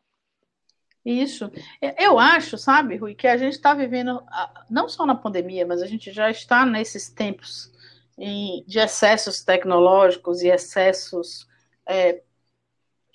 Isso. 1.11 1.51
Eu 1.99 2.19
acho, 2.19 2.59
sabe, 2.59 2.97
Rui, 2.97 3.15
que 3.15 3.27
a 3.27 3.39
gente 3.39 3.55
está 3.55 3.73
vivendo, 3.73 4.23
não 4.69 4.91
só 4.91 5.07
na 5.07 5.15
pandemia, 5.15 5.67
mas 5.67 5.81
a 5.81 5.87
gente 5.87 6.13
já 6.13 6.31
está 6.31 6.67
nesses 6.67 7.09
tempos 7.09 7.73
de 8.67 8.79
excessos 8.79 9.43
tecnológicos 9.43 10.43
e 10.43 10.49
excessos 10.49 11.49
é, 11.87 12.21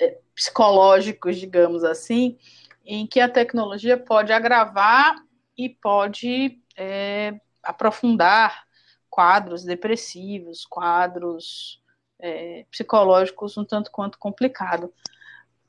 é, 0.01 0.17
psicológicos, 0.33 1.37
digamos 1.37 1.83
assim, 1.83 2.39
em 2.83 3.05
que 3.05 3.19
a 3.19 3.29
tecnologia 3.29 3.95
pode 3.95 4.33
agravar 4.33 5.15
e 5.55 5.69
pode 5.69 6.59
é, 6.75 7.39
aprofundar 7.61 8.65
quadros 9.07 9.63
depressivos, 9.63 10.65
quadros 10.65 11.79
é, 12.19 12.65
psicológicos 12.71 13.55
um 13.55 13.63
tanto 13.63 13.91
quanto 13.91 14.17
complicado. 14.17 14.91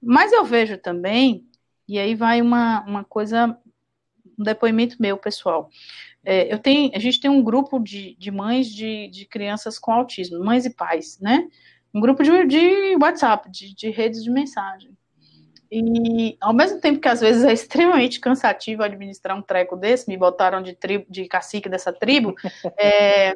Mas 0.00 0.32
eu 0.32 0.42
vejo 0.42 0.78
também 0.78 1.46
e 1.86 1.98
aí 1.98 2.14
vai 2.14 2.40
uma, 2.40 2.82
uma 2.82 3.04
coisa, 3.04 3.58
um 4.38 4.42
depoimento 4.42 4.96
meu, 5.00 5.16
pessoal. 5.16 5.68
É, 6.24 6.52
eu 6.52 6.58
tenho, 6.58 6.90
a 6.94 6.98
gente 6.98 7.20
tem 7.20 7.30
um 7.30 7.42
grupo 7.42 7.78
de, 7.78 8.16
de 8.16 8.30
mães 8.30 8.68
de, 8.68 9.08
de 9.08 9.26
crianças 9.26 9.78
com 9.78 9.92
autismo, 9.92 10.42
mães 10.42 10.64
e 10.64 10.70
pais, 10.70 11.18
né? 11.20 11.46
Um 11.92 12.00
grupo 12.00 12.22
de, 12.22 12.46
de 12.46 12.96
WhatsApp, 12.96 13.50
de, 13.50 13.74
de 13.74 13.90
redes 13.90 14.24
de 14.24 14.30
mensagem. 14.30 14.96
E 15.70 16.36
ao 16.40 16.54
mesmo 16.54 16.80
tempo 16.80 17.00
que 17.00 17.08
às 17.08 17.20
vezes 17.20 17.44
é 17.44 17.52
extremamente 17.52 18.20
cansativo 18.20 18.82
administrar 18.82 19.36
um 19.36 19.42
treco 19.42 19.76
desse, 19.76 20.08
me 20.08 20.16
botaram 20.16 20.62
de, 20.62 20.74
tribo, 20.74 21.04
de 21.08 21.26
cacique 21.26 21.68
dessa 21.68 21.92
tribo, 21.92 22.34
é, 22.78 23.34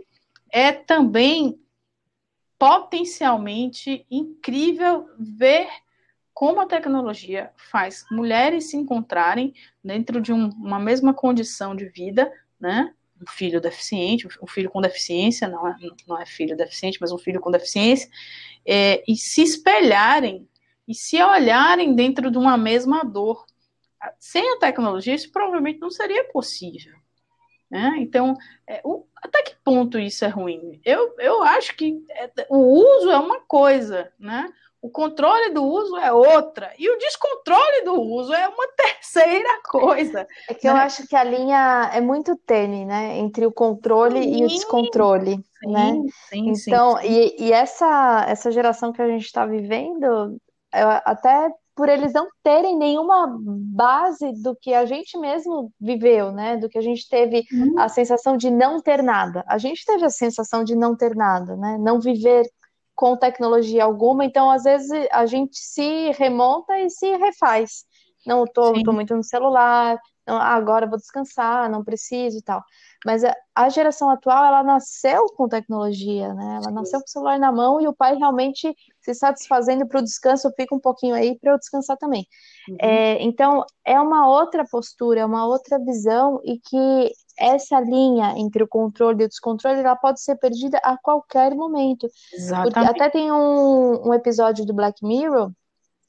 é 0.50 0.72
também 0.72 1.60
potencialmente 2.58 4.06
incrível 4.10 5.08
ver 5.18 5.68
como 6.38 6.60
a 6.60 6.66
tecnologia 6.66 7.50
faz 7.56 8.04
mulheres 8.12 8.70
se 8.70 8.76
encontrarem 8.76 9.52
dentro 9.82 10.20
de 10.20 10.32
um, 10.32 10.50
uma 10.50 10.78
mesma 10.78 11.12
condição 11.12 11.74
de 11.74 11.86
vida, 11.86 12.32
né? 12.60 12.94
Um 13.20 13.26
filho 13.28 13.60
deficiente, 13.60 14.28
um 14.40 14.46
filho 14.46 14.70
com 14.70 14.80
deficiência, 14.80 15.48
não 15.48 15.66
é, 15.66 15.74
não 16.06 16.16
é 16.16 16.24
filho 16.24 16.56
deficiente, 16.56 16.98
mas 17.00 17.10
um 17.10 17.18
filho 17.18 17.40
com 17.40 17.50
deficiência, 17.50 18.08
é, 18.64 19.02
e 19.08 19.16
se 19.16 19.42
espelharem 19.42 20.48
e 20.86 20.94
se 20.94 21.20
olharem 21.20 21.92
dentro 21.96 22.30
de 22.30 22.38
uma 22.38 22.56
mesma 22.56 23.02
dor. 23.02 23.44
Sem 24.20 24.48
a 24.52 24.60
tecnologia, 24.60 25.16
isso 25.16 25.32
provavelmente 25.32 25.80
não 25.80 25.90
seria 25.90 26.22
possível. 26.30 26.94
Né? 27.68 27.96
Então, 27.98 28.36
é, 28.64 28.80
o, 28.84 29.04
até 29.16 29.42
que 29.42 29.56
ponto 29.64 29.98
isso 29.98 30.24
é 30.24 30.28
ruim? 30.28 30.80
Eu, 30.84 31.16
eu 31.18 31.42
acho 31.42 31.76
que 31.76 32.00
é, 32.10 32.30
o 32.48 32.58
uso 32.58 33.10
é 33.10 33.18
uma 33.18 33.40
coisa, 33.40 34.12
né? 34.20 34.48
O 34.80 34.90
controle 34.90 35.52
do 35.52 35.64
uso 35.64 35.96
é 35.96 36.12
outra. 36.12 36.72
E 36.78 36.88
o 36.88 36.98
descontrole 36.98 37.84
do 37.84 38.00
uso 38.00 38.32
é 38.32 38.46
uma 38.48 38.68
terceira 38.76 39.60
coisa. 39.64 40.26
É 40.48 40.54
que 40.54 40.66
né? 40.66 40.72
eu 40.72 40.76
acho 40.76 41.06
que 41.06 41.16
a 41.16 41.24
linha 41.24 41.90
é 41.92 42.00
muito 42.00 42.36
tênue, 42.46 42.84
né? 42.84 43.18
Entre 43.18 43.44
o 43.44 43.52
controle 43.52 44.22
sim, 44.22 44.36
e 44.36 44.44
o 44.44 44.48
descontrole. 44.48 45.36
Sim, 45.36 45.72
né? 45.72 45.94
Sim, 46.28 46.50
então, 46.50 46.96
sim, 46.98 47.06
E, 47.06 47.46
e 47.46 47.52
essa, 47.52 48.24
essa 48.28 48.52
geração 48.52 48.92
que 48.92 49.02
a 49.02 49.08
gente 49.08 49.24
está 49.24 49.44
vivendo, 49.44 50.38
até 51.04 51.50
por 51.78 51.88
eles 51.88 52.12
não 52.12 52.26
terem 52.42 52.76
nenhuma 52.76 53.36
base 53.40 54.32
do 54.42 54.56
que 54.56 54.74
a 54.74 54.84
gente 54.84 55.16
mesmo 55.16 55.72
viveu, 55.80 56.32
né? 56.32 56.56
Do 56.56 56.68
que 56.68 56.76
a 56.76 56.82
gente 56.82 57.08
teve 57.08 57.44
uhum. 57.52 57.78
a 57.78 57.88
sensação 57.88 58.36
de 58.36 58.50
não 58.50 58.80
ter 58.80 59.00
nada. 59.00 59.44
A 59.46 59.58
gente 59.58 59.84
teve 59.84 60.04
a 60.04 60.10
sensação 60.10 60.64
de 60.64 60.74
não 60.74 60.96
ter 60.96 61.14
nada, 61.14 61.56
né? 61.56 61.78
Não 61.78 62.00
viver 62.00 62.50
com 62.98 63.16
tecnologia 63.16 63.84
alguma. 63.84 64.24
Então, 64.24 64.50
às 64.50 64.64
vezes, 64.64 64.90
a 65.12 65.24
gente 65.24 65.56
se 65.56 66.10
remonta 66.18 66.76
e 66.80 66.90
se 66.90 67.16
refaz. 67.16 67.84
Não, 68.26 68.42
estou 68.42 68.74
muito 68.92 69.14
no 69.14 69.22
celular, 69.22 69.96
não, 70.26 70.36
agora 70.36 70.84
vou 70.84 70.98
descansar, 70.98 71.70
não 71.70 71.84
preciso 71.84 72.38
e 72.38 72.42
tal. 72.42 72.60
Mas 73.06 73.22
a, 73.22 73.32
a, 73.54 73.68
geração 73.68 74.10
atual, 74.10 74.44
ela 74.44 74.64
nasceu 74.64 75.26
com 75.36 75.48
tecnologia, 75.48 76.34
né? 76.34 76.58
Ela 76.60 76.72
nasceu 76.72 76.98
com 76.98 77.06
o 77.06 77.08
celular 77.08 77.38
na 77.38 77.52
mão 77.52 77.80
e 77.80 77.86
o 77.86 77.94
pai 77.94 78.16
realmente 78.16 78.74
se 79.14 79.20
satisfazendo 79.20 79.86
para 79.86 80.00
o 80.00 80.02
descanso, 80.02 80.52
fica 80.56 80.74
um 80.74 80.80
pouquinho 80.80 81.14
aí 81.14 81.38
para 81.38 81.52
eu 81.52 81.58
descansar 81.58 81.96
também. 81.96 82.26
Uhum. 82.68 82.76
É, 82.80 83.22
então, 83.22 83.64
é 83.84 84.00
uma 84.00 84.28
outra 84.28 84.64
postura, 84.64 85.20
é 85.20 85.24
uma 85.24 85.46
outra 85.46 85.78
visão 85.78 86.40
e 86.44 86.58
que 86.58 87.12
essa 87.38 87.80
linha 87.80 88.34
entre 88.36 88.62
o 88.62 88.68
controle 88.68 89.22
e 89.22 89.26
o 89.26 89.28
descontrole, 89.28 89.78
ela 89.78 89.96
pode 89.96 90.20
ser 90.20 90.36
perdida 90.36 90.78
a 90.82 90.96
qualquer 90.96 91.54
momento. 91.54 92.08
Exatamente. 92.32 92.74
Porque 92.74 92.88
até 92.88 93.10
tem 93.10 93.30
um, 93.30 94.08
um 94.08 94.14
episódio 94.14 94.66
do 94.66 94.74
Black 94.74 95.04
Mirror 95.04 95.52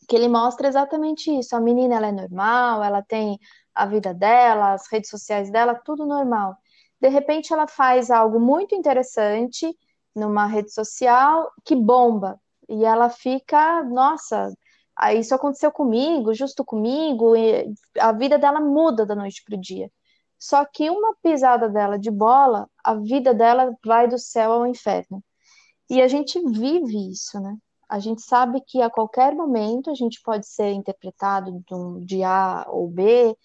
que 0.08 0.16
ele 0.16 0.28
mostra 0.28 0.68
exatamente 0.68 1.30
isso. 1.30 1.56
A 1.56 1.60
menina, 1.60 1.96
ela 1.96 2.08
é 2.08 2.12
normal, 2.12 2.84
ela 2.84 3.04
tem 3.04 3.38
a 3.76 3.86
vida 3.86 4.12
dela, 4.12 4.74
as 4.74 4.92
redes 4.92 5.10
sociais 5.10 5.52
dela, 5.52 5.76
tudo 5.76 6.06
normal 6.06 6.58
de 7.00 7.08
repente 7.08 7.54
ela 7.54 7.68
faz 7.68 8.12
algo 8.12 8.40
muito 8.40 8.76
interessante 8.76 9.76
numa 10.16 10.46
rede 10.46 10.74
social 10.74 11.52
que 11.64 11.76
bomba 11.76 12.40
e 12.70 12.86
ela 12.86 13.10
fica, 13.10 13.84
nossa, 13.84 14.54
isso 15.16 15.34
aconteceu 15.34 15.72
comigo, 15.72 16.34
justo 16.34 16.64
comigo, 16.64 17.34
a 18.00 18.12
vida 18.12 18.38
dela 18.38 18.60
muda 18.60 19.06
da 19.06 19.16
noite 19.16 19.44
para 19.44 19.58
o 19.58 19.62
dia. 19.62 19.90
Só 20.38 20.64
que 20.64 20.90
uma 20.90 21.16
pisada 21.22 21.68
dela 21.68 21.98
de 21.98 22.12
bola, 22.12 22.68
a 22.84 22.96
vida 22.96 23.34
dela 23.34 23.76
vai 23.86 24.08
do 24.08 24.18
céu 24.18 24.54
ao 24.54 24.68
inferno. 24.68 25.24
E 25.90 26.02
a 26.02 26.08
gente 26.08 26.40
vive 26.40 27.12
isso, 27.12 27.40
né? 27.40 27.58
A 27.90 27.98
gente 27.98 28.22
sabe 28.22 28.62
que 28.62 28.82
a 28.82 28.90
qualquer 28.90 29.34
momento 29.34 29.90
a 29.90 29.96
gente 29.96 30.22
pode 30.22 30.48
ser 30.48 30.72
interpretado 30.72 31.64
de 32.06 32.24
A 32.24 32.66
ou 32.70 32.88
B, 32.88 33.36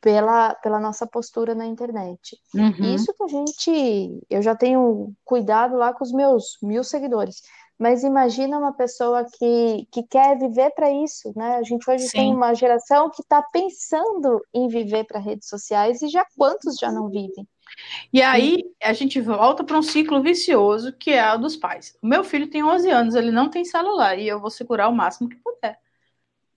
pela, 0.00 0.54
pela 0.56 0.80
nossa 0.80 1.06
postura 1.06 1.54
na 1.54 1.66
internet. 1.66 2.36
Uhum. 2.54 2.94
Isso 2.94 3.12
que 3.14 3.22
a 3.22 3.28
gente. 3.28 4.26
Eu 4.30 4.42
já 4.42 4.54
tenho 4.54 5.12
cuidado 5.24 5.76
lá 5.76 5.92
com 5.92 6.04
os 6.04 6.12
meus 6.12 6.58
mil 6.62 6.84
seguidores. 6.84 7.42
Mas 7.78 8.02
imagina 8.02 8.58
uma 8.58 8.72
pessoa 8.72 9.24
que, 9.24 9.86
que 9.92 10.02
quer 10.02 10.36
viver 10.36 10.70
para 10.70 10.90
isso, 10.90 11.32
né? 11.36 11.56
A 11.56 11.62
gente 11.62 11.88
hoje 11.88 12.08
Sim. 12.08 12.18
tem 12.18 12.34
uma 12.34 12.52
geração 12.52 13.08
que 13.08 13.22
está 13.22 13.40
pensando 13.40 14.44
em 14.52 14.66
viver 14.66 15.04
para 15.04 15.20
redes 15.20 15.48
sociais 15.48 16.02
e 16.02 16.08
já 16.08 16.26
quantos 16.36 16.76
já 16.76 16.90
não 16.90 17.08
vivem? 17.08 17.46
E 18.12 18.20
aí 18.20 18.64
a 18.82 18.92
gente 18.92 19.20
volta 19.20 19.62
para 19.62 19.78
um 19.78 19.82
ciclo 19.82 20.20
vicioso 20.20 20.92
que 20.92 21.12
é 21.12 21.32
o 21.32 21.38
dos 21.38 21.54
pais. 21.54 21.96
O 22.02 22.06
meu 22.06 22.24
filho 22.24 22.50
tem 22.50 22.64
11 22.64 22.90
anos, 22.90 23.14
ele 23.14 23.30
não 23.30 23.48
tem 23.48 23.64
celular 23.64 24.18
e 24.18 24.26
eu 24.26 24.40
vou 24.40 24.50
segurar 24.50 24.88
o 24.88 24.94
máximo 24.94 25.28
que 25.28 25.36
puder. 25.36 25.78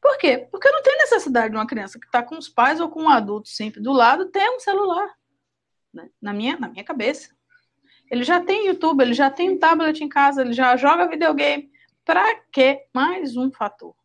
Por 0.02 0.18
quê? 0.18 0.48
Porque 0.50 0.72
não 0.72 0.82
tem 0.82 0.98
necessidade 0.98 1.52
de 1.52 1.58
uma 1.58 1.68
criança 1.68 2.00
que 2.00 2.08
está 2.08 2.24
com 2.24 2.36
os 2.36 2.50
pais 2.50 2.80
ou 2.80 2.90
com 2.90 3.04
um 3.04 3.10
adulto 3.10 3.50
sempre 3.50 3.80
do 3.80 3.92
lado 3.92 4.32
ter 4.32 4.50
um 4.50 4.60
celular. 4.60 5.08
Né? 5.94 6.10
Na, 6.20 6.34
minha, 6.34 6.58
na 6.58 6.68
minha 6.68 6.84
cabeça. 6.84 7.30
Ele 8.12 8.24
já 8.24 8.42
tem 8.42 8.68
YouTube, 8.68 9.02
ele 9.02 9.14
já 9.14 9.30
tem 9.30 9.50
um 9.50 9.58
tablet 9.58 10.04
em 10.04 10.10
casa, 10.10 10.42
ele 10.42 10.54
já 10.54 10.76
joga 10.76 11.08
videogame. 11.08 11.72
Para 12.04 12.36
que 12.52 12.86
mais 12.94 13.38
um 13.38 13.50
fator? 13.50 13.96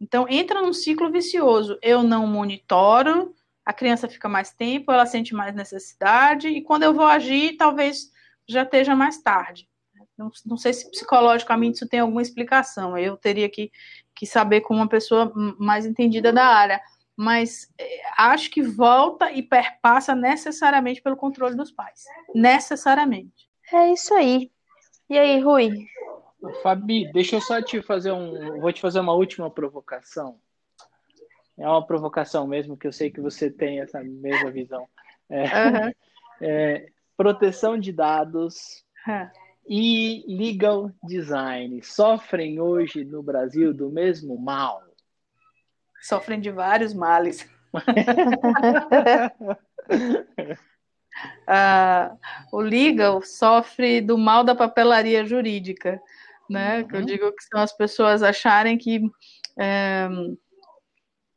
Então 0.00 0.26
entra 0.28 0.62
num 0.62 0.72
ciclo 0.72 1.12
vicioso. 1.12 1.78
Eu 1.82 2.02
não 2.02 2.26
monitoro, 2.26 3.34
a 3.64 3.72
criança 3.72 4.08
fica 4.08 4.28
mais 4.28 4.50
tempo, 4.50 4.90
ela 4.90 5.04
sente 5.04 5.34
mais 5.34 5.54
necessidade, 5.54 6.48
e 6.48 6.62
quando 6.62 6.84
eu 6.84 6.94
vou 6.94 7.04
agir, 7.04 7.56
talvez 7.58 8.10
já 8.48 8.62
esteja 8.62 8.96
mais 8.96 9.20
tarde. 9.20 9.68
Não, 10.16 10.30
não 10.46 10.56
sei 10.56 10.72
se 10.72 10.90
psicologicamente 10.90 11.76
isso 11.76 11.88
tem 11.88 12.00
alguma 12.00 12.22
explicação. 12.22 12.96
Eu 12.96 13.16
teria 13.16 13.48
que 13.48 13.70
que 14.18 14.26
saber 14.26 14.62
com 14.62 14.74
uma 14.74 14.88
pessoa 14.88 15.32
mais 15.56 15.86
entendida 15.86 16.32
da 16.32 16.44
área. 16.44 16.80
Mas 17.18 17.68
é, 17.76 18.00
acho 18.16 18.48
que 18.48 18.62
volta 18.62 19.32
e 19.32 19.42
perpassa 19.42 20.14
necessariamente 20.14 21.02
pelo 21.02 21.16
controle 21.16 21.56
dos 21.56 21.72
pais. 21.72 22.04
Necessariamente. 22.32 23.48
É 23.72 23.92
isso 23.92 24.14
aí. 24.14 24.52
E 25.10 25.18
aí, 25.18 25.40
Rui? 25.40 25.88
Fabi, 26.62 27.10
deixa 27.12 27.34
eu 27.34 27.40
só 27.40 27.60
te 27.60 27.82
fazer 27.82 28.12
um. 28.12 28.60
Vou 28.60 28.72
te 28.72 28.80
fazer 28.80 29.00
uma 29.00 29.14
última 29.14 29.50
provocação. 29.50 30.38
É 31.58 31.66
uma 31.66 31.84
provocação 31.84 32.46
mesmo, 32.46 32.76
que 32.76 32.86
eu 32.86 32.92
sei 32.92 33.10
que 33.10 33.20
você 33.20 33.50
tem 33.50 33.80
essa 33.80 34.00
mesma 34.00 34.52
visão. 34.52 34.86
É, 35.28 35.42
uhum. 35.42 35.92
é, 36.40 36.86
proteção 37.16 37.76
de 37.76 37.90
dados. 37.92 38.84
Uhum 39.06 39.28
e 39.68 40.24
legal 40.26 40.90
design 41.04 41.82
sofrem 41.82 42.58
hoje 42.58 43.04
no 43.04 43.22
Brasil 43.22 43.74
do 43.74 43.90
mesmo 43.90 44.38
mal? 44.38 44.82
Sofrem 46.00 46.40
de 46.40 46.50
vários 46.50 46.94
males. 46.94 47.48
uh, 51.48 52.18
o 52.52 52.60
legal 52.60 53.22
sofre 53.22 54.00
do 54.00 54.16
mal 54.16 54.44
da 54.44 54.54
papelaria 54.54 55.24
jurídica, 55.24 56.00
né? 56.48 56.78
Uhum. 56.80 56.88
Que 56.88 56.96
eu 56.96 57.02
digo 57.02 57.32
que 57.32 57.44
são 57.44 57.60
as 57.60 57.72
pessoas 57.76 58.22
acharem 58.22 58.78
que 58.78 59.02
eh, 59.58 60.08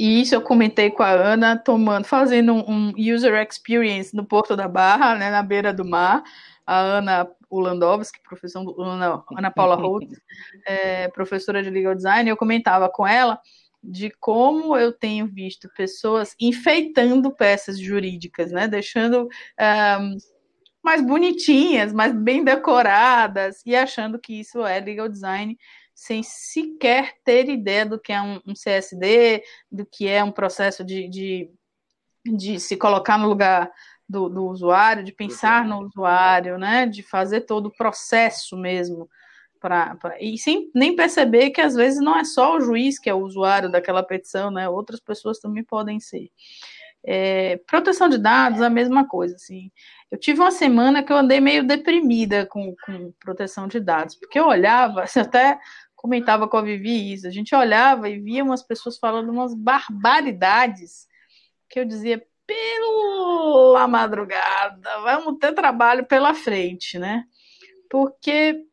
e 0.02 0.20
isso 0.20 0.34
eu 0.34 0.42
comentei 0.42 0.90
com 0.90 1.04
a 1.04 1.12
Ana, 1.12 1.56
tomando, 1.56 2.06
fazendo 2.06 2.56
um, 2.56 2.92
user 2.98 3.40
experience 3.40 4.16
no 4.16 4.26
Porto 4.26 4.56
da 4.56 4.68
Barra, 4.68 5.14
né, 5.14 5.30
na 5.30 5.44
beira 5.44 5.72
do 5.72 5.86
mar. 5.86 6.24
A 6.66 6.80
Ana 6.80 7.30
Ulandowski, 7.52 8.20
professora 8.24 8.66
Ana, 8.80 9.24
Ana 9.38 9.52
Paula 9.52 9.76
Holtz, 9.76 10.20
é, 10.66 11.08
professora 11.14 11.62
de 11.62 11.70
legal 11.70 11.94
design, 11.94 12.28
eu 12.28 12.36
comentava 12.36 12.90
com 12.90 13.06
ela 13.06 13.40
de 13.84 14.12
como 14.20 14.78
eu 14.78 14.92
tenho 14.92 15.28
visto 15.28 15.70
pessoas 15.76 16.36
enfeitando 16.40 17.32
peças 17.32 17.80
jurídicas, 17.80 18.52
né, 18.52 18.68
deixando 18.68 19.28
um, 19.60 20.18
mais 20.84 21.02
bonitinhas, 21.02 21.94
mais 21.94 22.14
bem 22.14 22.44
decoradas 22.44 23.62
e 23.66 23.76
achando 23.76 24.20
que 24.20 24.40
isso 24.40 24.66
é 24.66 24.80
legal 24.80 25.08
design 25.08 25.58
sem 25.94 26.24
sequer 26.24 27.14
ter 27.24 27.50
ideia 27.50 27.86
do 27.86 28.00
que 28.00 28.12
é 28.12 28.22
um, 28.22 28.42
um 28.48 28.54
CSD, 28.54 29.44
do 29.72 29.86
que 29.86 30.08
é 30.08 30.24
um 30.24 30.32
processo 30.32 30.84
de, 30.84 31.08
de, 31.08 31.52
de 32.26 32.60
se 32.60 32.76
colocar 32.76 33.18
no 33.18 33.28
lugar 33.28 33.72
do, 34.10 34.28
do 34.28 34.46
usuário, 34.48 35.04
de 35.04 35.12
pensar 35.12 35.64
no 35.64 35.86
usuário, 35.86 36.58
né, 36.58 36.86
de 36.86 37.04
fazer 37.04 37.42
todo 37.42 37.68
o 37.68 37.76
processo 37.76 38.58
mesmo. 38.58 39.10
Pra, 39.62 39.96
pra, 39.96 40.20
e 40.20 40.40
sem 40.40 40.72
nem 40.74 40.96
perceber 40.96 41.52
que 41.52 41.62
às 41.62 41.76
vezes 41.76 42.02
não 42.02 42.18
é 42.18 42.24
só 42.24 42.58
o 42.58 42.62
juiz 42.62 42.98
que 42.98 43.08
é 43.08 43.14
o 43.14 43.22
usuário 43.22 43.72
daquela 43.72 44.02
petição, 44.02 44.50
né? 44.50 44.68
Outras 44.68 45.00
pessoas 45.00 45.40
também 45.40 45.64
podem 45.64 46.00
ser. 46.00 46.32
É, 47.04 47.58
proteção 47.68 48.10
de 48.10 48.18
dados, 48.18 48.62
a 48.62 48.70
mesma 48.72 49.08
coisa, 49.08 49.36
assim. 49.36 49.72
Eu 50.10 50.18
tive 50.18 50.40
uma 50.40 50.50
semana 50.50 51.04
que 51.04 51.14
eu 51.14 51.18
andei 51.18 51.40
meio 51.40 51.66
deprimida 51.66 52.46
com, 52.48 52.76
com 52.84 53.14
proteção 53.20 53.68
de 53.68 53.80
dados, 53.80 54.16
porque 54.16 54.40
eu 54.40 54.48
olhava, 54.48 55.04
assim, 55.06 55.20
até 55.20 55.60
comentava 55.96 56.48
com 56.48 56.58
a 56.58 56.62
Vivi 56.64 57.14
isso. 57.14 57.28
A 57.28 57.32
gente 57.32 57.54
olhava 57.54 58.10
e 58.10 58.20
via 58.20 58.44
umas 58.44 58.64
pessoas 58.64 58.98
falando 58.98 59.30
umas 59.32 59.54
barbaridades 59.54 61.08
que 61.70 61.80
eu 61.80 61.86
dizia, 61.86 62.22
pela 62.48 63.88
madrugada, 63.88 65.02
vamos 65.02 65.38
ter 65.40 65.54
trabalho 65.54 66.06
pela 66.06 66.34
frente, 66.34 67.00
né? 67.00 67.24
Porque 67.90 68.66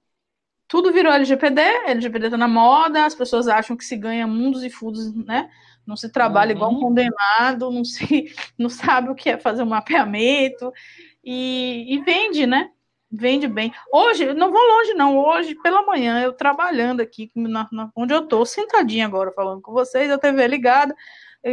tudo 0.69 0.93
virou 0.93 1.13
LGPD, 1.13 1.61
LGPD 1.87 2.31
tá 2.31 2.37
na 2.37 2.47
moda, 2.47 3.07
as 3.07 3.15
pessoas 3.15 3.49
acham 3.49 3.77
que 3.77 3.85
se 3.85 3.97
ganha 3.97 4.27
mundos 4.27 4.63
e 4.63 4.71
fundos, 4.71 5.15
né? 5.15 5.51
Não 5.87 5.97
se 5.97 6.13
trabalha 6.13 6.51
uhum. 6.51 6.57
igual 6.57 6.73
um 6.73 6.81
condenado, 6.81 7.71
não 7.71 7.85
se 7.85 8.27
não 8.59 8.69
sabe 8.69 9.09
o 9.09 9.15
que 9.15 9.31
é 9.31 9.39
fazer 9.39 9.63
um 9.63 9.67
mapeamento 9.67 10.71
e, 11.25 11.95
e 11.95 12.03
vende, 12.03 12.47
né? 12.47 12.71
Vende 13.11 13.49
bem. 13.49 13.73
Hoje, 13.91 14.35
não 14.35 14.53
vou 14.53 14.61
longe, 14.61 14.93
não. 14.93 15.17
Hoje, 15.17 15.55
pela 15.63 15.83
manhã, 15.83 16.21
eu 16.21 16.35
trabalhando 16.35 17.01
aqui, 17.01 17.31
na, 17.35 17.67
na, 17.73 17.91
onde 17.97 18.13
eu 18.13 18.21
estou, 18.21 18.45
sentadinha 18.45 19.07
agora, 19.07 19.33
falando 19.33 19.63
com 19.63 19.73
vocês, 19.73 20.11
a 20.11 20.19
TV 20.19 20.47
ligada, 20.47 20.95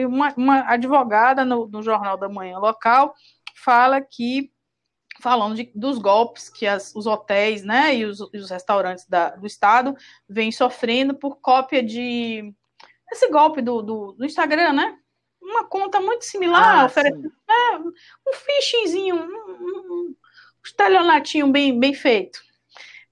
uma, 0.05 0.33
uma 0.35 0.59
advogada 0.71 1.45
no, 1.45 1.67
no, 1.67 1.81
Jornal 1.81 2.17
da 2.17 2.27
Manhã 2.27 2.57
local 2.57 3.13
fala 3.55 4.01
que, 4.01 4.51
falando 5.21 5.55
de, 5.55 5.71
dos 5.73 5.97
golpes 5.97 6.49
que 6.49 6.67
as, 6.67 6.93
os 6.95 7.05
hotéis 7.05 7.63
né, 7.63 7.95
e 7.95 8.05
os, 8.05 8.19
os 8.19 8.49
restaurantes 8.49 9.07
da, 9.07 9.29
do 9.29 9.45
Estado 9.47 9.95
vêm 10.27 10.51
sofrendo 10.51 11.13
por 11.13 11.37
cópia 11.37 11.81
de. 11.81 12.53
Esse 13.11 13.29
golpe 13.29 13.61
do, 13.61 13.81
do, 13.81 14.11
do 14.13 14.25
Instagram, 14.25 14.73
né? 14.73 14.97
Uma 15.41 15.63
conta 15.65 16.01
muito 16.01 16.25
similar, 16.25 16.81
ah, 16.81 16.85
oferecendo 16.85 17.31
é, 17.47 17.77
um 17.77 18.33
phishingzinho, 18.33 19.15
um, 19.15 19.27
um, 19.27 20.15
estelionatinho 20.65 21.51
bem, 21.51 21.79
bem 21.79 21.93
feito. 21.93 22.39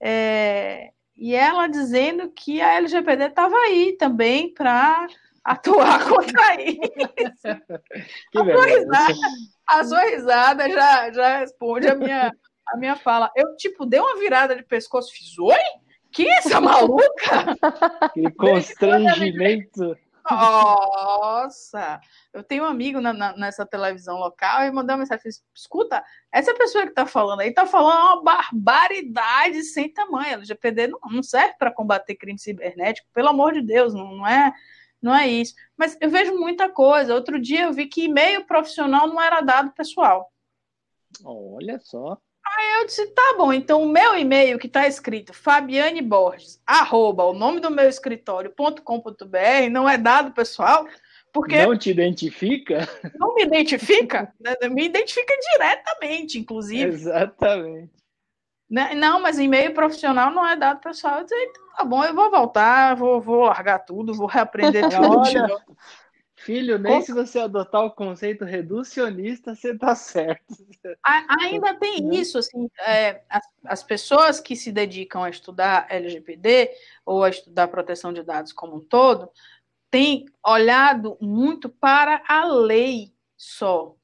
É, 0.01 0.91
e 1.15 1.35
ela 1.35 1.67
dizendo 1.67 2.31
que 2.31 2.59
a 2.59 2.73
LGPD 2.73 3.25
estava 3.25 3.55
aí 3.55 3.93
também 3.93 4.51
para 4.51 5.07
atuar 5.43 6.03
contra 6.07 6.61
isso. 6.61 7.47
Que 8.31 8.39
a, 8.39 8.45
sua 8.45 8.65
risada, 8.65 9.13
a 9.67 9.83
sua 9.83 10.01
risada 10.01 10.69
já, 10.69 11.11
já 11.11 11.37
responde 11.39 11.87
a 11.87 11.95
minha, 11.95 12.31
a 12.67 12.77
minha 12.77 12.95
fala. 12.95 13.31
Eu, 13.35 13.55
tipo, 13.55 13.85
dei 13.85 13.99
uma 13.99 14.17
virada 14.17 14.55
de 14.55 14.63
pescoço, 14.63 15.11
fiz, 15.13 15.37
oi? 15.39 15.55
Que 16.11 16.29
essa 16.29 16.61
maluca? 16.61 17.55
Que 18.13 18.29
constrangimento. 18.37 19.97
Nossa! 20.29 21.99
Eu 22.31 22.43
tenho 22.43 22.63
um 22.63 22.67
amigo 22.67 23.01
na, 23.01 23.11
na, 23.11 23.35
nessa 23.35 23.65
televisão 23.65 24.17
local 24.17 24.63
e 24.63 24.71
mandou 24.71 24.93
uma 24.93 24.99
mensagem: 24.99 25.29
escuta, 25.53 26.03
essa 26.31 26.53
pessoa 26.53 26.83
que 26.83 26.91
está 26.91 27.05
falando 27.05 27.41
aí 27.41 27.49
está 27.49 27.65
falando 27.65 28.21
uma 28.21 28.23
barbaridade 28.23 29.63
sem 29.63 29.91
tamanho. 29.91 30.29
A 30.29 30.33
LGPD 30.33 30.87
não, 30.87 30.99
não 31.11 31.23
serve 31.23 31.55
para 31.57 31.73
combater 31.73 32.15
crime 32.15 32.39
cibernético, 32.39 33.07
pelo 33.13 33.29
amor 33.29 33.53
de 33.53 33.61
Deus, 33.61 33.93
não, 33.93 34.15
não, 34.15 34.27
é. 34.27 34.53
Não 35.03 35.13
é 35.13 35.27
isso. 35.27 35.53
Mas 35.77 35.97
eu 35.99 36.09
vejo 36.09 36.33
muita 36.39 36.69
coisa. 36.69 37.13
Outro 37.13 37.37
dia 37.37 37.63
eu 37.63 37.73
vi 37.73 37.87
que 37.87 38.05
e-mail 38.05 38.45
profissional 38.45 39.05
não 39.05 39.21
era 39.21 39.41
dado 39.41 39.73
pessoal. 39.73 40.31
Olha 41.25 41.77
só. 41.79 42.17
Aí 42.45 42.81
eu 42.81 42.85
disse, 42.85 43.07
tá 43.07 43.35
bom, 43.37 43.53
então 43.53 43.81
o 43.81 43.89
meu 43.89 44.17
e-mail 44.17 44.59
que 44.59 44.67
está 44.67 44.85
escrito 44.85 45.33
Fabiane 45.33 46.01
Borges, 46.01 46.61
arroba, 46.67 47.23
o 47.23 47.33
nome 47.33 47.61
do 47.61 47.71
meu 47.71 47.87
escritório.com.br, 47.87 49.69
não 49.71 49.87
é 49.87 49.97
dado, 49.97 50.33
pessoal, 50.33 50.85
porque... 51.31 51.65
Não 51.65 51.77
te 51.77 51.89
identifica? 51.89 52.87
Não 53.17 53.33
me 53.33 53.43
identifica, 53.43 54.33
né? 54.39 54.55
me 54.69 54.85
identifica 54.85 55.33
diretamente, 55.53 56.37
inclusive. 56.37 56.83
Exatamente. 56.83 58.02
Né? 58.73 58.95
Não, 58.95 59.21
mas 59.21 59.37
e-mail 59.37 59.71
profissional 59.71 60.31
não 60.31 60.47
é 60.47 60.55
dado, 60.55 60.81
pessoal. 60.81 61.19
Eu 61.19 61.25
disse, 61.25 61.53
tá 61.77 61.85
bom, 61.85 62.03
eu 62.03 62.15
vou 62.15 62.31
voltar, 62.31 62.95
vou, 62.95 63.21
vou 63.21 63.41
largar 63.45 63.77
tudo, 63.77 64.15
vou 64.15 64.25
reaprender 64.25 64.89
tudo. 64.89 65.19
Olha, 65.19 65.47
Filho, 66.35 66.79
nem 66.79 66.99
se 66.99 67.13
você 67.13 67.37
adotar 67.37 67.85
o 67.85 67.91
conceito 67.91 68.43
reducionista, 68.43 69.53
você 69.53 69.77
tá 69.77 69.93
certo. 69.93 70.55
Ainda 71.39 71.75
tem 71.75 72.01
né? 72.01 72.15
isso, 72.15 72.39
assim, 72.39 72.67
é, 72.79 73.21
as, 73.29 73.47
as, 73.63 73.83
pessoas 73.83 74.39
que 74.39 74.55
se 74.55 74.71
dedicam 74.71 75.23
a 75.23 75.29
estudar 75.29 75.85
LGPD 75.87 76.71
ou 77.05 77.23
a 77.23 77.29
estudar 77.29 77.67
proteção 77.67 78.11
de 78.11 78.23
dados 78.23 78.51
como 78.51 78.77
um 78.77 78.81
todo, 78.81 79.29
têm 79.91 80.25
olhado 80.43 81.15
muito 81.21 81.69
para 81.69 82.23
a 82.27 82.43
lei 82.43 83.13
só. 83.37 83.95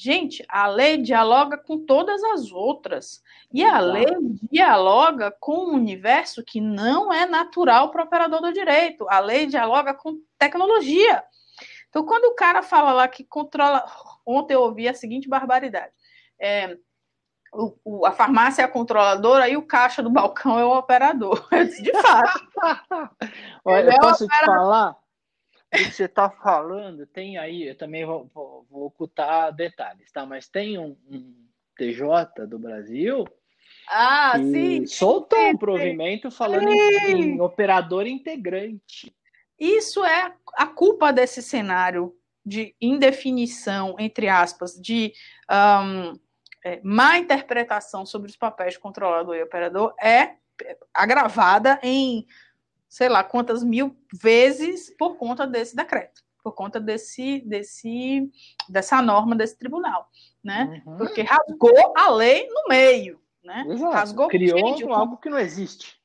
Gente, 0.00 0.44
a 0.48 0.68
lei 0.68 0.96
dialoga 0.98 1.58
com 1.58 1.84
todas 1.84 2.22
as 2.22 2.52
outras. 2.52 3.20
E 3.52 3.64
a 3.64 3.80
lei 3.80 4.06
dialoga 4.48 5.34
com 5.40 5.70
um 5.70 5.74
universo 5.74 6.44
que 6.44 6.60
não 6.60 7.12
é 7.12 7.26
natural 7.26 7.90
para 7.90 8.02
o 8.02 8.06
operador 8.06 8.40
do 8.40 8.52
direito. 8.52 9.08
A 9.10 9.18
lei 9.18 9.46
dialoga 9.46 9.92
com 9.92 10.20
tecnologia. 10.38 11.24
Então, 11.88 12.04
quando 12.04 12.26
o 12.26 12.36
cara 12.36 12.62
fala 12.62 12.92
lá 12.92 13.08
que 13.08 13.24
controla. 13.24 13.84
Ontem 14.24 14.54
eu 14.54 14.62
ouvi 14.62 14.86
a 14.86 14.94
seguinte 14.94 15.28
barbaridade. 15.28 15.92
É, 16.38 16.76
o, 17.52 17.74
o, 17.84 18.06
a 18.06 18.12
farmácia 18.12 18.62
é 18.62 18.64
a 18.66 18.68
controladora 18.68 19.48
e 19.48 19.56
o 19.56 19.66
caixa 19.66 20.00
do 20.00 20.10
balcão 20.10 20.60
é 20.60 20.64
o 20.64 20.78
operador. 20.78 21.44
De 21.82 21.90
fato. 22.02 22.46
Olha, 23.64 23.86
eu 23.86 23.90
é 23.90 23.98
posso 23.98 24.28
te 24.28 24.44
falar? 24.44 24.96
O 25.72 25.76
que 25.76 25.92
você 25.92 26.04
está 26.04 26.30
falando, 26.30 27.06
tem 27.06 27.36
aí, 27.36 27.68
eu 27.68 27.76
também 27.76 28.04
vou, 28.04 28.30
vou, 28.34 28.66
vou, 28.70 28.86
ocultar 28.86 29.52
detalhes, 29.52 30.10
tá? 30.10 30.24
Mas 30.24 30.48
tem 30.48 30.78
um, 30.78 30.96
um 31.10 31.34
TJ 31.76 32.46
do 32.46 32.58
Brasil 32.58 33.26
ah, 33.86 34.34
sim. 34.36 34.86
soltou 34.86 35.38
um 35.48 35.56
provimento 35.56 36.30
falando 36.30 36.68
em, 36.68 37.10
em 37.10 37.40
operador 37.40 38.06
integrante. 38.06 39.14
Isso 39.58 40.04
é 40.04 40.32
a 40.54 40.66
culpa 40.66 41.12
desse 41.12 41.42
cenário 41.42 42.14
de 42.44 42.74
indefinição, 42.80 43.96
entre 43.98 44.28
aspas, 44.28 44.74
de 44.74 45.12
um, 45.50 46.18
é, 46.64 46.80
má 46.82 47.18
interpretação 47.18 48.06
sobre 48.06 48.30
os 48.30 48.36
papéis 48.36 48.74
de 48.74 48.80
controlador 48.80 49.34
e 49.34 49.42
operador 49.42 49.94
é 50.00 50.36
agravada 50.92 51.78
em 51.82 52.26
sei 52.88 53.08
lá 53.08 53.22
quantas 53.22 53.62
mil 53.62 53.96
vezes 54.12 54.94
por 54.96 55.16
conta 55.16 55.46
desse 55.46 55.76
decreto, 55.76 56.22
por 56.42 56.52
conta 56.52 56.80
desse, 56.80 57.40
desse 57.40 58.30
dessa 58.68 59.02
norma 59.02 59.36
desse 59.36 59.58
tribunal, 59.58 60.08
né? 60.42 60.82
Uhum. 60.86 60.96
Porque 60.96 61.22
rasgou 61.22 61.92
a 61.96 62.10
lei 62.10 62.48
no 62.48 62.68
meio, 62.68 63.20
né? 63.44 63.64
Exato. 63.68 63.92
Rasgou 63.92 64.28
criou 64.28 64.58
gente, 64.58 64.84
algo 64.84 65.18
que 65.18 65.28
não 65.28 65.38
existe. 65.38 65.98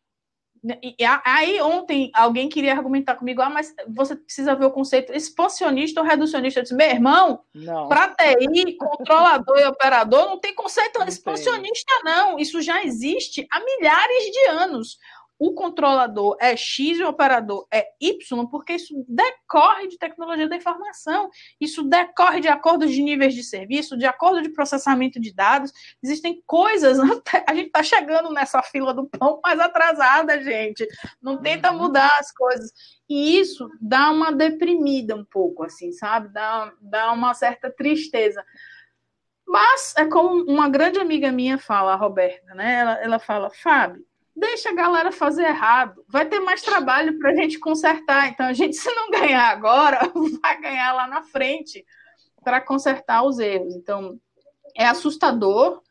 E 0.81 0.95
aí 1.25 1.61
ontem 1.61 2.09
alguém 2.15 2.47
queria 2.47 2.71
argumentar 2.71 3.15
comigo, 3.15 3.41
ah, 3.41 3.49
mas 3.49 3.75
você 3.89 4.15
precisa 4.15 4.55
ver 4.55 4.63
o 4.63 4.71
conceito 4.71 5.11
expansionista 5.11 5.99
ou 5.99 6.07
reducionista. 6.07 6.61
Eu 6.61 6.63
disse, 6.63 6.73
meu 6.73 6.89
irmão, 6.89 7.41
para 7.89 8.15
TI, 8.15 8.77
controlador 8.77 9.59
e 9.59 9.65
operador, 9.65 10.25
não 10.25 10.39
tem 10.39 10.55
conceito 10.55 10.99
não 10.99 11.07
expansionista, 11.07 11.93
tem. 12.01 12.03
não. 12.05 12.39
Isso 12.39 12.61
já 12.61 12.81
existe 12.81 13.45
há 13.51 13.59
milhares 13.59 14.23
de 14.31 14.45
anos 14.47 14.97
o 15.39 15.53
controlador 15.53 16.37
é 16.39 16.55
X 16.55 16.99
e 16.99 17.03
o 17.03 17.09
operador 17.09 17.67
é 17.71 17.87
Y, 17.99 18.47
porque 18.47 18.73
isso 18.73 18.93
decorre 19.07 19.87
de 19.87 19.97
tecnologia 19.97 20.47
da 20.47 20.55
informação, 20.55 21.29
isso 21.59 21.83
decorre 21.83 22.39
de 22.39 22.47
acordos 22.47 22.91
de 22.91 23.01
níveis 23.01 23.33
de 23.33 23.43
serviço, 23.43 23.97
de 23.97 24.05
acordo 24.05 24.41
de 24.41 24.49
processamento 24.49 25.19
de 25.19 25.33
dados. 25.33 25.71
Existem 26.01 26.41
coisas, 26.45 26.97
a 27.47 27.53
gente 27.55 27.67
está 27.67 27.83
chegando 27.83 28.31
nessa 28.31 28.61
fila 28.61 28.93
do 28.93 29.05
pão 29.07 29.39
mais 29.43 29.59
atrasada, 29.59 30.41
gente. 30.41 30.87
Não 31.21 31.37
tenta 31.37 31.71
uhum. 31.71 31.77
mudar 31.77 32.11
as 32.19 32.31
coisas. 32.31 32.71
E 33.09 33.37
isso 33.39 33.69
dá 33.81 34.11
uma 34.11 34.31
deprimida 34.31 35.15
um 35.15 35.25
pouco, 35.25 35.63
assim, 35.63 35.91
sabe? 35.91 36.29
Dá, 36.29 36.71
dá 36.79 37.11
uma 37.11 37.33
certa 37.33 37.69
tristeza. 37.69 38.43
Mas 39.45 39.93
é 39.97 40.05
como 40.05 40.43
uma 40.45 40.69
grande 40.69 40.99
amiga 40.99 41.31
minha 41.31 41.57
fala, 41.57 41.93
a 41.93 41.97
Roberta, 41.97 42.55
né? 42.55 42.79
Ela, 42.79 43.03
ela 43.03 43.19
fala, 43.19 43.49
Fábio, 43.49 44.05
deixa 44.35 44.69
a 44.69 44.73
galera 44.73 45.11
fazer 45.11 45.43
errado. 45.43 46.03
Vai 46.07 46.25
ter 46.25 46.39
mais 46.39 46.61
trabalho 46.61 47.17
para 47.19 47.31
a 47.31 47.35
gente 47.35 47.59
consertar. 47.59 48.29
Então, 48.29 48.45
a 48.45 48.53
gente, 48.53 48.75
se 48.77 48.93
não 48.93 49.09
ganhar 49.11 49.49
agora, 49.49 49.99
vai 50.41 50.59
ganhar 50.61 50.93
lá 50.93 51.07
na 51.07 51.21
frente 51.21 51.85
para 52.43 52.59
consertar 52.59 53.23
os 53.23 53.39
erros. 53.39 53.75
Então, 53.75 54.19
é 54.75 54.85
assustador. 54.85 55.81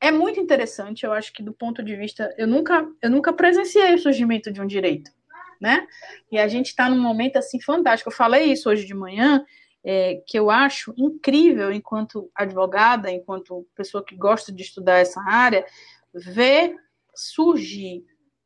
É 0.00 0.10
muito 0.10 0.38
interessante, 0.38 1.06
eu 1.06 1.12
acho 1.12 1.32
que 1.32 1.42
do 1.42 1.52
ponto 1.54 1.82
de 1.82 1.96
vista, 1.96 2.34
eu 2.36 2.46
nunca, 2.46 2.86
eu 3.00 3.08
nunca 3.08 3.32
presenciei 3.32 3.94
o 3.94 3.98
surgimento 3.98 4.52
de 4.52 4.60
um 4.60 4.66
direito, 4.66 5.10
né? 5.58 5.86
E 6.30 6.38
a 6.38 6.46
gente 6.46 6.66
está 6.66 6.90
num 6.90 7.00
momento 7.00 7.38
assim 7.38 7.58
fantástico. 7.58 8.10
Eu 8.10 8.14
falei 8.14 8.52
isso 8.52 8.68
hoje 8.68 8.84
de 8.84 8.92
manhã, 8.92 9.42
é, 9.82 10.22
que 10.26 10.38
eu 10.38 10.50
acho 10.50 10.92
incrível 10.96 11.72
enquanto 11.72 12.30
advogada, 12.34 13.10
enquanto 13.10 13.66
pessoa 13.74 14.04
que 14.04 14.14
gosta 14.14 14.52
de 14.52 14.62
estudar 14.62 14.98
essa 14.98 15.22
área, 15.22 15.64
ver 16.12 16.76
surgir 17.14 18.04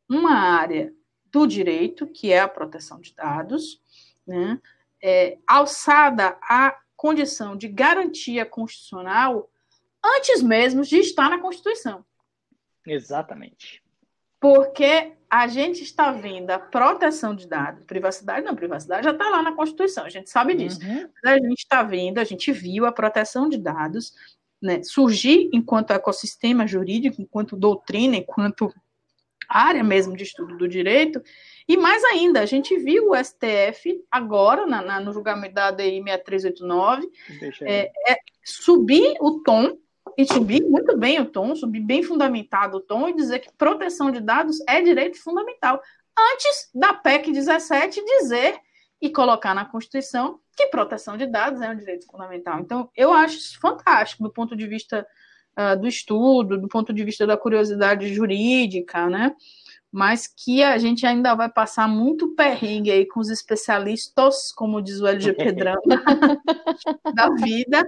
uma 0.09 0.33
área 0.33 0.93
do 1.27 1.47
direito, 1.47 2.07
que 2.07 2.33
é 2.33 2.41
a 2.41 2.49
proteção 2.49 3.01
de 3.01 3.15
dados, 3.15 3.81
né, 4.27 4.61
é, 5.03 5.39
alçada 5.47 6.39
à 6.43 6.77
condição 6.97 7.57
de 7.57 7.69
garantia 7.69 8.45
constitucional 8.45 9.51
antes 10.05 10.43
mesmo 10.43 10.83
de 10.83 10.97
estar 10.97 11.29
na 11.29 11.39
Constituição. 11.39 12.05
Exatamente. 12.87 13.83
porque 14.41 15.13
a 15.29 15.47
gente 15.47 15.83
está 15.83 16.11
vendo 16.11 16.51
a 16.51 16.59
proteção 16.59 17.35
de 17.35 17.47
dados, 17.47 17.85
privacidade 17.85 18.47
não, 18.47 18.55
privacidade 18.55 19.05
já 19.05 19.11
está 19.11 19.29
lá 19.29 19.43
na 19.43 19.53
Constituição, 19.53 20.05
a 20.05 20.09
gente 20.09 20.31
sabe 20.31 20.55
disso. 20.55 20.81
Uhum. 20.83 21.11
A 21.25 21.35
gente 21.35 21.59
está 21.59 21.83
vendo, 21.83 22.19
a 22.19 22.25
gente 22.25 22.51
viu 22.53 22.87
a 22.87 22.93
proteção 22.93 23.49
de 23.49 23.59
dados 23.59 24.15
né, 24.61 24.83
surgir 24.83 25.49
enquanto 25.53 25.93
ecossistema 25.93 26.67
jurídico, 26.67 27.21
enquanto 27.21 27.57
doutrina, 27.57 28.17
enquanto 28.17 28.73
área 29.49 29.83
mesmo 29.83 30.17
de 30.17 30.25
estudo 30.25 30.59
do 30.59 30.69
direito, 30.69 31.23
e 31.67 31.77
mais 31.77 32.05
ainda, 32.05 32.41
a 32.41 32.47
gente 32.47 32.77
viu 32.79 33.11
o 33.11 33.17
STF 33.17 34.03
agora, 34.11 34.67
na, 34.67 34.83
na, 34.83 35.01
no 35.01 35.13
julgamento 35.13 35.55
da 35.55 35.69
ADI 35.69 36.03
6389, 36.03 37.09
é, 37.63 37.91
é, 38.09 38.17
subir 38.45 39.17
o 39.21 39.43
tom 39.43 39.77
e 40.17 40.25
subir 40.27 40.63
muito 40.65 40.97
bem 40.97 41.21
o 41.21 41.27
tom, 41.27 41.55
subir 41.55 41.81
bem 41.81 42.03
fundamentado 42.03 42.79
o 42.79 42.81
tom 42.81 43.09
e 43.09 43.15
dizer 43.15 43.39
que 43.39 43.53
proteção 43.57 44.11
de 44.11 44.21
dados 44.21 44.59
é 44.69 44.81
direito 44.81 45.23
fundamental. 45.23 45.81
Antes 46.33 46.71
da 46.75 46.93
PEC 46.93 47.31
17 47.31 48.05
dizer 48.05 48.59
e 49.01 49.11
colocar 49.11 49.55
na 49.55 49.65
Constituição 49.65 50.41
que 50.57 50.67
proteção 50.67 51.17
de 51.17 51.27
dados 51.27 51.61
é 51.61 51.71
um 51.71 51.77
direito 51.77 52.07
fundamental. 52.07 52.59
Então, 52.59 52.91
eu 52.97 53.13
acho 53.13 53.37
isso 53.37 53.61
fantástico 53.61 54.25
do 54.25 54.33
ponto 54.33 54.57
de 54.57 54.67
vista 54.67 55.07
uh, 55.57 55.81
do 55.81 55.87
estudo, 55.87 56.59
do 56.59 56.69
ponto 56.69 56.93
de 56.93 57.05
vista 57.05 57.27
da 57.27 57.37
curiosidade 57.37 58.13
jurídica, 58.13 59.09
né? 59.09 59.35
mas 59.91 60.27
que 60.27 60.63
a 60.63 60.77
gente 60.77 61.07
ainda 61.07 61.35
vai 61.35 61.49
passar 61.49 61.89
muito 61.89 62.35
perrengue 62.35 62.91
aí 62.91 63.07
com 63.07 63.21
os 63.21 63.31
especialistas, 63.31 64.53
como 64.53 64.83
diz 64.83 65.01
o 65.01 65.07
LGP 65.07 65.53
Drama, 65.53 65.81
da 67.15 67.31
vida, 67.31 67.83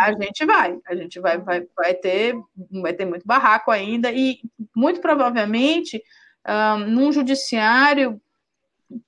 a 0.00 0.12
gente 0.12 0.44
vai, 0.44 0.78
a 0.86 0.94
gente 0.94 1.18
vai, 1.18 1.38
vai, 1.38 1.66
vai, 1.74 1.94
ter, 1.94 2.34
vai 2.82 2.92
ter 2.92 3.06
muito 3.06 3.26
barraco 3.26 3.70
ainda, 3.70 4.12
e 4.12 4.40
muito 4.76 5.00
provavelmente 5.00 6.02
um, 6.46 6.78
num 6.90 7.12
judiciário 7.12 8.20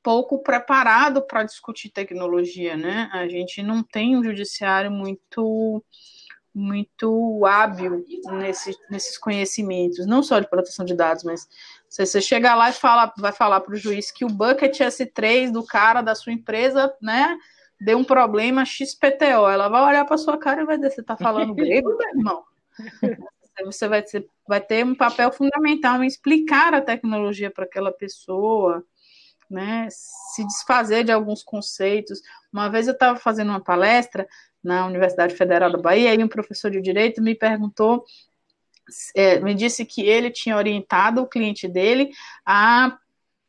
pouco 0.03 0.43
preparado 0.43 1.23
para 1.23 1.45
discutir 1.45 1.91
tecnologia, 1.91 2.77
né? 2.77 3.11
A 3.13 3.27
gente 3.29 3.63
não 3.63 3.83
tem 3.83 4.17
um 4.17 4.25
judiciário 4.25 4.91
muito 4.91 5.85
muito 6.55 7.47
hábil 7.47 8.05
nesse, 8.27 8.77
nesses 8.91 9.17
conhecimentos, 9.17 10.07
não 10.07 10.23
só 10.23 10.39
de 10.39 10.51
proteção 10.51 10.85
de 10.85 10.95
dados, 10.95 11.25
mas 11.25 11.49
se 11.89 12.05
você 12.05 12.21
chegar 12.21 12.55
lá 12.55 12.69
e 12.69 12.75
fala, 12.75 13.11
vai 13.17 13.33
falar 13.33 13.61
para 13.61 13.73
o 13.73 13.77
juiz 13.77 14.11
que 14.11 14.23
o 14.25 14.29
bucket 14.29 14.79
S3 14.79 15.51
do 15.51 15.65
cara 15.65 16.03
da 16.03 16.15
sua 16.15 16.31
empresa, 16.31 16.95
né, 17.01 17.39
deu 17.81 17.97
um 17.97 18.05
problema 18.05 18.67
XPTO, 18.67 19.49
ela 19.49 19.69
vai 19.69 19.83
olhar 19.83 20.05
para 20.05 20.19
sua 20.19 20.37
cara 20.37 20.61
e 20.61 20.67
vai 20.67 20.77
dizer, 20.77 20.91
você 20.91 21.01
está 21.01 21.17
falando 21.17 21.55
grego, 21.55 21.97
meu 21.97 22.09
irmão? 22.09 22.45
Você 23.65 23.87
vai 23.87 24.03
ter, 24.03 24.27
vai 24.49 24.61
ter 24.61 24.85
um 24.85 24.95
papel 24.95 25.31
fundamental 25.31 26.03
em 26.03 26.07
explicar 26.07 26.73
a 26.75 26.81
tecnologia 26.81 27.51
para 27.51 27.65
aquela 27.65 27.93
pessoa, 27.93 28.83
né, 29.53 29.87
se 29.91 30.45
desfazer 30.47 31.05
de 31.05 31.13
alguns 31.13 31.43
conceitos. 31.43 32.21
Uma 32.53 32.69
vez 32.69 32.87
eu 32.89 32.95
estava 32.95 33.19
fazendo 33.19 33.51
uma 33.51 33.61
palestra 33.61 34.27
na 34.63 34.87
Universidade 34.87 35.35
Federal 35.35 35.71
da 35.71 35.79
Bahia 35.79 36.15
e 36.15 36.25
um 36.25 36.29
professor 36.29 36.71
de 36.71 36.81
direito 36.81 37.21
me 37.21 37.35
perguntou 37.35 38.05
é, 39.15 39.39
me 39.41 39.55
disse 39.55 39.85
que 39.85 40.03
ele 40.03 40.31
tinha 40.31 40.57
orientado 40.57 41.23
o 41.23 41.27
cliente 41.27 41.69
dele 41.69 42.11
a 42.45 42.99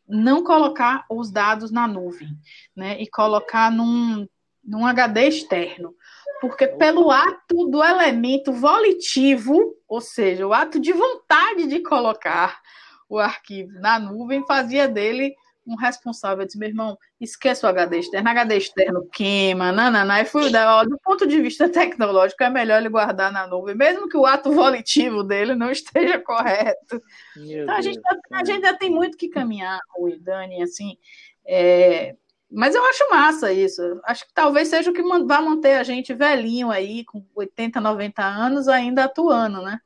não 0.07 0.43
colocar 0.43 1.05
os 1.09 1.31
dados 1.31 1.71
na 1.71 1.87
nuvem, 1.87 2.29
né, 2.75 3.01
e 3.01 3.07
colocar 3.07 3.71
num, 3.71 4.27
num 4.63 4.85
HD 4.85 5.27
externo, 5.27 5.95
porque 6.41 6.67
pelo 6.67 7.09
ato 7.09 7.67
do 7.69 7.83
elemento 7.83 8.51
volitivo, 8.51 9.75
ou 9.87 10.01
seja, 10.01 10.45
o 10.45 10.53
ato 10.53 10.79
de 10.79 10.91
vontade 10.91 11.67
de 11.67 11.79
colocar 11.79 12.61
o 13.09 13.17
arquivo 13.17 13.79
na 13.79 13.97
nuvem, 13.97 14.45
fazia 14.45 14.87
dele 14.87 15.35
um 15.65 15.75
responsável 15.75 16.45
disse, 16.45 16.57
meu 16.57 16.69
irmão, 16.69 16.97
esquece 17.19 17.65
o 17.65 17.69
HD 17.69 17.99
externo, 17.99 18.29
HD 18.29 18.57
externo 18.57 19.07
queima, 19.11 19.71
nananá, 19.71 20.21
e 20.21 20.25
fui 20.25 20.51
ó, 20.55 20.83
do 20.83 20.97
ponto 20.99 21.25
de 21.25 21.41
vista 21.41 21.67
tecnológico, 21.69 22.43
é 22.43 22.49
melhor 22.49 22.79
ele 22.79 22.89
guardar 22.89 23.31
na 23.31 23.47
nuvem, 23.47 23.75
mesmo 23.75 24.09
que 24.09 24.17
o 24.17 24.25
ato 24.25 24.51
volitivo 24.51 25.23
dele 25.23 25.55
não 25.55 25.69
esteja 25.71 26.19
correto. 26.19 27.01
então, 27.37 27.75
a 27.75 27.81
gente, 27.81 27.99
a 28.31 28.37
gente 28.39 28.51
ainda 28.51 28.77
tem 28.77 28.89
muito 28.89 29.17
que 29.17 29.29
caminhar, 29.29 29.79
o 29.97 30.09
Dani, 30.19 30.61
assim, 30.61 30.97
é, 31.45 32.15
mas 32.53 32.75
eu 32.75 32.85
acho 32.85 33.09
massa 33.09 33.51
isso. 33.51 33.81
Acho 34.05 34.27
que 34.27 34.33
talvez 34.33 34.67
seja 34.67 34.91
o 34.91 34.93
que 34.93 35.01
vai 35.01 35.41
manter 35.41 35.73
a 35.73 35.83
gente 35.83 36.13
velhinho 36.13 36.69
aí, 36.69 37.03
com 37.03 37.25
80, 37.33 37.81
90 37.81 38.23
anos, 38.23 38.67
ainda 38.67 39.05
atuando, 39.05 39.61
né? 39.63 39.79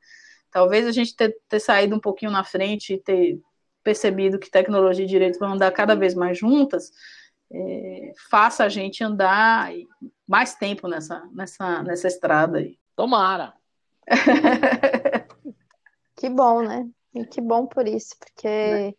Talvez 0.50 0.86
a 0.86 0.92
gente 0.92 1.16
ter, 1.16 1.34
ter 1.48 1.60
saído 1.60 1.96
um 1.96 2.00
pouquinho 2.00 2.30
na 2.30 2.44
frente 2.44 2.94
e 2.94 2.98
ter 2.98 3.40
percebido 3.82 4.38
que 4.38 4.50
tecnologia 4.50 5.04
e 5.04 5.08
direito 5.08 5.38
vão 5.38 5.52
andar 5.52 5.70
cada 5.72 5.94
vez 5.94 6.14
mais 6.14 6.38
juntas, 6.38 6.90
é, 7.50 8.12
faça 8.30 8.64
a 8.64 8.68
gente 8.68 9.02
andar 9.02 9.72
mais 10.26 10.54
tempo 10.54 10.88
nessa, 10.88 11.26
nessa, 11.32 11.82
nessa 11.82 12.06
estrada 12.06 12.58
aí. 12.58 12.78
Tomara! 12.94 13.54
que 16.16 16.28
bom, 16.28 16.62
né? 16.62 16.88
E 17.14 17.24
que 17.24 17.40
bom 17.40 17.66
por 17.66 17.86
isso, 17.86 18.14
porque 18.18 18.48
é. 18.48 18.94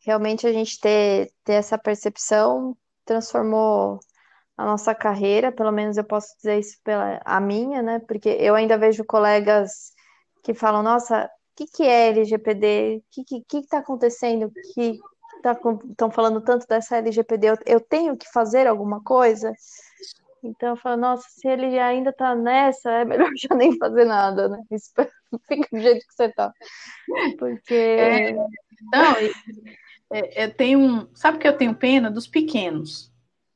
realmente 0.00 0.46
a 0.46 0.52
gente 0.52 0.78
ter, 0.78 1.32
ter 1.44 1.54
essa 1.54 1.78
percepção 1.78 2.76
transformou 3.04 3.98
a 4.56 4.64
nossa 4.64 4.94
carreira, 4.94 5.50
pelo 5.50 5.72
menos 5.72 5.96
eu 5.96 6.04
posso 6.04 6.36
dizer 6.36 6.58
isso 6.58 6.78
pela 6.84 7.20
a 7.24 7.40
minha, 7.40 7.82
né? 7.82 7.98
Porque 8.00 8.28
eu 8.28 8.54
ainda 8.54 8.78
vejo 8.78 9.04
colegas 9.04 9.92
que 10.42 10.54
falam, 10.54 10.82
nossa, 10.82 11.28
que, 11.56 11.66
que 11.66 11.82
é 11.82 12.08
LGPD? 12.08 12.96
O 12.96 13.04
que 13.10 13.20
está 13.20 13.44
que, 13.48 13.62
que 13.62 13.68
tá 13.68 13.78
acontecendo? 13.78 14.50
Que 14.74 14.98
estão 15.36 16.08
tá, 16.08 16.10
falando 16.10 16.40
tanto 16.40 16.66
dessa 16.66 16.96
LGPD? 16.96 17.50
Eu, 17.50 17.58
eu, 17.66 17.80
tenho 17.80 18.16
que 18.16 18.30
fazer 18.30 18.66
alguma 18.66 19.02
coisa? 19.02 19.52
Então 20.42 20.70
eu 20.70 20.76
falo, 20.76 21.00
nossa, 21.00 21.26
se 21.28 21.46
ele 21.46 21.78
ainda 21.78 22.10
está 22.10 22.34
nessa, 22.34 22.90
é 22.90 23.04
melhor 23.04 23.30
já 23.36 23.54
nem 23.54 23.76
fazer 23.78 24.04
nada, 24.04 24.48
né? 24.48 24.58
Fica 25.48 25.68
do 25.72 25.80
jeito 25.80 26.06
que 26.06 26.14
você 26.14 26.24
está. 26.24 26.52
Porque. 27.38 27.74
É, 27.74 28.32
não, 28.32 29.16
é, 30.12 30.44
eu 30.44 30.54
tenho. 30.54 31.08
Sabe 31.14 31.38
que 31.38 31.48
eu 31.48 31.56
tenho 31.56 31.74
pena 31.74 32.10
dos 32.10 32.26
pequenos. 32.26 33.10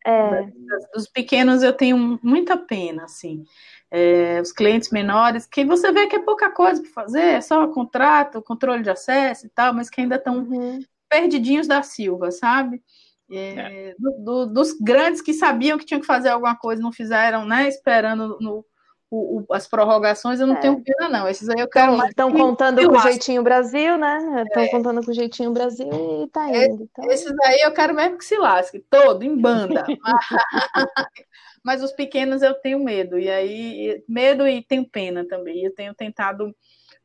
É. 0.06 0.46
Dos 0.94 1.08
pequenos 1.08 1.62
eu 1.62 1.72
tenho 1.72 2.18
muita 2.22 2.56
pena, 2.56 3.04
assim 3.04 3.44
é, 3.90 4.40
os 4.40 4.52
clientes 4.52 4.90
menores, 4.90 5.46
que 5.46 5.64
você 5.64 5.92
vê 5.92 6.06
que 6.06 6.16
é 6.16 6.20
pouca 6.20 6.50
coisa 6.50 6.82
para 6.82 6.90
fazer, 6.90 7.20
é 7.20 7.40
só 7.40 7.66
contrato, 7.68 8.42
controle 8.42 8.82
de 8.82 8.90
acesso 8.90 9.46
e 9.46 9.48
tal, 9.48 9.72
mas 9.72 9.88
que 9.88 10.00
ainda 10.00 10.16
estão 10.16 10.38
uhum. 10.38 10.80
perdidinhos 11.08 11.66
da 11.66 11.82
Silva, 11.82 12.30
sabe? 12.30 12.82
É, 13.30 13.88
é. 13.88 13.94
Do, 13.98 14.12
do, 14.18 14.46
dos 14.46 14.72
grandes 14.72 15.20
que 15.20 15.32
sabiam 15.32 15.78
que 15.78 15.84
tinham 15.84 16.00
que 16.00 16.06
fazer 16.06 16.28
alguma 16.28 16.56
coisa, 16.56 16.82
não 16.82 16.92
fizeram, 16.92 17.44
né? 17.44 17.68
Esperando 17.68 18.36
no, 18.40 18.64
o, 19.10 19.40
o, 19.40 19.54
as 19.54 19.66
prorrogações, 19.66 20.40
eu 20.40 20.46
não 20.46 20.56
é. 20.56 20.60
tenho 20.60 20.82
pena, 20.82 21.08
não. 21.08 21.28
Esses 21.28 21.48
aí 21.48 21.60
eu 21.60 21.68
quero 21.68 21.96
mais. 21.96 22.10
Estão 22.10 22.32
contando 22.32 22.84
com 22.88 22.96
o 22.96 23.00
jeitinho 23.00 23.42
Brasil, 23.42 23.96
né? 23.96 24.44
Estão 24.46 24.62
é. 24.62 24.68
contando 24.68 25.04
com 25.04 25.10
o 25.10 25.14
jeitinho 25.14 25.52
Brasil 25.52 25.88
e 26.24 26.28
tá 26.28 26.48
indo. 26.48 26.84
Então... 26.84 27.04
Esses 27.10 27.32
aí 27.44 27.60
eu 27.62 27.72
quero 27.72 27.94
mesmo 27.94 28.18
que 28.18 28.24
se 28.24 28.36
lasque, 28.36 28.78
todo, 28.90 29.22
em 29.22 29.36
banda. 29.36 29.84
mas 31.66 31.82
os 31.82 31.90
pequenos 31.90 32.42
eu 32.42 32.54
tenho 32.54 32.78
medo, 32.78 33.18
e 33.18 33.28
aí, 33.28 34.00
medo 34.08 34.46
e 34.46 34.62
tenho 34.62 34.88
pena 34.88 35.26
também. 35.26 35.64
Eu 35.64 35.74
tenho 35.74 35.92
tentado 35.92 36.54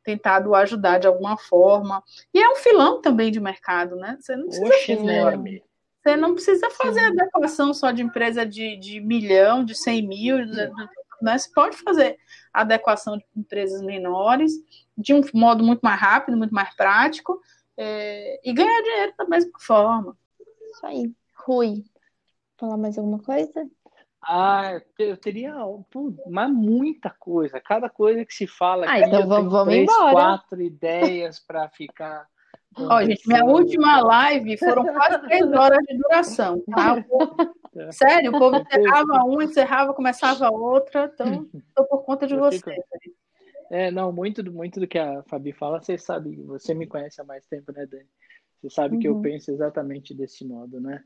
tentado 0.04 0.54
ajudar 0.54 0.98
de 0.98 1.08
alguma 1.08 1.36
forma. 1.36 2.00
E 2.32 2.40
é 2.40 2.48
um 2.48 2.54
filão 2.54 3.00
também 3.00 3.32
de 3.32 3.40
mercado, 3.40 3.96
né? 3.96 4.16
Você 4.20 4.36
não 4.36 4.46
precisa 4.46 4.66
Oxe, 4.66 4.96
fazer, 4.96 5.62
Você 6.00 6.16
não 6.16 6.34
precisa 6.34 6.70
fazer 6.70 7.00
Sim. 7.00 7.06
adequação 7.06 7.74
só 7.74 7.90
de 7.90 8.02
empresa 8.02 8.46
de, 8.46 8.76
de 8.76 9.00
milhão, 9.00 9.64
de 9.64 9.74
100 9.74 10.06
mil, 10.06 10.46
né? 10.46 10.70
Você 11.36 11.50
pode 11.52 11.76
fazer 11.78 12.16
adequação 12.52 13.18
de 13.18 13.24
empresas 13.36 13.82
menores 13.82 14.52
de 14.96 15.12
um 15.12 15.22
modo 15.34 15.64
muito 15.64 15.80
mais 15.80 16.00
rápido, 16.00 16.36
muito 16.36 16.54
mais 16.54 16.72
prático, 16.76 17.40
é, 17.76 18.40
e 18.44 18.52
ganhar 18.52 18.80
dinheiro 18.82 19.14
da 19.18 19.24
mesma 19.24 19.58
forma. 19.58 20.16
Isso 20.70 20.86
aí. 20.86 21.12
Rui, 21.34 21.84
falar 22.56 22.76
mais 22.76 22.96
alguma 22.96 23.18
coisa? 23.18 23.68
Ah, 24.24 24.80
eu 24.98 25.16
teria 25.16 25.54
mas 26.30 26.50
muita 26.50 27.10
coisa. 27.10 27.60
Cada 27.60 27.88
coisa 27.88 28.24
que 28.24 28.32
se 28.32 28.46
fala 28.46 28.86
ah, 28.86 28.92
aqui, 28.92 29.04
então 29.08 29.26
vamos, 29.26 29.52
vamos 29.52 29.74
três, 29.74 29.90
embora. 29.90 30.12
quatro 30.12 30.62
ideias 30.62 31.40
para 31.40 31.68
ficar. 31.68 32.26
Ó, 32.78 32.96
oh, 32.96 33.04
gente, 33.04 33.26
minha 33.26 33.44
última 33.44 34.00
live 34.00 34.56
foram 34.56 34.84
quase 34.84 35.18
três 35.22 35.52
horas 35.52 35.78
de 35.86 35.98
duração, 35.98 36.62
tá? 36.70 37.04
É. 37.76 37.92
Sério, 37.92 38.34
o 38.34 38.38
povo 38.38 38.56
encerrava 38.56 39.24
um, 39.24 39.42
encerrava, 39.42 39.94
começava 39.94 40.50
outra, 40.50 41.10
então 41.12 41.26
estou 41.68 41.86
por 41.86 42.04
conta 42.04 42.26
de 42.26 42.36
você. 42.36 42.76
É, 43.70 43.90
não, 43.90 44.12
muito, 44.12 44.44
muito 44.52 44.78
do 44.78 44.86
que 44.86 44.98
a 44.98 45.22
Fabi 45.24 45.52
fala, 45.52 45.82
você 45.82 45.98
sabe, 45.98 46.36
você 46.44 46.74
me 46.74 46.86
conhece 46.86 47.20
há 47.20 47.24
mais 47.24 47.46
tempo, 47.46 47.72
né, 47.72 47.86
Dani? 47.86 48.06
Você 48.60 48.70
sabe 48.70 48.94
uhum. 48.94 49.00
que 49.00 49.08
eu 49.08 49.14
uhum. 49.16 49.22
penso 49.22 49.50
exatamente 49.50 50.14
desse 50.14 50.46
modo, 50.46 50.80
né? 50.80 51.02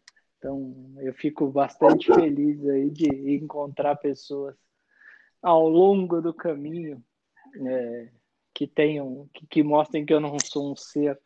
Então, 0.47 0.95
eu 0.99 1.13
fico 1.13 1.49
bastante 1.49 2.07
feliz 2.15 2.65
aí 2.69 2.89
de 2.89 3.35
encontrar 3.35 3.97
pessoas 3.97 4.55
ao 5.43 5.69
longo 5.69 6.23
do 6.23 6.33
caminho 6.33 7.03
é, 7.67 8.09
que 8.55 8.65
tenham, 8.65 9.29
que, 9.35 9.45
que, 9.49 9.63
mostrem 9.65 10.07
que 10.07 10.15
eu 10.15 10.21
não 10.21 10.37
sou 10.39 10.71
um 10.71 10.77
ser 10.77 11.19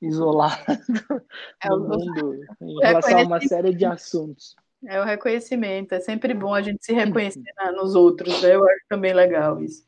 isolado 0.00 0.64
é 1.62 1.68
do 1.68 1.80
mundo 1.80 2.40
em 2.62 2.80
relação 2.80 3.18
a 3.18 3.22
uma 3.24 3.40
série 3.42 3.74
de 3.74 3.84
assuntos. 3.84 4.56
É 4.86 4.98
o 4.98 5.04
reconhecimento, 5.04 5.92
é 5.92 6.00
sempre 6.00 6.32
bom 6.32 6.54
a 6.54 6.62
gente 6.62 6.82
se 6.82 6.94
reconhecer 6.94 7.42
nos 7.74 7.94
outros, 7.94 8.42
né? 8.42 8.54
eu 8.54 8.66
acho 8.66 8.84
também 8.88 9.12
legal 9.12 9.62
isso. 9.62 9.86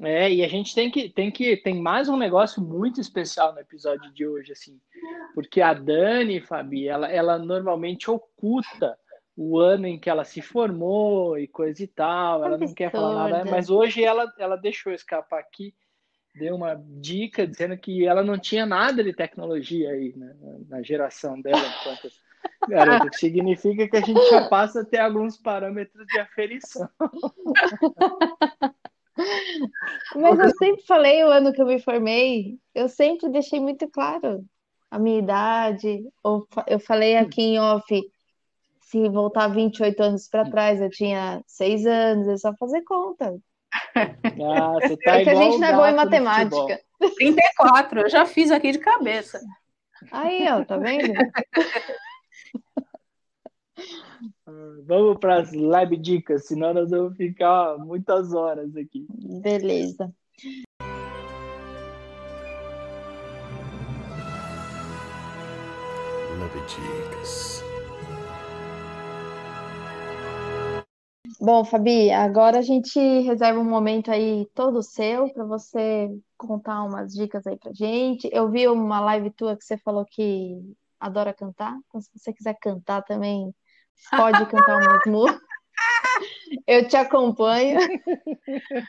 É, 0.00 0.32
e 0.32 0.42
a 0.42 0.48
gente 0.48 0.74
tem 0.74 0.90
que, 0.90 1.08
tem 1.08 1.30
que, 1.30 1.56
tem 1.56 1.80
mais 1.80 2.08
um 2.08 2.16
negócio 2.16 2.60
muito 2.60 3.00
especial 3.00 3.52
no 3.52 3.60
episódio 3.60 4.12
de 4.12 4.26
hoje, 4.26 4.52
assim, 4.52 4.80
porque 5.34 5.60
a 5.60 5.72
Dani, 5.72 6.40
Fabi, 6.40 6.88
ela, 6.88 7.08
ela 7.08 7.38
normalmente 7.38 8.10
oculta 8.10 8.98
o 9.36 9.58
ano 9.58 9.86
em 9.86 9.98
que 9.98 10.10
ela 10.10 10.24
se 10.24 10.42
formou 10.42 11.38
e 11.38 11.46
coisa 11.46 11.82
e 11.82 11.86
tal, 11.86 12.44
ela 12.44 12.58
não 12.58 12.74
quer 12.74 12.90
falar 12.90 13.28
nada, 13.28 13.50
mas 13.50 13.70
hoje 13.70 14.02
ela, 14.02 14.32
ela 14.36 14.56
deixou 14.56 14.92
escapar 14.92 15.38
aqui, 15.38 15.72
deu 16.34 16.56
uma 16.56 16.74
dica 16.74 17.46
dizendo 17.46 17.76
que 17.76 18.04
ela 18.04 18.22
não 18.24 18.36
tinha 18.36 18.66
nada 18.66 19.02
de 19.02 19.12
tecnologia 19.12 19.90
aí, 19.90 20.12
né, 20.16 20.34
na 20.68 20.82
geração 20.82 21.40
dela, 21.40 21.62
enquanto 21.80 22.08
Garota, 22.68 23.10
que 23.10 23.16
significa 23.16 23.88
que 23.88 23.96
a 23.96 24.00
gente 24.00 24.28
já 24.28 24.48
passa 24.48 24.80
a 24.80 24.84
ter 24.84 24.98
alguns 24.98 25.36
parâmetros 25.36 26.04
de 26.06 26.18
aferição. 26.18 26.88
Mas 30.14 30.38
eu 30.38 30.50
sempre 30.56 30.84
falei 30.86 31.24
o 31.24 31.28
ano 31.28 31.52
que 31.52 31.60
eu 31.60 31.66
me 31.66 31.80
formei, 31.80 32.58
eu 32.74 32.88
sempre 32.88 33.28
deixei 33.28 33.60
muito 33.60 33.88
claro 33.88 34.44
a 34.90 34.98
minha 34.98 35.18
idade. 35.18 36.04
Eu 36.66 36.78
falei 36.78 37.16
aqui 37.16 37.42
em 37.42 37.58
off, 37.58 37.84
se 38.80 39.08
voltar 39.08 39.48
28 39.48 40.02
anos 40.02 40.28
para 40.28 40.48
trás, 40.48 40.80
eu 40.80 40.90
tinha 40.90 41.42
6 41.46 41.86
anos, 41.86 42.28
é 42.28 42.36
só 42.36 42.54
fazer 42.54 42.82
conta. 42.82 43.36
Ah, 43.96 44.78
você 44.80 44.96
tá 44.98 45.20
é 45.20 45.24
que 45.24 45.30
a 45.30 45.34
gente 45.34 45.58
não 45.58 45.68
é 45.68 45.72
boa 45.72 45.90
em 45.90 45.94
matemática. 45.94 46.80
34, 47.16 48.02
eu 48.02 48.08
já 48.08 48.24
fiz 48.24 48.50
aqui 48.50 48.72
de 48.72 48.78
cabeça. 48.78 49.40
Aí, 50.12 50.46
ó, 50.48 50.64
tá 50.64 50.76
vendo? 50.76 51.12
Vamos 54.46 55.18
para 55.18 55.40
as 55.40 55.52
lab 55.54 55.96
dicas, 55.96 56.46
senão 56.46 56.74
nós 56.74 56.90
vamos 56.90 57.16
ficar 57.16 57.78
muitas 57.78 58.34
horas 58.34 58.76
aqui. 58.76 59.06
Beleza. 59.40 60.14
Lab 66.38 66.52
dicas. 66.66 67.64
Bom, 71.40 71.64
Fabi, 71.64 72.10
agora 72.10 72.58
a 72.58 72.62
gente 72.62 72.98
reserva 72.98 73.58
um 73.58 73.64
momento 73.64 74.10
aí 74.10 74.46
todo 74.54 74.82
seu 74.82 75.32
para 75.32 75.44
você 75.44 76.10
contar 76.36 76.82
umas 76.84 77.14
dicas 77.14 77.46
aí 77.46 77.56
pra 77.56 77.72
gente. 77.72 78.28
Eu 78.30 78.50
vi 78.50 78.68
uma 78.68 79.00
live 79.00 79.30
tua 79.30 79.56
que 79.56 79.64
você 79.64 79.78
falou 79.78 80.04
que 80.04 80.58
adora 81.00 81.32
cantar, 81.32 81.74
então 81.86 82.00
se 82.00 82.10
você 82.14 82.32
quiser 82.32 82.56
cantar 82.60 83.02
também, 83.02 83.54
pode 84.10 84.46
cantar 84.46 84.78
umas 84.78 85.02
músicas. 85.06 85.44
Eu 86.66 86.86
te 86.86 86.96
acompanho. 86.96 87.78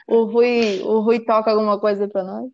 O 0.07 0.25
Rui, 0.25 0.81
o 0.83 0.99
Rui 0.99 1.19
toca 1.19 1.51
alguma 1.51 1.79
coisa 1.79 2.07
para 2.07 2.23
nós. 2.23 2.49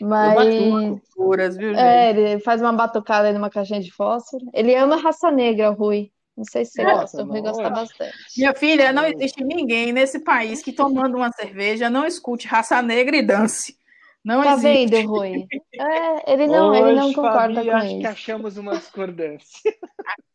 Mas. 0.00 1.00
Curas, 1.14 1.56
viu, 1.56 1.74
é, 1.74 2.10
ele 2.10 2.40
faz 2.40 2.60
uma 2.60 2.72
batucada 2.72 3.32
numa 3.32 3.50
caixinha 3.50 3.80
de 3.80 3.92
fósforo. 3.92 4.44
Ele 4.52 4.74
ama 4.74 4.96
raça 4.96 5.30
negra, 5.30 5.70
o 5.70 5.74
Rui. 5.74 6.10
Não 6.36 6.44
sei 6.44 6.64
se 6.64 6.72
você 6.72 6.82
Nossa, 6.82 7.00
gosta, 7.00 7.22
o 7.22 7.26
Rui 7.26 7.40
gosta 7.42 7.70
bastante. 7.70 8.14
Minha 8.36 8.54
filha, 8.54 8.92
não 8.92 9.04
existe 9.04 9.44
ninguém 9.44 9.92
nesse 9.92 10.20
país 10.20 10.62
que 10.62 10.72
tomando 10.72 11.16
uma 11.16 11.30
cerveja 11.30 11.90
não 11.90 12.06
escute 12.06 12.48
raça 12.48 12.80
negra 12.80 13.16
e 13.16 13.22
dance. 13.22 13.76
Não 14.24 14.42
tá 14.42 14.54
existe. 14.54 14.86
vendo, 14.86 15.08
Rui? 15.08 15.46
É, 15.74 16.32
ele 16.32 16.46
não, 16.46 16.70
Hoje, 16.70 16.80
ele 16.80 16.94
não 16.94 17.12
concorda 17.12 17.54
Fabi, 17.56 17.70
com 17.70 17.76
acho 17.76 17.86
isso. 17.86 17.98
que 17.98 18.06
achamos 18.06 18.56
uma 18.56 18.72
discordância. 18.76 19.74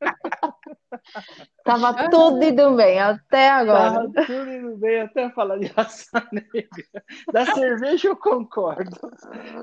Tava 1.64 2.10
tudo 2.10 2.44
indo 2.44 2.76
bem, 2.76 3.00
até 3.00 3.50
agora. 3.50 3.94
Tava 3.94 4.26
tudo 4.26 4.54
indo 4.54 4.78
bem, 4.78 5.02
até 5.02 5.30
falar 5.32 5.58
de 5.58 5.68
raça 5.68 6.28
negra. 6.32 7.04
Da 7.32 7.46
cerveja 7.46 8.08
eu 8.08 8.16
concordo. 8.16 8.98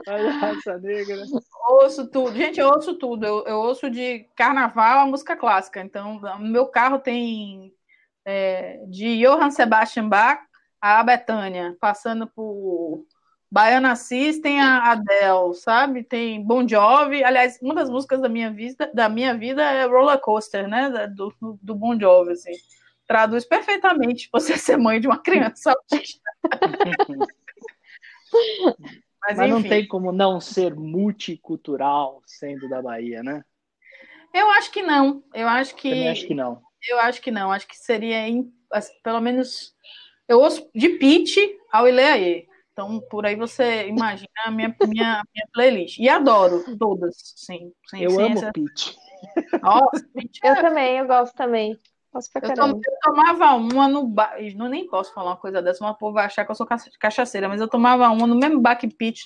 Mas 0.06 0.36
raça 0.36 0.78
negra. 0.78 1.22
Ouço 1.68 2.10
tudo. 2.10 2.36
Gente, 2.36 2.60
eu 2.60 2.68
ouço 2.68 2.94
tudo. 2.94 3.24
Eu, 3.24 3.44
eu 3.46 3.58
ouço 3.58 3.90
de 3.90 4.28
carnaval 4.36 5.00
a 5.00 5.06
música 5.06 5.36
clássica. 5.36 5.80
Então, 5.80 6.20
no 6.20 6.50
meu 6.50 6.66
carro 6.66 6.98
tem 6.98 7.72
é, 8.24 8.84
de 8.88 9.22
Johann 9.22 9.50
Sebastian 9.50 10.08
Bach 10.08 10.40
a 10.80 11.02
Betânia, 11.02 11.74
passando 11.80 12.26
por 12.26 13.06
Baiana 13.54 13.94
System, 13.94 14.60
a 14.60 14.90
Adele, 14.90 15.54
sabe? 15.54 16.02
Tem 16.02 16.42
Bon 16.44 16.66
Jovi. 16.66 17.22
Aliás, 17.22 17.56
uma 17.62 17.72
das 17.72 17.88
músicas 17.88 18.20
da 18.20 18.28
minha 18.28 18.50
vida, 18.50 18.90
da 18.92 19.08
minha 19.08 19.32
vida 19.32 19.62
é 19.62 19.86
Roller 19.86 20.18
Coaster, 20.18 20.66
né? 20.66 21.06
Do, 21.06 21.32
do 21.62 21.72
Bon 21.72 21.96
Jovi, 21.96 22.32
assim. 22.32 22.50
Traduz 23.06 23.44
perfeitamente 23.44 24.28
você 24.32 24.58
ser 24.58 24.76
mãe 24.76 25.00
de 25.00 25.06
uma 25.06 25.22
criança 25.22 25.70
autista. 25.70 26.28
Mas, 29.22 29.38
Mas 29.38 29.48
não 29.48 29.62
tem 29.62 29.86
como 29.86 30.10
não 30.10 30.40
ser 30.40 30.74
multicultural 30.74 32.20
sendo 32.26 32.68
da 32.68 32.82
Bahia, 32.82 33.22
né? 33.22 33.44
Eu 34.34 34.50
acho 34.50 34.72
que 34.72 34.82
não. 34.82 35.22
Eu 35.32 35.46
acho 35.46 35.76
que. 35.76 35.90
Também 35.90 36.08
acho 36.08 36.26
que 36.26 36.34
não. 36.34 36.60
Eu 36.90 36.98
acho 36.98 37.22
que 37.22 37.30
não. 37.30 37.52
Acho 37.52 37.68
que 37.68 37.78
seria, 37.78 38.26
pelo 39.04 39.20
menos. 39.20 39.72
Eu 40.26 40.40
ouço 40.40 40.68
de 40.74 40.88
Pete 40.98 41.56
ao 41.70 41.86
Ileaê. 41.86 42.48
Então, 42.74 43.00
por 43.08 43.24
aí 43.24 43.36
você 43.36 43.86
imagina 43.86 44.28
a 44.44 44.50
minha, 44.50 44.74
minha, 44.88 45.22
minha 45.32 45.48
playlist. 45.52 45.98
E 46.00 46.08
adoro 46.08 46.64
todas, 46.76 47.14
sim. 47.36 47.72
Sem, 47.86 48.02
eu 48.02 48.10
sem 48.10 48.24
amo 48.24 48.34
essa... 48.34 48.52
Peach. 48.52 48.96
Nossa, 49.62 50.04
Peach 50.12 50.40
é... 50.42 50.50
Eu 50.50 50.56
também, 50.56 50.98
eu 50.98 51.06
gosto 51.06 51.34
também. 51.36 51.78
Gosto 52.12 52.32
pra 52.32 52.48
eu, 52.48 52.54
tom, 52.54 52.70
eu 52.70 52.98
tomava 53.00 53.54
uma 53.54 53.86
no 53.86 54.08
bar. 54.08 54.36
Não 54.56 54.68
nem 54.68 54.88
posso 54.88 55.14
falar 55.14 55.30
uma 55.30 55.36
coisa 55.36 55.62
dessa, 55.62 55.84
uma 55.84 55.94
povo 55.94 56.14
vai 56.14 56.24
achar 56.24 56.44
que 56.44 56.50
eu 56.50 56.54
sou 56.56 56.66
cachaceira, 56.98 57.48
mas 57.48 57.60
eu 57.60 57.68
tomava 57.68 58.08
uma 58.08 58.26
no 58.26 58.34
mesmo 58.34 58.60
bar 58.60 58.74
que 58.74 58.92
Peach 58.92 59.22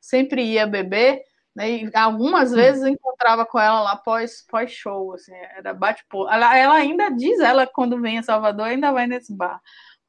sempre 0.00 0.42
ia 0.42 0.66
beber. 0.66 1.22
Né, 1.54 1.70
e 1.70 1.90
algumas 1.94 2.52
vezes 2.52 2.82
eu 2.82 2.88
encontrava 2.88 3.46
com 3.46 3.58
ela 3.58 3.80
lá 3.80 3.96
pós, 3.96 4.44
pós 4.48 4.70
show, 4.72 5.14
assim, 5.14 5.34
era 5.56 5.72
bate-pô. 5.72 6.28
Ela, 6.28 6.56
ela 6.56 6.74
ainda 6.74 7.10
diz, 7.10 7.38
ela 7.40 7.64
quando 7.64 8.00
vem 8.00 8.18
a 8.18 8.22
Salvador, 8.24 8.66
ainda 8.66 8.92
vai 8.92 9.06
nesse 9.06 9.34
bar 9.34 9.60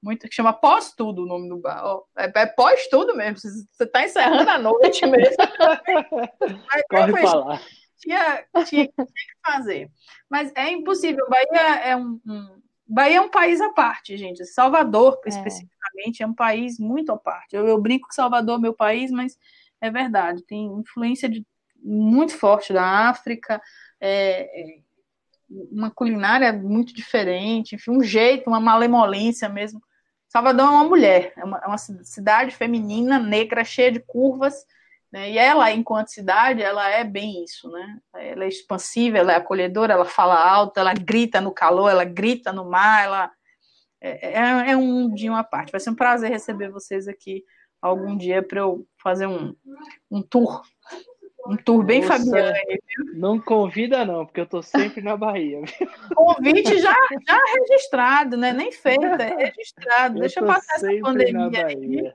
muito 0.01 0.27
que 0.27 0.35
chama 0.35 0.53
pós-tudo 0.53 1.23
o 1.23 1.25
nome 1.25 1.49
do 1.49 1.57
bar. 1.57 1.81
Ó, 1.83 2.03
é, 2.17 2.31
é 2.33 2.45
pós-tudo 2.45 3.15
mesmo. 3.15 3.37
Você 3.37 3.83
está 3.83 4.03
encerrando 4.03 4.49
a 4.49 4.57
noite 4.57 5.05
mesmo. 5.05 5.35
Corre 6.89 7.11
para 7.11 7.33
lá. 7.33 7.61
Tinha, 7.97 8.45
tinha, 8.65 8.65
tinha, 8.65 8.87
que 8.87 9.05
fazer. 9.45 9.91
Mas 10.29 10.51
é 10.55 10.71
impossível. 10.71 11.27
Bahia 11.29 11.75
é 11.83 11.95
um, 11.97 12.19
um, 12.25 12.61
Bahia 12.87 13.17
é 13.17 13.21
um 13.21 13.29
país 13.29 13.59
à 13.59 13.73
parte, 13.73 14.15
gente. 14.15 14.45
Salvador, 14.45 15.19
é. 15.25 15.29
especificamente, 15.29 16.23
é 16.23 16.27
um 16.27 16.33
país 16.33 16.79
muito 16.79 17.11
à 17.11 17.17
parte. 17.17 17.55
Eu, 17.55 17.67
eu 17.67 17.79
brinco 17.79 18.07
que 18.07 18.15
Salvador 18.15 18.57
é 18.57 18.61
meu 18.61 18.73
país, 18.73 19.11
mas 19.11 19.37
é 19.81 19.91
verdade. 19.91 20.43
Tem 20.45 20.65
influência 20.65 21.27
de, 21.27 21.45
muito 21.75 22.37
forte 22.37 22.71
da 22.71 23.09
África. 23.09 23.61
É, 23.99 24.61
é, 24.61 24.79
uma 25.49 25.91
culinária 25.91 26.53
muito 26.53 26.93
diferente, 26.93 27.75
enfim, 27.75 27.91
um 27.91 28.03
jeito, 28.03 28.47
uma 28.47 28.59
malemolência 28.59 29.49
mesmo 29.49 29.81
Salvador 30.29 30.67
é 30.67 30.69
uma 30.69 30.83
mulher, 30.83 31.33
é 31.35 31.43
uma, 31.43 31.57
é 31.57 31.67
uma 31.67 31.77
cidade 31.77 32.55
feminina, 32.55 33.17
negra, 33.19 33.65
cheia 33.65 33.91
de 33.91 33.99
curvas, 33.99 34.63
né? 35.11 35.31
E 35.31 35.37
ela, 35.37 35.71
enquanto 35.71 36.09
cidade, 36.09 36.61
ela 36.61 36.87
é 36.87 37.03
bem 37.03 37.43
isso, 37.43 37.69
né? 37.69 37.99
Ela 38.15 38.45
é 38.45 38.47
expansiva, 38.47 39.17
ela 39.17 39.33
é 39.33 39.35
acolhedora, 39.37 39.93
ela 39.93 40.05
fala 40.05 40.35
alto, 40.35 40.79
ela 40.79 40.93
grita 40.93 41.41
no 41.41 41.51
calor, 41.51 41.89
ela 41.89 42.03
grita 42.03 42.53
no 42.53 42.69
mar, 42.69 43.03
ela 43.03 43.31
é, 43.99 44.39
é, 44.39 44.71
é 44.71 44.77
um 44.77 45.11
dia 45.13 45.31
uma 45.31 45.43
parte. 45.43 45.71
Vai 45.71 45.81
ser 45.81 45.89
um 45.89 45.95
prazer 45.95 46.29
receber 46.29 46.69
vocês 46.69 47.07
aqui 47.07 47.43
algum 47.81 48.15
dia 48.15 48.43
para 48.43 48.59
eu 48.59 48.85
fazer 49.01 49.25
um, 49.25 49.55
um 50.11 50.21
tour 50.21 50.61
um 51.49 51.57
tour 51.57 51.83
bem 51.83 52.01
Nossa, 52.01 52.19
Fabiane. 52.19 52.79
Não 53.15 53.39
convida, 53.39 54.05
não, 54.05 54.25
porque 54.25 54.39
eu 54.39 54.45
tô 54.45 54.61
sempre 54.61 55.01
na 55.01 55.17
Bahia. 55.17 55.59
Convite 56.15 56.77
já, 56.77 56.95
já 57.27 57.41
registrado, 57.55 58.37
né? 58.37 58.53
Nem 58.53 58.71
feito, 58.71 59.03
é 59.03 59.35
registrado. 59.51 60.17
Eu 60.17 60.21
Deixa 60.21 60.39
eu 60.39 60.45
passar 60.45 60.75
essa 60.75 61.01
pandemia 61.01 61.65
aí. 61.65 62.13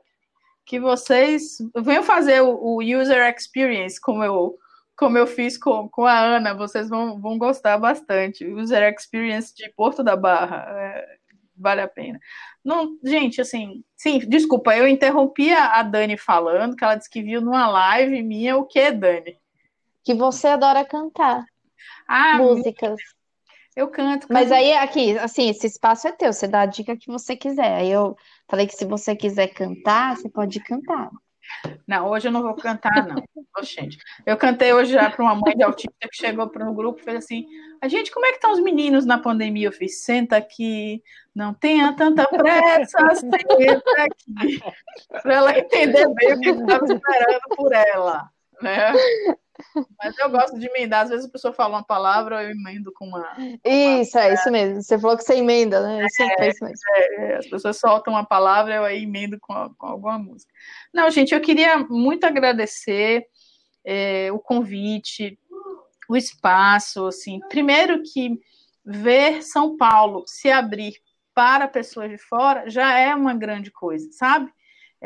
Que 0.64 0.78
vocês 0.78 1.58
venham 1.76 2.02
fazer 2.02 2.40
o, 2.42 2.54
o, 2.54 2.78
user 2.80 3.28
experience, 3.34 4.00
como 4.00 4.22
eu, 4.22 4.56
como 4.96 5.18
eu 5.18 5.26
fiz 5.26 5.58
com, 5.58 5.88
com 5.88 6.06
a 6.06 6.18
Ana, 6.18 6.54
vocês 6.54 6.88
vão, 6.88 7.20
vão 7.20 7.36
gostar 7.36 7.76
bastante. 7.76 8.46
User 8.46 8.82
experience 8.94 9.54
de 9.54 9.68
Porto 9.70 10.02
da 10.02 10.16
Barra. 10.16 10.64
É, 10.68 11.16
vale 11.56 11.80
a 11.80 11.88
pena. 11.88 12.18
Não, 12.64 12.98
gente, 13.02 13.40
assim, 13.40 13.84
sim, 13.96 14.18
desculpa, 14.18 14.76
eu 14.76 14.88
interrompi 14.88 15.52
a 15.52 15.82
Dani 15.82 16.16
falando, 16.16 16.76
que 16.76 16.84
ela 16.84 16.94
disse 16.94 17.10
que 17.10 17.22
viu 17.22 17.40
numa 17.40 17.68
live 17.68 18.22
minha 18.22 18.56
o 18.56 18.64
que, 18.64 18.90
Dani? 18.90 19.38
Que 20.02 20.14
você 20.14 20.48
adora 20.48 20.84
cantar 20.84 21.44
ah, 22.06 22.38
músicas. 22.38 23.00
Eu 23.76 23.88
canto, 23.88 24.28
canto. 24.28 24.32
Mas 24.32 24.52
aí, 24.52 24.72
aqui, 24.74 25.18
assim, 25.18 25.48
esse 25.48 25.66
espaço 25.66 26.06
é 26.06 26.12
teu, 26.12 26.32
você 26.32 26.46
dá 26.46 26.60
a 26.60 26.66
dica 26.66 26.96
que 26.96 27.10
você 27.10 27.36
quiser. 27.36 27.74
Aí 27.74 27.90
eu 27.90 28.16
falei 28.48 28.66
que 28.66 28.74
se 28.74 28.84
você 28.84 29.16
quiser 29.16 29.48
cantar, 29.48 30.16
você 30.16 30.28
pode 30.28 30.60
cantar. 30.60 31.10
Não, 31.86 32.08
hoje 32.08 32.28
eu 32.28 32.32
não 32.32 32.42
vou 32.42 32.54
cantar, 32.54 33.06
não. 33.06 33.22
Oxente. 33.58 33.98
Eu 34.26 34.36
cantei 34.36 34.72
hoje 34.72 34.92
já 34.92 35.08
para 35.10 35.22
uma 35.22 35.34
mãe 35.34 35.56
de 35.56 35.62
autista 35.62 35.92
que 36.00 36.16
chegou 36.16 36.48
para 36.48 36.68
um 36.68 36.74
grupo 36.74 37.00
e 37.00 37.04
fez 37.04 37.18
assim: 37.18 37.46
a 37.80 37.88
gente, 37.88 38.10
como 38.10 38.26
é 38.26 38.30
que 38.30 38.36
estão 38.36 38.52
os 38.52 38.60
meninos 38.60 39.06
na 39.06 39.18
pandemia? 39.18 39.68
Eu 39.68 39.72
fiz, 39.72 40.02
senta 40.02 40.36
aqui, 40.36 41.02
não 41.34 41.54
tenha 41.54 41.92
tanta 41.92 42.26
pressa, 42.26 43.14
senta 43.14 43.36
aqui. 43.36 44.60
Para 45.22 45.34
ela 45.34 45.58
entender 45.58 46.08
bem 46.14 46.34
o 46.34 46.40
que 46.40 46.48
estava 46.50 46.84
esperando 46.84 47.56
por 47.56 47.72
ela. 47.72 48.28
Né? 48.62 48.92
Mas 49.98 50.18
eu 50.18 50.30
gosto 50.30 50.58
de 50.58 50.66
emendar. 50.66 51.02
Às 51.02 51.10
vezes 51.10 51.26
a 51.26 51.30
pessoa 51.30 51.54
fala 51.54 51.76
uma 51.76 51.84
palavra, 51.84 52.42
eu 52.42 52.50
emendo 52.50 52.92
com 52.92 53.06
uma. 53.06 53.36
Isso, 53.64 54.18
uma... 54.18 54.24
é 54.24 54.34
isso 54.34 54.50
mesmo. 54.50 54.82
Você 54.82 54.98
falou 54.98 55.16
que 55.16 55.24
você 55.24 55.34
emenda, 55.34 55.80
né? 55.80 56.06
É, 56.20 56.44
é 56.44 56.48
isso 56.48 56.64
mesmo. 56.64 56.78
É, 57.18 57.36
as 57.36 57.46
pessoas 57.46 57.78
soltam 57.78 58.12
uma 58.12 58.24
palavra, 58.24 58.74
eu 58.74 58.84
aí 58.84 59.02
emendo 59.02 59.38
com, 59.40 59.54
com 59.76 59.86
alguma 59.86 60.18
música. 60.18 60.52
Não, 60.92 61.10
gente, 61.10 61.34
eu 61.34 61.40
queria 61.40 61.78
muito 61.78 62.24
agradecer 62.24 63.26
é, 63.84 64.30
o 64.32 64.38
convite, 64.38 65.38
o 66.08 66.16
espaço. 66.16 67.06
Assim, 67.06 67.40
primeiro 67.48 68.02
que 68.02 68.38
ver 68.84 69.42
São 69.42 69.76
Paulo 69.76 70.24
se 70.26 70.50
abrir 70.50 70.94
para 71.34 71.66
pessoas 71.66 72.10
de 72.10 72.18
fora 72.18 72.68
já 72.70 72.96
é 72.96 73.14
uma 73.14 73.34
grande 73.34 73.70
coisa, 73.70 74.08
sabe? 74.12 74.52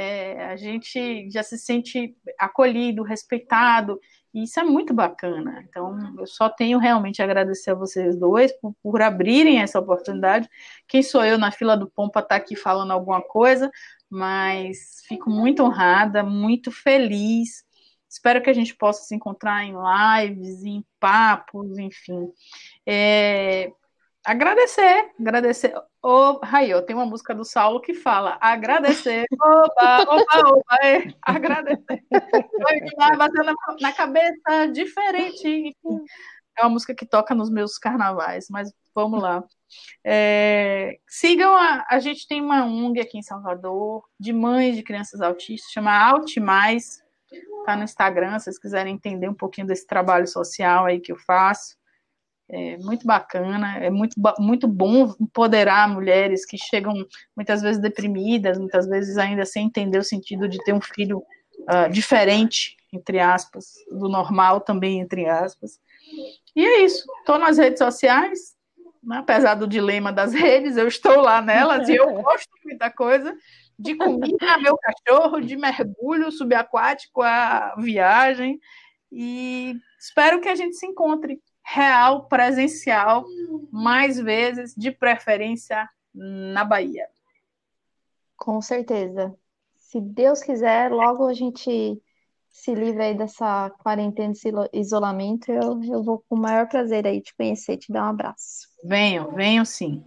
É, 0.01 0.45
a 0.45 0.55
gente 0.55 1.29
já 1.29 1.43
se 1.43 1.59
sente 1.59 2.17
acolhido, 2.39 3.03
respeitado, 3.03 3.99
e 4.33 4.45
isso 4.45 4.61
é 4.61 4.63
muito 4.63 4.95
bacana. 4.95 5.65
Então, 5.69 5.99
eu 6.17 6.25
só 6.25 6.49
tenho 6.49 6.79
realmente 6.79 7.21
a 7.21 7.25
agradecer 7.25 7.73
a 7.73 7.75
vocês 7.75 8.17
dois 8.17 8.53
por, 8.61 8.73
por 8.81 9.03
abrirem 9.03 9.61
essa 9.61 9.81
oportunidade. 9.81 10.49
Quem 10.87 11.03
sou 11.03 11.25
eu 11.25 11.37
na 11.37 11.51
fila 11.51 11.77
do 11.77 11.91
Pompa 11.91 12.21
estar 12.21 12.29
tá 12.29 12.37
aqui 12.37 12.55
falando 12.55 12.93
alguma 12.93 13.21
coisa, 13.21 13.69
mas 14.09 15.03
fico 15.09 15.29
muito 15.29 15.65
honrada, 15.65 16.23
muito 16.23 16.71
feliz. 16.71 17.65
Espero 18.09 18.41
que 18.41 18.51
a 18.51 18.55
gente 18.55 18.77
possa 18.77 19.03
se 19.03 19.17
encontrar 19.17 19.65
em 19.65 19.75
lives, 19.75 20.63
em 20.63 20.85
papos, 21.01 21.77
enfim. 21.77 22.31
É, 22.87 23.73
agradecer, 24.29 25.11
agradecer. 25.19 25.75
Ô, 26.03 26.39
Raio, 26.43 26.83
tem 26.83 26.95
uma 26.95 27.07
música 27.07 27.35
do 27.35 27.45
Saulo 27.45 27.81
que 27.81 27.95
fala 27.95 28.37
agradecer. 28.41 29.25
Opa, 29.33 30.03
opa, 30.03 30.49
opa, 30.51 30.77
é, 30.83 31.15
agradecer. 31.23 32.05
Vai 32.97 33.17
bater 33.17 33.45
na, 33.81 33.93
cabeça, 33.93 34.69
diferente. 34.73 35.75
É 36.59 36.63
uma 36.63 36.71
música 36.71 36.95
que 36.95 37.07
toca 37.07 37.35
nos 37.35 37.49
meus 37.49 37.79
carnavais, 37.79 38.49
mas 38.51 38.71
vamos 38.95 39.23
lá. 39.23 39.43
É, 40.05 40.99
sigam 41.07 41.57
a, 41.57 41.87
a 41.89 41.99
gente 41.99 42.27
tem 42.27 42.43
uma 42.43 42.65
ONG 42.65 43.01
aqui 43.01 43.19
em 43.19 43.23
Salvador 43.23 44.05
de 44.21 44.33
mães 44.33 44.77
de 44.77 44.83
crianças 44.83 45.23
autistas, 45.23 45.73
chama 45.73 45.97
Altimais, 45.97 47.03
tá 47.65 47.77
no 47.77 47.85
Instagram, 47.85 48.39
se 48.39 48.45
vocês 48.45 48.59
quiserem 48.59 48.95
entender 48.95 49.29
um 49.29 49.35
pouquinho 49.35 49.67
desse 49.67 49.87
trabalho 49.87 50.27
social 50.27 50.85
aí 50.85 51.01
que 51.01 51.13
eu 51.13 51.17
faço. 51.17 51.79
É 52.51 52.79
muito 52.79 53.07
bacana, 53.07 53.77
é 53.77 53.91
muito, 53.91 54.15
muito 54.39 54.67
bom 54.67 55.15
empoderar 55.21 55.87
mulheres 55.87 56.47
que 56.47 56.57
chegam 56.57 56.95
muitas 57.37 57.61
vezes 57.61 57.81
deprimidas, 57.81 58.59
muitas 58.59 58.87
vezes 58.89 59.19
ainda 59.19 59.45
sem 59.45 59.67
entender 59.67 59.99
o 59.99 60.05
sentido 60.05 60.49
de 60.49 60.57
ter 60.65 60.73
um 60.73 60.81
filho 60.81 61.19
uh, 61.19 61.91
diferente, 61.91 62.75
entre 62.91 63.21
aspas, 63.21 63.75
do 63.91 64.09
normal 64.09 64.63
também, 64.63 64.99
entre 64.99 65.27
aspas. 65.27 65.79
E 66.57 66.65
é 66.65 66.85
isso. 66.85 67.05
Estou 67.21 67.39
nas 67.39 67.59
redes 67.59 67.79
sociais, 67.79 68.57
né? 69.03 69.19
apesar 69.19 69.55
do 69.55 69.67
dilema 69.67 70.11
das 70.11 70.33
redes, 70.35 70.79
eu 70.79 70.89
estou 70.89 71.21
lá 71.21 71.43
nelas 71.43 71.87
e 71.89 71.97
eu 71.97 72.07
gosto 72.23 72.49
de 72.63 72.65
muita 72.65 72.91
coisa. 72.91 73.37
De 73.79 73.95
comida, 73.95 74.59
meu 74.59 74.77
cachorro, 74.77 75.41
de 75.41 75.55
mergulho 75.55 76.33
subaquático, 76.33 77.23
a 77.23 77.77
viagem. 77.79 78.59
E 79.13 79.77
espero 80.01 80.41
que 80.41 80.49
a 80.49 80.55
gente 80.55 80.77
se 80.77 80.87
encontre 80.87 81.41
real, 81.71 82.25
presencial, 82.25 83.25
mais 83.71 84.19
vezes, 84.19 84.75
de 84.75 84.91
preferência 84.91 85.89
na 86.15 86.65
Bahia. 86.65 87.07
Com 88.37 88.63
certeza. 88.63 89.35
Se 89.77 90.01
Deus 90.01 90.43
quiser, 90.43 90.91
logo 90.91 91.27
a 91.27 91.35
gente 91.35 92.01
se 92.51 92.75
livra 92.75 93.05
aí 93.05 93.15
dessa 93.15 93.71
quarentena, 93.83 94.33
desse 94.33 94.51
isolamento, 94.73 95.53
eu, 95.53 95.83
eu 95.85 96.03
vou 96.03 96.25
com 96.27 96.37
o 96.37 96.41
maior 96.41 96.67
prazer 96.69 97.07
aí 97.07 97.21
te 97.21 97.35
conhecer, 97.37 97.77
te 97.77 97.93
dar 97.93 98.05
um 98.05 98.11
abraço. 98.11 98.69
Venham, 98.83 99.31
venham 99.33 99.65
sim. 99.65 100.03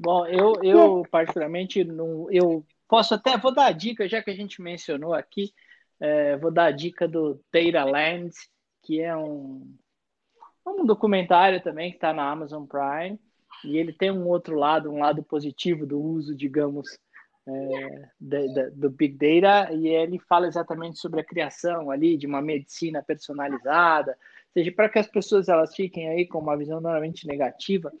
Bom, 0.00 0.26
eu, 0.26 0.54
eu 0.62 1.02
particularmente, 1.10 1.84
não, 1.84 2.26
eu 2.30 2.64
posso 2.88 3.14
até, 3.14 3.36
vou 3.36 3.54
dar 3.54 3.66
a 3.66 3.72
dica, 3.72 4.08
já 4.08 4.22
que 4.22 4.30
a 4.30 4.34
gente 4.34 4.62
mencionou 4.62 5.12
aqui, 5.12 5.52
é, 6.00 6.36
vou 6.38 6.50
dar 6.50 6.66
a 6.66 6.70
dica 6.70 7.06
do 7.06 7.40
Data 7.52 7.84
Land, 7.84 8.32
que 8.82 9.00
é 9.00 9.14
um 9.16 9.74
um 10.70 10.84
documentário 10.84 11.62
também 11.62 11.90
que 11.90 11.96
está 11.96 12.12
na 12.12 12.30
Amazon 12.30 12.64
Prime 12.64 13.18
e 13.64 13.76
ele 13.78 13.92
tem 13.92 14.10
um 14.10 14.26
outro 14.26 14.56
lado, 14.56 14.90
um 14.90 14.98
lado 14.98 15.22
positivo 15.22 15.86
do 15.86 16.00
uso, 16.00 16.34
digamos, 16.34 16.98
é, 17.48 18.70
do 18.72 18.90
Big 18.90 19.16
Data 19.16 19.72
e 19.72 19.88
ele 19.88 20.18
fala 20.18 20.46
exatamente 20.46 20.98
sobre 20.98 21.20
a 21.20 21.24
criação 21.24 21.90
ali 21.90 22.16
de 22.16 22.26
uma 22.26 22.42
medicina 22.42 23.02
personalizada, 23.02 24.12
ou 24.12 24.52
seja, 24.52 24.72
para 24.72 24.88
que 24.88 24.98
as 24.98 25.06
pessoas 25.06 25.48
elas 25.48 25.74
fiquem 25.74 26.08
aí 26.08 26.26
com 26.26 26.38
uma 26.38 26.56
visão 26.56 26.80
normalmente 26.80 27.26
negativa 27.26 27.92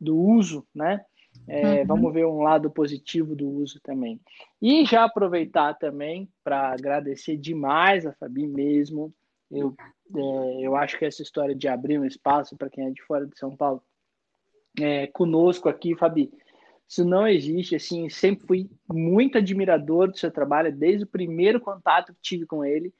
do 0.00 0.16
uso, 0.16 0.66
né? 0.74 1.04
É, 1.46 1.80
uhum. 1.80 1.86
Vamos 1.86 2.14
ver 2.14 2.26
um 2.26 2.42
lado 2.42 2.70
positivo 2.70 3.36
do 3.36 3.48
uso 3.48 3.78
também. 3.82 4.20
E 4.60 4.84
já 4.86 5.04
aproveitar 5.04 5.74
também 5.74 6.28
para 6.42 6.72
agradecer 6.72 7.36
demais 7.36 8.06
a 8.06 8.12
Fabi 8.14 8.46
mesmo. 8.46 9.12
Eu 9.50 9.74
é, 10.14 10.66
eu 10.66 10.76
acho 10.76 10.98
que 10.98 11.04
essa 11.04 11.22
história 11.22 11.54
de 11.54 11.66
abrir 11.66 11.98
um 11.98 12.04
espaço 12.04 12.56
para 12.56 12.70
quem 12.70 12.86
é 12.86 12.90
de 12.90 13.02
fora 13.02 13.26
de 13.26 13.36
São 13.38 13.56
Paulo 13.56 13.82
é, 14.78 15.06
conosco 15.08 15.68
aqui, 15.68 15.96
Fabi, 15.96 16.30
isso 16.88 17.04
não 17.04 17.26
existe. 17.26 17.74
Assim, 17.74 18.08
sempre 18.08 18.46
fui 18.46 18.70
muito 18.88 19.38
admirador 19.38 20.08
do 20.08 20.18
seu 20.18 20.30
trabalho 20.30 20.74
desde 20.74 21.04
o 21.04 21.08
primeiro 21.08 21.60
contato 21.60 22.12
que 22.14 22.20
tive 22.20 22.46
com 22.46 22.64
ele. 22.64 22.92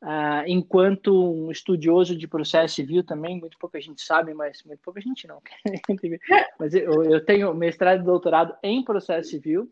Uh, 0.00 0.46
enquanto 0.46 1.12
um 1.12 1.50
estudioso 1.50 2.16
de 2.16 2.28
processo 2.28 2.76
civil 2.76 3.02
também, 3.02 3.36
muito 3.38 3.58
pouca 3.58 3.80
gente 3.80 4.00
sabe, 4.00 4.32
mas 4.32 4.62
muito 4.62 4.80
pouca 4.80 5.00
gente 5.00 5.26
não. 5.26 5.42
mas 6.56 6.72
eu, 6.72 7.02
eu 7.02 7.24
tenho 7.24 7.52
mestrado 7.52 8.00
e 8.00 8.04
doutorado 8.04 8.56
em 8.62 8.84
processo 8.84 9.30
civil. 9.30 9.68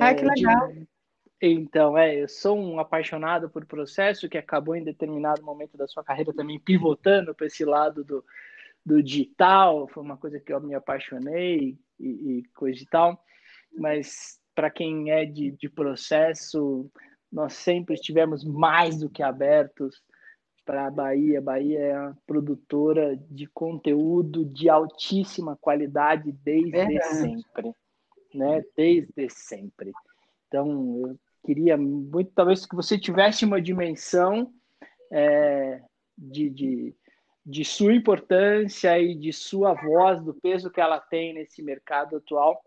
Ah, 0.00 0.10
é, 0.10 0.14
que 0.14 0.24
legal. 0.24 0.72
De, 0.72 0.88
então, 1.40 1.96
é, 1.96 2.22
eu 2.22 2.28
sou 2.28 2.58
um 2.58 2.78
apaixonado 2.78 3.48
por 3.48 3.64
processo 3.64 4.28
que 4.28 4.36
acabou 4.36 4.76
em 4.76 4.84
determinado 4.84 5.42
momento 5.42 5.76
da 5.76 5.86
sua 5.86 6.04
carreira 6.04 6.34
também 6.34 6.60
pivotando 6.60 7.34
para 7.34 7.46
esse 7.46 7.64
lado 7.64 8.04
do, 8.04 8.24
do 8.84 9.02
digital, 9.02 9.88
foi 9.88 10.02
uma 10.02 10.18
coisa 10.18 10.38
que 10.38 10.52
eu 10.52 10.60
me 10.60 10.74
apaixonei 10.74 11.78
e, 11.98 12.08
e 12.08 12.42
coisa 12.54 12.82
e 12.82 12.86
tal, 12.86 13.24
mas 13.76 14.38
para 14.54 14.70
quem 14.70 15.10
é 15.10 15.24
de, 15.24 15.52
de 15.52 15.68
processo, 15.68 16.90
nós 17.32 17.54
sempre 17.54 17.94
estivemos 17.94 18.44
mais 18.44 18.98
do 18.98 19.08
que 19.08 19.22
abertos 19.22 20.02
para 20.66 20.86
a 20.86 20.90
Bahia. 20.90 21.38
A 21.38 21.42
Bahia 21.42 21.80
é 21.80 21.98
uma 21.98 22.18
produtora 22.26 23.16
de 23.30 23.46
conteúdo 23.46 24.44
de 24.44 24.68
altíssima 24.68 25.56
qualidade 25.56 26.32
desde 26.32 26.76
é. 26.76 27.02
sempre, 27.02 27.72
né? 28.34 28.62
Desde 28.76 29.30
sempre. 29.30 29.92
Então, 30.46 31.02
eu 31.06 31.18
queria 31.44 31.76
muito, 31.76 32.32
talvez, 32.34 32.66
que 32.66 32.76
você 32.76 32.98
tivesse 32.98 33.44
uma 33.44 33.60
dimensão 33.60 34.52
é, 35.10 35.80
de, 36.16 36.50
de, 36.50 36.94
de 37.44 37.64
sua 37.64 37.94
importância 37.94 38.98
e 38.98 39.14
de 39.14 39.32
sua 39.32 39.74
voz, 39.74 40.22
do 40.22 40.34
peso 40.34 40.70
que 40.70 40.80
ela 40.80 41.00
tem 41.00 41.34
nesse 41.34 41.62
mercado 41.62 42.16
atual, 42.16 42.60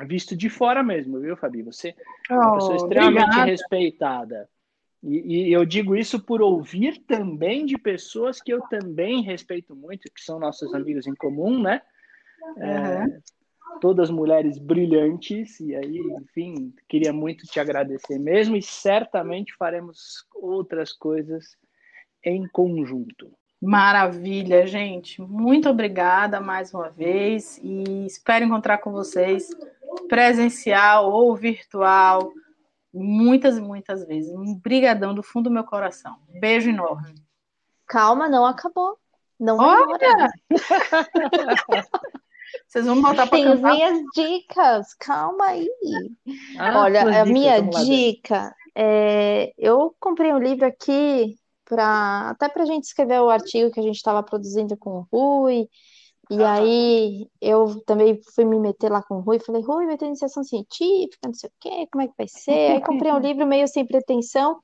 visto 0.00 0.36
de 0.36 0.50
fora 0.50 0.82
mesmo, 0.82 1.20
viu, 1.20 1.36
Fabi? 1.36 1.62
Você 1.62 1.94
é 2.28 2.34
uma 2.34 2.50
oh, 2.50 2.54
pessoa 2.54 2.76
extremamente 2.76 3.22
obrigada. 3.22 3.44
respeitada. 3.44 4.50
E, 5.02 5.48
e, 5.48 5.52
eu 5.52 5.64
digo 5.66 5.94
isso 5.94 6.18
por 6.18 6.40
ouvir 6.40 6.98
também 7.06 7.66
de 7.66 7.76
pessoas 7.76 8.40
que 8.40 8.52
eu 8.52 8.62
também 8.62 9.22
respeito 9.22 9.76
muito, 9.76 10.10
que 10.12 10.22
são 10.22 10.38
nossos 10.40 10.74
amigos 10.74 11.06
em 11.06 11.14
comum, 11.14 11.62
né? 11.62 11.82
Uhum. 12.56 12.62
É, 12.62 13.20
todas 13.80 14.10
mulheres 14.10 14.58
brilhantes, 14.58 15.60
e 15.60 15.74
aí, 15.74 15.98
enfim, 16.20 16.74
queria 16.88 17.12
muito 17.12 17.46
te 17.46 17.60
agradecer 17.60 18.18
mesmo, 18.18 18.56
e 18.56 18.62
certamente 18.62 19.54
faremos 19.54 20.26
outras 20.34 20.92
coisas 20.92 21.56
em 22.24 22.46
conjunto. 22.48 23.32
Maravilha, 23.60 24.66
gente. 24.66 25.22
Muito 25.22 25.70
obrigada 25.70 26.40
mais 26.40 26.72
uma 26.74 26.90
vez 26.90 27.58
e 27.62 28.04
espero 28.06 28.44
encontrar 28.44 28.78
com 28.78 28.92
vocês 28.92 29.48
presencial 30.08 31.10
ou 31.10 31.34
virtual 31.34 32.30
muitas 32.92 33.56
e 33.56 33.60
muitas 33.60 34.06
vezes. 34.06 34.30
Um 34.32 34.54
brigadão 34.54 35.14
do 35.14 35.22
fundo 35.22 35.44
do 35.44 35.54
meu 35.54 35.64
coração. 35.64 36.16
Beijo 36.40 36.68
enorme. 36.70 37.14
Calma, 37.86 38.28
não 38.28 38.44
acabou. 38.44 38.98
Não 39.38 39.56
Olha! 39.58 40.30
Vocês 42.68 42.86
vão 42.86 43.00
voltar 43.00 43.26
para 43.26 43.38
Tem 43.38 43.56
minhas 43.56 44.00
dicas, 44.14 44.94
calma 44.94 45.46
aí. 45.46 45.68
Ah, 46.58 46.80
Olha, 46.80 47.22
a 47.22 47.24
minha 47.24 47.60
dica 47.60 48.54
É, 48.74 49.52
eu 49.56 49.94
comprei 50.00 50.32
um 50.32 50.38
livro 50.38 50.66
aqui 50.66 51.36
para 51.64 52.30
até 52.30 52.48
para 52.48 52.62
a 52.62 52.66
gente 52.66 52.84
escrever 52.84 53.20
o 53.20 53.30
artigo 53.30 53.70
que 53.70 53.80
a 53.80 53.82
gente 53.82 53.96
estava 53.96 54.22
produzindo 54.22 54.76
com 54.76 54.90
o 54.90 55.06
Rui. 55.12 55.68
E 56.30 56.42
aí 56.42 57.28
eu 57.40 57.82
também 57.84 58.18
fui 58.34 58.44
me 58.46 58.58
meter 58.58 58.90
lá 58.90 59.02
com 59.02 59.16
o 59.16 59.20
Rui, 59.20 59.38
falei, 59.38 59.62
Rui, 59.62 59.86
vai 59.86 59.98
ter 59.98 60.06
iniciação 60.06 60.42
científica, 60.42 61.26
não 61.26 61.34
sei 61.34 61.50
o 61.50 61.52
quê, 61.60 61.86
como 61.92 62.02
é 62.02 62.08
que 62.08 62.14
vai 62.16 62.26
ser? 62.28 62.72
Aí 62.72 62.82
comprei 62.82 63.12
um 63.12 63.18
livro 63.20 63.46
meio 63.46 63.68
sem 63.68 63.86
pretensão, 63.86 64.58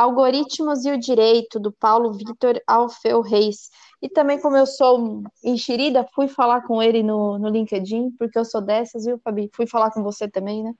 Algoritmos 0.00 0.86
e 0.86 0.90
o 0.92 0.98
Direito, 0.98 1.60
do 1.60 1.70
Paulo 1.70 2.10
Vitor 2.14 2.58
Alfeu 2.66 3.20
Reis. 3.20 3.68
E 4.00 4.08
também, 4.08 4.40
como 4.40 4.56
eu 4.56 4.64
sou 4.64 5.22
enxerida, 5.44 6.08
fui 6.14 6.26
falar 6.26 6.62
com 6.62 6.82
ele 6.82 7.02
no, 7.02 7.38
no 7.38 7.50
LinkedIn, 7.50 8.12
porque 8.18 8.38
eu 8.38 8.44
sou 8.46 8.62
dessas, 8.62 9.04
viu, 9.04 9.20
Fabi? 9.22 9.50
Fui 9.54 9.66
falar 9.66 9.90
com 9.90 10.02
você 10.02 10.26
também, 10.26 10.62
né? 10.62 10.72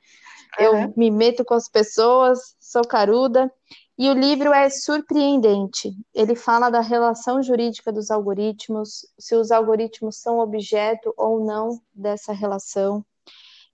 Eu 0.59 0.73
me 0.97 1.11
meto 1.11 1.45
com 1.45 1.53
as 1.53 1.69
pessoas, 1.69 2.57
sou 2.59 2.81
caruda. 2.81 3.53
E 3.99 4.09
o 4.09 4.15
livro 4.15 4.55
é 4.55 4.71
surpreendente. 4.71 5.93
Ele 6.15 6.35
fala 6.35 6.71
da 6.71 6.81
relação 6.81 7.43
jurídica 7.43 7.93
dos 7.93 8.11
algoritmos, 8.11 9.07
se 9.19 9.35
os 9.35 9.51
algoritmos 9.51 10.17
são 10.17 10.39
objeto 10.39 11.13
ou 11.15 11.45
não 11.45 11.79
dessa 11.93 12.33
relação. 12.33 13.05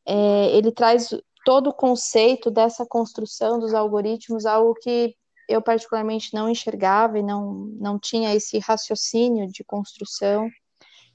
É, 0.05 0.57
ele 0.57 0.73
traz 0.73 1.11
todo 1.45 1.71
o 1.71 1.73
conceito 1.73 2.51
dessa 2.51 2.85
construção 2.85 3.61
dos 3.61 3.73
algoritmos, 3.73 4.45
algo 4.45 4.75
que 4.75 5.15
eu 5.49 5.63
particularmente 5.63 6.35
não 6.35 6.49
enxergava 6.49 7.19
e 7.19 7.23
não, 7.23 7.53
não 7.79 7.99
tinha 7.99 8.35
esse 8.35 8.59
raciocínio 8.59 9.47
de 9.49 9.65
construção, 9.65 10.49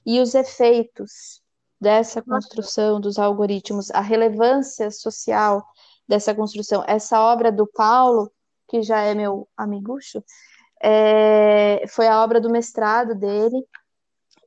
e 0.04 0.20
os 0.20 0.34
efeitos 0.34 1.40
dessa 1.80 2.22
construção 2.22 3.00
dos 3.00 3.18
algoritmos, 3.18 3.90
a 3.90 4.00
relevância 4.00 4.90
social 4.90 5.64
dessa 6.08 6.34
construção. 6.34 6.84
Essa 6.86 7.20
obra 7.20 7.50
do 7.52 7.66
Paulo, 7.66 8.30
que 8.68 8.82
já 8.82 9.00
é 9.02 9.14
meu 9.14 9.48
amigucho, 9.56 10.22
é, 10.82 11.84
foi 11.88 12.08
a 12.08 12.22
obra 12.22 12.40
do 12.40 12.50
mestrado 12.50 13.14
dele, 13.14 13.64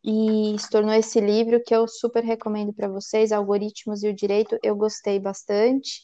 e 0.07 0.55
se 0.59 0.69
tornou 0.69 0.93
esse 0.93 1.19
livro 1.19 1.61
que 1.63 1.75
eu 1.75 1.87
super 1.87 2.23
recomendo 2.23 2.71
para 2.71 2.87
vocês, 2.87 3.31
Algoritmos 3.31 4.03
e 4.03 4.09
o 4.09 4.13
Direito. 4.13 4.55
Eu 4.61 4.75
gostei 4.75 5.19
bastante 5.19 6.03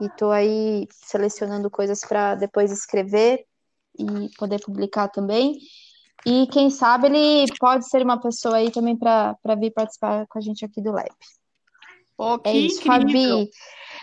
e 0.00 0.06
estou 0.06 0.30
aí 0.30 0.86
selecionando 0.90 1.70
coisas 1.70 2.00
para 2.00 2.34
depois 2.34 2.70
escrever 2.70 3.44
e 3.98 4.28
poder 4.36 4.60
publicar 4.60 5.08
também. 5.08 5.58
E 6.26 6.46
quem 6.48 6.70
sabe 6.70 7.06
ele 7.06 7.46
pode 7.58 7.88
ser 7.88 8.02
uma 8.02 8.20
pessoa 8.20 8.56
aí 8.56 8.70
também 8.70 8.96
para 8.96 9.36
vir 9.58 9.72
participar 9.72 10.26
com 10.26 10.38
a 10.38 10.42
gente 10.42 10.64
aqui 10.64 10.80
do 10.80 10.92
Lab. 10.92 11.08
Oh, 12.16 12.38
é 12.44 12.52
isso, 12.52 12.80
incrível. 12.80 13.38
Fabi. 13.38 13.50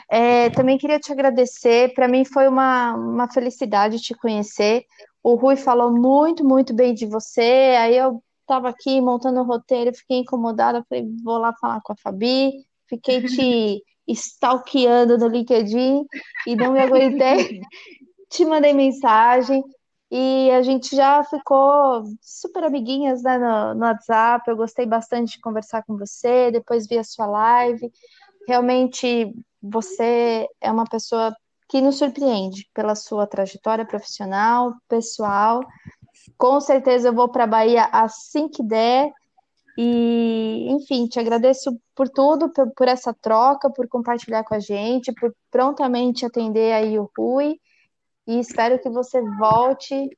É, 0.09 0.49
também 0.51 0.77
queria 0.77 0.99
te 0.99 1.11
agradecer. 1.11 1.93
Para 1.93 2.07
mim 2.07 2.23
foi 2.23 2.47
uma, 2.47 2.93
uma 2.93 3.30
felicidade 3.30 3.99
te 3.99 4.13
conhecer. 4.13 4.85
O 5.22 5.35
Rui 5.35 5.57
falou 5.57 5.91
muito, 5.91 6.45
muito 6.45 6.73
bem 6.73 6.93
de 6.93 7.05
você. 7.05 7.76
Aí 7.77 7.97
eu 7.97 8.23
estava 8.41 8.69
aqui 8.69 9.01
montando 9.01 9.41
o 9.41 9.45
roteiro, 9.45 9.93
fiquei 9.93 10.19
incomodada. 10.19 10.85
Falei, 10.88 11.05
vou 11.23 11.38
lá 11.38 11.53
falar 11.59 11.81
com 11.81 11.91
a 11.91 11.97
Fabi. 11.97 12.53
Fiquei 12.88 13.22
te 13.23 13.84
stalkeando 14.07 15.18
no 15.18 15.27
LinkedIn 15.27 16.06
e 16.48 16.56
não 16.56 16.73
me 16.73 16.80
aguentei. 16.80 17.60
Te 18.30 18.45
mandei 18.45 18.73
mensagem 18.73 19.64
e 20.11 20.52
a 20.52 20.61
gente 20.61 20.95
já 20.95 21.23
ficou 21.23 22.03
super 22.22 22.64
amiguinhas 22.64 23.23
né, 23.23 23.38
no, 23.38 23.76
no 23.76 23.86
WhatsApp. 23.86 24.49
Eu 24.49 24.57
gostei 24.57 24.86
bastante 24.86 25.34
de 25.34 25.41
conversar 25.41 25.84
com 25.84 25.98
você, 25.98 26.52
depois 26.52 26.88
vi 26.88 26.98
a 26.98 27.03
sua 27.03 27.26
live. 27.26 27.91
Realmente 28.48 29.34
você 29.61 30.48
é 30.61 30.72
uma 30.72 30.86
pessoa 30.86 31.36
que 31.68 31.82
nos 31.82 31.98
surpreende 31.98 32.69
pela 32.73 32.95
sua 32.95 33.26
trajetória 33.26 33.86
profissional, 33.86 34.73
pessoal. 34.88 35.61
Com 36.38 36.61
certeza 36.61 37.10
eu 37.10 37.14
vou 37.14 37.30
para 37.30 37.45
a 37.45 37.48
Bahia 37.48 37.90
assim 37.91 38.48
que 38.48 38.64
der 38.64 39.11
e, 39.77 40.68
enfim, 40.69 41.07
te 41.07 41.19
agradeço 41.19 41.77
por 41.93 42.07
tudo, 42.07 42.49
por, 42.52 42.72
por, 42.72 42.88
essa 42.88 43.14
troca, 43.14 43.69
por 43.69 43.88
compartilhar 43.88 44.43
com 44.43 44.56
a 44.56 44.60
gente, 44.60 45.14
por 45.14 45.35
prontamente 45.52 46.26
atender 46.26 46.73
aí 46.73 46.97
o 46.97 47.10
Rui. 47.18 47.60
E 48.26 48.39
espero 48.39 48.80
que 48.80 48.89
você 48.89 49.22
volte 49.38 50.10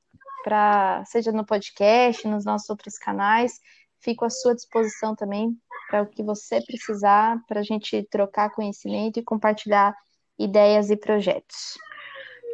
para, 0.43 1.03
seja 1.05 1.31
no 1.31 1.45
podcast, 1.45 2.27
nos 2.27 2.45
nossos 2.45 2.69
outros 2.69 2.97
canais. 2.97 3.59
Fico 3.99 4.25
à 4.25 4.29
sua 4.29 4.53
disposição 4.53 5.15
também 5.15 5.57
para 5.89 6.03
o 6.03 6.07
que 6.07 6.21
você 6.21 6.61
precisar, 6.61 7.41
para 7.47 7.61
a 7.61 7.63
gente 7.63 8.03
trocar 8.11 8.51
conhecimento 8.51 9.19
e 9.19 9.23
compartilhar 9.23 9.95
ideias 10.37 10.91
e 10.91 10.95
projetos. 10.95 11.77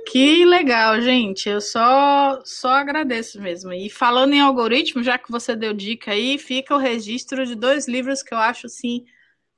Que 0.07 0.45
legal, 0.45 0.99
gente. 1.01 1.47
Eu 1.47 1.61
só 1.61 2.39
só 2.43 2.69
agradeço 2.69 3.41
mesmo. 3.41 3.71
E 3.73 3.89
falando 3.89 4.33
em 4.33 4.41
algoritmo, 4.41 5.03
já 5.03 5.17
que 5.17 5.31
você 5.31 5.55
deu 5.55 5.73
dica 5.73 6.11
aí, 6.11 6.37
fica 6.37 6.75
o 6.75 6.79
registro 6.79 7.45
de 7.45 7.55
dois 7.55 7.87
livros 7.87 8.21
que 8.21 8.33
eu 8.33 8.37
acho 8.37 8.67
assim 8.67 9.05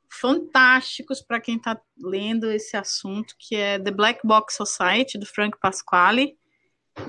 fantásticos 0.10 1.22
para 1.22 1.42
quem 1.42 1.58
está 1.58 1.80
lendo 2.00 2.50
esse 2.50 2.78
assunto, 2.78 3.36
que 3.38 3.56
é 3.56 3.80
The 3.80 3.92
Black 3.92 4.22
Box 4.24 4.56
Society 4.56 5.18
do 5.18 5.26
Frank 5.26 5.58
Pasquale 5.60 6.38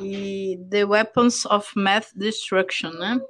e 0.00 0.58
The 0.70 0.84
Weapons 0.84 1.44
of 1.46 1.70
Math 1.76 2.08
Destruction, 2.14 2.90
né? 2.90 3.20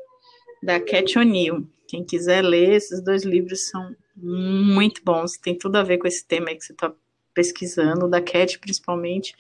Da 0.63 0.81
Cat 0.81 1.19
O'Neill. 1.19 1.69
Quem 1.87 2.05
quiser 2.05 2.43
ler, 2.43 2.75
esses 2.75 3.03
dois 3.03 3.25
livros 3.25 3.69
são 3.69 3.95
muito 4.17 5.03
bons, 5.05 5.37
tem 5.37 5.57
tudo 5.57 5.77
a 5.77 5.83
ver 5.83 5.99
com 5.99 6.09
esse 6.09 6.27
tema 6.27 6.55
que 6.55 6.63
você 6.63 6.73
está 6.73 6.93
pesquisando, 7.37 8.09
da 8.09 8.23
Cat 8.23 8.59
principalmente, 8.59 9.35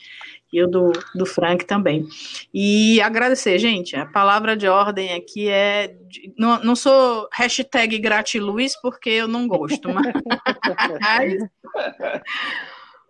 e 0.53 0.63
o 0.63 0.69
do, 0.69 0.93
do 1.15 1.25
Frank 1.25 1.65
também. 1.65 2.07
E 2.53 3.01
agradecer, 3.01 3.59
gente, 3.59 3.97
a 3.97 4.05
palavra 4.05 4.55
de 4.55 4.69
ordem 4.69 5.15
aqui 5.15 5.49
é, 5.49 5.97
não, 6.39 6.63
não 6.63 6.77
sou 6.77 7.27
hashtag 7.33 7.99
gratiluz, 7.99 8.77
porque 8.81 9.09
eu 9.09 9.27
não 9.27 9.49
gosto, 9.49 9.89
mas, 11.01 11.39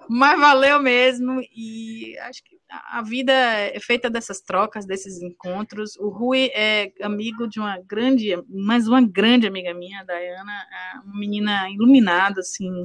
mas 0.08 0.40
valeu 0.40 0.80
mesmo, 0.80 1.42
e 1.54 2.16
acho 2.20 2.44
que 2.44 2.56
a 2.68 3.02
vida 3.02 3.32
é 3.32 3.78
feita 3.78 4.10
dessas 4.10 4.40
trocas, 4.40 4.86
desses 4.86 5.22
encontros. 5.22 5.96
O 5.96 6.08
Rui 6.08 6.50
é 6.52 6.92
amigo 7.00 7.46
de 7.46 7.60
uma 7.60 7.78
grande, 7.78 8.36
mais 8.48 8.88
uma 8.88 9.00
grande 9.00 9.46
amiga 9.46 9.72
minha, 9.72 10.00
a 10.00 10.04
Dayana, 10.04 10.52
é 10.52 10.98
uma 10.98 11.18
menina 11.18 11.70
iluminada, 11.70 12.40
assim, 12.40 12.82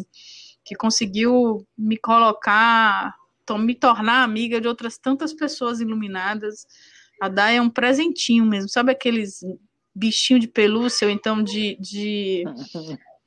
que 0.64 0.76
conseguiu 0.76 1.66
me 1.78 1.98
colocar, 1.98 3.16
me 3.60 3.76
tornar 3.76 4.24
amiga 4.24 4.62
de 4.62 4.68
outras 4.68 4.98
tantas 4.98 5.34
pessoas 5.34 5.82
iluminadas. 5.82 6.66
A 7.22 7.28
Day 7.28 7.58
é 7.58 7.62
um 7.62 7.70
presentinho 7.70 8.46
mesmo, 8.46 8.70
sabe 8.70 8.92
aqueles 8.92 9.42
bichinho 9.94 10.40
de 10.40 10.48
pelúcia 10.48 11.06
ou 11.06 11.12
então 11.12 11.44
de, 11.44 11.76
de 11.80 12.44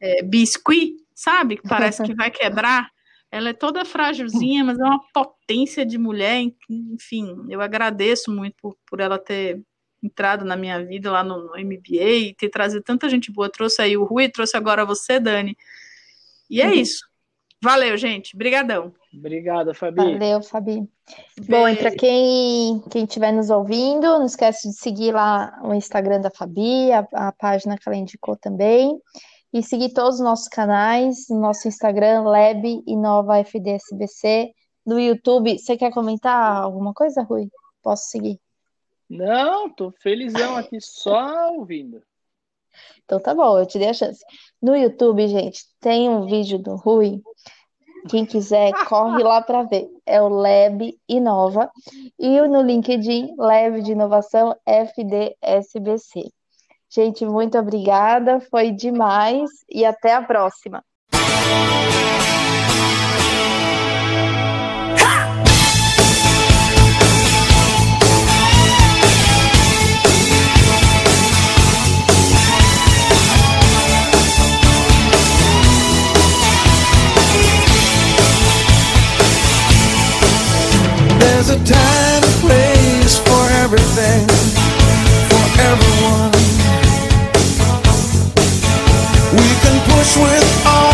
é, 0.01 0.23
biscuit, 0.23 0.97
sabe? 1.15 1.57
Que 1.57 1.69
parece 1.69 2.03
que 2.03 2.15
vai 2.15 2.31
quebrar. 2.31 2.91
Ela 3.31 3.51
é 3.51 3.53
toda 3.53 3.85
frágilzinha, 3.85 4.65
mas 4.65 4.79
é 4.79 4.85
uma 4.85 5.01
potência 5.13 5.85
de 5.85 5.99
mulher. 5.99 6.41
Enfim, 6.71 7.47
eu 7.49 7.61
agradeço 7.61 8.31
muito 8.31 8.55
por, 8.63 8.77
por 8.87 9.01
ela 9.01 9.19
ter 9.19 9.61
entrado 10.03 10.45
na 10.45 10.57
minha 10.57 10.85
vida 10.85 11.11
lá 11.11 11.25
no, 11.25 11.47
no 11.47 11.53
MBA 11.59 12.11
e 12.29 12.35
ter 12.35 12.49
trazido 12.49 12.83
tanta 12.83 13.09
gente 13.09 13.33
boa. 13.33 13.51
Trouxe 13.51 13.83
aí 13.83 13.97
o 13.97 14.05
Rui, 14.05 14.29
trouxe 14.29 14.57
agora 14.57 14.85
você, 14.85 15.19
Dani. 15.19 15.57
E 16.49 16.61
é 16.61 16.67
uhum. 16.67 16.73
isso. 16.75 17.09
Valeu, 17.65 17.97
gente. 17.97 18.37
Brigadão. 18.37 18.93
Obrigada, 19.11 19.73
Fabi. 19.73 19.97
Valeu, 19.97 20.43
Fabi. 20.43 20.87
Beijo. 21.39 21.51
Bom, 21.51 21.67
e 21.67 21.75
para 21.77 21.91
quem 21.97 22.79
quem 22.91 23.05
estiver 23.05 23.33
nos 23.33 23.49
ouvindo, 23.49 24.03
não 24.03 24.27
esquece 24.27 24.69
de 24.69 24.75
seguir 24.75 25.13
lá 25.13 25.59
o 25.65 25.73
Instagram 25.73 26.21
da 26.21 26.31
Fabi, 26.31 26.93
a, 26.93 27.09
a 27.15 27.33
página 27.33 27.79
que 27.79 27.89
ela 27.89 27.97
indicou 27.97 28.37
também. 28.37 29.01
E 29.51 29.63
seguir 29.63 29.95
todos 29.95 30.17
os 30.17 30.21
nossos 30.21 30.47
canais, 30.47 31.27
nosso 31.31 31.67
Instagram, 31.67 32.25
Lab 32.25 32.83
Inova 32.87 33.39
FDSBC, 33.39 34.53
no 34.85 35.01
YouTube. 35.01 35.59
Você 35.59 35.75
quer 35.75 35.91
comentar 35.91 36.61
alguma 36.61 36.93
coisa, 36.93 37.23
Rui? 37.23 37.49
Posso 37.83 38.11
seguir? 38.11 38.39
Não, 39.09 39.71
tô 39.71 39.91
felizão 39.91 40.55
aqui 40.55 40.79
só 40.83 41.51
ouvindo. 41.55 42.03
Então 43.05 43.21
tá 43.21 43.35
bom, 43.35 43.59
eu 43.59 43.67
te 43.67 43.79
dei 43.79 43.89
a 43.89 43.95
chance. 43.95 44.25
No 44.61 44.77
YouTube, 44.77 45.27
gente, 45.29 45.65
tem 45.81 46.09
um 46.09 46.27
vídeo 46.27 46.59
do 46.59 46.77
Rui 46.77 47.21
quem 48.09 48.27
quiser, 48.27 48.73
corre 48.87 49.23
lá 49.23 49.41
para 49.41 49.63
ver. 49.63 49.89
É 50.05 50.21
o 50.21 50.29
Lab 50.29 50.95
Inova. 51.09 51.71
E 52.19 52.41
no 52.43 52.61
LinkedIn, 52.61 53.35
Lab 53.39 53.81
de 53.83 53.93
Inovação 53.93 54.55
FDSBC. 54.67 56.31
Gente, 56.91 57.25
muito 57.25 57.59
obrigada. 57.59 58.41
Foi 58.41 58.71
demais. 58.71 59.51
E 59.71 59.85
até 59.85 60.15
a 60.15 60.23
próxima. 60.23 60.85
a 81.55 81.65
time 81.65 82.23
and 82.23 82.35
place 82.43 83.19
for 83.19 83.45
everything, 83.63 84.27
for 85.31 85.45
everyone. 85.71 86.33
We 89.39 89.49
can 89.63 89.77
push 89.89 90.17
with 90.17 90.67
all. 90.67 90.94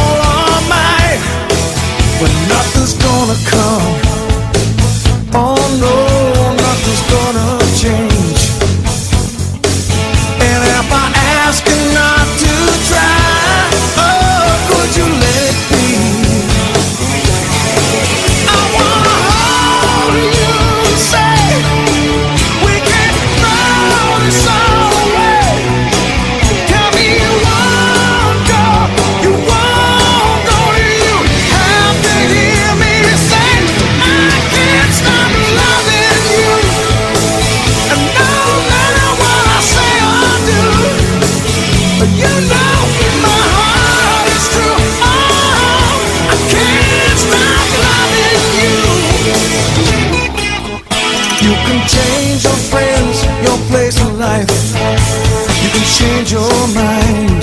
Change 56.01 56.33
your 56.33 56.59
mind. 56.75 57.43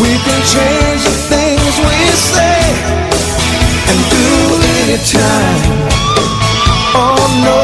We 0.00 0.12
can 0.24 0.40
change 0.56 1.02
the 1.08 1.16
things 1.32 1.72
we 1.88 1.98
say 2.32 2.60
and 3.90 3.98
do 4.16 4.28
anytime. 4.80 5.62
Oh 7.00 7.20
no, 7.46 7.58